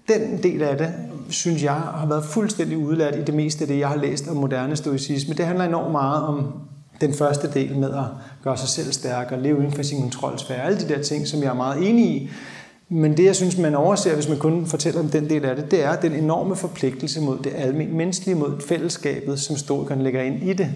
Den 0.07 0.43
del 0.43 0.61
af 0.61 0.77
det, 0.77 0.93
synes 1.29 1.63
jeg, 1.63 1.73
har 1.73 2.05
været 2.09 2.25
fuldstændig 2.25 2.77
udladt 2.77 3.15
i 3.15 3.23
det 3.23 3.33
meste 3.33 3.61
af 3.61 3.67
det, 3.67 3.79
jeg 3.79 3.87
har 3.87 3.97
læst 3.97 4.27
om 4.27 4.37
moderne 4.37 4.75
stoicisme. 4.75 5.33
Det 5.33 5.45
handler 5.45 5.65
enormt 5.65 5.91
meget 5.91 6.23
om 6.23 6.53
den 7.01 7.13
første 7.13 7.51
del 7.53 7.77
med 7.77 7.89
at 7.89 8.03
gøre 8.43 8.57
sig 8.57 8.69
selv 8.69 8.91
stærkere, 8.91 9.41
leve 9.41 9.57
inden 9.57 9.71
for 9.73 9.83
sin 9.83 10.01
kontrolsfære, 10.01 10.63
alle 10.63 10.79
de 10.79 10.89
der 10.89 11.03
ting, 11.03 11.27
som 11.27 11.41
jeg 11.41 11.49
er 11.49 11.53
meget 11.53 11.89
enig 11.89 12.05
i. 12.05 12.29
Men 12.89 13.17
det, 13.17 13.25
jeg 13.25 13.35
synes, 13.35 13.57
man 13.57 13.75
overser, 13.75 14.15
hvis 14.15 14.29
man 14.29 14.37
kun 14.37 14.65
fortæller 14.65 14.99
om 14.99 15.09
den 15.09 15.29
del 15.29 15.45
af 15.45 15.55
det, 15.55 15.71
det 15.71 15.83
er 15.83 15.95
den 15.95 16.13
enorme 16.13 16.55
forpligtelse 16.55 17.21
mod 17.21 17.37
det 17.37 17.53
almindelige 17.55 17.97
menneskelige, 17.97 18.35
mod 18.35 18.61
fællesskabet, 18.67 19.39
som 19.39 19.57
stoikerne 19.57 20.03
lægger 20.03 20.21
ind 20.21 20.49
i 20.49 20.53
det. 20.53 20.69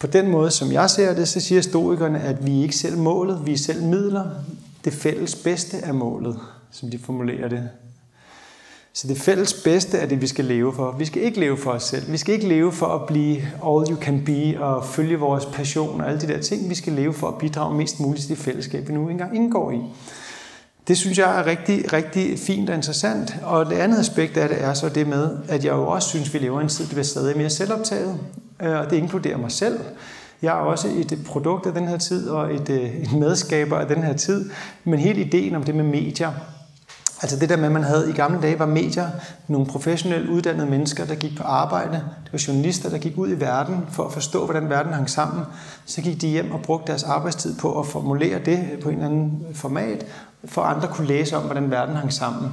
På 0.00 0.06
den 0.06 0.30
måde, 0.30 0.50
som 0.50 0.72
jeg 0.72 0.90
ser 0.90 1.14
det, 1.14 1.28
så 1.28 1.40
siger 1.40 1.60
stoikerne, 1.60 2.20
at 2.20 2.46
vi 2.46 2.58
er 2.58 2.62
ikke 2.62 2.76
selv 2.76 2.98
målet, 2.98 3.42
vi 3.46 3.52
er 3.52 3.58
selv 3.58 3.82
midler. 3.82 4.24
Det 4.84 4.92
fælles 4.92 5.34
bedste 5.34 5.76
er 5.76 5.92
målet, 5.92 6.38
som 6.70 6.90
de 6.90 6.98
formulerer 6.98 7.48
det. 7.48 7.68
Så 8.92 9.08
det 9.08 9.18
fælles 9.18 9.54
bedste 9.54 9.98
er 9.98 10.06
det, 10.06 10.20
vi 10.20 10.26
skal 10.26 10.44
leve 10.44 10.72
for. 10.74 10.92
Vi 10.98 11.04
skal 11.04 11.22
ikke 11.22 11.40
leve 11.40 11.56
for 11.56 11.70
os 11.70 11.82
selv. 11.82 12.12
Vi 12.12 12.16
skal 12.16 12.34
ikke 12.34 12.48
leve 12.48 12.72
for 12.72 12.86
at 12.86 13.06
blive 13.06 13.36
all 13.36 13.90
you 13.90 13.96
can 14.00 14.24
be 14.24 14.64
og 14.64 14.84
følge 14.84 15.18
vores 15.18 15.46
passion 15.46 16.00
og 16.00 16.08
alle 16.08 16.20
de 16.20 16.28
der 16.28 16.40
ting. 16.40 16.70
Vi 16.70 16.74
skal 16.74 16.92
leve 16.92 17.12
for 17.12 17.28
at 17.28 17.38
bidrage 17.38 17.76
mest 17.76 18.00
muligt 18.00 18.26
til 18.26 18.36
det 18.36 18.44
fællesskab, 18.44 18.88
vi 18.88 18.92
nu 18.92 19.08
engang 19.08 19.36
indgår 19.36 19.70
i. 19.70 19.80
Det 20.88 20.98
synes 20.98 21.18
jeg 21.18 21.38
er 21.40 21.46
rigtig, 21.46 21.92
rigtig 21.92 22.38
fint 22.38 22.70
og 22.70 22.76
interessant. 22.76 23.36
Og 23.42 23.66
det 23.66 23.76
andet 23.76 23.98
aspekt 23.98 24.36
af 24.36 24.48
det 24.48 24.62
er 24.62 24.74
så 24.74 24.88
det 24.88 25.06
med, 25.06 25.36
at 25.48 25.64
jeg 25.64 25.72
jo 25.72 25.86
også 25.86 26.08
synes, 26.08 26.34
vi 26.34 26.38
lever 26.38 26.60
i 26.60 26.62
en 26.62 26.68
tid, 26.68 26.84
der 26.84 26.90
bliver 26.90 27.04
stadig 27.04 27.36
mere 27.36 27.50
selvoptaget. 27.50 28.18
Øh, 28.62 28.78
og 28.78 28.90
det 28.90 28.96
inkluderer 28.96 29.36
mig 29.36 29.52
selv. 29.52 29.80
Jeg 30.42 30.50
er 30.50 30.60
også 30.60 30.88
et 30.88 31.18
produkt 31.26 31.66
af 31.66 31.72
den 31.72 31.88
her 31.88 31.98
tid 31.98 32.28
og 32.28 32.54
et, 32.54 32.70
øh, 32.70 32.94
et 32.94 33.12
medskaber 33.12 33.78
af 33.78 33.86
den 33.86 34.02
her 34.02 34.12
tid. 34.12 34.50
Men 34.84 34.98
hele 34.98 35.20
ideen 35.20 35.54
om 35.54 35.62
det 35.62 35.74
med 35.74 35.84
medier 35.84 36.32
Altså 37.22 37.38
det 37.38 37.48
der 37.48 37.56
med, 37.56 37.64
at 37.64 37.72
man 37.72 37.82
havde 37.82 38.10
i 38.10 38.12
gamle 38.12 38.42
dage, 38.42 38.58
var 38.58 38.66
medier 38.66 39.08
nogle 39.48 39.66
professionelt 39.66 40.28
uddannede 40.28 40.70
mennesker, 40.70 41.04
der 41.04 41.14
gik 41.14 41.36
på 41.36 41.42
arbejde. 41.42 42.02
Det 42.24 42.32
var 42.32 42.44
journalister, 42.48 42.90
der 42.90 42.98
gik 42.98 43.18
ud 43.18 43.28
i 43.28 43.40
verden 43.40 43.84
for 43.90 44.04
at 44.04 44.12
forstå, 44.12 44.44
hvordan 44.44 44.70
verden 44.70 44.92
hang 44.92 45.10
sammen. 45.10 45.44
Så 45.84 46.02
gik 46.02 46.20
de 46.20 46.28
hjem 46.28 46.52
og 46.52 46.60
brugte 46.62 46.86
deres 46.86 47.02
arbejdstid 47.02 47.58
på 47.58 47.80
at 47.80 47.86
formulere 47.86 48.38
det 48.38 48.68
på 48.82 48.88
en 48.88 48.94
eller 48.94 49.06
anden 49.06 49.46
format, 49.54 50.06
for 50.44 50.62
andre 50.62 50.88
kunne 50.88 51.06
læse 51.06 51.36
om, 51.36 51.42
hvordan 51.42 51.70
verden 51.70 51.96
hang 51.96 52.12
sammen. 52.12 52.50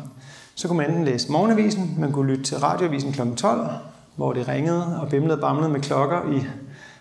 Så 0.55 0.67
kunne 0.67 0.77
man 0.77 0.89
enten 0.89 1.05
læse 1.05 1.31
morgenavisen, 1.31 1.95
man 1.97 2.11
kunne 2.11 2.31
lytte 2.31 2.43
til 2.43 2.57
radioavisen 2.57 3.11
kl. 3.11 3.21
12, 3.37 3.69
hvor 4.15 4.33
det 4.33 4.47
ringede 4.47 4.99
og 5.01 5.09
bimlede 5.09 5.35
og 5.35 5.41
bamlede 5.41 5.69
med 5.69 5.79
klokker 5.79 6.31
i 6.33 6.45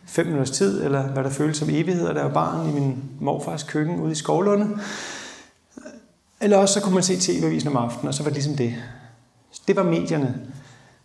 fem 0.06 0.26
minutters 0.26 0.50
tid, 0.50 0.84
eller 0.84 1.02
hvad 1.02 1.24
der 1.24 1.30
føltes 1.30 1.56
som 1.56 1.68
evigheder, 1.70 2.12
der 2.12 2.22
var 2.22 2.32
barn 2.32 2.70
i 2.70 2.72
min 2.72 3.02
morfars 3.20 3.62
køkken 3.62 4.00
ude 4.00 4.12
i 4.12 4.14
Skovlunde. 4.14 4.68
Eller 6.40 6.56
også 6.56 6.74
så 6.74 6.80
kunne 6.80 6.94
man 6.94 7.02
se 7.02 7.16
TV-avisen 7.16 7.68
om 7.68 7.76
aftenen, 7.76 8.08
og 8.08 8.14
så 8.14 8.22
var 8.22 8.30
det 8.30 8.36
ligesom 8.36 8.56
det. 8.56 8.74
Det 9.68 9.76
var 9.76 9.82
medierne. 9.82 10.40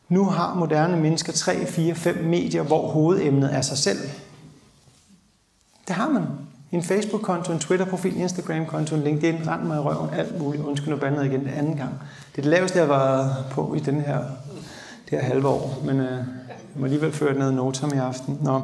Nu 0.09 0.25
har 0.25 0.53
moderne 0.53 0.97
mennesker 0.97 1.33
3, 1.33 1.65
4, 1.65 1.95
5 1.95 2.23
medier, 2.23 2.63
hvor 2.63 2.87
hovedemnet 2.87 3.53
er 3.53 3.61
sig 3.61 3.77
selv. 3.77 3.99
Det 5.87 5.95
har 5.95 6.09
man. 6.09 6.23
En 6.71 6.83
Facebook-konto, 6.83 7.51
en 7.53 7.59
Twitter-profil, 7.59 8.15
en 8.15 8.21
Instagram-konto, 8.21 8.95
en 8.95 9.03
LinkedIn, 9.03 9.47
rend 9.47 9.63
mig 9.63 9.75
i 9.75 9.79
røven, 9.79 10.09
alt 10.13 10.39
muligt. 10.39 10.63
Undskyld, 10.63 10.89
nu 10.89 10.95
bandet 10.95 11.25
igen 11.25 11.39
den 11.39 11.49
anden 11.49 11.77
gang. 11.77 11.91
Det 12.31 12.37
er 12.37 12.41
det 12.41 12.45
laveste, 12.45 12.79
jeg 12.79 12.89
var 12.89 13.35
på 13.51 13.75
i 13.75 13.79
den 13.79 14.01
her, 14.01 14.17
det 15.09 15.19
her 15.19 15.21
halve 15.21 15.47
år, 15.47 15.81
men 15.85 15.99
øh, 15.99 16.11
jeg 16.11 16.55
må 16.75 16.85
alligevel 16.85 17.11
føre 17.11 17.33
noget 17.33 17.53
noter 17.53 17.93
i 17.93 17.97
aften. 17.97 18.39
Nå. 18.41 18.61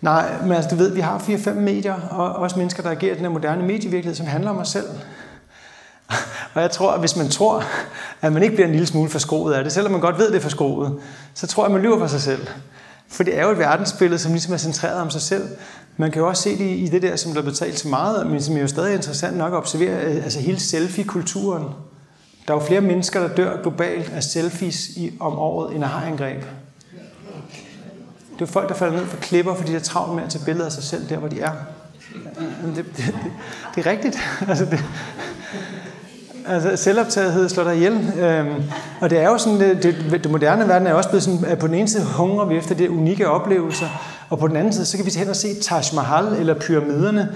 Nej, 0.00 0.42
men 0.42 0.52
altså, 0.52 0.70
du 0.70 0.76
ved, 0.76 0.94
vi 0.94 1.00
har 1.00 1.18
4-5 1.18 1.52
medier, 1.52 1.94
og 2.10 2.32
også 2.32 2.58
mennesker, 2.58 2.82
der 2.82 2.90
agerer 2.90 3.12
i 3.12 3.14
den 3.14 3.24
her 3.24 3.32
moderne 3.32 3.62
medievirkelighed, 3.62 4.14
som 4.14 4.26
handler 4.26 4.50
om 4.50 4.58
os 4.58 4.68
selv. 4.68 4.86
Og 6.54 6.62
jeg 6.62 6.70
tror, 6.70 6.92
at 6.92 7.00
hvis 7.00 7.16
man 7.16 7.28
tror, 7.28 7.64
at 8.20 8.32
man 8.32 8.42
ikke 8.42 8.54
bliver 8.54 8.66
en 8.66 8.72
lille 8.72 8.86
smule 8.86 9.10
forskroet 9.10 9.54
af 9.54 9.64
det, 9.64 9.72
selvom 9.72 9.92
man 9.92 10.00
godt 10.00 10.18
ved, 10.18 10.28
det 10.28 10.36
er 10.36 10.40
forskroet, 10.40 10.98
så 11.34 11.46
tror 11.46 11.62
jeg, 11.62 11.66
at 11.66 11.72
man 11.72 11.82
lyver 11.82 11.98
for 11.98 12.06
sig 12.06 12.20
selv. 12.20 12.46
For 13.08 13.22
det 13.22 13.38
er 13.38 13.42
jo 13.42 13.50
et 13.50 13.58
verdensbillede, 13.58 14.18
som 14.18 14.32
ligesom 14.32 14.52
er 14.52 14.58
centreret 14.58 15.00
om 15.00 15.10
sig 15.10 15.22
selv. 15.22 15.48
Man 15.96 16.10
kan 16.10 16.22
jo 16.22 16.28
også 16.28 16.42
se 16.42 16.58
det 16.58 16.70
i 16.70 16.88
det 16.92 17.02
der, 17.02 17.16
som 17.16 17.32
der 17.32 17.40
er 17.40 17.44
betalt 17.44 17.78
så 17.78 17.88
meget, 17.88 18.26
men 18.26 18.42
som 18.42 18.56
er 18.56 18.60
jo 18.60 18.68
stadig 18.68 18.94
interessant 18.94 19.36
nok 19.36 19.52
at 19.52 19.56
observere, 19.56 20.04
øh, 20.04 20.24
altså 20.24 20.40
hele 20.40 20.60
selfie-kulturen. 20.60 21.64
Der 22.48 22.54
er 22.54 22.58
jo 22.58 22.66
flere 22.66 22.80
mennesker, 22.80 23.20
der 23.20 23.34
dør 23.34 23.62
globalt 23.62 24.12
af 24.12 24.22
selfies 24.22 24.88
i, 24.88 25.16
om 25.20 25.38
året, 25.38 25.74
end 25.74 25.84
af 25.84 25.90
hajangreb. 25.90 26.42
Det 28.38 28.42
er 28.42 28.46
folk, 28.46 28.68
der 28.68 28.74
falder 28.74 28.96
ned 28.96 29.06
fra 29.06 29.16
klipper, 29.16 29.54
fordi 29.54 29.72
de 29.72 29.76
er 29.76 29.80
travlt 29.80 30.14
med 30.14 30.22
at 30.22 30.30
tage 30.30 30.44
billeder 30.44 30.66
af 30.66 30.72
sig 30.72 30.82
selv 30.82 31.08
der, 31.08 31.16
hvor 31.16 31.28
de 31.28 31.40
er. 31.40 31.52
Det, 32.76 32.76
det, 32.76 32.96
det, 32.96 33.14
det 33.74 33.86
er 33.86 33.90
rigtigt. 33.90 34.18
Altså, 34.48 34.64
det, 34.64 34.84
altså 36.46 36.76
selvoptagethed 36.76 37.48
slår 37.48 37.64
dig 37.64 37.76
ihjel. 37.76 38.12
Øhm, 38.20 38.62
og 39.00 39.10
det 39.10 39.18
er 39.18 39.28
jo 39.28 39.38
sådan, 39.38 39.60
det, 39.60 39.82
det, 39.82 40.24
det 40.24 40.30
moderne 40.30 40.68
verden 40.68 40.86
er 40.86 40.94
også 40.94 41.08
blevet 41.08 41.22
sådan, 41.22 41.44
at 41.44 41.58
på 41.58 41.66
den 41.66 41.74
ene 41.74 41.88
side 41.88 42.04
hungrer 42.04 42.44
vi 42.46 42.56
efter 42.56 42.74
det 42.74 42.88
unikke 42.88 43.28
oplevelser, 43.28 43.86
og 44.30 44.38
på 44.38 44.48
den 44.48 44.56
anden 44.56 44.72
side, 44.72 44.86
så 44.86 44.96
kan 44.96 45.06
vi 45.06 45.12
hen 45.16 45.28
og 45.28 45.36
se 45.36 45.60
Taj 45.62 45.82
Mahal 45.94 46.40
eller 46.40 46.54
pyramiderne, 46.54 47.28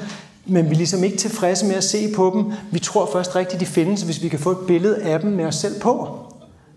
men 0.46 0.64
vi 0.64 0.70
er 0.70 0.76
ligesom 0.76 1.04
ikke 1.04 1.16
tilfredse 1.16 1.66
med 1.66 1.74
at 1.74 1.84
se 1.84 2.12
på 2.16 2.32
dem. 2.34 2.52
Vi 2.70 2.78
tror 2.78 3.10
først 3.12 3.36
rigtigt, 3.36 3.60
de 3.60 3.66
findes, 3.66 4.02
hvis 4.02 4.22
vi 4.22 4.28
kan 4.28 4.38
få 4.38 4.50
et 4.50 4.58
billede 4.66 5.02
af 5.02 5.20
dem 5.20 5.30
med 5.30 5.44
os 5.44 5.54
selv 5.54 5.80
på. 5.80 6.18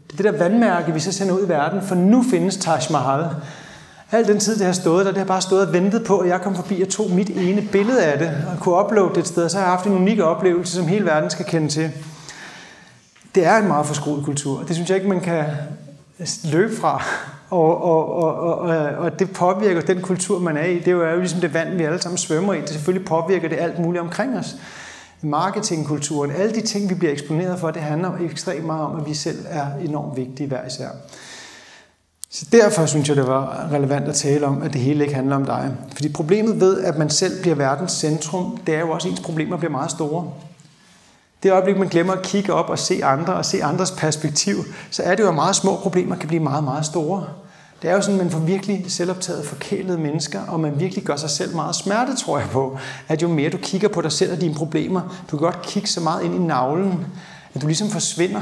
Det 0.07 0.19
er 0.19 0.23
det 0.23 0.33
der 0.33 0.43
vandmærke, 0.43 0.93
vi 0.93 0.99
så 0.99 1.11
sender 1.11 1.33
ud 1.33 1.45
i 1.45 1.49
verden, 1.49 1.81
for 1.81 1.95
nu 1.95 2.23
findes 2.31 2.57
Taj 2.57 2.79
Mahal. 2.91 3.25
Al 4.11 4.27
den 4.27 4.39
tid, 4.39 4.57
det 4.57 4.65
har 4.65 4.73
stået 4.73 5.05
der, 5.05 5.11
det 5.11 5.19
har 5.19 5.25
bare 5.25 5.41
stået 5.41 5.67
og 5.67 5.73
ventet 5.73 6.03
på, 6.03 6.17
at 6.17 6.29
jeg 6.29 6.41
kom 6.41 6.55
forbi 6.55 6.81
og 6.81 6.89
tog 6.89 7.11
mit 7.11 7.29
ene 7.29 7.61
billede 7.71 8.03
af 8.03 8.19
det, 8.19 8.31
og 8.53 8.59
kunne 8.59 8.75
uploade 8.75 9.09
det 9.09 9.17
et 9.17 9.27
sted, 9.27 9.49
så 9.49 9.57
har 9.57 9.63
jeg 9.63 9.71
haft 9.71 9.85
en 9.85 9.93
unik 9.93 10.19
oplevelse, 10.19 10.75
som 10.75 10.87
hele 10.87 11.05
verden 11.05 11.29
skal 11.29 11.45
kende 11.45 11.67
til. 11.67 11.91
Det 13.35 13.45
er 13.45 13.57
en 13.57 13.67
meget 13.67 13.85
forskruet 13.85 14.25
kultur. 14.25 14.63
Det 14.63 14.75
synes 14.75 14.89
jeg 14.89 14.97
ikke, 14.97 15.09
man 15.09 15.21
kan 15.21 15.45
løbe 16.43 16.75
fra. 16.75 17.03
Og, 17.49 17.83
og, 17.83 18.15
og, 18.15 18.33
og, 18.37 18.69
og 18.97 19.19
det 19.19 19.31
påvirker 19.31 19.81
den 19.81 20.01
kultur, 20.01 20.39
man 20.39 20.57
er 20.57 20.65
i. 20.65 20.79
Det 20.79 20.87
er 20.87 21.11
jo 21.11 21.19
ligesom 21.19 21.41
det 21.41 21.53
vand, 21.53 21.75
vi 21.77 21.83
alle 21.83 22.01
sammen 22.01 22.17
svømmer 22.17 22.53
i. 22.53 22.61
Det 22.61 22.69
selvfølgelig 22.69 23.07
påvirker 23.07 23.49
det 23.49 23.57
alt 23.59 23.79
muligt 23.79 24.01
omkring 24.01 24.37
os. 24.37 24.55
Marketingkulturen, 25.21 26.31
alle 26.31 26.55
de 26.55 26.61
ting, 26.61 26.89
vi 26.89 26.95
bliver 26.95 27.11
eksponeret 27.11 27.59
for, 27.59 27.71
det 27.71 27.81
handler 27.81 28.11
ekstremt 28.21 28.65
meget 28.65 28.85
om, 28.85 28.99
at 28.99 29.07
vi 29.07 29.13
selv 29.13 29.45
er 29.49 29.65
enormt 29.81 30.17
vigtige 30.17 30.47
hver 30.47 30.65
især. 30.67 30.87
Så 32.29 32.45
derfor 32.51 32.85
synes 32.85 33.09
jeg, 33.09 33.15
det 33.17 33.27
var 33.27 33.67
relevant 33.71 34.07
at 34.07 34.15
tale 34.15 34.45
om, 34.45 34.61
at 34.61 34.73
det 34.73 34.81
hele 34.81 35.03
ikke 35.03 35.15
handler 35.15 35.35
om 35.35 35.45
dig. 35.45 35.71
Fordi 35.93 36.09
problemet 36.09 36.59
ved, 36.59 36.81
at 36.81 36.97
man 36.97 37.09
selv 37.09 37.41
bliver 37.41 37.55
verdens 37.55 37.91
centrum, 37.91 38.57
det 38.67 38.75
er 38.75 38.79
jo 38.79 38.91
også, 38.91 39.07
at 39.07 39.11
ens 39.11 39.21
problemer 39.21 39.57
bliver 39.57 39.71
meget 39.71 39.91
store. 39.91 40.31
Det 41.43 41.51
øjeblik, 41.51 41.77
man 41.77 41.87
glemmer 41.87 42.13
at 42.13 42.21
kigge 42.21 42.53
op 42.53 42.69
og 42.69 42.79
se 42.79 43.05
andre 43.05 43.33
og 43.33 43.45
se 43.45 43.63
andres 43.63 43.91
perspektiv, 43.91 44.65
så 44.91 45.03
er 45.03 45.15
det 45.15 45.23
jo, 45.23 45.27
at 45.27 45.35
meget 45.35 45.55
små 45.55 45.75
problemer 45.75 46.15
kan 46.15 46.27
blive 46.27 46.43
meget, 46.43 46.63
meget 46.63 46.85
store. 46.85 47.25
Det 47.81 47.89
er 47.89 47.93
jo 47.93 48.01
sådan, 48.01 48.19
at 48.19 48.25
man 48.25 48.31
får 48.31 48.39
virkelig 48.39 48.85
selvoptaget 48.87 49.45
forkælede 49.45 49.97
mennesker, 49.97 50.41
og 50.47 50.59
man 50.59 50.79
virkelig 50.79 51.03
gør 51.03 51.15
sig 51.15 51.29
selv 51.29 51.55
meget 51.55 51.75
smerte, 51.75 52.15
tror 52.15 52.39
jeg 52.39 52.47
på, 52.49 52.77
at 53.07 53.21
jo 53.21 53.27
mere 53.27 53.49
du 53.49 53.57
kigger 53.57 53.87
på 53.87 54.01
dig 54.01 54.11
selv 54.11 54.31
og 54.31 54.41
dine 54.41 54.53
problemer, 54.53 55.01
du 55.31 55.37
kan 55.37 55.45
godt 55.45 55.61
kigge 55.61 55.89
så 55.89 56.01
meget 56.01 56.23
ind 56.23 56.35
i 56.35 56.37
navlen, 56.37 57.05
at 57.53 57.61
du 57.61 57.67
ligesom 57.67 57.89
forsvinder 57.89 58.41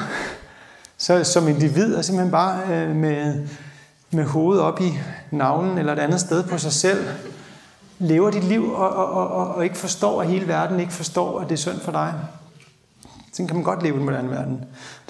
så, 0.97 1.23
som 1.23 1.47
individ, 1.47 1.95
og 1.95 2.05
simpelthen 2.05 2.31
bare 2.31 2.61
øh, 2.73 2.95
med, 2.95 3.47
med 4.11 4.25
hovedet 4.25 4.63
op 4.63 4.81
i 4.81 4.99
navlen 5.31 5.77
eller 5.77 5.93
et 5.93 5.99
andet 5.99 6.19
sted 6.19 6.43
på 6.43 6.57
sig 6.57 6.71
selv, 6.71 7.07
lever 7.99 8.31
dit 8.31 8.43
liv 8.43 8.73
og, 8.73 8.89
og, 8.89 9.11
og, 9.11 9.55
og 9.55 9.63
ikke 9.63 9.77
forstår, 9.77 10.21
at 10.21 10.27
hele 10.27 10.47
verden 10.47 10.79
ikke 10.79 10.93
forstår, 10.93 11.39
at 11.39 11.49
det 11.49 11.53
er 11.53 11.57
synd 11.57 11.79
for 11.79 11.91
dig. 11.91 12.13
Sådan 13.33 13.47
kan 13.47 13.55
man 13.55 13.63
godt 13.63 13.83
leve 13.83 13.95
i 13.95 13.97
den 13.97 14.05
moderne 14.05 14.29
verden. 14.29 14.57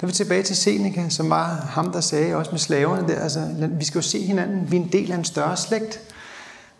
Der 0.00 0.02
er 0.02 0.06
vi 0.06 0.12
tilbage 0.12 0.42
til 0.42 0.56
Seneca, 0.56 1.08
som 1.08 1.30
var 1.30 1.46
ham, 1.70 1.92
der 1.92 2.00
sagde, 2.00 2.36
også 2.36 2.50
med 2.50 2.58
slaverne 2.58 3.08
der, 3.08 3.20
altså, 3.20 3.48
vi 3.70 3.84
skal 3.84 3.98
jo 3.98 4.02
se 4.02 4.26
hinanden, 4.26 4.70
vi 4.70 4.76
er 4.76 4.80
en 4.80 4.92
del 4.92 5.12
af 5.12 5.16
en 5.16 5.24
større 5.24 5.56
slægt. 5.56 6.00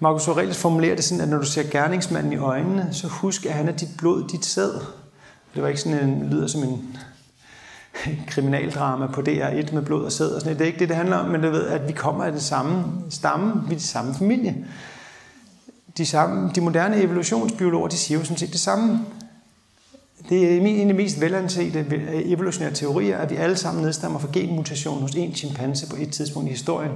Marcus 0.00 0.28
Aurelius 0.28 0.56
formulerer 0.56 0.94
det 0.94 1.04
sådan, 1.04 1.20
at 1.20 1.28
når 1.28 1.38
du 1.38 1.46
ser 1.46 1.70
gerningsmanden 1.70 2.32
i 2.32 2.36
øjnene, 2.36 2.88
så 2.92 3.06
husk, 3.08 3.46
at 3.46 3.52
han 3.52 3.68
er 3.68 3.72
dit 3.72 3.88
blod, 3.98 4.28
dit 4.28 4.44
sæd. 4.44 4.72
Det 5.54 5.62
var 5.62 5.68
ikke 5.68 5.80
sådan 5.80 6.08
en, 6.08 6.30
lyder 6.30 6.46
som 6.46 6.62
en 6.62 6.96
kriminaldrama 8.30 9.06
på 9.06 9.20
DR1 9.20 9.74
med 9.74 9.82
blod 9.82 10.04
og 10.04 10.12
sæd 10.12 10.28
og 10.28 10.40
sådan 10.40 10.58
Det 10.58 10.62
er 10.62 10.66
ikke 10.66 10.78
det, 10.78 10.88
det 10.88 10.96
handler 10.96 11.16
om, 11.16 11.30
men 11.30 11.42
det 11.42 11.52
ved, 11.52 11.66
at 11.66 11.88
vi 11.88 11.92
kommer 11.92 12.24
af 12.24 12.32
det 12.32 12.42
samme 12.42 12.84
stamme, 13.10 13.62
vi 13.68 13.74
er 13.74 13.78
det 13.78 13.82
samme 13.82 14.14
familie. 14.14 14.66
De, 15.98 16.06
samme, 16.06 16.50
de 16.54 16.60
moderne 16.60 17.02
evolutionsbiologer, 17.02 17.88
de 17.88 17.96
siger 17.96 18.18
jo 18.18 18.24
sådan 18.24 18.38
set 18.38 18.52
det 18.52 18.60
samme. 18.60 19.00
Det 20.28 20.52
er 20.52 20.60
en 20.60 20.80
af 20.80 20.86
de 20.86 21.02
mest 21.02 21.20
velansete 21.20 21.78
øh, 21.78 22.22
evolutionære 22.24 22.72
teorier, 22.72 23.18
at 23.18 23.30
vi 23.30 23.36
alle 23.36 23.56
sammen 23.56 23.84
nedstammer 23.84 24.18
fra 24.18 24.28
genmutation 24.32 25.00
hos 25.00 25.10
en 25.14 25.34
chimpanse 25.34 25.88
på 25.88 25.96
et 25.98 26.12
tidspunkt 26.12 26.48
i 26.48 26.52
historien. 26.52 26.92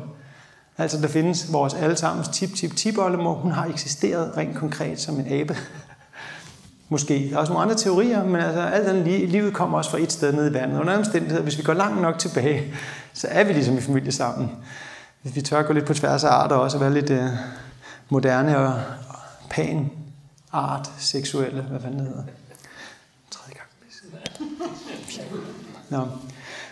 Altså 0.78 1.00
der 1.00 1.08
findes 1.08 1.52
vores 1.52 1.74
allesammens 1.74 2.28
tip-tip-tip-oldemor. 2.28 3.34
Hun 3.34 3.52
har 3.52 3.66
eksisteret 3.66 4.36
rent 4.36 4.56
konkret 4.56 5.00
som 5.00 5.20
en 5.20 5.32
abe. 5.32 5.56
Måske. 6.88 7.28
Der 7.30 7.36
er 7.36 7.40
også 7.40 7.52
nogle 7.52 7.64
andre 7.64 7.76
teorier, 7.76 8.24
men 8.24 8.36
altså, 8.36 8.60
alt 8.60 8.88
andet 8.88 9.28
livet 9.28 9.54
kommer 9.54 9.78
også 9.78 9.90
fra 9.90 9.98
et 9.98 10.12
sted 10.12 10.32
nede 10.32 10.50
i 10.50 10.52
vandet. 10.52 10.80
Under 10.80 10.98
omstændigheder, 10.98 11.42
hvis 11.42 11.58
vi 11.58 11.62
går 11.62 11.74
langt 11.74 12.02
nok 12.02 12.18
tilbage, 12.18 12.74
så 13.14 13.26
er 13.30 13.44
vi 13.44 13.52
ligesom 13.52 13.78
i 13.78 13.80
familie 13.80 14.12
sammen. 14.12 14.50
Hvis 15.22 15.36
vi 15.36 15.40
tør 15.40 15.62
gå 15.62 15.72
lidt 15.72 15.86
på 15.86 15.94
tværs 15.94 16.24
af 16.24 16.28
arter 16.28 16.56
også, 16.56 16.76
og 16.76 16.80
være 16.80 16.94
lidt 16.94 17.10
øh, 17.10 17.28
moderne 18.08 18.58
og 18.58 18.80
pan 19.50 19.90
art 20.52 20.90
seksuelle, 20.98 21.62
hvad 21.62 21.80
fanden 21.80 21.98
det 21.98 22.08
hedder. 22.08 22.22
Nå. 25.94 26.00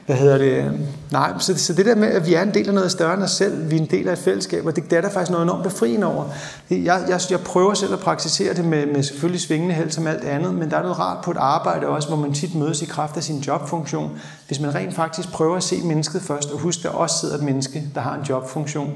Hvad 0.07 0.17
hedder 0.17 0.39
det? 0.39 0.81
Nej, 1.11 1.33
så, 1.39 1.59
så 1.59 1.73
det 1.73 1.87
der 1.87 1.95
med, 1.95 2.09
at 2.09 2.27
vi 2.27 2.35
er 2.35 2.43
en 2.43 2.55
del 2.55 2.69
af 2.69 2.75
noget 2.75 2.91
større 2.91 3.15
end 3.15 3.23
os 3.23 3.31
selv, 3.31 3.71
vi 3.71 3.77
er 3.77 3.81
en 3.81 3.87
del 3.87 4.09
af 4.09 4.13
et 4.13 4.19
fællesskab, 4.19 4.67
og 4.67 4.77
det, 4.77 4.91
det 4.91 4.97
er 4.97 5.01
der 5.01 5.11
faktisk 5.11 5.31
noget 5.31 5.43
enormt 5.43 5.63
befriende 5.63 6.07
over. 6.07 6.25
Jeg, 6.71 7.05
jeg, 7.09 7.21
jeg 7.31 7.41
prøver 7.41 7.75
selv 7.75 7.93
at 7.93 7.99
praktisere 7.99 8.55
det 8.55 8.65
med, 8.65 8.87
med 8.87 9.03
selvfølgelig 9.03 9.41
svingende 9.41 9.75
held 9.75 9.91
som 9.91 10.07
alt 10.07 10.25
andet, 10.25 10.55
men 10.55 10.71
der 10.71 10.77
er 10.77 10.83
noget 10.83 10.99
rart 10.99 11.25
på 11.25 11.31
et 11.31 11.37
arbejde 11.37 11.87
også, 11.87 12.09
hvor 12.09 12.17
man 12.17 12.35
tit 12.35 12.55
mødes 12.55 12.83
i 12.83 12.85
kraft 12.85 13.17
af 13.17 13.23
sin 13.23 13.39
jobfunktion. 13.39 14.11
Hvis 14.47 14.61
man 14.61 14.75
rent 14.75 14.95
faktisk 14.95 15.33
prøver 15.33 15.57
at 15.57 15.63
se 15.63 15.77
mennesket 15.85 16.23
først, 16.23 16.51
og 16.51 16.59
huske, 16.59 16.81
at 16.81 16.93
der 16.93 16.99
også 16.99 17.19
sidder 17.19 17.35
et 17.35 17.43
menneske, 17.43 17.83
der 17.95 18.01
har 18.01 18.15
en 18.15 18.23
jobfunktion, 18.29 18.91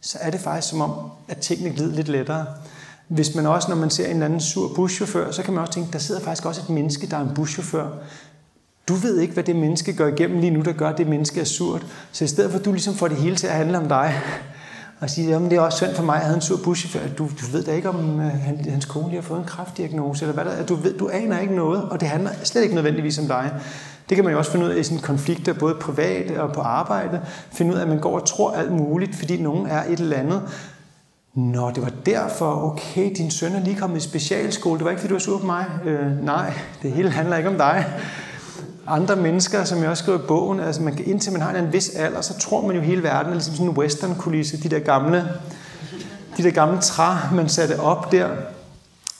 så 0.00 0.18
er 0.20 0.30
det 0.30 0.40
faktisk 0.40 0.68
som 0.68 0.80
om, 0.80 0.92
at 1.28 1.36
tingene 1.36 1.74
glider 1.74 1.94
lidt 1.94 2.08
lettere. 2.08 2.44
Hvis 3.08 3.34
man 3.34 3.46
også, 3.46 3.68
når 3.68 3.76
man 3.76 3.90
ser 3.90 4.04
en 4.04 4.10
eller 4.10 4.24
anden 4.24 4.40
sur 4.40 4.74
buschauffør, 4.74 5.30
så 5.30 5.42
kan 5.42 5.54
man 5.54 5.60
også 5.60 5.72
tænke, 5.72 5.92
der 5.92 5.98
sidder 5.98 6.20
faktisk 6.20 6.46
også 6.46 6.60
et 6.60 6.70
menneske, 6.70 7.06
der 7.06 7.16
er 7.16 7.20
en 7.20 7.34
buschauffør. 7.34 7.86
Du 8.88 8.94
ved 8.94 9.18
ikke, 9.18 9.34
hvad 9.34 9.44
det 9.44 9.56
menneske 9.56 9.92
går 9.92 10.06
igennem 10.06 10.40
lige 10.40 10.50
nu, 10.50 10.60
der 10.60 10.72
gør, 10.72 10.88
at 10.88 10.98
det 10.98 11.06
menneske 11.06 11.40
er 11.40 11.44
surt. 11.44 11.86
Så 12.12 12.24
i 12.24 12.28
stedet 12.28 12.50
for, 12.50 12.58
at 12.58 12.64
du 12.64 12.72
ligesom 12.72 12.94
får 12.94 13.08
det 13.08 13.16
hele 13.16 13.36
til 13.36 13.46
at 13.46 13.52
handle 13.52 13.78
om 13.78 13.88
dig, 13.88 14.14
og 15.00 15.10
sige, 15.10 15.34
at 15.34 15.40
det 15.40 15.52
er 15.52 15.60
også 15.60 15.78
synd 15.78 15.94
for 15.94 16.02
mig, 16.02 16.14
at 16.14 16.20
jeg 16.20 16.26
havde 16.26 16.36
en 16.36 16.42
sur 16.42 16.58
buschauffør. 16.64 17.08
Du, 17.18 17.24
du 17.24 17.46
ved 17.52 17.64
da 17.64 17.72
ikke, 17.72 17.88
om 17.88 18.20
øh, 18.20 18.26
han, 18.26 18.64
hans 18.70 18.84
kone 18.84 19.08
lige 19.08 19.16
har 19.16 19.22
fået 19.22 19.38
en 19.38 19.44
kraftdiagnose, 19.44 20.24
eller 20.24 20.34
hvad 20.34 20.44
der 20.44 20.50
er. 20.50 20.66
Du, 20.66 20.74
ved, 20.74 20.98
du 20.98 21.08
aner 21.12 21.38
ikke 21.38 21.54
noget, 21.54 21.82
og 21.82 22.00
det 22.00 22.08
handler 22.08 22.30
slet 22.42 22.62
ikke 22.62 22.74
nødvendigvis 22.74 23.18
om 23.18 23.26
dig. 23.26 23.52
Det 24.08 24.14
kan 24.14 24.24
man 24.24 24.32
jo 24.32 24.38
også 24.38 24.50
finde 24.50 24.66
ud 24.66 24.70
af 24.70 24.78
i 24.78 24.82
sådan 24.82 24.98
konflikter, 24.98 25.52
både 25.52 25.74
privat 25.74 26.30
og 26.30 26.52
på 26.52 26.60
arbejde. 26.60 27.20
Finde 27.52 27.72
ud 27.72 27.76
af, 27.76 27.82
at 27.82 27.88
man 27.88 28.00
går 28.00 28.20
og 28.20 28.26
tror 28.26 28.52
alt 28.52 28.72
muligt, 28.72 29.16
fordi 29.16 29.42
nogen 29.42 29.66
er 29.66 29.84
et 29.84 30.00
eller 30.00 30.16
andet. 30.16 30.42
Nå, 31.34 31.70
det 31.70 31.82
var 31.82 31.92
derfor, 32.06 32.64
okay, 32.64 33.10
din 33.16 33.30
søn 33.30 33.52
er 33.52 33.64
lige 33.64 33.76
kommet 33.76 33.96
i 33.96 34.00
specialskole. 34.00 34.78
Det 34.78 34.84
var 34.84 34.90
ikke, 34.90 35.00
fordi 35.00 35.08
du 35.08 35.14
var 35.14 35.20
sur 35.20 35.38
på 35.38 35.46
mig. 35.46 35.64
Øh, 35.84 36.24
nej, 36.24 36.52
det 36.82 36.92
hele 36.92 37.10
handler 37.10 37.36
ikke 37.36 37.48
om 37.48 37.56
dig 37.56 37.86
andre 38.88 39.16
mennesker, 39.16 39.64
som 39.64 39.82
jeg 39.82 39.90
også 39.90 40.02
skriver 40.02 40.18
i 40.18 40.22
bogen, 40.28 40.60
altså 40.60 40.82
man 40.82 40.96
kan, 40.96 41.06
indtil 41.06 41.32
man 41.32 41.40
har 41.40 41.54
en 41.54 41.72
vis 41.72 41.90
alder, 41.90 42.20
så 42.20 42.38
tror 42.38 42.66
man 42.66 42.76
jo 42.76 42.82
hele 42.82 43.02
verden 43.02 43.30
er 43.30 43.34
ligesom 43.34 43.54
sådan 43.54 43.70
en 43.70 43.76
western-kulisse, 43.76 44.62
de 44.62 44.68
der 44.68 44.78
gamle, 44.78 45.28
de 46.36 46.42
der 46.42 46.50
gamle 46.50 46.80
træ, 46.80 47.14
man 47.34 47.48
satte 47.48 47.80
op 47.80 48.12
der, 48.12 48.28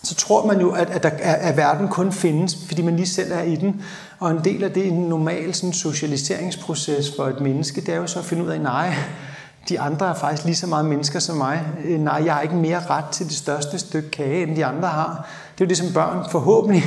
så 0.03 0.15
tror 0.15 0.47
man 0.47 0.61
jo, 0.61 0.71
at, 0.71 0.91
at, 0.91 1.03
der, 1.03 1.11
at 1.23 1.57
verden 1.57 1.89
kun 1.89 2.13
findes, 2.13 2.57
fordi 2.67 2.83
man 2.83 2.97
lige 2.97 3.07
selv 3.07 3.33
er 3.33 3.43
i 3.43 3.57
den. 3.57 3.83
Og 4.19 4.31
en 4.31 4.41
del 4.45 4.65
af 4.65 4.71
det 4.71 4.87
en 4.87 5.01
normal 5.01 5.55
sådan, 5.55 5.73
socialiseringsproces 5.73 7.13
for 7.17 7.25
et 7.25 7.41
menneske, 7.41 7.81
det 7.81 7.89
er 7.89 7.97
jo 7.97 8.07
så 8.07 8.19
at 8.19 8.25
finde 8.25 8.45
ud 8.45 8.49
af, 8.49 8.61
nej, 8.61 8.95
de 9.69 9.81
andre 9.81 10.09
er 10.09 10.15
faktisk 10.15 10.45
lige 10.45 10.57
så 10.57 10.67
meget 10.67 10.85
mennesker 10.85 11.19
som 11.19 11.37
mig. 11.37 11.63
Øh, 11.85 12.01
nej, 12.01 12.23
jeg 12.25 12.35
har 12.35 12.41
ikke 12.41 12.55
mere 12.55 12.81
ret 12.91 13.05
til 13.05 13.27
det 13.27 13.35
største 13.35 13.79
stykke 13.79 14.11
kage, 14.11 14.43
end 14.43 14.57
de 14.57 14.67
andre 14.67 14.89
har. 14.89 15.29
Det 15.55 15.61
er 15.61 15.67
jo 15.67 15.69
det, 15.69 15.77
som 15.77 15.93
børn 15.95 16.31
forhåbentlig 16.31 16.85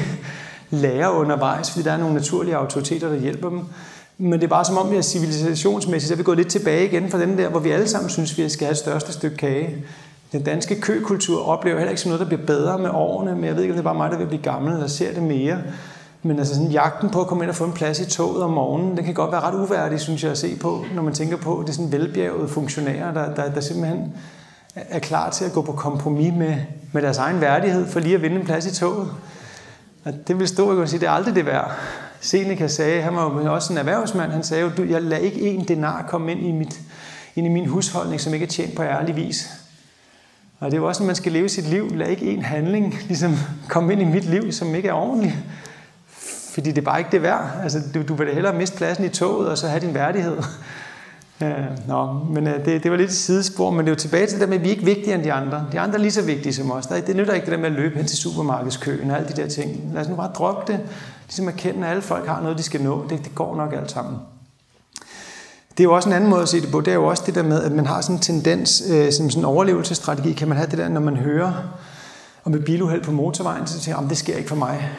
lærer 0.71 1.09
undervejs, 1.09 1.71
fordi 1.71 1.83
der 1.83 1.91
er 1.91 1.97
nogle 1.97 2.13
naturlige 2.13 2.55
autoriteter, 2.55 3.09
der 3.09 3.19
hjælper 3.19 3.49
dem. 3.49 3.61
Men 4.17 4.33
det 4.33 4.43
er 4.43 4.47
bare 4.47 4.65
som 4.65 4.77
om, 4.77 4.91
vi 4.91 4.97
er 4.97 5.01
civilisationsmæssigt 5.01 6.07
så 6.07 6.13
er 6.13 6.17
vi 6.17 6.23
gået 6.23 6.37
lidt 6.37 6.47
tilbage 6.47 6.85
igen 6.85 7.09
fra 7.09 7.19
den 7.19 7.37
der, 7.37 7.49
hvor 7.49 7.59
vi 7.59 7.71
alle 7.71 7.87
sammen 7.87 8.09
synes, 8.09 8.37
vi 8.37 8.49
skal 8.49 8.65
have 8.65 8.71
et 8.71 8.77
største 8.77 9.13
stykke 9.13 9.37
kage. 9.37 9.85
Den 10.31 10.43
danske 10.43 10.81
køkultur 10.81 11.43
oplever 11.43 11.77
heller 11.77 11.89
ikke 11.89 12.01
sådan 12.01 12.09
noget, 12.09 12.19
der 12.19 12.37
bliver 12.37 12.45
bedre 12.47 12.79
med 12.79 12.89
årene, 12.89 13.35
men 13.35 13.45
jeg 13.45 13.55
ved 13.55 13.61
ikke, 13.61 13.73
om 13.73 13.75
det 13.75 13.81
er 13.81 13.93
bare 13.93 13.95
mig, 13.95 14.11
der 14.11 14.17
vil 14.17 14.27
blive 14.27 14.41
gammel, 14.41 14.73
eller 14.73 14.87
ser 14.87 15.13
det 15.13 15.23
mere. 15.23 15.57
Men 16.23 16.39
altså 16.39 16.55
sådan 16.55 16.71
jagten 16.71 17.09
på 17.09 17.21
at 17.21 17.27
komme 17.27 17.43
ind 17.43 17.49
og 17.49 17.55
få 17.55 17.63
en 17.63 17.71
plads 17.71 17.99
i 17.99 18.09
toget 18.09 18.43
om 18.43 18.49
morgenen, 18.49 18.97
den 18.97 19.05
kan 19.05 19.13
godt 19.13 19.31
være 19.31 19.41
ret 19.41 19.55
uværdig, 19.55 19.99
synes 19.99 20.23
jeg, 20.23 20.31
at 20.31 20.37
se 20.37 20.55
på, 20.55 20.85
når 20.95 21.01
man 21.01 21.13
tænker 21.13 21.37
på, 21.37 21.57
at 21.57 21.67
det 21.67 21.69
er 21.69 21.75
sådan 21.75 21.91
velbjergede 21.91 22.47
funktionærer, 22.47 23.13
der, 23.13 23.33
der, 23.33 23.51
der 23.51 23.61
simpelthen 23.61 24.13
er 24.75 24.99
klar 24.99 25.29
til 25.29 25.45
at 25.45 25.53
gå 25.53 25.61
på 25.61 25.71
kompromis 25.71 26.33
med, 26.33 26.55
med 26.93 27.01
deres 27.01 27.17
egen 27.17 27.41
værdighed 27.41 27.87
for 27.87 27.99
lige 27.99 28.15
at 28.15 28.21
vinde 28.21 28.35
en 28.35 28.45
plads 28.45 28.65
i 28.65 28.75
toget. 28.75 29.07
Og 30.03 30.13
det 30.27 30.39
vil 30.39 30.47
stå 30.47 30.81
og 30.81 30.89
sige, 30.89 30.99
det 30.99 31.07
er 31.07 31.11
aldrig 31.11 31.35
det 31.35 31.45
værd. 31.45 31.71
Seneca 32.21 32.67
sagde, 32.67 33.01
han 33.01 33.15
var 33.15 33.43
jo 33.43 33.53
også 33.53 33.73
en 33.73 33.79
erhvervsmand, 33.79 34.31
han 34.31 34.43
sagde 34.43 34.71
jo, 34.77 34.85
jeg 34.85 35.01
lader 35.01 35.21
ikke 35.21 35.41
en 35.41 35.67
denar 35.67 36.05
komme 36.09 36.31
ind 36.31 36.45
i, 36.45 36.51
mit, 36.51 36.79
ind 37.35 37.47
i 37.47 37.49
min 37.49 37.65
husholdning, 37.65 38.21
som 38.21 38.33
ikke 38.33 38.43
er 38.43 38.49
tjent 38.49 38.75
på 38.75 38.83
ærlig 38.83 39.15
vis. 39.15 39.49
Og 40.59 40.71
det 40.71 40.77
er 40.77 40.81
jo 40.81 40.87
også, 40.87 41.03
at 41.03 41.07
man 41.07 41.15
skal 41.15 41.31
leve 41.31 41.49
sit 41.49 41.65
liv. 41.65 41.89
Lad 41.95 42.07
ikke 42.07 42.25
en 42.25 42.41
handling 42.41 42.95
ligesom 43.07 43.37
komme 43.69 43.93
ind 43.93 44.01
i 44.01 44.05
mit 44.05 44.25
liv, 44.25 44.51
som 44.51 44.75
ikke 44.75 44.87
er 44.89 44.93
ordentlig. 44.93 45.35
fordi 46.53 46.69
det 46.69 46.77
er 46.77 46.85
bare 46.85 46.99
ikke 46.99 47.11
det 47.11 47.21
værd. 47.21 47.51
Altså, 47.63 47.81
du, 47.93 48.03
du 48.03 48.13
vil 48.13 48.27
da 48.27 48.33
hellere 48.33 48.53
miste 48.55 48.77
pladsen 48.77 49.05
i 49.05 49.09
toget, 49.09 49.49
og 49.49 49.57
så 49.57 49.67
have 49.67 49.79
din 49.79 49.93
værdighed. 49.93 50.37
Øh, 51.43 51.87
nå, 51.87 52.13
men 52.13 52.47
øh, 52.47 52.65
det, 52.65 52.83
det 52.83 52.91
var 52.91 52.97
lidt 52.97 53.09
et 53.09 53.15
sidespor, 53.15 53.71
men 53.71 53.79
det 53.79 53.85
er 53.85 53.91
jo 53.91 53.99
tilbage 53.99 54.27
til 54.27 54.39
det 54.39 54.49
med, 54.49 54.57
at 54.57 54.63
vi 54.63 54.67
er 54.67 54.71
ikke 54.71 54.85
vigtigere 54.85 55.15
end 55.15 55.23
de 55.23 55.33
andre. 55.33 55.65
De 55.71 55.79
andre 55.79 55.95
er 55.95 55.99
lige 55.99 56.11
så 56.11 56.21
vigtige 56.21 56.53
som 56.53 56.71
os. 56.71 56.87
Det 56.87 57.15
nytter 57.15 57.33
ikke 57.33 57.45
det 57.45 57.51
der 57.51 57.57
med 57.57 57.65
at 57.65 57.71
løbe 57.71 57.95
hen 57.95 58.05
til 58.05 58.17
supermarkedskøen 58.17 59.11
og 59.11 59.17
alle 59.17 59.29
de 59.29 59.41
der 59.41 59.47
ting. 59.47 59.91
Lad 59.93 60.01
os 60.01 60.09
nu 60.09 60.15
bare 60.15 60.31
droppe 60.35 60.73
det. 60.73 60.79
Ligesom 61.27 61.47
erkende, 61.47 61.85
at 61.85 61.89
alle 61.89 62.01
folk 62.01 62.27
har 62.27 62.41
noget, 62.41 62.57
de 62.57 62.63
skal 62.63 62.81
nå. 62.81 63.05
Det, 63.09 63.23
det 63.23 63.35
går 63.35 63.55
nok 63.55 63.73
alt 63.73 63.91
sammen. 63.91 64.17
Det 65.71 65.79
er 65.79 65.83
jo 65.83 65.93
også 65.93 66.09
en 66.09 66.15
anden 66.15 66.29
måde 66.29 66.41
at 66.41 66.49
se 66.49 66.61
det 66.61 66.71
på. 66.71 66.81
Det 66.81 66.91
er 66.91 66.95
jo 66.95 67.05
også 67.05 67.23
det 67.25 67.35
der 67.35 67.43
med, 67.43 67.63
at 67.63 67.71
man 67.71 67.85
har 67.85 68.01
sådan 68.01 68.15
en 68.15 68.21
tendens, 68.21 68.83
øh, 68.89 69.11
som 69.11 69.29
sådan 69.29 69.41
en 69.41 69.45
overlevelsesstrategi, 69.45 70.33
kan 70.33 70.47
man 70.47 70.57
have 70.57 70.69
det 70.69 70.77
der, 70.77 70.89
når 70.89 71.01
man 71.01 71.15
hører 71.15 71.53
om 72.45 72.53
et 72.53 72.65
biluheld 72.65 73.03
på 73.03 73.11
motorvejen, 73.11 73.67
så 73.67 73.79
tænker 73.79 74.01
man, 74.01 74.09
det 74.09 74.17
sker 74.17 74.35
ikke 74.35 74.49
for 74.49 74.55
mig. 74.55 74.89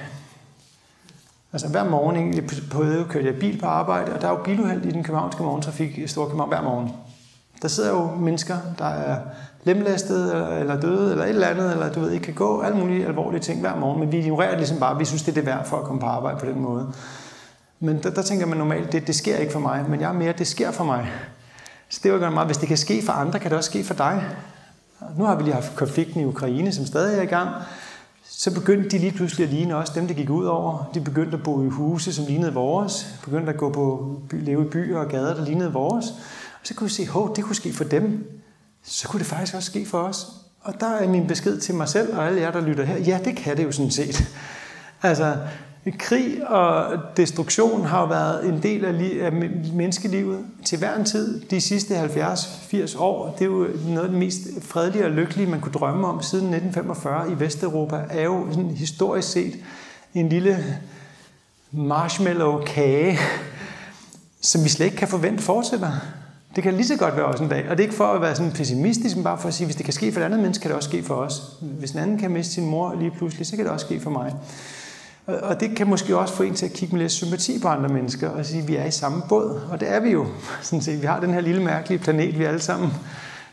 Altså 1.52 1.68
hver 1.68 1.84
morgen 1.84 2.48
på 2.70 2.82
Øde 2.82 3.04
kørte 3.04 3.26
jeg 3.26 3.34
bil 3.34 3.60
på 3.60 3.66
arbejde, 3.66 4.12
og 4.12 4.20
der 4.20 4.26
er 4.26 4.30
jo 4.30 4.42
biluheld 4.44 4.84
i 4.84 4.90
den 4.90 5.04
københavnske 5.04 5.42
morgentrafik 5.42 5.98
i 5.98 6.06
Storkøbenhavn 6.06 6.48
hver 6.48 6.62
morgen. 6.62 6.92
Der 7.62 7.68
sidder 7.68 7.90
jo 7.90 8.10
mennesker, 8.10 8.56
der 8.78 8.84
er 8.84 9.18
lemlæstet 9.64 10.36
eller 10.60 10.80
døde 10.80 11.10
eller 11.10 11.24
et 11.24 11.30
eller 11.30 11.46
andet, 11.46 11.72
eller 11.72 11.92
du 11.92 12.00
ved 12.00 12.10
ikke 12.10 12.24
kan 12.24 12.34
gå, 12.34 12.60
alle 12.60 12.76
mulige 12.76 13.06
alvorlige 13.06 13.40
ting 13.40 13.60
hver 13.60 13.76
morgen, 13.76 14.00
men 14.00 14.12
vi 14.12 14.18
ignorerer 14.18 14.50
det 14.50 14.58
ligesom 14.58 14.78
bare, 14.78 14.98
vi 14.98 15.04
synes, 15.04 15.22
det 15.22 15.30
er 15.30 15.34
det 15.34 15.46
værd 15.46 15.66
for 15.66 15.76
at 15.76 15.84
komme 15.84 16.00
på 16.00 16.06
arbejde 16.06 16.38
på 16.38 16.46
den 16.46 16.60
måde. 16.60 16.92
Men 17.80 18.02
der, 18.02 18.10
der 18.10 18.22
tænker 18.22 18.46
man 18.46 18.58
normalt, 18.58 18.92
det, 18.92 19.06
det 19.06 19.14
sker 19.14 19.36
ikke 19.36 19.52
for 19.52 19.60
mig, 19.60 19.84
men 19.88 20.00
jeg 20.00 20.08
er 20.08 20.12
mere, 20.12 20.32
det 20.38 20.46
sker 20.46 20.70
for 20.70 20.84
mig. 20.84 21.10
Så 21.88 22.00
det 22.02 22.10
er 22.10 22.14
jo 22.14 22.30
meget, 22.30 22.48
hvis 22.48 22.56
det 22.56 22.68
kan 22.68 22.76
ske 22.76 23.02
for 23.06 23.12
andre, 23.12 23.38
kan 23.38 23.50
det 23.50 23.58
også 23.58 23.70
ske 23.70 23.84
for 23.84 23.94
dig. 23.94 24.24
Nu 25.18 25.24
har 25.24 25.36
vi 25.36 25.42
lige 25.42 25.54
haft 25.54 25.76
konflikten 25.76 26.20
i 26.20 26.24
Ukraine, 26.24 26.72
som 26.72 26.86
stadig 26.86 27.18
er 27.18 27.22
i 27.22 27.26
gang 27.26 27.48
så 28.24 28.54
begyndte 28.54 28.88
de 28.88 28.98
lige 28.98 29.12
pludselig 29.12 29.46
at 29.46 29.52
ligne 29.52 29.76
også 29.76 29.92
dem, 29.94 30.06
det 30.06 30.16
gik 30.16 30.30
ud 30.30 30.44
over. 30.44 30.90
De 30.94 31.00
begyndte 31.00 31.36
at 31.36 31.42
bo 31.42 31.64
i 31.64 31.68
huse, 31.68 32.12
som 32.12 32.24
lignede 32.26 32.54
vores. 32.54 33.06
Begyndte 33.24 33.52
at 33.52 33.58
gå 33.58 33.72
på 33.72 34.16
leve 34.32 34.66
i 34.66 34.68
byer 34.68 34.98
og 34.98 35.08
gader, 35.08 35.34
der 35.34 35.44
lignede 35.44 35.72
vores. 35.72 36.06
Og 36.60 36.66
så 36.66 36.74
kunne 36.74 36.88
vi 36.88 36.94
se, 36.94 37.02
at 37.02 37.36
det 37.36 37.44
kunne 37.44 37.56
ske 37.56 37.72
for 37.72 37.84
dem. 37.84 38.26
Så 38.82 39.08
kunne 39.08 39.18
det 39.18 39.26
faktisk 39.26 39.54
også 39.54 39.70
ske 39.70 39.86
for 39.86 39.98
os. 39.98 40.26
Og 40.60 40.80
der 40.80 40.86
er 40.86 41.08
min 41.08 41.26
besked 41.26 41.60
til 41.60 41.74
mig 41.74 41.88
selv 41.88 42.16
og 42.16 42.26
alle 42.26 42.40
jer, 42.40 42.50
der 42.50 42.60
lytter 42.60 42.84
her. 42.84 42.98
Ja, 42.98 43.20
det 43.24 43.36
kan 43.36 43.56
det 43.56 43.64
jo 43.64 43.72
sådan 43.72 43.90
set. 43.90 44.24
Altså, 45.02 45.36
Krig 45.98 46.48
og 46.48 46.98
destruktion 47.16 47.84
har 47.84 48.00
jo 48.00 48.06
været 48.06 48.48
en 48.48 48.62
del 48.62 48.84
af, 48.84 49.32
menneskelivet 49.72 50.38
til 50.64 50.78
hver 50.78 50.96
en 50.96 51.04
tid. 51.04 51.40
De 51.40 51.60
sidste 51.60 52.02
70-80 52.04 52.98
år, 52.98 53.36
det 53.38 53.44
er 53.44 53.48
jo 53.48 53.66
noget 53.86 54.02
af 54.02 54.08
det 54.08 54.18
mest 54.18 54.38
fredelige 54.60 55.04
og 55.04 55.10
lykkelige, 55.10 55.46
man 55.46 55.60
kunne 55.60 55.72
drømme 55.72 56.06
om 56.06 56.22
siden 56.22 56.54
1945 56.54 57.32
i 57.32 57.40
Vesteuropa, 57.40 58.04
er 58.10 58.22
jo 58.22 58.46
sådan 58.50 58.70
historisk 58.70 59.32
set 59.32 59.58
en 60.14 60.28
lille 60.28 60.64
marshmallow-kage, 61.72 63.18
som 64.40 64.64
vi 64.64 64.68
slet 64.68 64.86
ikke 64.86 64.96
kan 64.96 65.08
forvente 65.08 65.42
fortsætter. 65.42 65.90
Det 66.56 66.62
kan 66.62 66.74
lige 66.74 66.86
så 66.86 66.96
godt 66.96 67.16
være 67.16 67.26
også 67.26 67.44
en 67.44 67.50
dag. 67.50 67.64
Og 67.70 67.76
det 67.76 67.82
er 67.82 67.86
ikke 67.86 67.94
for 67.96 68.06
at 68.06 68.20
være 68.20 68.36
sådan 68.36 68.52
pessimistisk, 68.52 69.16
men 69.16 69.24
bare 69.24 69.38
for 69.38 69.48
at 69.48 69.54
sige, 69.54 69.64
hvis 69.64 69.76
det 69.76 69.84
kan 69.84 69.94
ske 69.94 70.12
for 70.12 70.20
et 70.20 70.24
andet 70.24 70.40
menneske, 70.40 70.62
kan 70.62 70.70
det 70.70 70.76
også 70.76 70.88
ske 70.88 71.02
for 71.02 71.14
os. 71.14 71.42
Hvis 71.60 71.90
en 71.90 71.98
anden 71.98 72.18
kan 72.18 72.30
miste 72.30 72.52
sin 72.52 72.66
mor 72.66 72.94
lige 72.98 73.10
pludselig, 73.10 73.46
så 73.46 73.56
kan 73.56 73.64
det 73.64 73.72
også 73.72 73.86
ske 73.86 74.00
for 74.00 74.10
mig. 74.10 74.34
Og 75.26 75.60
det 75.60 75.76
kan 75.76 75.86
måske 75.86 76.18
også 76.18 76.34
få 76.34 76.42
en 76.42 76.54
til 76.54 76.66
at 76.66 76.72
kigge 76.72 76.94
med 76.94 77.02
lidt 77.02 77.12
sympati 77.12 77.58
på 77.58 77.68
andre 77.68 77.88
mennesker 77.88 78.28
og 78.28 78.46
sige, 78.46 78.62
at 78.62 78.68
vi 78.68 78.76
er 78.76 78.84
i 78.84 78.90
samme 78.90 79.22
båd. 79.28 79.60
Og 79.70 79.80
det 79.80 79.88
er 79.88 80.00
vi 80.00 80.10
jo. 80.10 80.26
Sådan 80.62 80.82
set. 80.82 81.02
Vi 81.02 81.06
har 81.06 81.20
den 81.20 81.34
her 81.34 81.40
lille 81.40 81.62
mærkelige 81.62 81.98
planet, 81.98 82.38
vi 82.38 82.44
alle 82.44 82.60
sammen 82.60 82.92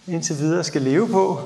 indtil 0.07 0.37
videre 0.37 0.63
skal 0.63 0.81
leve 0.81 1.07
på. 1.07 1.39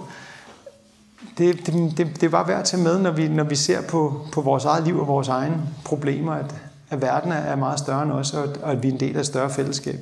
Det, 1.38 1.66
det, 1.66 1.98
det, 1.98 2.08
det 2.16 2.24
er 2.24 2.30
bare 2.30 2.48
værd 2.48 2.60
at 2.60 2.66
tage 2.66 2.84
med, 2.84 3.00
når 3.00 3.12
vi, 3.12 3.28
når 3.28 3.44
vi 3.44 3.56
ser 3.56 3.82
på, 3.82 4.28
på 4.32 4.42
vores 4.42 4.66
eget 4.66 4.84
liv 4.84 5.00
og 5.00 5.08
vores 5.08 5.28
egne 5.28 5.62
problemer, 5.86 6.34
at, 6.34 6.56
at 6.90 7.02
verden 7.02 7.32
er 7.32 7.56
meget 7.56 7.80
større 7.80 8.04
end 8.04 8.12
os, 8.12 8.34
og, 8.34 8.56
og 8.62 8.72
at 8.72 8.84
vi 8.84 8.88
er 8.88 8.92
en 8.92 9.00
del 9.00 9.16
af 9.16 9.20
et 9.20 9.26
større 9.26 9.50
fællesskab. 9.50 10.00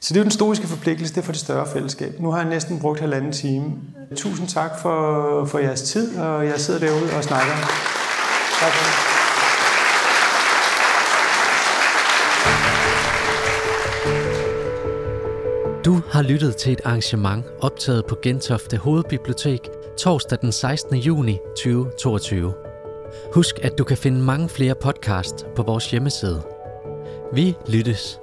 Så 0.00 0.14
det 0.14 0.16
er 0.16 0.20
jo 0.20 0.24
den 0.24 0.30
stoiske 0.30 0.66
forpligtelse, 0.66 1.14
det 1.14 1.20
er 1.20 1.24
for 1.24 1.32
det 1.32 1.40
større 1.40 1.66
fællesskab. 1.66 2.20
Nu 2.20 2.30
har 2.30 2.38
jeg 2.38 2.48
næsten 2.48 2.80
brugt 2.80 3.00
halvanden 3.00 3.32
time. 3.32 3.72
Tusind 4.16 4.48
tak 4.48 4.78
for, 4.78 5.44
for 5.44 5.58
jeres 5.58 5.82
tid, 5.82 6.18
og 6.18 6.46
jeg 6.46 6.60
sidder 6.60 6.80
derude 6.80 7.16
og 7.16 7.24
snakker. 7.24 7.97
Tak 8.60 8.72
for 8.72 9.18
Du 15.84 16.02
har 16.10 16.22
lyttet 16.22 16.56
til 16.56 16.72
et 16.72 16.80
arrangement 16.84 17.44
optaget 17.60 18.06
på 18.06 18.16
Gentofte 18.22 18.76
Hovedbibliotek 18.76 19.68
torsdag 19.98 20.38
den 20.40 20.52
16. 20.52 20.96
juni 20.96 21.38
2022. 21.56 22.54
Husk, 23.34 23.58
at 23.62 23.78
du 23.78 23.84
kan 23.84 23.96
finde 23.96 24.20
mange 24.20 24.48
flere 24.48 24.74
podcast 24.74 25.46
på 25.56 25.62
vores 25.62 25.90
hjemmeside. 25.90 26.42
Vi 27.32 27.56
lyttes. 27.68 28.20